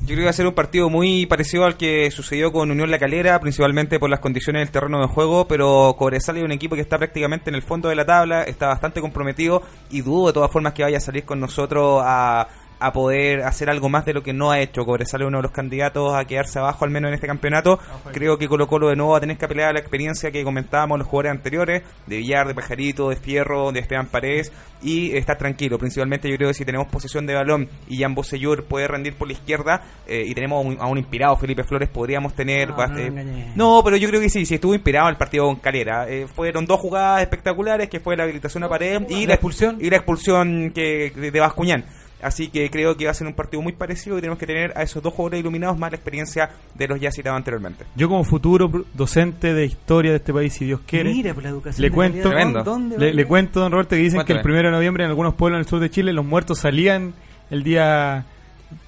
Yo 0.00 0.06
creo 0.06 0.18
que 0.18 0.24
va 0.24 0.30
a 0.30 0.34
ser 0.34 0.46
un 0.46 0.54
partido 0.54 0.88
muy 0.88 1.26
parecido 1.26 1.64
al 1.64 1.76
que 1.76 2.10
sucedió 2.10 2.52
con 2.52 2.70
Unión 2.70 2.90
La 2.90 2.98
Calera, 2.98 3.38
principalmente 3.40 3.98
por 3.98 4.08
las 4.08 4.20
condiciones 4.20 4.60
del 4.60 4.70
terreno 4.70 5.00
de 5.00 5.08
juego, 5.08 5.46
pero 5.48 5.94
Cobresal 5.98 6.36
es 6.38 6.44
un 6.44 6.52
equipo 6.52 6.76
que 6.76 6.80
está 6.82 6.98
prácticamente 6.98 7.50
en 7.50 7.56
el 7.56 7.62
fondo 7.62 7.88
de 7.88 7.96
la 7.96 8.06
tabla, 8.06 8.44
está 8.44 8.68
bastante 8.68 9.00
comprometido 9.00 9.62
y 9.90 10.00
dudo 10.00 10.28
de 10.28 10.32
todas 10.34 10.50
formas 10.52 10.72
que 10.72 10.84
vaya 10.84 10.98
a 10.98 11.00
salir 11.00 11.24
con 11.24 11.40
nosotros 11.40 12.00
a, 12.04 12.48
a 12.80 12.92
poder 12.92 13.42
hacer 13.42 13.70
algo 13.70 13.88
más 13.88 14.04
de 14.04 14.14
lo 14.14 14.22
que 14.22 14.32
no 14.32 14.50
ha 14.50 14.60
hecho. 14.60 14.84
Cobresal 14.84 15.22
es 15.22 15.26
uno 15.26 15.38
de 15.38 15.42
los 15.42 15.52
candidatos 15.52 16.14
a 16.14 16.24
quedarse 16.24 16.58
abajo, 16.58 16.84
al 16.84 16.90
menos 16.90 17.08
en 17.08 17.14
este 17.14 17.26
campeonato. 17.26 17.78
Creo 18.12 18.38
que 18.38 18.48
Colo 18.48 18.68
Colo 18.68 18.88
de 18.88 18.96
nuevo 18.96 19.12
va 19.12 19.18
a 19.18 19.20
tener 19.20 19.36
que 19.36 19.44
apelar 19.44 19.70
a 19.70 19.72
la 19.72 19.80
experiencia 19.80 20.30
que 20.30 20.44
comentábamos 20.44 20.98
los 20.98 21.08
jugadores 21.08 21.32
anteriores, 21.32 21.82
de 22.06 22.16
Villar, 22.16 22.46
de 22.46 22.54
Pajarito, 22.54 23.10
de 23.10 23.16
Fierro, 23.16 23.72
de 23.72 23.80
Esteban 23.80 24.06
Paredes, 24.06 24.52
y 24.82 25.16
estar 25.16 25.36
tranquilo. 25.36 25.78
Principalmente 25.78 26.30
yo 26.30 26.36
creo 26.36 26.48
que 26.48 26.54
si 26.54 26.64
tenemos 26.64 26.88
posesión 26.88 27.26
de 27.26 27.34
balón 27.34 27.68
y 27.88 27.98
Jan 27.98 28.14
Bosellur 28.14 28.64
puede 28.64 28.86
rendir 28.86 29.14
por 29.14 29.26
la 29.26 29.32
izquierda, 29.32 29.82
eh, 30.06 30.24
y 30.26 30.34
tenemos 30.34 30.64
a 30.64 30.68
un, 30.68 30.80
a 30.80 30.86
un 30.86 30.98
inspirado 30.98 31.36
Felipe 31.36 31.64
Flores, 31.64 31.88
podríamos 31.88 32.34
tener... 32.34 32.70
No, 32.70 32.98
eh, 32.98 33.52
no 33.56 33.82
pero 33.84 33.96
yo 33.96 34.08
creo 34.08 34.20
que 34.20 34.28
sí, 34.28 34.46
sí 34.46 34.54
estuvo 34.54 34.74
inspirado 34.74 35.08
en 35.08 35.12
el 35.12 35.18
partido 35.18 35.46
con 35.46 35.56
Calera. 35.56 36.08
Eh, 36.08 36.26
fueron 36.32 36.66
dos 36.66 36.80
jugadas 36.80 37.22
espectaculares, 37.22 37.88
que 37.88 38.00
fue 38.00 38.16
la 38.16 38.24
habilitación 38.24 38.62
a 38.64 38.68
pared 38.68 39.02
y 39.08 39.26
la 39.26 39.34
expulsión 39.34 39.78
y 39.80 39.90
la 39.90 39.96
expulsión 39.96 40.70
que 40.74 41.12
de, 41.14 41.30
de 41.30 41.40
Bascuñán. 41.40 41.84
Así 42.20 42.48
que 42.48 42.68
creo 42.70 42.96
que 42.96 43.04
va 43.04 43.12
a 43.12 43.14
ser 43.14 43.26
un 43.28 43.34
partido 43.34 43.62
muy 43.62 43.72
parecido 43.72 44.18
y 44.18 44.20
tenemos 44.20 44.38
que 44.40 44.46
tener 44.46 44.72
a 44.76 44.82
esos 44.82 45.00
dos 45.02 45.14
jugadores 45.14 45.38
iluminados 45.40 45.78
más 45.78 45.92
la 45.92 45.96
experiencia 45.96 46.50
de 46.74 46.88
los 46.88 47.00
ya 47.00 47.12
citados 47.12 47.36
anteriormente. 47.36 47.84
Yo 47.94 48.08
como 48.08 48.24
futuro 48.24 48.68
docente 48.94 49.54
de 49.54 49.66
historia 49.66 50.10
de 50.10 50.16
este 50.16 50.32
país, 50.32 50.52
si 50.52 50.64
Dios 50.64 50.80
quiere, 50.86 51.10
Mira, 51.12 51.32
pues 51.32 51.44
la 51.44 51.50
educación 51.50 51.80
le 51.82 51.90
cuento, 51.92 52.22
calidad, 52.24 52.34
Tremendo. 52.36 52.64
¿dónde 52.64 53.12
le, 53.14 53.24
cuento, 53.24 53.60
don 53.60 53.70
Roberto, 53.70 53.90
que 53.90 54.02
dicen 54.02 54.16
que 54.18 54.32
el 54.32 54.38
Cuéntame. 54.38 54.42
primero 54.42 54.68
de 54.70 54.74
noviembre 54.74 55.04
en 55.04 55.10
algunos 55.10 55.34
pueblos 55.34 55.58
en 55.58 55.60
el 55.60 55.66
sur 55.68 55.78
de 55.78 55.90
Chile 55.90 56.12
los 56.12 56.24
muertos 56.24 56.58
salían 56.58 57.14
el 57.50 57.62
día, 57.62 58.24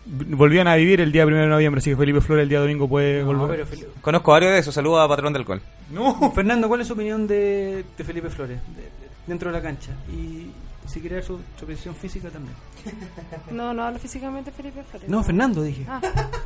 volvían 0.07 0.67
a 0.69 0.75
vivir 0.75 1.01
el 1.01 1.13
día 1.13 1.25
primero 1.25 1.45
de 1.45 1.51
noviembre, 1.51 1.79
así 1.79 1.91
que 1.91 1.97
Felipe 1.97 2.21
Flores 2.21 2.43
el 2.43 2.49
día 2.49 2.59
domingo 2.61 2.89
puede 2.89 3.21
No, 3.23 3.27
volver. 3.27 3.49
pero 3.59 3.67
Felipe- 3.67 3.91
Conozco 4.01 4.33
varios 4.33 4.53
de 4.53 4.59
esos, 4.59 4.75
saludos 4.75 5.01
a 5.05 5.09
Patrón 5.09 5.33
del 5.33 5.45
Gol. 5.45 5.61
No, 5.93 6.33
Fernando, 6.33 6.69
¿cuál 6.69 6.81
es 6.81 6.87
su 6.89 6.95
opinión 6.95 7.27
de, 7.27 7.85
de 7.97 8.05
Felipe 8.05 8.29
Flores 8.29 8.59
de- 8.75 8.83
de- 8.83 8.89
dentro 9.27 9.51
de 9.53 9.57
la 9.57 9.63
cancha? 9.63 9.93
Y 10.13 10.51
si 10.91 11.01
quiere 11.01 11.17
dar 11.17 11.25
su, 11.25 11.39
su 11.59 11.65
opinión 11.65 11.95
física 11.95 12.29
también. 12.29 12.55
No, 13.51 13.73
no 13.73 13.85
hablo 13.85 13.99
físicamente 13.99 14.51
Felipe 14.51 14.83
Flores. 14.83 15.09
No, 15.09 15.23
Fernando 15.23 15.63
dije. 15.63 15.85
Ah, 15.89 16.01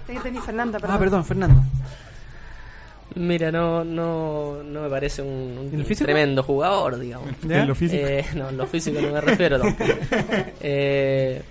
te 0.07 0.15
tenía 0.21 0.41
Fernanda, 0.43 0.79
perdón. 0.79 0.97
Ah, 0.97 0.99
perdón, 0.99 1.25
Fernando. 1.25 1.63
Mira, 3.17 3.53
no, 3.53 3.85
no, 3.85 4.63
no 4.65 4.83
me 4.83 4.89
parece 4.89 5.23
un, 5.23 5.85
tremendo 5.97 6.43
jugador, 6.43 6.99
digamos. 6.99 7.29
¿Ya? 7.43 7.63
en 7.63 7.69
lo 7.69 7.75
físico. 7.75 8.05
Eh, 8.05 8.25
no, 8.35 8.49
en 8.49 8.57
lo 8.57 8.67
físico 8.67 9.01
no 9.01 9.13
me 9.13 9.21
refiero 9.21 9.61
tampoco. 9.61 9.93
Eh, 10.61 11.43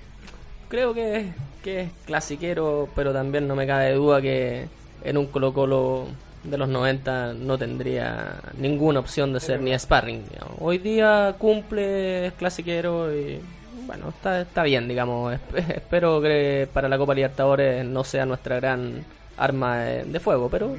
creo 0.68 0.94
que, 0.94 1.32
que 1.64 1.82
es 1.82 1.92
clasiquero, 2.06 2.90
pero 2.96 3.14
también 3.14 3.48
no 3.48 3.56
me 3.56 3.66
cabe 3.66 3.94
duda 3.94 4.22
que 4.22 4.68
en 5.04 5.18
un 5.18 5.28
Colo 5.28 5.54
Colo 5.54 6.08
de 6.44 6.58
los 6.58 6.68
90 6.68 7.34
no 7.34 7.58
tendría 7.58 8.36
ninguna 8.58 9.00
opción 9.00 9.32
de 9.34 9.40
ser 9.40 9.62
ni 9.62 9.78
sparring. 9.78 10.24
digamos. 10.30 10.56
Hoy 10.60 10.78
día 10.78 11.36
cumple, 11.38 12.28
es 12.28 12.34
clasiquero 12.34 13.14
y 13.16 13.40
bueno, 13.88 14.10
está, 14.10 14.42
está 14.42 14.64
bien, 14.64 14.88
digamos. 14.88 15.34
Esp- 15.34 15.70
Espero 15.76 16.22
que 16.22 16.68
para 16.74 16.90
la 16.90 16.98
Copa 16.98 17.14
Libertadores 17.16 17.86
no 17.86 18.04
sea 18.04 18.26
nuestra 18.26 18.58
gran 18.58 19.04
arma 19.38 19.78
de, 19.80 20.04
de 20.06 20.20
fuego, 20.20 20.50
pero 20.50 20.76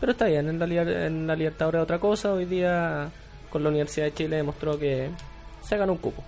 pero 0.00 0.12
está 0.12 0.24
bien, 0.26 0.48
en 0.48 0.58
la, 0.58 0.66
en 0.66 1.26
la 1.26 1.36
Libertadores 1.36 1.78
es 1.80 1.82
otra 1.84 1.98
cosa. 1.98 2.32
Hoy 2.32 2.44
día 2.46 3.08
con 3.50 3.62
la 3.62 3.68
Universidad 3.68 4.06
de 4.06 4.14
Chile 4.14 4.36
demostró 4.36 4.78
que 4.78 5.08
se 5.62 5.76
ganó 5.76 5.92
un 5.92 5.98
cupo. 5.98 6.22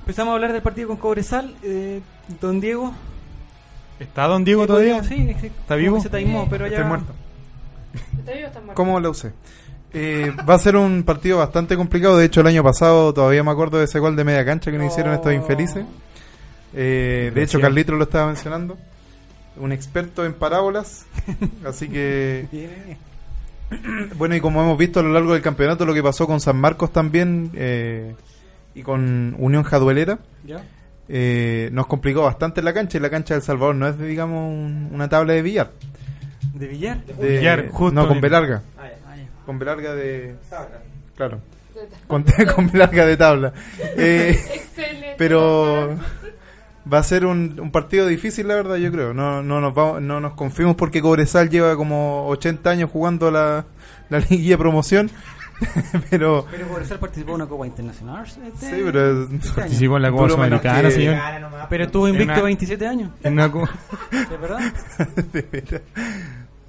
Empezamos 0.00 0.32
a 0.32 0.34
hablar 0.34 0.52
del 0.52 0.62
partido 0.62 0.88
con 0.88 0.96
Cobresal. 0.96 1.54
Eh, 1.62 2.00
don 2.40 2.60
Diego. 2.60 2.92
¿Está 3.98 4.26
don 4.26 4.44
Diego 4.44 4.66
todavía? 4.66 5.02
Sí, 5.04 5.34
sí. 5.40 5.46
¿Está 5.48 5.74
vivo? 5.76 6.00
Se 6.00 6.08
taimó, 6.08 6.46
pero 6.48 6.66
ya. 6.66 6.76
Estoy 6.76 6.88
muerto. 6.88 7.12
¿Está 7.12 7.12
vivo 7.12 7.12
o 7.12 7.12
está 7.12 7.12
muerto? 7.12 7.19
¿Cómo 8.74 9.00
la 9.00 9.10
usé? 9.10 9.32
Eh, 9.92 10.32
va 10.48 10.54
a 10.54 10.58
ser 10.58 10.76
un 10.76 11.02
partido 11.02 11.38
bastante 11.38 11.76
complicado. 11.76 12.16
De 12.16 12.24
hecho, 12.26 12.40
el 12.42 12.46
año 12.46 12.62
pasado 12.62 13.12
todavía 13.12 13.42
me 13.42 13.50
acuerdo 13.50 13.78
de 13.78 13.84
ese 13.84 13.98
gol 13.98 14.14
de 14.16 14.24
media 14.24 14.44
cancha 14.44 14.70
que 14.70 14.78
nos 14.78 14.92
hicieron 14.92 15.14
estos 15.14 15.32
infelices. 15.32 15.84
Eh, 16.74 17.32
de 17.34 17.42
hecho. 17.42 17.60
Carlitos 17.60 17.96
lo 17.96 18.04
estaba 18.04 18.26
mencionando. 18.28 18.78
Un 19.56 19.72
experto 19.72 20.24
en 20.24 20.32
parábolas. 20.34 21.06
Así 21.66 21.88
que, 21.88 22.46
Bien. 22.52 22.96
bueno, 24.16 24.36
y 24.36 24.40
como 24.40 24.62
hemos 24.62 24.78
visto 24.78 25.00
a 25.00 25.02
lo 25.02 25.12
largo 25.12 25.32
del 25.32 25.42
campeonato, 25.42 25.84
lo 25.84 25.92
que 25.94 26.02
pasó 26.02 26.26
con 26.26 26.40
San 26.40 26.56
Marcos 26.56 26.92
también 26.92 27.50
eh, 27.54 28.14
y 28.74 28.82
con 28.82 29.34
Unión 29.38 29.64
Jaduelera. 29.64 30.18
¿Ya? 30.46 30.62
eh, 31.12 31.68
nos 31.72 31.88
complicó 31.88 32.22
bastante 32.22 32.62
la 32.62 32.72
cancha 32.72 32.96
y 32.96 33.00
la 33.00 33.10
cancha 33.10 33.34
del 33.34 33.42
Salvador 33.42 33.74
no 33.74 33.88
es, 33.88 33.98
digamos, 33.98 34.48
un- 34.48 34.90
una 34.92 35.08
tabla 35.08 35.32
de 35.32 35.42
billar. 35.42 35.72
¿De 36.54 36.66
Villar? 36.66 37.04
De- 37.04 37.38
Billar, 37.38 37.68
justo 37.70 37.94
no, 37.94 38.06
con 38.08 38.16
en- 38.16 38.20
B 38.22 38.30
larga. 38.30 38.62
Ah. 38.78 38.88
Con 39.46 39.58
B 39.58 39.64
larga 39.64 39.94
de... 39.94 40.36
Claro. 41.16 41.40
Con, 42.06 42.24
con 42.54 42.70
B 42.70 42.78
larga 42.78 43.06
de 43.06 43.16
tabla. 43.16 43.52
Eh, 43.96 44.30
Excelente. 44.54 45.14
pero 45.16 45.96
va 46.92 46.98
a 46.98 47.02
ser 47.02 47.24
un, 47.24 47.58
un 47.60 47.70
partido 47.70 48.06
difícil, 48.06 48.48
la 48.48 48.54
verdad, 48.56 48.76
yo 48.76 48.90
creo. 48.92 49.14
No, 49.14 49.42
no, 49.42 49.60
nos, 49.60 49.72
vamos, 49.74 50.02
no 50.02 50.20
nos 50.20 50.34
confiemos 50.34 50.76
porque 50.76 51.00
Cobresal 51.00 51.48
lleva 51.48 51.76
como 51.76 52.26
80 52.28 52.68
años 52.70 52.90
jugando 52.90 53.30
la, 53.30 53.64
la 54.10 54.18
liguilla 54.18 54.58
promoción. 54.58 55.10
pero... 56.10 56.46
Pero 56.50 56.68
Cobresal 56.68 56.98
participó 56.98 57.30
en 57.30 57.34
una 57.36 57.46
Copa 57.46 57.66
Internacional. 57.66 58.24
Este, 58.24 58.70
Sí, 58.76 58.82
pero... 58.84 59.22
este 59.24 59.34
año. 59.48 59.54
Participó 59.56 59.96
en 59.96 60.02
la 60.02 60.10
Copa 60.10 60.28
Sudamericana, 60.30 60.82
que- 60.82 60.90
señor. 60.90 61.16
Pero 61.68 61.84
estuvo 61.84 62.08
invicto 62.08 62.32
una- 62.34 62.42
27 62.42 62.86
años. 62.86 63.10
En 63.22 63.32
una 63.34 63.50
co- 63.52 63.68
¿De 64.30 64.36
verdad? 64.36 64.58
De 65.32 65.42
veras. 65.42 65.82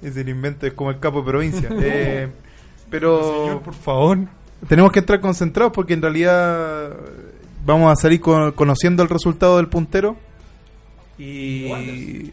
es 0.02 0.16
el 0.16 0.28
invento, 0.28 0.66
es 0.66 0.72
como 0.74 0.90
el 0.90 0.98
capo 0.98 1.20
de 1.22 1.26
provincia. 1.30 1.68
Eh, 1.80 2.28
pero 2.90 3.22
Señor, 3.46 3.62
por 3.62 3.74
favor. 3.74 4.18
tenemos 4.68 4.92
que 4.92 4.98
entrar 4.98 5.20
concentrados 5.20 5.72
porque 5.72 5.94
en 5.94 6.02
realidad 6.02 6.90
vamos 7.64 7.90
a 7.90 7.96
salir 7.96 8.20
con- 8.20 8.52
conociendo 8.52 9.02
el 9.02 9.08
resultado 9.08 9.56
del 9.56 9.68
puntero. 9.68 10.16
Y. 11.18 12.32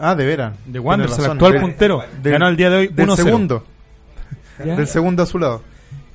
Ah, 0.00 0.14
de 0.14 0.24
veras. 0.24 0.54
De 0.66 0.78
Wanderers, 0.78 1.14
Tienes 1.16 1.26
el 1.26 1.32
actual 1.32 1.60
puntero. 1.60 2.02
del- 2.22 2.32
Ganó 2.32 2.48
el 2.48 2.56
día 2.56 2.70
de 2.70 2.76
hoy 2.76 2.88
Del 2.88 3.08
1-0. 3.08 3.16
segundo. 3.16 3.64
Ya. 4.64 4.76
Del 4.76 4.86
segundo 4.86 5.22
a 5.22 5.26
su 5.26 5.38
lado. 5.38 5.62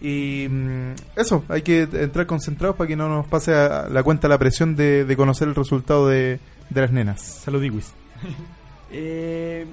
Y 0.02 0.48
mm, 0.50 0.92
eso, 1.16 1.44
hay 1.50 1.62
que 1.62 1.84
entrar 1.84 2.26
concentrados 2.26 2.76
para 2.76 2.88
que 2.88 2.96
no 2.96 3.08
nos 3.10 3.28
pase 3.28 3.54
a 3.54 3.88
la 3.90 4.04
cuenta 4.04 4.28
la 4.28 4.38
presión 4.38 4.76
de, 4.76 5.06
de 5.06 5.18
conocer 5.18 5.48
el 5.48 5.56
resultado 5.56 6.08
de, 6.08 6.40
de 6.70 6.82
las 6.82 6.92
nenas. 6.92 7.22
Saludiguis. 7.22 7.92
Eh, 8.92 9.66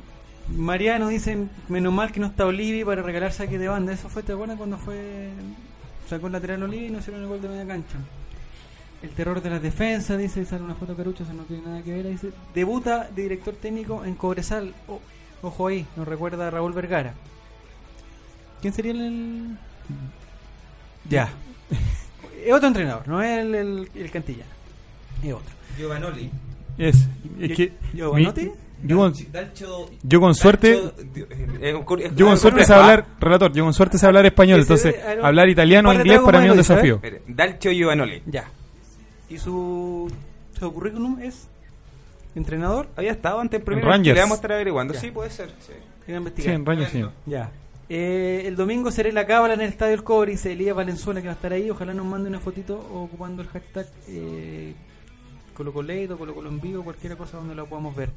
Mariano 0.56 1.06
dice, 1.08 1.46
menos 1.68 1.92
mal 1.92 2.10
que 2.10 2.18
no 2.18 2.26
está 2.26 2.44
Olivi 2.46 2.82
para 2.82 3.02
regalar 3.02 3.30
saque 3.32 3.58
de 3.58 3.68
banda. 3.68 3.92
Eso 3.92 4.08
fue, 4.08 4.22
¿te 4.24 4.32
acuerdas 4.32 4.56
cuando 4.56 4.78
fue 4.78 5.28
sacó 6.08 6.26
el 6.26 6.32
lateral 6.32 6.62
Olivi 6.64 6.86
y 6.86 6.90
no 6.90 6.98
hicieron 6.98 7.22
el 7.22 7.28
gol 7.28 7.40
de 7.40 7.48
media 7.48 7.66
cancha? 7.66 7.98
El 9.02 9.10
terror 9.10 9.40
de 9.40 9.50
las 9.50 9.62
defensas, 9.62 10.18
dice, 10.18 10.44
sale 10.44 10.64
una 10.64 10.74
foto 10.74 10.96
carucha, 10.96 11.22
eso 11.22 11.34
no 11.34 11.44
tiene 11.44 11.62
nada 11.64 11.82
que 11.82 11.92
ver. 11.92 12.08
Dice, 12.08 12.30
debuta 12.54 13.08
de 13.14 13.22
director 13.22 13.54
técnico 13.54 14.04
en 14.04 14.14
Cobresal. 14.16 14.74
O- 14.88 15.00
ojo 15.42 15.66
ahí, 15.68 15.86
nos 15.94 16.08
recuerda 16.08 16.48
a 16.48 16.50
Raúl 16.50 16.72
Vergara. 16.72 17.14
¿Quién 18.60 18.72
sería 18.72 18.92
el...? 18.92 19.56
Ya. 21.08 21.28
es 22.44 22.52
otro 22.52 22.68
entrenador, 22.68 23.06
no 23.08 23.22
es 23.22 23.38
el, 23.40 23.54
el. 23.54 23.88
Es 23.94 25.32
otro. 25.32 25.54
Giovanoli. 25.78 26.30
Es, 26.78 27.06
es 27.40 27.56
que. 27.56 27.72
¿Giovanotti? 27.94 28.50
yo, 28.84 28.96
con, 28.98 29.14
yo 30.02 30.20
con 30.20 30.34
suerte. 30.34 30.80
eh, 31.60 31.74
Yo 32.16 32.26
con 32.26 32.36
suerte 32.38 32.64
sé 32.64 32.74
hablar, 32.74 33.06
relator, 33.20 33.52
yo 33.52 33.64
con 33.64 33.72
suerte 33.74 33.98
sé 33.98 34.06
hablar 34.06 34.26
español, 34.26 34.60
entonces 34.60 34.94
hablar 35.22 35.48
italiano 35.48 35.90
o 35.90 35.94
inglés 35.94 36.20
para 36.20 36.40
mí 36.40 36.46
es 36.46 36.50
un 36.52 36.56
desafío. 36.56 37.00
Dalcio 37.28 37.70
Giovanoli. 37.72 38.22
Ya. 38.26 38.44
¿Y 39.28 39.38
su, 39.38 40.10
su 40.58 40.72
currículum 40.74 41.20
es 41.20 41.48
entrenador? 42.34 42.88
Había 42.96 43.12
estado 43.12 43.40
antes 43.40 43.60
en. 43.60 43.82
Rangers. 43.82 44.14
Le 44.16 44.20
vamos 44.20 44.34
a 44.34 44.36
estar 44.36 44.52
averiguando. 44.52 44.94
Ya. 44.94 45.00
Sí, 45.00 45.10
puede 45.10 45.30
ser. 45.30 45.50
sí. 45.60 45.72
Sí, 46.36 46.48
en 46.50 46.66
Rangers, 46.66 46.90
señor. 46.90 47.12
Ya. 47.26 47.50
Eh, 47.88 48.44
el 48.46 48.56
domingo 48.56 48.90
seré 48.90 49.12
la 49.12 49.26
cábala 49.26 49.54
en 49.54 49.60
el 49.60 49.68
Estadio 49.68 49.94
El 49.94 50.02
Cobre, 50.04 50.30
dice 50.32 50.52
Elías 50.52 50.74
Valenzuela 50.74 51.20
que 51.20 51.26
va 51.28 51.32
a 51.32 51.36
estar 51.36 51.52
ahí. 51.52 51.68
Ojalá 51.70 51.92
nos 51.94 52.06
mande 52.06 52.28
una 52.28 52.40
fotito 52.40 52.78
ocupando 52.78 53.42
el 53.42 53.48
hashtag 53.48 53.86
eh, 54.08 54.72
Colo 55.54 55.72
Coleito, 55.72 56.16
Colo 56.16 56.34
Colo 56.34 56.48
en 56.48 56.60
vivo, 56.60 56.82
cualquier 56.84 57.16
cosa 57.16 57.36
donde 57.38 57.54
lo 57.54 57.66
podamos 57.66 57.94
ver. 57.94 58.10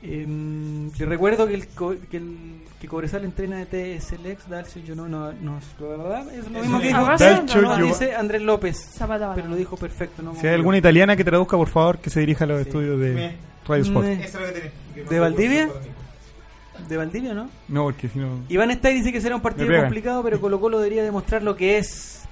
Em, 0.00 0.90
te 0.92 1.04
recuerdo 1.06 1.48
que 1.48 1.54
el, 1.54 1.66
que 2.08 2.16
el 2.18 2.36
que 2.80 2.86
Cobresal 2.86 3.24
entrena 3.24 3.64
de 3.64 3.98
TSLX, 3.98 4.48
Dalcio, 4.48 4.80
yo 4.84 4.94
no, 4.94 5.08
no, 5.08 5.32
no, 5.32 5.58
la 5.80 5.86
verdad, 5.88 6.34
es 6.34 6.48
lo 6.48 6.60
mismo 6.60 6.80
que 6.80 6.86
dijo 6.86 7.04
Dalcio, 7.04 7.62
no, 7.62 7.76
dice 7.78 8.14
Andrés 8.14 8.42
López, 8.42 8.76
Zapata 8.78 9.34
pero 9.34 9.48
lo 9.48 9.56
dijo 9.56 9.76
perfecto. 9.76 10.22
No 10.22 10.36
Si 10.36 10.46
hay 10.46 10.54
alguna 10.54 10.78
italiana 10.78 11.16
que 11.16 11.24
traduzca, 11.24 11.56
por 11.56 11.68
favor, 11.68 11.98
que 11.98 12.10
se 12.10 12.20
dirija 12.20 12.44
a 12.44 12.46
los 12.46 12.60
estudios 12.60 12.98
de 13.00 13.32
Radio 13.66 13.82
Sport. 13.82 14.06
Me- 14.06 14.24
Eso 14.24 14.24
es 14.24 14.34
lo 14.34 14.46
que 14.46 14.52
tenés. 14.60 14.72
Que 14.94 15.02
no 15.04 15.10
¿De 15.10 15.18
Valdivia? 15.18 15.68
¿De 16.88 16.96
Valdivia 16.96 17.34
no? 17.34 17.48
No, 17.68 17.84
porque 17.84 18.08
si 18.08 18.18
no. 18.18 18.40
Iván 18.48 18.70
Stay 18.70 18.94
dice 18.94 19.12
que 19.12 19.20
será 19.20 19.34
un 19.36 19.42
partido 19.42 19.68
complicado, 19.80 20.22
pero 20.22 20.40
Colo 20.40 20.60
Colo 20.60 20.78
debería 20.78 21.02
demostrar 21.02 21.42
lo 21.42 21.56
que 21.56 21.78
es. 21.78 22.22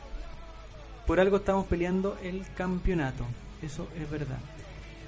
Por 1.07 1.21
algo 1.21 1.37
estamos 1.39 1.67
peleando 1.67 2.17
el 2.23 2.43
campeonato. 2.57 3.25
Eso 3.63 3.87
es 4.01 4.11
verdad. 4.11 4.39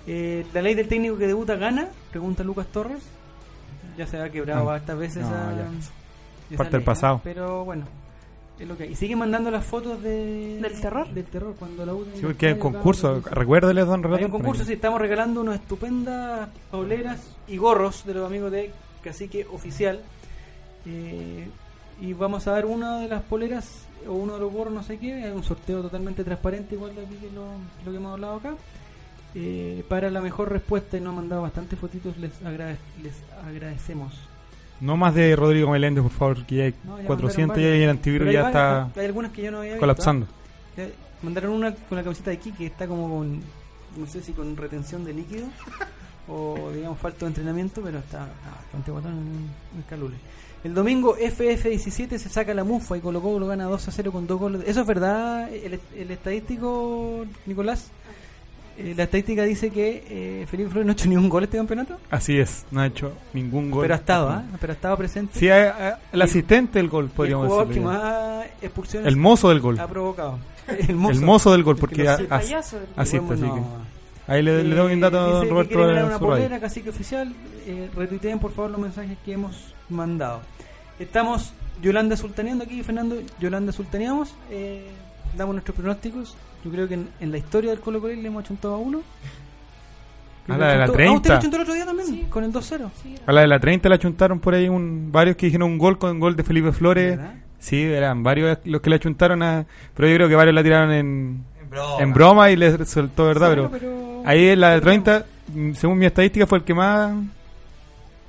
Eh, 0.06 0.46
¿La 0.54 0.62
ley 0.62 0.74
del 0.74 0.88
técnico 0.88 1.18
que 1.18 1.26
debuta 1.26 1.56
gana? 1.56 1.88
Pregunta 2.10 2.42
Lucas 2.44 2.66
Torres. 2.68 3.02
Ya 3.96 4.06
se 4.06 4.20
ha 4.20 4.30
quebrado 4.30 4.60
No. 4.60 4.66
varias 4.66 4.98
veces 4.98 5.22
No, 5.22 5.30
ya. 5.30 5.68
esa 6.50 6.56
Parte 6.56 6.76
del 6.76 6.84
pasado. 6.84 7.20
Pero 7.24 7.64
bueno, 7.64 7.84
es 8.58 8.66
lo 8.68 8.76
que 8.76 8.84
hay. 8.84 8.92
Y 8.92 8.94
siguen 8.94 9.18
mandando 9.18 9.50
las 9.50 9.64
fotos 9.64 10.00
de, 10.02 10.58
¿Del 10.62 10.80
terror? 10.80 11.08
Del 11.10 11.24
terror, 11.24 11.54
cuando 11.58 11.84
la 11.84 11.92
Sí, 12.14 12.22
porque 12.22 12.46
hay 12.46 12.52
un 12.54 12.58
concurso. 12.60 13.20
Recuérdales, 13.30 13.86
don 13.86 13.96
hay 14.00 14.02
Relator. 14.04 14.26
un 14.26 14.30
concurso, 14.30 14.64
sí, 14.64 14.74
estamos 14.74 15.00
regalando 15.00 15.40
unas 15.40 15.56
estupendas 15.60 16.48
pauleras 16.70 17.20
y 17.48 17.56
gorros 17.56 18.06
de 18.06 18.14
los 18.14 18.26
amigos 18.26 18.52
de 18.52 18.70
Cacique 19.02 19.46
Oficial. 19.52 20.00
Eh, 20.86 21.46
y 22.00 22.12
vamos 22.12 22.46
a 22.46 22.52
dar 22.52 22.66
una 22.66 23.00
de 23.00 23.08
las 23.08 23.22
poleras 23.22 23.86
o 24.06 24.12
uno 24.12 24.34
de 24.34 24.40
los 24.40 24.52
gorros, 24.52 24.72
no 24.72 24.82
sé 24.82 24.98
qué. 24.98 25.14
Hay 25.24 25.30
un 25.32 25.42
sorteo 25.44 25.82
totalmente 25.82 26.22
transparente, 26.24 26.74
igual 26.76 26.94
de 26.94 27.02
aquí 27.04 27.14
que 27.16 27.30
lo, 27.34 27.46
lo 27.84 27.90
que 27.90 27.96
hemos 27.96 28.12
hablado 28.12 28.34
acá. 28.36 28.54
Eh, 29.34 29.84
para 29.88 30.10
la 30.10 30.20
mejor 30.20 30.50
respuesta, 30.50 30.96
y 30.96 31.00
nos 31.00 31.10
han 31.10 31.16
mandado 31.16 31.42
bastantes 31.42 31.78
fotitos, 31.78 32.16
les, 32.18 32.32
agrade- 32.42 32.78
les 33.02 33.14
agradecemos. 33.46 34.14
No 34.80 34.96
más 34.96 35.14
de 35.14 35.34
Rodrigo 35.36 35.70
Meléndez, 35.70 36.02
por 36.04 36.12
favor, 36.12 36.46
que 36.46 36.54
ya 36.54 36.64
hay 36.64 36.74
No, 36.84 36.98
ya 37.00 37.06
400 37.06 37.56
mandaron 37.56 37.78
y 37.80 37.82
el 37.82 37.90
antivirus 37.90 38.32
ya 38.32 38.46
está 38.46 38.72
varias, 38.78 38.96
hay 38.96 39.06
algunas 39.06 39.32
que 39.32 39.42
yo 39.42 39.50
no 39.50 39.58
había 39.58 39.70
visto, 39.72 39.80
colapsando. 39.80 40.26
Mandaron 41.22 41.50
una 41.52 41.74
con 41.74 41.98
la 41.98 42.04
camiseta 42.04 42.30
de 42.30 42.38
Kiki 42.38 42.56
que 42.58 42.66
está 42.66 42.86
como 42.86 43.08
con, 43.18 43.40
no 43.96 44.06
sé 44.06 44.22
si 44.22 44.32
con 44.32 44.56
retención 44.56 45.04
de 45.04 45.12
líquido 45.14 45.46
o 46.30 46.70
digamos 46.74 46.98
falta 46.98 47.20
de 47.20 47.26
entrenamiento, 47.28 47.80
pero 47.82 47.98
está, 47.98 48.24
está 48.26 48.50
bastante 48.62 48.90
botón 48.90 49.12
en, 49.12 49.78
en 49.78 49.82
Calule. 49.88 50.16
El 50.64 50.74
domingo 50.74 51.16
FF17 51.16 52.18
se 52.18 52.28
saca 52.28 52.52
la 52.52 52.64
mufa 52.64 52.96
y 52.96 53.00
Colo 53.00 53.20
Colo 53.22 53.46
gana 53.46 53.64
2 53.64 53.88
a 53.88 53.90
0 53.92 54.10
con 54.12 54.26
dos 54.26 54.40
goles. 54.40 54.62
¿Eso 54.66 54.80
es 54.80 54.86
verdad, 54.86 55.48
el, 55.52 55.78
el 55.96 56.10
estadístico 56.10 57.24
Nicolás? 57.46 57.90
Eh, 58.76 58.94
la 58.96 59.04
estadística 59.04 59.42
dice 59.44 59.70
que 59.70 60.04
eh, 60.08 60.46
Felipe 60.48 60.70
Flores 60.70 60.86
no 60.86 60.92
ha 60.92 60.94
hecho 60.94 61.08
ni 61.08 61.16
un 61.16 61.28
gol 61.28 61.44
este 61.44 61.56
campeonato. 61.56 61.96
Así 62.10 62.38
es, 62.38 62.64
no 62.70 62.80
ha 62.80 62.86
hecho 62.86 63.12
ningún 63.34 63.70
gol. 63.70 63.82
Pero 63.82 63.94
ha 63.94 63.96
estado, 63.98 64.28
¿ah? 64.30 64.44
Pero 64.60 64.72
ha 64.72 64.74
estado 64.74 64.96
presente. 64.96 65.38
Sí, 65.38 65.48
eh, 65.48 65.72
eh, 65.78 65.92
el 66.12 66.22
asistente 66.22 66.78
del 66.78 66.88
gol, 66.88 67.04
y 67.04 67.08
el 67.08 67.12
podríamos 67.12 67.46
jugador 67.48 67.72
que 67.74 67.80
más 67.80 68.46
expulsiones 68.62 69.08
El 69.08 69.16
mozo 69.16 69.48
del 69.48 69.60
gol. 69.60 69.78
ha 69.80 69.86
provocado. 69.88 70.38
El 70.68 70.90
El 70.90 71.20
mozo 71.20 71.50
del 71.52 71.62
gol, 71.64 71.74
El 71.74 71.76
que 71.76 71.80
porque 71.80 72.08
a- 72.08 72.14
as- 72.14 72.22
payaso 72.22 72.76
del 72.78 72.86
gol. 72.86 72.94
asiste, 72.96 73.32
así 73.34 73.42
no. 73.42 73.54
que. 73.54 73.97
Ahí 74.28 74.42
le, 74.42 74.62
le 74.62 74.74
doy 74.76 74.92
un 74.92 75.00
dato 75.00 75.18
a 75.18 75.20
Eh, 75.20 75.24
don 75.24 75.34
dice 75.40 75.46
que 75.48 75.50
Roberto 75.54 75.74
quiere 75.74 75.86
ganar 75.94 76.04
una 76.04 76.18
polera, 76.18 76.60
cacique 76.60 76.90
oficial. 76.90 77.32
Eh, 77.66 77.88
retuiteen 77.96 78.38
por 78.38 78.52
favor 78.52 78.70
los 78.70 78.80
mensajes 78.80 79.16
que 79.24 79.32
hemos 79.32 79.74
mandado. 79.88 80.40
Estamos 80.98 81.52
Yolanda 81.82 82.16
Sultaneando 82.16 82.64
aquí, 82.64 82.82
Fernando. 82.82 83.16
Yolanda 83.40 83.72
Sultaneamos. 83.72 84.34
Eh, 84.50 84.86
damos 85.36 85.54
nuestros 85.54 85.76
pronósticos. 85.76 86.36
Yo 86.64 86.70
creo 86.70 86.86
que 86.88 86.94
en, 86.94 87.08
en 87.20 87.30
la 87.32 87.38
historia 87.38 87.70
del 87.70 87.80
Colo 87.80 88.00
Colo 88.00 88.14
le 88.14 88.26
hemos 88.26 88.44
chuntado 88.44 88.74
a 88.74 88.78
uno. 88.78 89.00
Ah, 90.50 90.54
que 90.54 90.58
la 90.58 90.68
de 90.72 90.78
la 90.78 90.86
chuntó- 90.86 90.98
Ah, 91.02 91.12
usted 91.12 91.22
30. 91.28 91.38
chuntó 91.40 91.56
el 91.56 91.62
otro 91.62 91.74
día 91.74 91.84
también, 91.86 92.24
con 92.30 92.44
el 92.44 92.52
2-0. 92.52 92.90
A 93.26 93.32
la 93.32 93.40
de 93.42 93.46
la 93.46 93.60
30 93.60 93.88
la 93.88 93.98
chuntaron 93.98 94.40
por 94.40 94.54
ahí 94.54 94.68
un, 94.68 95.10
varios 95.12 95.36
que 95.36 95.46
dijeron 95.46 95.70
un 95.70 95.78
gol 95.78 95.98
con 95.98 96.10
un 96.10 96.20
gol 96.20 96.36
de 96.36 96.42
Felipe 96.44 96.72
Flores. 96.72 97.16
¿Verdad? 97.16 97.34
Sí, 97.58 97.82
eran 97.82 98.22
varios 98.22 98.58
los 98.64 98.80
que 98.80 98.88
la 98.90 98.98
chuntaron 98.98 99.42
a... 99.42 99.66
Pero 99.94 100.08
yo 100.08 100.14
creo 100.14 100.28
que 100.28 100.34
varios 100.36 100.54
la 100.54 100.62
tiraron 100.62 100.92
en, 100.92 101.44
En 101.60 101.70
broma. 101.70 102.02
en 102.02 102.12
broma 102.14 102.50
y 102.50 102.56
les 102.56 102.78
resultó 102.78 103.26
verdad, 103.26 103.48
Sí, 103.50 103.54
pero, 103.56 103.70
pero- 103.70 104.07
ahí 104.30 104.48
en 104.48 104.60
la 104.60 104.70
de 104.74 104.80
30, 104.80 105.26
mm, 105.54 105.72
según 105.74 105.98
mi 105.98 106.06
estadística, 106.06 106.46
fue 106.46 106.58
el 106.58 106.64
que 106.64 106.74
más, 106.74 107.12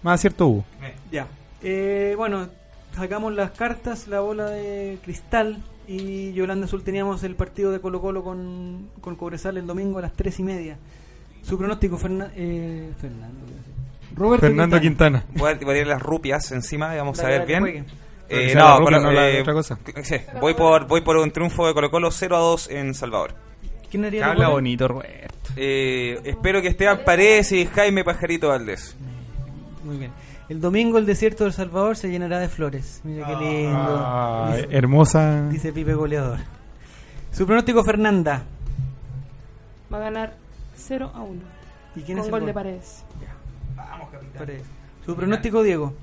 más 0.03 0.15
acierto 0.15 0.47
hubo. 0.47 0.65
Ya. 1.11 1.27
Eh, 1.61 2.13
bueno, 2.17 2.47
sacamos 2.95 3.34
las 3.34 3.51
cartas, 3.51 4.07
la 4.07 4.19
bola 4.21 4.49
de 4.49 4.97
cristal 5.03 5.57
y 5.88 6.31
Yolanda 6.34 6.65
Azul 6.65 6.84
teníamos 6.84 7.23
el 7.23 7.35
partido 7.35 7.71
de 7.71 7.80
Colo 7.81 7.99
Colo 8.01 8.23
con, 8.23 8.89
con 9.01 9.15
Cobresal 9.15 9.57
el 9.57 9.67
domingo 9.67 9.99
a 9.99 10.01
las 10.01 10.13
tres 10.13 10.39
y 10.39 10.43
media. 10.43 10.77
Su 11.41 11.57
pronóstico, 11.57 11.97
Ferna- 11.97 12.31
eh, 12.35 12.91
Fernando. 12.99 13.45
Roberto 14.15 14.45
Fernando 14.47 14.80
Quintana. 14.80 15.23
Voy 15.35 15.51
a 15.51 15.55
voy 15.55 15.69
a 15.71 15.73
tirar 15.73 15.88
las 15.88 16.01
rupias 16.01 16.51
encima 16.51 16.93
vamos 16.95 17.17
Dale, 17.17 17.35
a 17.35 17.39
ver 17.39 17.47
dale, 17.47 17.71
bien. 17.71 17.85
Eh, 18.27 18.53
no, 18.55 18.80
rupia, 18.80 18.97
Colo- 18.99 19.11
no 19.13 19.21
eh, 19.21 19.41
otra 19.41 19.53
cosa. 19.53 19.80
sí, 20.03 20.15
voy 20.39 20.53
por 20.53 20.88
voy 20.88 21.01
por 21.01 21.17
un 21.17 21.31
triunfo 21.31 21.67
de 21.67 21.73
Colo 21.73 21.89
Colo 21.89 22.11
0 22.11 22.35
a 22.35 22.39
2 22.39 22.69
en 22.71 22.93
Salvador. 22.93 23.34
¿Quién 23.90 24.06
haría 24.06 24.26
Habla 24.30 24.49
bonito, 24.49 24.88
Roberto. 24.88 25.34
Eh, 25.56 26.20
espero 26.24 26.61
que 26.61 26.68
Esteban 26.70 26.99
Paredes 27.06 27.52
y 27.52 27.66
Jaime 27.66 28.03
Pajarito 28.03 28.49
Valdés. 28.49 28.95
Muy 29.84 29.98
bien. 29.98 30.11
El 30.48 30.61
domingo 30.61 30.98
el 30.98 31.06
desierto 31.06 31.44
del 31.44 31.53
Salvador 31.53 31.95
se 31.95 32.10
llenará 32.10 32.40
de 32.40 32.49
flores. 32.49 33.02
Mira 33.03 33.28
qué 33.28 33.36
lindo. 33.36 33.95
Ah, 33.99 34.53
dice, 34.56 34.68
hermosa. 34.72 35.49
dice 35.49 35.72
Pipe 35.72 35.94
Goleador. 35.94 36.40
Su 37.32 37.45
pronóstico, 37.45 37.84
Fernanda. 37.84 38.44
Va 39.94 39.98
a 39.98 40.02
ganar 40.02 40.34
0 40.76 41.11
a 41.14 41.22
1. 41.22 41.41
¿Y 41.95 42.02
quién 42.02 42.18
Con 42.18 42.22
es 42.22 42.26
el 42.26 42.32
gol 42.32 42.40
gol? 42.41 42.48
de 42.48 42.53
Paredes. 42.53 43.03
Paredes. 44.38 44.64
Su 45.06 45.16
pronóstico, 45.16 45.61
Diego. 45.64 45.94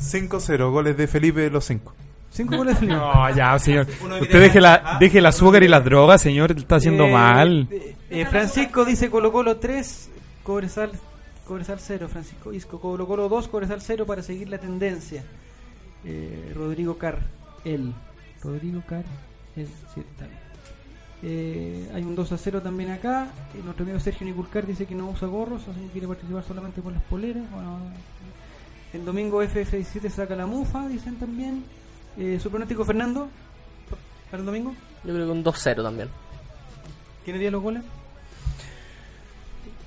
5-0, 0.00 0.70
goles 0.70 0.96
de 0.96 1.06
Felipe 1.06 1.48
los 1.50 1.64
5. 1.64 1.93
Cinco 2.34 2.56
goles 2.56 2.80
de. 2.80 2.88
No, 2.88 3.34
ya, 3.34 3.56
señor. 3.60 3.86
Usted 4.20 4.40
deje, 4.40 4.60
la, 4.60 4.82
¿Ah? 4.84 4.96
deje 4.98 5.18
el 5.18 5.26
azúcar 5.26 5.62
y 5.62 5.68
las 5.68 5.84
drogas, 5.84 6.20
señor. 6.20 6.50
Está 6.50 6.76
haciendo 6.76 7.04
Eh, 7.06 7.12
mal. 7.12 7.68
eh, 7.70 7.94
eh, 8.10 8.26
Francisco 8.26 8.84
dice 8.84 9.08
Colo 9.08 9.30
Colo 9.32 9.56
3, 9.58 10.10
Cobresal, 10.42 10.90
Cobresal 11.46 11.78
0. 11.80 12.08
Francisco 12.08 12.52
Isco, 12.52 12.80
Colo 12.80 13.06
Colo 13.06 13.28
2, 13.28 13.46
Cobresal 13.48 13.80
0 13.80 14.04
para 14.04 14.20
seguir 14.22 14.48
la 14.48 14.58
tendencia. 14.58 15.22
Eh, 16.04 16.52
Rodrigo 16.56 16.98
Car, 16.98 17.20
él. 17.64 17.92
Rodrigo 18.42 18.82
Car, 18.88 19.04
él. 19.56 19.68
Sí, 19.94 20.00
está 20.00 20.26
bien. 20.26 20.38
Eh, 21.26 21.88
hay 21.94 22.02
un 22.02 22.16
2 22.16 22.32
a 22.32 22.36
0 22.36 22.60
también 22.62 22.90
acá. 22.90 23.28
Eh, 23.54 23.60
nuestro 23.64 23.84
amigo 23.84 24.00
Sergio 24.00 24.26
Niculcar 24.26 24.66
dice 24.66 24.86
que 24.86 24.94
no 24.96 25.08
usa 25.08 25.28
gorros, 25.28 25.62
así 25.68 25.80
que 25.82 25.88
quiere 25.92 26.08
participar 26.08 26.42
solamente 26.42 26.80
con 26.82 26.94
las 26.94 27.02
poleras. 27.04 27.44
Bueno, 27.52 27.78
el 28.92 29.04
domingo 29.04 29.40
FF17 29.42 30.10
saca 30.10 30.34
la 30.34 30.46
mufa, 30.46 30.88
dicen 30.88 31.14
también. 31.14 31.64
Eh, 32.18 32.38
¿Su 32.40 32.50
pronóstico, 32.50 32.84
Fernando? 32.84 33.28
¿Para 34.30 34.40
el 34.40 34.46
domingo? 34.46 34.74
Yo 35.04 35.12
creo 35.14 35.26
que 35.26 35.32
un 35.32 35.44
2-0 35.44 35.82
también. 35.82 36.08
¿Quién 37.24 37.36
haría 37.36 37.50
los 37.50 37.62
goles? 37.62 37.82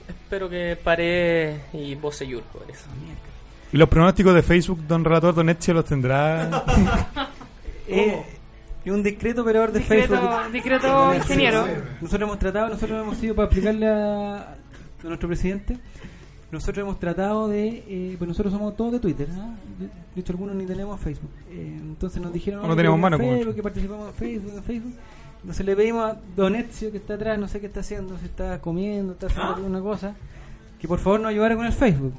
Espero 0.07 0.49
que 0.49 0.77
pare 0.81 1.61
y 1.73 1.95
Boseyur 1.95 2.43
por 2.43 2.69
eso. 2.69 2.85
¿Y 3.71 3.77
los 3.77 3.89
pronósticos 3.89 4.33
de 4.33 4.41
Facebook, 4.43 4.81
don 4.87 5.03
Relator 5.03 5.33
Don 5.35 5.49
Ezio, 5.49 5.73
los 5.73 5.85
tendrá? 5.85 6.63
Eh, 7.89 8.21
y 8.83 8.89
un 8.89 9.01
discreto 9.01 9.43
operador 9.43 9.71
de 9.71 9.79
Discreto, 9.79 10.17
Facebook. 10.17 10.51
discreto 10.51 11.13
ingeniero. 11.13 11.65
Nosotros 12.01 12.27
hemos 12.27 12.37
tratado, 12.37 12.67
nosotros 12.67 13.01
hemos 13.01 13.23
ido 13.23 13.33
para 13.33 13.45
explicarle 13.45 13.87
a, 13.87 14.35
a 14.41 14.55
nuestro 15.03 15.29
presidente. 15.29 15.77
Nosotros 16.51 16.77
hemos 16.83 16.99
tratado 16.99 17.47
de, 17.49 17.83
eh, 17.87 18.15
pues 18.17 18.27
nosotros 18.27 18.53
somos 18.53 18.75
todos 18.77 18.93
de 18.93 18.99
Twitter, 18.99 19.27
¿no? 19.29 19.55
De, 19.79 19.87
de 20.15 20.21
hecho 20.21 20.31
algunos 20.31 20.55
ni 20.55 20.65
tenemos 20.65 20.99
Facebook. 20.99 21.29
Eh, 21.51 21.77
entonces 21.81 22.21
nos 22.21 22.31
dijeron, 22.31 22.61
No 22.61 22.67
"Oye, 22.67 22.77
tenemos 22.77 22.99
mano, 22.99 23.17
Facebook, 23.17 23.39
como 23.43 23.55
que 23.55 23.63
participamos 23.63 24.07
en 24.07 24.13
Facebook, 24.13 24.53
en 24.55 24.63
Facebook. 24.63 24.93
Entonces 25.41 25.65
le 25.65 25.75
pedimos 25.75 26.03
a 26.11 26.17
Don 26.35 26.55
Ezio 26.55 26.91
que 26.91 26.97
está 26.97 27.15
atrás, 27.15 27.37
no 27.37 27.47
sé 27.47 27.59
qué 27.59 27.67
está 27.67 27.81
haciendo, 27.81 28.17
si 28.17 28.25
está 28.25 28.59
comiendo, 28.61 29.13
está 29.13 29.27
haciendo 29.27 29.55
alguna 29.55 29.81
cosa, 29.81 30.15
que 30.79 30.87
por 30.87 30.99
favor 30.99 31.19
nos 31.19 31.29
ayudara 31.31 31.55
con 31.57 31.65
el 31.65 31.73
Facebook. 31.73 32.13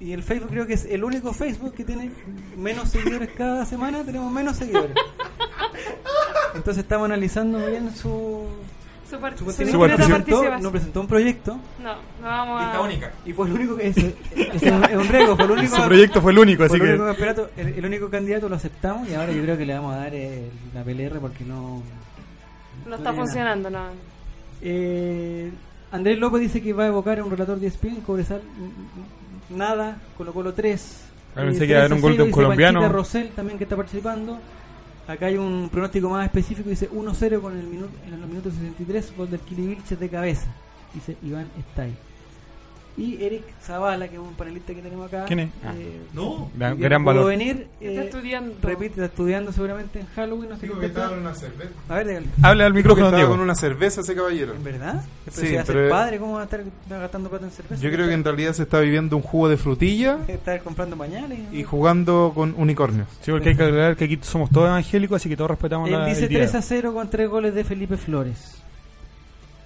Y 0.00 0.12
el 0.12 0.22
Facebook 0.22 0.50
creo 0.50 0.66
que 0.66 0.74
es 0.74 0.84
el 0.86 1.02
único 1.02 1.32
Facebook 1.32 1.72
que 1.74 1.84
tiene 1.84 2.10
menos 2.56 2.90
seguidores 2.90 3.30
cada 3.36 3.64
semana, 3.64 4.04
tenemos 4.04 4.30
menos 4.32 4.56
seguidores. 4.56 4.92
Entonces 6.54 6.82
estamos 6.84 7.06
analizando 7.06 7.58
bien 7.66 7.90
su, 7.94 8.44
Su, 9.08 9.18
par- 9.18 9.32
su 9.36 9.44
su 9.50 9.56
presentó, 9.56 10.58
nos 10.60 10.72
presentó 10.72 11.00
un 11.02 11.06
proyecto 11.06 11.58
No, 11.82 11.94
no 12.22 12.26
vamos 12.26 12.60
a. 12.60 12.64
Lista 12.64 12.80
única. 12.80 13.12
y 13.26 13.32
fue 13.32 13.46
el 13.48 13.52
único 13.52 13.76
que 13.76 13.88
es, 13.88 13.96
es 13.98 14.04
un, 14.62 14.84
es 14.84 14.96
un 14.96 15.08
riesgo, 15.08 15.36
fue 15.36 15.44
el 15.44 15.50
único, 15.52 15.76
Su 15.76 15.82
proyecto 15.84 16.22
fue 16.22 16.32
el 16.32 16.38
único, 16.38 16.64
así 16.64 16.74
el 16.76 16.80
que... 16.80 16.88
único 16.88 17.04
campeonato, 17.06 17.50
el, 17.56 17.68
el 17.68 17.84
único 17.86 18.08
candidato 18.10 18.48
lo 18.48 18.56
aceptamos 18.56 19.08
y 19.08 19.14
ahora 19.14 19.32
yo 19.32 19.42
creo 19.42 19.58
que 19.58 19.66
le 19.66 19.74
vamos 19.74 19.94
a 19.94 19.98
dar 19.98 20.14
el- 20.14 20.50
la 20.74 20.82
PLR 20.82 21.18
porque 21.20 21.44
no 21.44 21.82
No 22.86 22.96
está 22.96 23.10
tiene 23.10 23.18
funcionando, 23.24 23.70
no. 23.70 23.86
Eh, 24.62 25.50
Andrés 25.92 26.18
López 26.18 26.40
dice 26.40 26.62
que 26.62 26.72
va 26.72 26.84
a 26.84 26.88
evocar 26.88 27.18
a 27.18 27.24
un 27.24 27.30
relator 27.30 27.58
de 27.60 27.66
ESPN, 27.68 28.00
Cobresal 28.00 28.40
nada, 29.50 29.98
Colo 30.16 30.32
Colo 30.32 30.54
3. 30.54 31.00
Ah, 31.36 31.40
pensé 31.42 31.66
que 31.66 31.72
iba 31.72 31.80
a 31.80 31.84
haber 31.84 31.92
un 31.94 32.00
gol 32.00 32.16
de 32.16 32.22
un 32.22 32.30
colombiano. 32.30 32.88
Rosel 32.88 33.28
también 33.30 33.58
que 33.58 33.64
está 33.64 33.76
participando. 33.76 34.38
Acá 35.06 35.26
hay 35.26 35.36
un 35.36 35.68
pronóstico 35.70 36.08
más 36.08 36.24
específico, 36.24 36.70
dice 36.70 36.90
1-0 36.90 37.40
con 37.40 37.56
el 37.56 37.66
minuto, 37.66 37.92
en 38.06 38.18
los 38.18 38.28
minutos 38.28 38.54
63, 38.54 39.16
gol 39.16 39.30
del 39.30 39.40
Kili 39.40 39.66
Vilches 39.66 40.00
de 40.00 40.08
cabeza. 40.08 40.46
Dice 40.94 41.16
Iván 41.22 41.46
ahí. 41.76 41.94
Y 42.96 43.20
Eric 43.24 43.42
Zavala, 43.60 44.06
que 44.06 44.14
es 44.14 44.20
un 44.20 44.34
panelista 44.34 44.72
que 44.72 44.80
tenemos 44.80 45.08
acá. 45.08 45.24
¿Quién 45.24 45.40
es? 45.40 45.50
Ah. 45.64 45.72
Eh, 45.76 46.00
No. 46.12 46.48
Gran- 46.56 46.76
que 46.76 46.82
no 46.82 46.88
gran 46.88 47.02
pudo 47.02 47.14
valor. 47.14 47.26
venir. 47.26 47.66
Está 47.80 48.02
eh, 48.02 48.04
estudiando. 48.04 48.54
repite, 48.62 48.86
está 48.90 49.04
estudiando 49.06 49.50
seguramente 49.52 49.98
en 49.98 50.06
Halloween. 50.14 50.50
No 50.50 50.54
sé 50.56 50.62
Digo 50.62 50.74
qué 50.76 50.80
que 50.82 50.86
está. 50.86 51.00
estaba 51.00 51.16
en 51.16 51.22
una 51.26 51.34
cerveza. 51.34 51.70
A 51.88 51.94
ver, 51.96 52.06
dígale. 52.06 52.26
Habla 52.40 52.66
al 52.66 52.74
micrófono, 52.74 53.06
estaba 53.06 53.16
Diego. 53.18 53.30
con 53.32 53.40
una 53.40 53.54
cerveza 53.56 54.00
ese 54.02 54.14
caballero. 54.14 54.54
¿En 54.54 54.62
verdad? 54.62 55.02
Sí, 55.28 55.46
si 55.48 55.54
va 55.56 55.62
a 55.62 55.64
ser 55.64 55.74
pero- 55.74 55.90
padre, 55.90 56.18
¿cómo 56.18 56.34
va 56.34 56.42
a 56.42 56.44
estar 56.44 56.62
gastando 56.88 57.30
plata 57.30 57.46
en 57.46 57.50
cerveza? 57.50 57.82
Yo 57.82 57.90
creo 57.90 58.06
que 58.06 58.14
en 58.14 58.22
realidad 58.22 58.52
se 58.52 58.62
está 58.62 58.78
viviendo 58.78 59.16
un 59.16 59.22
jugo 59.22 59.48
de 59.48 59.56
frutilla 59.56 60.18
Estar 60.28 60.62
comprando 60.62 60.96
pañales. 60.96 61.40
y 61.52 61.64
jugando 61.64 62.30
con 62.32 62.54
unicornios. 62.56 63.08
Sí, 63.22 63.32
porque 63.32 63.48
hay 63.48 63.56
que 63.56 63.62
aclarar 63.64 63.96
que 63.96 64.04
aquí 64.04 64.20
somos 64.22 64.50
todos 64.50 64.68
evangélicos, 64.68 65.16
así 65.16 65.28
que 65.28 65.36
todos 65.36 65.50
respetamos 65.50 65.88
Él 65.88 65.94
la 65.96 66.06
dice 66.06 66.22
el 66.22 66.28
día. 66.28 66.38
3 66.38 66.54
a 66.54 66.62
0 66.62 66.94
con 66.94 67.10
3 67.10 67.28
goles 67.28 67.54
de 67.56 67.64
Felipe 67.64 67.96
Flores. 67.96 68.62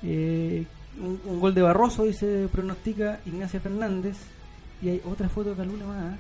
Eh, 0.03 0.65
un, 1.01 1.21
un 1.25 1.41
gol 1.41 1.55
de 1.55 1.63
Barroso, 1.63 2.05
dice, 2.05 2.49
pronostica 2.53 3.21
Ignacia 3.27 3.61
Fernández. 3.61 4.17
Y 4.83 4.89
hay 4.91 5.03
otra 5.05 5.29
foto 5.29 5.51
de 5.51 5.57
Calula 5.57 5.85
más. 5.87 6.15
¿eh? 6.15 6.17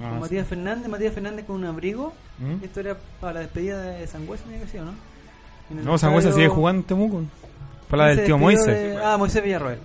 Ah, 0.00 0.08
con 0.08 0.14
sí. 0.14 0.20
Matías 0.22 0.48
Fernández, 0.48 0.88
Matías 0.88 1.14
Fernández 1.14 1.44
con 1.46 1.56
un 1.56 1.64
abrigo. 1.64 2.12
¿Mm? 2.38 2.64
Esto 2.64 2.80
era 2.80 2.96
para 3.20 3.34
la 3.34 3.40
despedida 3.40 3.80
de 3.82 4.06
Sangüesa, 4.06 4.44
me 4.48 4.58
decía, 4.58 4.82
¿no? 4.82 4.92
No, 5.82 5.96
Sangüesa 5.98 6.32
sigue 6.32 6.48
jugando 6.48 6.80
en 6.80 6.86
Temuco. 6.86 7.22
Para 7.88 8.04
la 8.04 8.08
¿Quién 8.08 8.16
del 8.18 8.26
tío 8.26 8.38
Moisés. 8.38 8.66
de- 8.66 8.96
Ah, 9.04 9.16
Moisés 9.16 9.42
Villarroel. 9.44 9.78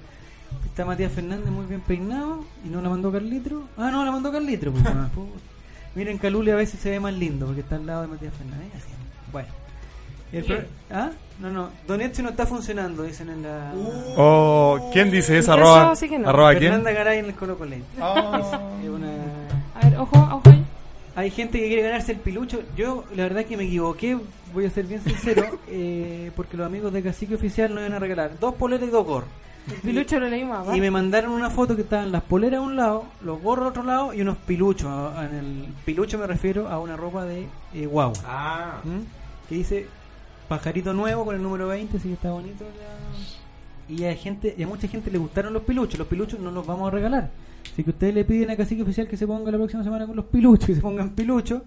Está 0.65 0.85
Matías 0.85 1.11
Fernández 1.11 1.49
muy 1.49 1.65
bien 1.65 1.81
peinado 1.81 2.43
y 2.65 2.69
no 2.69 2.81
la 2.81 2.89
mandó 2.89 3.11
Carlitro. 3.11 3.64
Ah, 3.77 3.89
no, 3.91 4.03
la 4.05 4.11
mandó 4.11 4.31
Carlitro. 4.31 4.72
pues. 4.72 4.84
Miren, 5.95 6.18
Calule 6.18 6.51
a 6.51 6.55
veces 6.55 6.80
se 6.80 6.89
ve 6.91 6.99
más 6.99 7.14
lindo 7.14 7.45
porque 7.47 7.61
está 7.61 7.76
al 7.76 7.85
lado 7.85 8.03
de 8.03 8.07
Matías 8.07 8.34
Fernández. 8.35 8.69
Así. 8.76 8.88
Bueno. 9.31 9.47
El 10.31 10.68
¿Ah? 10.91 11.11
No, 11.39 11.51
no. 11.51 11.69
Don 11.88 12.01
Ezio 12.01 12.23
no 12.23 12.31
está 12.31 12.45
funcionando, 12.45 13.03
dicen 13.03 13.30
en 13.30 13.43
la. 13.43 13.72
Oh, 14.15 14.89
¿quién 14.91 15.11
dice 15.11 15.38
eso? 15.38 15.53
Arroba, 15.53 15.95
sí 15.95 16.09
que 16.09 16.18
no. 16.18 16.30
arroba 16.30 16.51
quién? 16.55 16.72
Fernanda 16.72 16.91
Garay 16.91 17.19
en 17.19 17.26
el 17.26 17.35
Colo 17.35 17.57
Colo. 17.57 17.76
Oh. 18.01 18.35
Es 18.84 18.89
una- 18.89 19.07
A 19.76 19.89
ver, 19.89 19.97
ojo, 19.99 20.18
ojo 20.18 20.41
ahí. 20.45 20.64
Hay 21.15 21.30
gente 21.31 21.59
que 21.59 21.68
quiere 21.68 21.84
ganarse 21.84 22.11
el 22.11 22.19
pilucho. 22.19 22.61
Yo, 22.76 23.03
la 23.15 23.23
verdad, 23.23 23.45
que 23.45 23.57
me 23.57 23.65
equivoqué. 23.65 24.18
Voy 24.53 24.65
a 24.65 24.69
ser 24.69 24.85
bien 24.85 25.01
sincero. 25.03 25.59
eh, 25.68 26.31
porque 26.35 26.57
los 26.57 26.65
amigos 26.65 26.91
de 26.93 27.03
Cacique 27.03 27.35
Oficial 27.35 27.73
nos 27.73 27.81
iban 27.81 27.93
a 27.93 27.99
regalar 27.99 28.39
dos 28.39 28.55
poleras 28.55 28.88
y 28.88 28.91
dos 28.91 29.05
gorros. 29.05 29.30
El 29.69 29.76
pilucho 29.81 30.19
lo 30.19 30.30
leímos 30.30 30.57
abajo. 30.57 30.76
Y 30.76 30.80
me 30.80 30.89
mandaron 30.89 31.31
una 31.31 31.49
foto 31.49 31.76
que 31.76 31.81
estaban 31.81 32.11
las 32.11 32.23
poleras 32.23 32.59
a 32.59 32.61
un 32.61 32.77
lado, 32.77 33.05
los 33.22 33.41
gorros 33.41 33.65
a 33.65 33.69
otro 33.69 33.84
lado 33.84 34.14
y 34.14 34.22
unos 34.22 34.38
piluchos. 34.38 34.89
En 35.18 35.35
el 35.38 35.68
pilucho 35.85 36.18
me 36.18 36.26
refiero 36.26 36.69
a 36.69 36.80
una 36.80 36.95
ropa 36.95 37.26
de 37.26 37.47
eh, 37.73 37.85
guagua. 37.85 38.18
Ah. 38.26 38.80
¿Mm? 38.84 38.99
Que 39.49 39.55
dice 39.55 39.88
pajarito 40.48 40.94
nuevo 40.94 41.26
con 41.26 41.36
el 41.36 41.44
número 41.44 41.68
20, 41.68 41.98
así 41.98 42.07
que 42.07 42.14
está 42.14 42.32
bonito. 42.32 42.65
ya. 42.65 43.94
Y 43.94 44.03
a 44.06 44.15
gente, 44.15 44.53
y 44.57 44.64
a 44.64 44.68
mucha 44.68 44.88
gente 44.88 45.10
le 45.10 45.18
gustaron 45.18 45.53
los 45.53 45.64
piluchos. 45.64 45.98
Los 45.98 46.07
piluchos 46.07 46.40
no 46.40 46.52
los 46.52 46.65
vamos 46.65 46.88
a 46.88 46.91
regalar. 46.91 47.30
Así 47.72 47.84
que 47.84 47.91
ustedes 47.91 48.14
le 48.14 48.26
piden 48.26 48.49
a 48.49 48.57
Cacique 48.57 48.82
Oficial 48.82 49.07
que 49.07 49.18
se 49.18 49.28
ponga 49.28 49.52
la 49.52 49.57
próxima 49.57 49.84
semana 49.84 50.06
con 50.06 50.15
los 50.15 50.26
piluchos, 50.26 50.65
que 50.68 50.76
se 50.76 50.82
pongan 50.82 51.11
piluchos. 51.11 51.61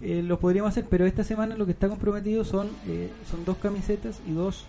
Eh, 0.00 0.22
los 0.22 0.38
podríamos 0.38 0.70
hacer, 0.70 0.86
pero 0.88 1.04
esta 1.04 1.24
semana 1.24 1.56
lo 1.56 1.66
que 1.66 1.72
está 1.72 1.88
comprometido 1.88 2.42
son 2.42 2.68
eh, 2.88 3.10
son 3.30 3.44
dos 3.44 3.58
camisetas 3.58 4.20
y 4.26 4.32
dos 4.32 4.64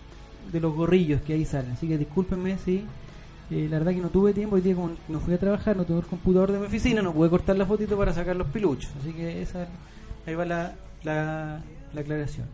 de 0.52 0.60
los 0.60 0.74
gorrillos 0.74 1.22
que 1.22 1.32
ahí 1.32 1.44
salen. 1.46 1.72
Así 1.72 1.88
que 1.88 1.96
discúlpenme 1.96 2.58
si 2.58 2.84
eh, 3.50 3.66
la 3.70 3.78
verdad 3.78 3.92
que 3.92 4.00
no 4.00 4.10
tuve 4.10 4.34
tiempo. 4.34 4.56
Hoy 4.56 4.62
día, 4.62 4.74
como 4.74 4.90
no 5.08 5.20
fui 5.20 5.32
a 5.32 5.38
trabajar, 5.38 5.76
no 5.76 5.84
tengo 5.84 6.00
el 6.00 6.06
computador 6.06 6.52
de 6.52 6.58
mi 6.58 6.66
oficina, 6.66 7.00
no 7.00 7.14
pude 7.14 7.30
cortar 7.30 7.56
la 7.56 7.64
fotito 7.64 7.96
para 7.96 8.12
sacar 8.12 8.36
los 8.36 8.48
piluchos. 8.48 8.90
Así 9.00 9.12
que 9.12 9.40
esa 9.40 9.66
ahí 10.26 10.34
va 10.34 10.44
la, 10.44 10.74
la, 11.02 11.60
la 11.94 12.00
aclaración. 12.00 12.46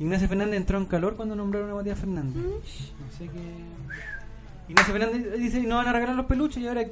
Ignacio 0.00 0.28
Fernández 0.28 0.56
entró 0.56 0.78
en 0.78 0.84
calor 0.86 1.16
cuando 1.16 1.34
nombraron 1.34 1.70
a 1.70 1.74
Matías 1.74 1.98
Fernández. 1.98 2.36
No 2.36 3.18
sé 3.18 3.24
qué. 3.24 4.68
Ignacio 4.68 4.92
Fernández 4.92 5.38
dice: 5.38 5.60
No 5.62 5.76
van 5.76 5.88
a 5.88 5.92
regalar 5.92 6.14
los 6.14 6.26
peluches. 6.26 6.62
Y 6.62 6.68
ahora, 6.68 6.84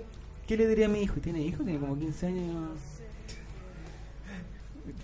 ¿qué 0.47 0.57
le 0.57 0.67
diría 0.67 0.87
a 0.87 0.89
mi 0.89 1.03
hijo? 1.03 1.15
¿Tiene 1.21 1.41
hijo? 1.43 1.63
Tiene 1.63 1.79
como 1.79 1.97
15 1.99 2.27
años. 2.27 2.69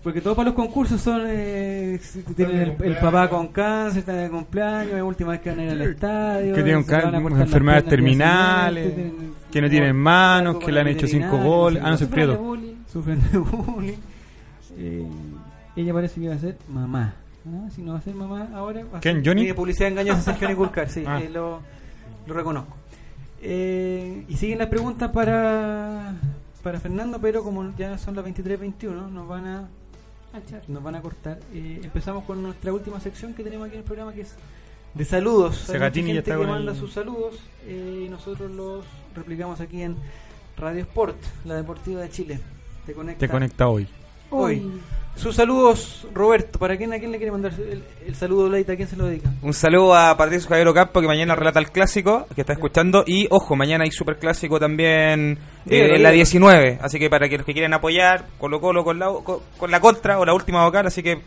Porque 0.02 0.20
todos 0.20 0.36
para 0.36 0.46
los 0.50 0.54
concursos 0.54 1.00
son. 1.00 1.22
Eh, 1.26 2.00
tienen 2.36 2.56
el, 2.56 2.76
el 2.82 2.96
papá 2.98 3.28
con 3.28 3.48
cáncer, 3.48 4.00
está 4.00 4.12
de 4.14 4.30
cumpleaños, 4.30 4.90
es 4.92 4.96
la 4.98 5.04
última 5.04 5.30
vez 5.32 5.40
que 5.40 5.50
van 5.50 5.58
a 5.60 5.64
ir 5.64 5.70
al 5.70 5.82
estadio. 5.82 6.54
Que 6.54 6.62
tienen 6.62 6.84
se 7.36 7.42
enfermedades 7.42 7.84
terminales, 7.86 8.88
siguiente, 8.94 9.10
tienen- 9.16 9.34
que 9.50 9.60
no 9.62 9.70
tienen 9.70 9.96
manos, 9.96 10.58
que 10.58 10.72
le 10.72 10.80
han 10.80 10.88
hecho 10.88 11.06
cinco 11.06 11.26
veterinario, 11.36 11.52
goles. 11.56 11.82
no 11.82 11.88
Ah, 11.88 11.90
no, 11.92 11.96
qué. 11.98 12.36
Sufren 12.36 12.38
de 12.38 12.48
bullying. 12.48 12.74
Sufren 12.92 13.20
de 13.32 13.38
bullying. 13.72 13.98
Eh, 14.78 15.06
ella 15.76 15.92
parece 15.92 16.20
que 16.20 16.28
va 16.28 16.34
a 16.34 16.38
ser 16.38 16.56
mamá. 16.68 17.14
¿Ah? 17.46 17.68
Si 17.74 17.82
no 17.82 17.92
va 17.92 17.98
a 17.98 18.02
ser 18.02 18.14
mamá 18.14 18.48
ahora, 18.54 18.84
va 18.84 18.98
a 18.98 19.00
¿Quién, 19.00 19.16
ser 19.16 19.26
Johnny? 19.26 19.46
de 19.46 19.54
publicidad 19.54 19.88
engañosa 19.90 20.22
Sergio 20.22 20.48
Niculcar, 20.48 20.88
sí, 20.88 21.04
Ah. 21.06 21.20
eh, 21.20 21.28
lo, 21.28 21.60
lo 22.26 22.34
reconozco. 22.34 22.76
Eh, 23.40 24.24
y 24.28 24.36
siguen 24.36 24.58
las 24.58 24.68
preguntas 24.68 25.10
para 25.10 26.14
para 26.62 26.78
Fernando, 26.78 27.18
pero 27.20 27.42
como 27.42 27.74
ya 27.76 27.98
son 27.98 28.14
las 28.14 28.24
23.21, 28.24 29.10
nos 29.10 29.26
van 29.26 29.46
a 29.46 29.68
nos 30.68 30.82
van 30.82 30.94
a 30.94 31.02
cortar. 31.02 31.40
Eh, 31.52 31.80
empezamos 31.82 32.24
con 32.24 32.40
nuestra 32.42 32.72
última 32.72 33.00
sección 33.00 33.34
que 33.34 33.42
tenemos 33.42 33.66
aquí 33.66 33.74
en 33.74 33.80
el 33.80 33.84
programa, 33.84 34.12
que 34.12 34.20
es 34.22 34.34
de 34.94 35.04
saludos. 35.04 35.56
Segatini 35.56 36.08
ya 36.08 36.14
gente 36.14 36.30
está 36.30 36.40
que 36.40 36.46
manda 36.46 36.70
el- 36.72 36.78
sus 36.78 36.92
saludos 36.92 37.34
eh, 37.66 38.04
y 38.06 38.08
nosotros 38.08 38.50
los 38.52 38.84
replicamos 39.16 39.60
aquí 39.60 39.82
en 39.82 39.96
Radio 40.56 40.82
Sport, 40.82 41.16
la 41.44 41.54
deportiva 41.56 42.00
de 42.02 42.10
Chile. 42.10 42.40
Te 42.86 42.92
conecta. 42.94 43.26
Te 43.26 43.28
conecta 43.28 43.68
hoy. 43.68 43.88
Hoy. 44.30 44.70
Sus 45.16 45.36
saludos, 45.36 46.06
Roberto. 46.12 46.58
¿Para 46.58 46.76
quién, 46.76 46.92
a 46.92 46.98
quién 46.98 47.12
le 47.12 47.18
quiere 47.18 47.30
mandar 47.30 47.52
el, 47.52 47.84
el 48.06 48.14
saludo, 48.14 48.48
Leita? 48.48 48.72
¿A 48.72 48.76
quién 48.76 48.88
se 48.88 48.96
lo 48.96 49.06
dedica? 49.06 49.30
Un 49.42 49.52
saludo 49.52 49.94
a 49.94 50.16
Patricio 50.16 50.48
Javier 50.48 50.66
Ocampo 50.68 51.00
que 51.00 51.06
mañana 51.06 51.34
relata 51.34 51.60
el 51.60 51.70
clásico 51.70 52.26
que 52.34 52.40
está 52.40 52.54
escuchando. 52.54 53.04
Y 53.06 53.28
ojo, 53.30 53.54
mañana 53.54 53.84
hay 53.84 53.90
super 53.90 54.18
clásico 54.18 54.58
también 54.58 55.38
eh, 55.66 55.94
en 55.96 56.02
la 56.02 56.10
dígalo. 56.10 56.14
19. 56.14 56.78
Así 56.80 56.98
que 56.98 57.10
para 57.10 57.28
que 57.28 57.36
los 57.36 57.46
que 57.46 57.52
quieren 57.52 57.74
apoyar, 57.74 58.26
Colo 58.38 58.60
Colo 58.60 58.84
con 58.84 58.98
la, 58.98 59.12
con, 59.22 59.40
con 59.58 59.70
la 59.70 59.80
contra 59.80 60.18
o 60.18 60.24
la 60.24 60.34
última 60.34 60.64
vocal. 60.64 60.86
Así 60.86 61.02
que. 61.02 61.20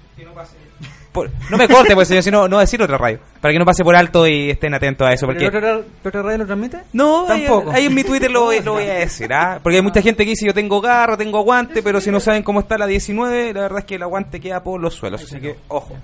Por- 1.15 1.31
no 1.49 1.57
me 1.57 1.67
corte, 1.67 1.95
pues 1.95 2.07
señor, 2.07 2.21
si 2.23 2.29
no, 2.29 2.47
no 2.47 2.57
va 2.57 2.61
a 2.61 2.65
decir 2.65 2.79
otra 2.81 2.97
radio. 2.99 3.17
Para 3.41 3.51
que 3.51 3.57
no 3.57 3.65
pase 3.65 3.83
por 3.83 3.95
alto 3.95 4.27
y 4.27 4.51
estén 4.51 4.73
atentos 4.75 5.07
a 5.07 5.13
eso. 5.13 5.25
¿Pero 5.25 5.39
Porque 5.51 5.61
¿La 5.67 5.79
otra, 6.09 6.21
radio 6.21 6.37
lo 6.37 6.45
transmite? 6.45 6.77
no, 6.93 7.25
Tampoco. 7.27 7.71
ahí 7.71 7.85
en 7.87 7.95
mi 7.95 8.03
Twitter 8.03 8.29
lo, 8.29 8.43
voy- 8.43 8.59
lo 8.61 8.73
voy 8.73 8.83
a 8.83 8.93
decir, 8.99 9.33
¿ah? 9.33 9.59
Porque 9.63 9.77
hay 9.77 9.81
mucha 9.81 10.01
gente 10.03 10.23
que 10.25 10.29
dice 10.31 10.45
yo 10.45 10.53
tengo 10.53 10.79
garra, 10.81 11.17
tengo 11.17 11.39
aguante, 11.39 11.81
pero 11.81 11.99
si 11.99 12.11
no 12.11 12.19
saben 12.19 12.43
cómo 12.43 12.59
está 12.59 12.77
la 12.77 12.85
19, 12.85 13.53
la 13.53 13.61
verdad 13.61 13.79
es 13.79 13.85
que 13.85 13.95
el 13.95 14.03
aguante 14.03 14.39
queda 14.39 14.61
por 14.61 14.79
los 14.79 14.93
suelos. 14.93 15.23
Así 15.23 15.39
que, 15.39 15.55
ojo. 15.69 15.95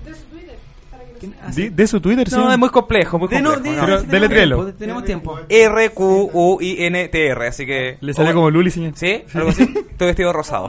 Ah, 1.40 1.52
sí. 1.52 1.68
De 1.68 1.86
su 1.86 2.00
Twitter, 2.00 2.28
sí. 2.28 2.34
No, 2.34 2.50
es 2.52 2.58
muy 2.58 2.68
complejo, 2.70 3.16
muy 3.16 3.28
De 3.28 3.40
no- 3.40 3.52
complejo. 3.54 3.74
de- 3.76 3.80
¿no? 3.80 3.86
Pero 3.86 4.00
sí, 4.00 4.06
tenemos 4.08 4.34
tiempo, 4.34 4.72
Tenemos 4.76 5.04
tiempo. 5.04 5.38
R-Q-U-I-N-T-R, 5.48 7.46
así 7.46 7.64
que. 7.64 7.96
Le 8.00 8.12
sale 8.12 8.34
como 8.34 8.50
Luli, 8.50 8.70
señor. 8.72 8.92
¿Sí? 8.96 9.22
Algo 9.34 9.50
así. 9.50 9.62
Estoy 9.90 10.06
vestido 10.08 10.32
rosado. 10.32 10.68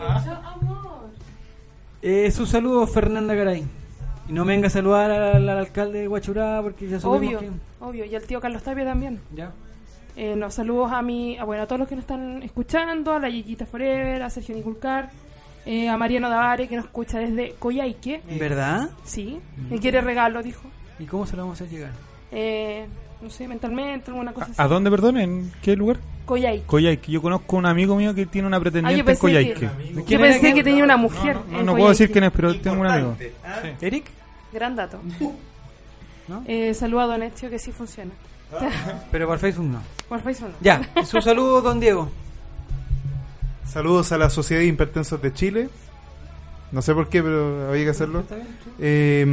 Eh, 2.04 2.30
su 2.32 2.46
saludo, 2.46 2.86
Fernanda 2.86 3.34
Garay. 3.34 3.64
No 4.34 4.46
me 4.46 4.54
venga 4.54 4.68
a 4.68 4.70
saludar 4.72 5.12
al, 5.12 5.48
al 5.50 5.58
alcalde 5.58 6.00
de 6.00 6.08
Guachurá 6.08 6.60
porque 6.62 6.88
ya 6.88 7.00
sabemos 7.00 7.20
Obvio, 7.28 7.40
que... 7.40 7.50
obvio. 7.80 8.06
Y 8.06 8.16
al 8.16 8.24
tío 8.24 8.42
Carlos 8.42 8.64
Tapia 8.64 8.84
también. 8.86 9.20
Ya. 9.36 9.52
Eh, 10.16 10.36
nos 10.36 10.54
saludos 10.54 10.92
a 10.92 11.02
mi, 11.02 11.38
a, 11.38 11.44
bueno, 11.44 11.64
a 11.64 11.66
todos 11.68 11.80
los 11.80 11.88
que 11.88 11.96
nos 11.96 12.04
están 12.04 12.44
escuchando, 12.44 13.14
a 13.14 13.20
la 13.20 13.30
Yeyita 13.30 13.66
Forever, 13.66 14.22
a 14.22 14.30
Sergio 14.30 14.56
Niculcar, 14.56 15.10
eh, 15.66 15.90
a 15.90 15.98
Mariano 15.98 16.30
Davare 16.30 16.68
que 16.68 16.76
nos 16.76 16.86
escucha 16.86 17.20
desde 17.20 17.54
Coyhaique. 17.60 18.22
¿Verdad? 18.40 18.90
Sí, 19.04 19.40
y 19.72 19.80
quiere 19.80 20.02
regalo, 20.02 20.44
dijo. 20.44 20.64
¿Y 21.00 21.06
cómo 21.06 21.26
se 21.26 21.36
lo 21.36 21.44
vamos 21.44 21.60
a 21.62 21.64
hacer 21.64 21.76
llegar? 21.76 21.92
Eh, 22.32 22.86
no 23.22 23.30
sé, 23.30 23.48
mentalmente, 23.48 24.12
alguna 24.12 24.34
cosa 24.34 24.48
así. 24.52 24.62
¿A 24.62 24.68
dónde, 24.68 24.90
perdón? 24.92 25.18
¿En 25.18 25.52
qué 25.62 25.76
lugar? 25.76 25.98
Coyhaique. 26.26 26.66
Coyhaique. 26.68 27.12
Yo 27.12 27.22
conozco 27.22 27.58
un 27.58 27.66
amigo 27.66 27.96
mío 27.96 28.14
que 28.14 28.26
tiene 28.26 28.48
una 28.48 28.58
Ah, 28.58 28.62
pretendiente 28.62 29.04
yo 29.04 29.12
en 29.12 29.18
Coyhaique. 29.18 29.54
que, 29.60 29.94
yo 29.94 30.06
¿Quién 30.06 30.22
era 30.22 30.32
pensé 30.32 30.54
que 30.54 30.64
tenía 30.64 30.84
una 30.84 30.98
mujer. 30.98 31.38
No, 31.50 31.60
en 31.60 31.66
no 31.66 31.74
puedo 31.76 31.90
decir 31.90 32.12
quién 32.12 32.24
es, 32.26 32.32
pero 32.32 32.56
tengo 32.60 32.82
un 32.82 32.88
amigo. 32.88 33.16
¿Eric? 33.82 34.06
Gran 34.54 34.76
dato. 34.76 35.00
¿No? 36.28 36.44
Eh, 36.48 36.74
saludo 36.74 37.02
a 37.02 37.08
Don 37.08 37.24
Ezio 37.24 37.50
que 37.50 37.60
sí 37.60 37.72
funciona. 37.72 38.12
Pero 39.12 39.28
por 39.28 39.40
Facebook 39.40 39.66
no. 39.66 39.82
Por 40.08 40.22
Facebook 40.22 40.52
no. 40.52 40.56
Ya, 40.62 40.82
su 41.06 41.22
saludo, 41.22 41.62
don 41.62 41.80
Diego. 41.80 42.10
Saludos 43.66 44.12
a 44.12 44.18
la 44.18 44.30
Sociedad 44.30 44.62
de 44.62 44.68
Hipertensos 44.68 45.22
de 45.22 45.34
Chile. 45.34 45.70
No 46.72 46.82
sé 46.82 46.94
por 46.94 47.08
qué, 47.08 47.22
pero 47.22 47.70
había 47.70 47.84
que 47.86 47.90
hacerlo. 47.92 48.24
Eh, 48.80 49.26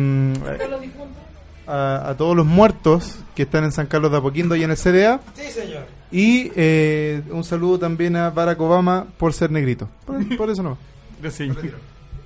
a, 1.67 2.11
a 2.11 2.17
todos 2.17 2.37
los 2.37 2.47
muertos 2.47 3.19
que 3.35 3.43
están 3.43 3.65
en 3.65 3.73
San 3.73 3.87
Carlos 3.87 4.11
de 4.11 4.19
Apoquindo 4.19 4.57
y 4.57 4.63
en 4.63 4.71
el 4.71 4.77
CDA. 4.77 5.21
Sí, 5.35 5.51
señor. 5.51 5.85
Y 6.11 6.51
eh, 6.57 7.23
un 7.31 7.45
saludo 7.45 7.79
también 7.79 8.17
a 8.17 8.31
Barack 8.31 8.61
Obama 8.61 9.07
por 9.17 9.33
ser 9.33 9.51
negrito. 9.51 9.89
Por, 10.05 10.37
por 10.37 10.51
eso 10.51 10.63
no. 10.63 10.79
Sí. 11.31 11.51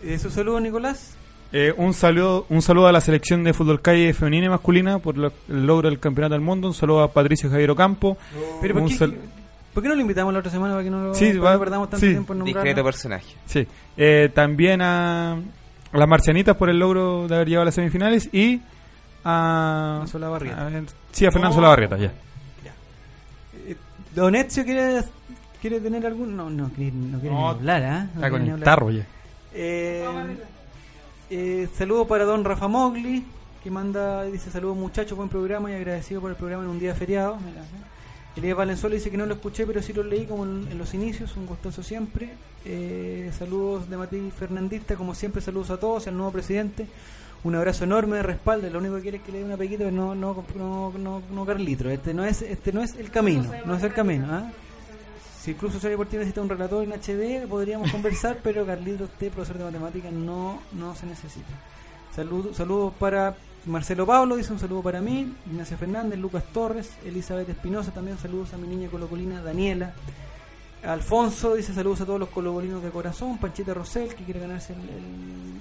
Eh, 0.04 0.18
su 0.18 0.30
saludo, 0.30 0.60
Nicolás. 0.60 1.16
Eh, 1.56 1.72
un 1.76 1.94
saludo 1.94 2.46
un 2.48 2.62
saludo 2.62 2.88
a 2.88 2.92
la 2.92 3.00
selección 3.00 3.44
de 3.44 3.52
fútbol 3.52 3.80
calle 3.80 4.12
femenina 4.12 4.46
y 4.46 4.48
masculina 4.48 4.98
por 4.98 5.16
lo- 5.16 5.32
el 5.48 5.64
logro 5.66 5.88
del 5.88 6.00
campeonato 6.00 6.32
del 6.34 6.40
mundo. 6.40 6.66
Un 6.66 6.74
saludo 6.74 7.02
a 7.04 7.12
Patricio 7.12 7.48
Javier 7.48 7.70
Ocampo. 7.70 8.16
Pero 8.60 8.74
¿por 8.74 8.82
Un 8.82 8.88
qué, 8.88 8.94
sal- 8.96 9.14
¿por 9.72 9.80
qué 9.82 9.88
no 9.88 9.94
lo 9.94 10.00
invitamos 10.00 10.32
la 10.32 10.40
otra 10.40 10.50
semana 10.50 10.72
para 10.74 10.82
que 10.82 10.90
no, 10.90 11.04
lo, 11.04 11.14
Sí, 11.14 11.32
va- 11.38 11.52
no 11.52 11.60
perdamos 11.60 11.90
tanto 11.90 12.04
sí. 12.04 12.10
tiempo 12.12 12.32
en 12.32 12.40
nombrarlo? 12.40 12.62
Discreto 12.64 12.84
personaje. 12.84 13.26
Sí. 13.46 13.68
Eh, 13.96 14.30
también 14.34 14.82
a, 14.82 15.34
a 15.34 15.96
las 15.96 16.08
marcianitas 16.08 16.56
por 16.56 16.68
el 16.70 16.76
logro 16.80 17.28
de 17.28 17.36
haber 17.36 17.46
llegado 17.46 17.62
a 17.62 17.66
las 17.66 17.74
semifinales 17.76 18.28
y 18.34 18.60
a, 19.24 20.00
A 20.02 20.06
Solabarrieta. 20.08 20.66
a- 20.66 20.70
sí, 21.12 21.24
a 21.24 21.30
Fernando 21.30 21.54
Solabarrieta, 21.54 21.96
ya. 21.98 22.12
Eh, 23.68 23.76
Don 24.12 24.34
Ezio 24.34 24.64
quiere, 24.64 25.02
quiere 25.60 25.78
tener 25.80 26.04
algún. 26.04 26.36
No, 26.36 26.50
no, 26.50 26.68
quiere- 26.70 26.90
no 26.96 27.20
quiere 27.20 27.32
No, 27.34 27.42
ni 27.42 27.58
hablar, 27.58 27.82
¿ah? 27.84 27.98
No 28.00 28.04
Está 28.06 28.18
quiere 28.18 28.30
con 28.32 28.42
el 28.42 28.50
hablar. 28.50 28.64
tarro 28.64 28.90
ya. 28.90 29.06
Eh, 29.54 30.04
eh, 31.30 31.68
saludo 31.76 32.06
para 32.06 32.24
don 32.24 32.44
Rafa 32.44 32.68
Mogli, 32.68 33.24
que 33.62 33.70
manda, 33.70 34.24
dice 34.24 34.50
saludos 34.50 34.76
muchachos, 34.76 35.16
buen 35.16 35.28
programa 35.28 35.70
y 35.70 35.74
agradecido 35.74 36.20
por 36.20 36.30
el 36.30 36.36
programa 36.36 36.64
en 36.64 36.70
un 36.70 36.78
día 36.78 36.94
feriado. 36.94 37.36
Mira, 37.36 37.62
¿eh? 37.62 37.94
Elías 38.36 38.56
Valenzuela 38.56 38.96
dice 38.96 39.10
que 39.10 39.16
no 39.16 39.26
lo 39.26 39.34
escuché, 39.34 39.64
pero 39.64 39.80
sí 39.80 39.92
lo 39.92 40.02
leí 40.02 40.26
como 40.26 40.44
en, 40.44 40.76
los 40.76 40.92
inicios, 40.92 41.36
un 41.36 41.46
gustoso 41.46 41.82
siempre. 41.82 42.30
Eh, 42.64 43.30
saludos 43.38 43.88
de 43.88 43.96
Mati 43.96 44.32
Fernandista, 44.36 44.96
como 44.96 45.14
siempre, 45.14 45.40
saludos 45.40 45.70
a 45.70 45.78
todos, 45.78 46.08
al 46.08 46.16
nuevo 46.16 46.32
presidente. 46.32 46.86
Un 47.44 47.54
abrazo 47.54 47.84
enorme 47.84 48.16
de 48.16 48.22
respaldo, 48.22 48.68
lo 48.70 48.78
único 48.78 48.96
que 48.96 49.02
quiere 49.02 49.16
es 49.18 49.22
que 49.22 49.30
le 49.30 49.38
dé 49.38 49.44
una 49.44 49.56
pequita, 49.56 49.84
pero 49.84 49.92
no, 49.92 50.14
no, 50.14 50.44
no, 50.56 50.92
no, 50.98 51.22
no 51.30 51.46
Carlitro. 51.46 51.90
Este 51.90 52.12
no 52.12 52.24
es, 52.24 52.42
este 52.42 52.72
no 52.72 52.82
es 52.82 52.96
el 52.96 53.10
camino, 53.10 53.52
no 53.66 53.76
es 53.76 53.82
el 53.82 53.92
camino. 53.92 54.26
¿ah? 54.30 54.50
Si 55.44 55.50
el 55.50 55.56
Club 55.58 55.72
Social 55.72 55.90
Deportivo 55.90 56.20
necesita 56.20 56.40
un 56.40 56.48
relator 56.48 56.82
en 56.84 56.92
HD, 56.92 57.46
podríamos 57.46 57.90
conversar, 57.92 58.38
pero 58.42 58.64
Carlitos, 58.64 59.10
usted, 59.10 59.30
profesor 59.30 59.58
de 59.58 59.64
matemáticas, 59.64 60.10
no, 60.10 60.60
no 60.72 60.94
se 60.94 61.04
necesita. 61.04 61.52
Saludos 62.16 62.56
saludos 62.56 62.94
para 62.98 63.36
Marcelo 63.66 64.06
Pablo, 64.06 64.36
dice 64.36 64.52
un 64.54 64.58
saludo 64.58 64.80
para 64.82 65.02
mí, 65.02 65.34
Ignacio 65.50 65.76
Fernández, 65.76 66.18
Lucas 66.18 66.44
Torres, 66.52 66.92
Elizabeth 67.04 67.48
Espinosa, 67.50 67.90
también 67.90 68.16
saludos 68.16 68.54
a 68.54 68.56
mi 68.56 68.66
niña 68.68 68.88
colocolina 68.88 69.42
Daniela. 69.42 69.92
Alfonso 70.82 71.54
dice 71.54 71.74
saludos 71.74 72.00
a 72.02 72.06
todos 72.06 72.20
los 72.20 72.28
colocolinos 72.30 72.82
de 72.82 72.90
corazón. 72.90 73.36
Panchita 73.38 73.74
Rosel, 73.74 74.14
que 74.14 74.24
quiere 74.24 74.40
ganarse 74.40 74.72
el- 74.72 75.60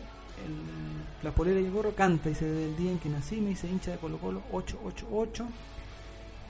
la 1.23 1.31
polera 1.31 1.59
y 1.59 1.65
el 1.65 1.71
gorro, 1.71 1.93
canta, 1.95 2.27
dice 2.29 2.45
desde 2.45 2.65
el 2.65 2.75
día 2.77 2.91
en 2.91 2.99
que 2.99 3.07
nací, 3.09 3.37
me 3.41 3.49
dice 3.49 3.67
hincha 3.67 3.91
de 3.91 3.97
Colo 3.97 4.17
Colo 4.17 4.41
888. 4.51 5.45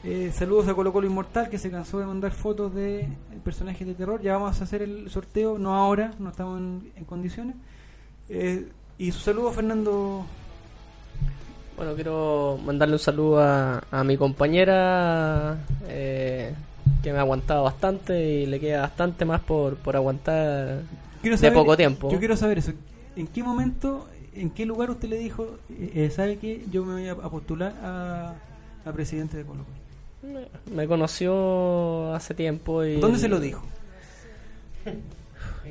Eh, 0.04 0.32
saludos 0.34 0.68
a 0.68 0.74
Colo 0.74 0.92
Colo 0.92 1.08
Inmortal 1.08 1.50
que 1.50 1.58
se 1.58 1.72
cansó 1.72 1.98
de 2.00 2.06
mandar 2.06 2.32
fotos 2.32 2.74
de 2.76 3.08
personajes 3.44 3.88
de 3.88 3.94
terror. 3.94 4.22
Ya 4.22 4.34
vamos 4.34 4.60
a 4.60 4.64
hacer 4.66 4.82
el 4.82 5.10
sorteo, 5.10 5.58
no 5.58 5.74
ahora, 5.76 6.12
no 6.20 6.30
estamos 6.30 6.60
en, 6.60 6.92
en 6.96 7.06
condiciones. 7.06 7.56
Eh, 8.30 8.68
y 8.98 9.12
su 9.12 9.20
saludo 9.20 9.52
Fernando. 9.52 10.26
Bueno, 11.78 11.96
quiero 11.96 12.60
mandarle 12.66 12.96
un 12.96 13.00
saludo 13.00 13.40
a, 13.42 13.82
a 13.90 14.04
mi 14.04 14.18
compañera 14.18 15.58
eh, 15.88 16.54
que 17.02 17.12
me 17.12 17.18
ha 17.18 17.22
aguantado 17.22 17.64
bastante 17.64 18.24
y 18.42 18.46
le 18.46 18.60
queda 18.60 18.82
bastante 18.82 19.26
más 19.26 19.42
por, 19.42 19.78
por 19.78 19.96
aguantar 19.96 20.82
Quiero 21.22 21.36
de 21.38 21.42
saber- 21.42 21.54
poco 21.54 21.76
tiempo. 21.78 22.12
Yo 22.12 22.20
quiero 22.20 22.36
saber 22.36 22.58
eso. 22.60 22.74
¿En 23.16 23.28
qué 23.28 23.42
momento, 23.42 24.08
en 24.36 24.50
qué 24.52 24.66
lugar 24.66 24.92
usted 24.92 25.08
le 25.10 25.18
dijo, 25.18 25.48
eh, 25.70 26.12
sabe 26.14 26.38
que 26.38 26.66
yo 26.70 26.84
me 26.86 26.94
voy 26.94 27.08
a, 27.08 27.14
a 27.14 27.30
postular 27.30 27.74
a, 27.82 28.36
a 28.86 28.92
presidente 28.92 29.38
de 29.38 29.44
Colo 29.46 29.64
Colo? 29.64 29.83
Me- 30.24 30.48
Me 30.76 30.88
conoció 30.88 32.14
hace 32.14 32.34
tiempo 32.34 32.84
y... 32.84 32.96
¿Dónde 33.00 33.20
se 33.20 33.28
lo 33.28 33.40
dijo? 33.40 33.64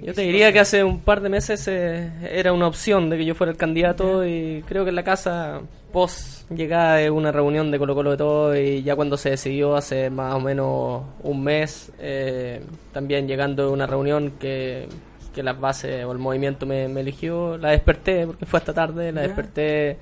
Yo 0.03 0.15
te 0.15 0.23
diría 0.23 0.53
que 0.53 0.59
hace 0.61 0.83
un 0.83 1.01
par 1.01 1.21
de 1.21 1.29
meses 1.29 1.69
eh, 1.69 2.11
era 2.33 2.53
una 2.53 2.67
opción 2.67 3.11
de 3.11 3.19
que 3.19 3.25
yo 3.25 3.35
fuera 3.35 3.51
el 3.53 3.57
candidato 3.59 4.27
y 4.27 4.65
creo 4.67 4.85
que 4.85 4.89
en 4.91 4.97
la 4.97 5.05
casa 5.05 5.61
post 5.93 6.51
llegada 6.51 6.97
de 6.97 7.11
una 7.11 7.31
reunión 7.31 7.71
de 7.71 7.79
Colo 7.79 7.95
Colo 7.95 8.13
de 8.13 8.17
todo 8.17 8.57
y 8.57 8.83
ya 8.83 8.97
cuando 8.97 9.17
se 9.19 9.31
decidió 9.31 9.77
hace 9.77 10.09
más 10.09 10.35
o 10.35 10.41
menos 10.41 11.03
un 11.23 11.45
mes, 11.45 11.93
eh, 11.99 12.63
también 12.93 13.29
llegando 13.29 13.67
de 13.67 13.73
una 13.73 13.87
reunión 13.87 14.33
que, 14.41 14.89
que 15.35 15.43
las 15.43 15.61
bases 15.61 16.05
o 16.07 16.13
el 16.13 16.19
movimiento 16.19 16.65
me, 16.65 16.89
me 16.89 17.03
eligió, 17.03 17.59
la 17.59 17.71
desperté 17.71 18.27
porque 18.27 18.47
fue 18.47 18.59
esta 18.61 18.73
tarde, 18.73 19.13
la 19.13 19.21
desperté 19.23 19.99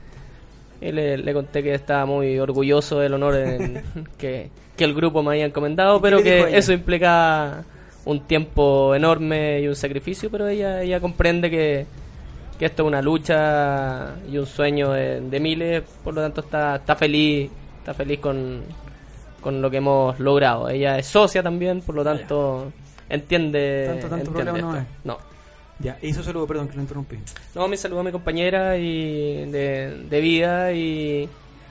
y 0.81 0.93
le, 0.93 1.17
le 1.19 1.33
conté 1.35 1.63
que 1.63 1.75
estaba 1.75 2.07
muy 2.07 2.39
orgulloso 2.39 2.99
del 3.01 3.15
honor 3.15 3.35
en- 3.37 3.83
que, 4.19 4.51
que 4.77 4.85
el 4.85 4.95
grupo 4.95 5.23
me 5.23 5.31
había 5.33 5.47
encomendado, 5.47 5.97
¿Y 5.97 5.99
qué 5.99 6.03
pero 6.03 6.23
que 6.23 6.57
eso 6.57 6.73
implica 6.73 7.63
un 8.05 8.21
tiempo 8.27 8.95
enorme 8.95 9.61
y 9.61 9.69
un 9.69 9.77
sacrificio, 9.77 10.31
pero 10.31 10.49
ella, 10.49 10.83
ella 10.83 11.01
comprende 11.01 11.51
que, 11.51 11.87
que 12.59 12.65
esto 12.67 12.83
es 12.83 12.87
una 12.89 13.03
lucha 13.03 14.15
y 14.31 14.39
un 14.39 14.47
sueño 14.47 14.93
de, 14.93 15.21
de 15.21 15.41
miles, 15.41 15.83
por 16.03 16.15
lo 16.15 16.23
tanto 16.23 16.41
está, 16.41 16.77
está 16.77 16.97
feliz, 16.97 17.51
está 17.79 17.93
feliz 17.93 18.19
con, 18.21 18.63
con 19.43 19.61
lo 19.61 19.71
que 19.71 19.77
hemos 19.79 20.19
logrado. 20.19 20.69
Ella 20.71 20.99
es 20.99 21.07
socia 21.07 21.43
también, 21.43 21.83
por 21.83 21.95
lo 21.95 22.03
tanto 22.03 22.73
entiende, 23.09 23.85
Tanto- 23.89 24.09
tanto 24.09 24.17
entiende 24.31 24.51
problema 24.53 24.73
no 24.73 24.81
es. 24.81 24.87
No. 25.05 25.19
Ya, 25.83 25.99
y 26.03 26.13
su 26.13 26.23
saludo, 26.23 26.47
perdón 26.47 26.69
que 26.69 26.77
lo 26.77 26.83
interrumpí. 26.83 27.19
No, 27.55 27.67
mi 27.67 27.77
saludo 27.77 28.01
a 28.01 28.05
mi 28.05 28.13
compañera 28.13 28.77
y 28.77 29.51
de, 29.51 30.05
de 30.11 30.21
vida 30.21 30.73
y, 30.73 31.29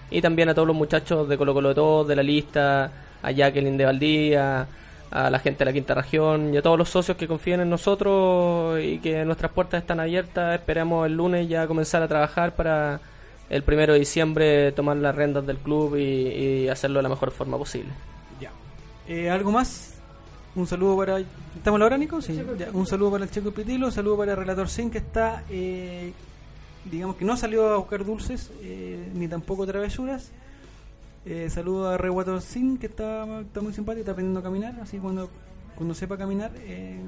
y 0.09 0.21
también 0.21 0.49
a 0.49 0.55
todos 0.55 0.67
los 0.67 0.75
muchachos 0.75 1.29
de 1.29 1.37
Colo 1.37 1.53
Colo 1.53 1.69
de 1.69 1.75
Todos, 1.75 2.07
de 2.07 2.15
la 2.15 2.23
lista, 2.23 2.91
a 3.21 3.31
Jacqueline 3.31 3.77
de 3.77 3.85
Valdía, 3.85 4.67
a 5.11 5.29
la 5.29 5.39
gente 5.39 5.59
de 5.59 5.65
la 5.65 5.73
quinta 5.73 5.93
región 5.93 6.53
y 6.53 6.57
a 6.57 6.61
todos 6.61 6.77
los 6.77 6.89
socios 6.89 7.17
que 7.17 7.27
confían 7.27 7.61
en 7.61 7.69
nosotros 7.69 8.79
y 8.81 8.99
que 8.99 9.23
nuestras 9.25 9.51
puertas 9.51 9.81
están 9.81 9.99
abiertas. 9.99 10.55
Esperamos 10.55 11.05
el 11.05 11.13
lunes 11.13 11.47
ya 11.47 11.67
comenzar 11.67 12.01
a 12.01 12.07
trabajar 12.07 12.55
para 12.55 12.99
el 13.49 13.63
primero 13.63 13.93
de 13.93 13.99
diciembre 13.99 14.71
tomar 14.71 14.97
las 14.97 15.15
rendas 15.15 15.45
del 15.45 15.57
club 15.57 15.95
y, 15.97 16.01
y 16.01 16.67
hacerlo 16.67 16.99
de 16.99 17.03
la 17.03 17.09
mejor 17.09 17.31
forma 17.31 17.57
posible. 17.57 17.91
Ya. 18.39 18.51
Eh, 19.07 19.29
¿Algo 19.29 19.51
más? 19.51 19.88
Un 20.55 20.67
saludo 20.67 20.97
para. 20.97 21.19
¿Estamos 21.19 21.77
a 21.77 21.79
la 21.79 21.85
hora, 21.85 21.97
Nico? 21.97 22.21
Sí. 22.21 22.39
Ya, 22.57 22.69
Un 22.73 22.85
saludo 22.87 23.11
para 23.11 23.23
el 23.23 23.31
Checo 23.31 23.51
Pitilo, 23.51 23.87
un 23.87 23.91
saludo 23.91 24.17
para 24.17 24.31
el 24.31 24.37
Relator 24.37 24.67
Sin, 24.69 24.89
que 24.89 24.97
está. 24.97 25.43
eh, 25.49 26.13
digamos 26.89 27.17
que 27.17 27.25
no 27.25 27.37
salió 27.37 27.69
a 27.69 27.77
buscar 27.77 28.05
dulces, 28.05 28.51
eh, 28.61 29.11
ni 29.13 29.27
tampoco 29.27 29.65
travesuras. 29.65 30.31
Eh, 31.25 31.49
saludo 31.49 31.89
a 31.89 31.97
Rewater 31.97 32.41
Sin, 32.41 32.77
que 32.77 32.87
está, 32.87 33.41
está 33.41 33.61
muy 33.61 33.73
simpático, 33.73 34.01
está 34.01 34.11
aprendiendo 34.13 34.39
a 34.39 34.43
caminar. 34.43 34.79
Así 34.81 34.97
cuando, 34.97 35.29
cuando 35.75 35.93
sepa 35.93 36.17
caminar, 36.17 36.51
eh, 36.57 36.99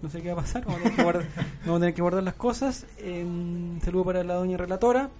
no 0.00 0.08
sé 0.08 0.22
qué 0.22 0.28
va 0.28 0.40
a 0.40 0.44
pasar. 0.44 0.64
Vamos 0.64 0.80
a 0.80 0.82
tener 0.84 0.96
que 0.96 1.02
guardar, 1.02 1.26
vamos 1.64 1.76
a 1.76 1.80
tener 1.80 1.94
que 1.94 2.02
guardar 2.02 2.22
las 2.22 2.34
cosas. 2.34 2.86
Eh, 2.98 3.24
un 3.24 3.80
saludo 3.84 4.04
para 4.04 4.24
la 4.24 4.34
doña 4.34 4.56
Relatora. 4.56 5.10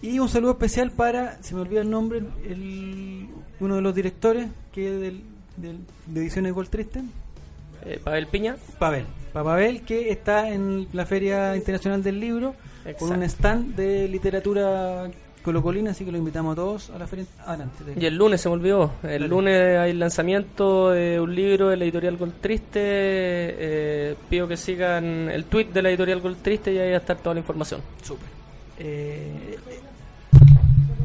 Y 0.00 0.20
un 0.20 0.28
saludo 0.28 0.52
especial 0.52 0.92
para, 0.92 1.42
se 1.42 1.56
me 1.56 1.60
olvida 1.62 1.80
el 1.80 1.90
nombre, 1.90 2.22
el, 2.44 3.28
uno 3.58 3.74
de 3.74 3.82
los 3.82 3.92
directores 3.94 4.48
que 4.72 4.92
del, 4.92 5.24
de 5.60 6.20
Ediciones 6.20 6.52
Gol 6.52 6.68
Triste, 6.68 7.02
Eh, 7.84 8.00
Pavel 8.02 8.26
Piña. 8.26 8.56
Pavel. 8.78 9.04
Pa- 9.32 9.44
Pavel, 9.44 9.82
que 9.82 10.10
está 10.10 10.48
en 10.50 10.88
la 10.92 11.06
Feria 11.06 11.54
Internacional 11.56 12.02
del 12.02 12.18
Libro 12.18 12.54
con 12.98 13.12
un 13.12 13.22
stand 13.22 13.76
de 13.76 14.08
literatura 14.08 15.08
colocolina, 15.44 15.92
así 15.92 16.04
que 16.04 16.10
lo 16.12 16.18
invitamos 16.18 16.52
a 16.52 16.56
todos 16.56 16.90
a 16.90 16.98
la 16.98 17.06
feria. 17.06 17.24
Adelante. 17.46 17.84
Y 17.98 18.04
el 18.04 18.16
lunes 18.16 18.40
se 18.40 18.48
me 18.48 18.54
olvidó. 18.56 18.92
El 19.02 19.28
lunes 19.28 19.78
hay 19.78 19.92
lanzamiento 19.94 20.90
de 20.90 21.20
un 21.20 21.34
libro 21.34 21.68
de 21.68 21.76
la 21.76 21.84
editorial 21.84 22.16
Gol 22.16 22.32
Triste. 22.40 22.80
Eh, 22.82 24.16
pido 24.28 24.48
que 24.48 24.56
sigan 24.56 25.30
el 25.30 25.44
tweet 25.44 25.66
de 25.66 25.80
la 25.82 25.88
editorial 25.90 26.20
Gol 26.20 26.36
Triste 26.36 26.72
y 26.72 26.78
ahí 26.78 26.90
va 26.90 26.96
a 26.96 27.00
estar 27.00 27.16
toda 27.18 27.34
la 27.34 27.40
información. 27.40 27.80
Súper. 28.02 28.26
Eh, 28.78 29.56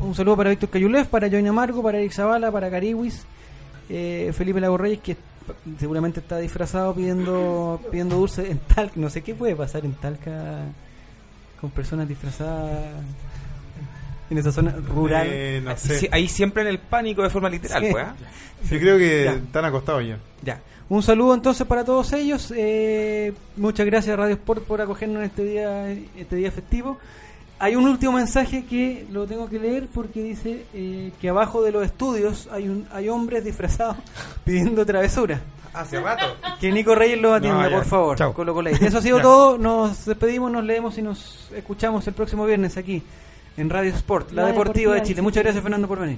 un 0.02 0.14
saludo 0.16 0.36
para 0.38 0.50
Víctor 0.50 0.70
Cayulev, 0.70 1.08
para 1.08 1.30
Join 1.30 1.48
Amargo, 1.48 1.82
para 1.82 2.00
Eric 2.00 2.12
Zavala, 2.12 2.52
para 2.52 2.70
Cariwis, 2.70 3.26
eh, 3.96 4.32
Felipe 4.34 4.60
Lago 4.60 4.78
Reyes, 4.78 5.00
que 5.02 5.16
seguramente 5.78 6.20
está 6.20 6.38
disfrazado 6.40 6.96
pidiendo 6.96 7.80
pidiendo 7.92 8.16
dulce 8.16 8.50
en 8.50 8.58
Talca. 8.60 8.94
No 8.96 9.10
sé 9.10 9.22
qué 9.22 9.36
puede 9.36 9.56
pasar 9.56 9.86
en 9.86 9.94
Talca 9.94 10.62
con 11.62 11.70
personas 11.70 12.08
disfrazadas 12.08 12.72
en 14.30 14.38
esa 14.38 14.52
zona 14.52 14.72
rural. 14.72 15.28
Eh, 15.30 15.62
no 15.64 15.78
Sí, 15.78 15.88
sé. 16.00 16.10
ahí 16.12 16.28
siempre 16.28 16.64
en 16.64 16.70
el 16.70 16.80
pánico 16.80 17.22
de 17.22 17.30
forma 17.30 17.50
literal, 17.50 17.84
Sí. 17.86 17.92
pues. 17.92 18.06
Yo 18.72 18.80
creo 18.80 18.98
que 18.98 19.24
Ya. 19.26 19.34
están 19.34 19.66
acostados 19.66 20.06
ya. 20.08 20.18
Ya. 20.42 20.60
Un 20.90 21.04
saludo 21.04 21.34
entonces 21.34 21.66
para 21.68 21.84
todos 21.86 22.12
ellos. 22.14 22.52
Eh, 22.56 23.34
muchas 23.58 23.86
gracias 23.86 24.18
Radio 24.18 24.34
Sport 24.36 24.64
por 24.64 24.82
acogernos 24.82 25.20
en 25.20 25.26
este 25.26 25.44
día, 25.44 25.92
este 26.18 26.36
día 26.36 26.52
festivo. 26.52 26.98
Hay 27.64 27.78
un 27.78 27.88
último 27.88 28.12
mensaje 28.12 28.66
que 28.66 29.06
lo 29.10 29.26
tengo 29.26 29.48
que 29.50 29.58
leer 29.58 29.88
porque 29.94 30.22
dice 30.22 30.66
eh, 30.74 31.12
que 31.22 31.30
abajo 31.30 31.62
de 31.64 31.72
los 31.72 31.86
estudios 31.86 32.50
hay 32.52 32.68
un, 32.68 32.86
hay 32.92 33.08
hombres 33.08 33.46
disfrazados 33.46 33.96
pidiendo 34.44 34.86
travesura. 34.86 35.40
Hace 35.74 36.00
rato. 36.02 36.26
Que 36.60 36.72
Nico 36.74 36.94
Reyes 36.94 37.22
los 37.22 37.34
atienda, 37.38 37.70
No, 37.70 37.76
por 37.78 37.86
favor. 37.86 38.18
Chao. 38.18 38.34
Colo 38.34 38.54
Colo. 38.54 38.70
Eso 38.82 38.98
ha 38.98 39.02
sido 39.02 39.18
Ya. 39.18 39.24
todo. 39.24 39.58
Nos 39.58 40.06
despedimos, 40.06 40.52
nos 40.52 40.66
leemos 40.66 40.98
y 40.98 41.02
nos 41.02 41.50
escuchamos 41.56 42.06
el 42.06 42.14
próximo 42.14 42.46
viernes 42.46 42.76
aquí 42.76 43.02
en 43.56 43.70
Radio 43.70 43.92
Sport, 43.94 44.32
la, 44.34 44.42
La 44.42 44.48
deportiva, 44.50 44.64
deportiva 44.66 44.94
de 44.96 45.00
de 45.00 45.04
Chile. 45.06 45.14
Chile. 45.16 45.22
Muchas 45.22 45.44
gracias, 45.44 45.64
Fernando, 45.64 45.88
por 45.88 46.00
venir. 46.00 46.18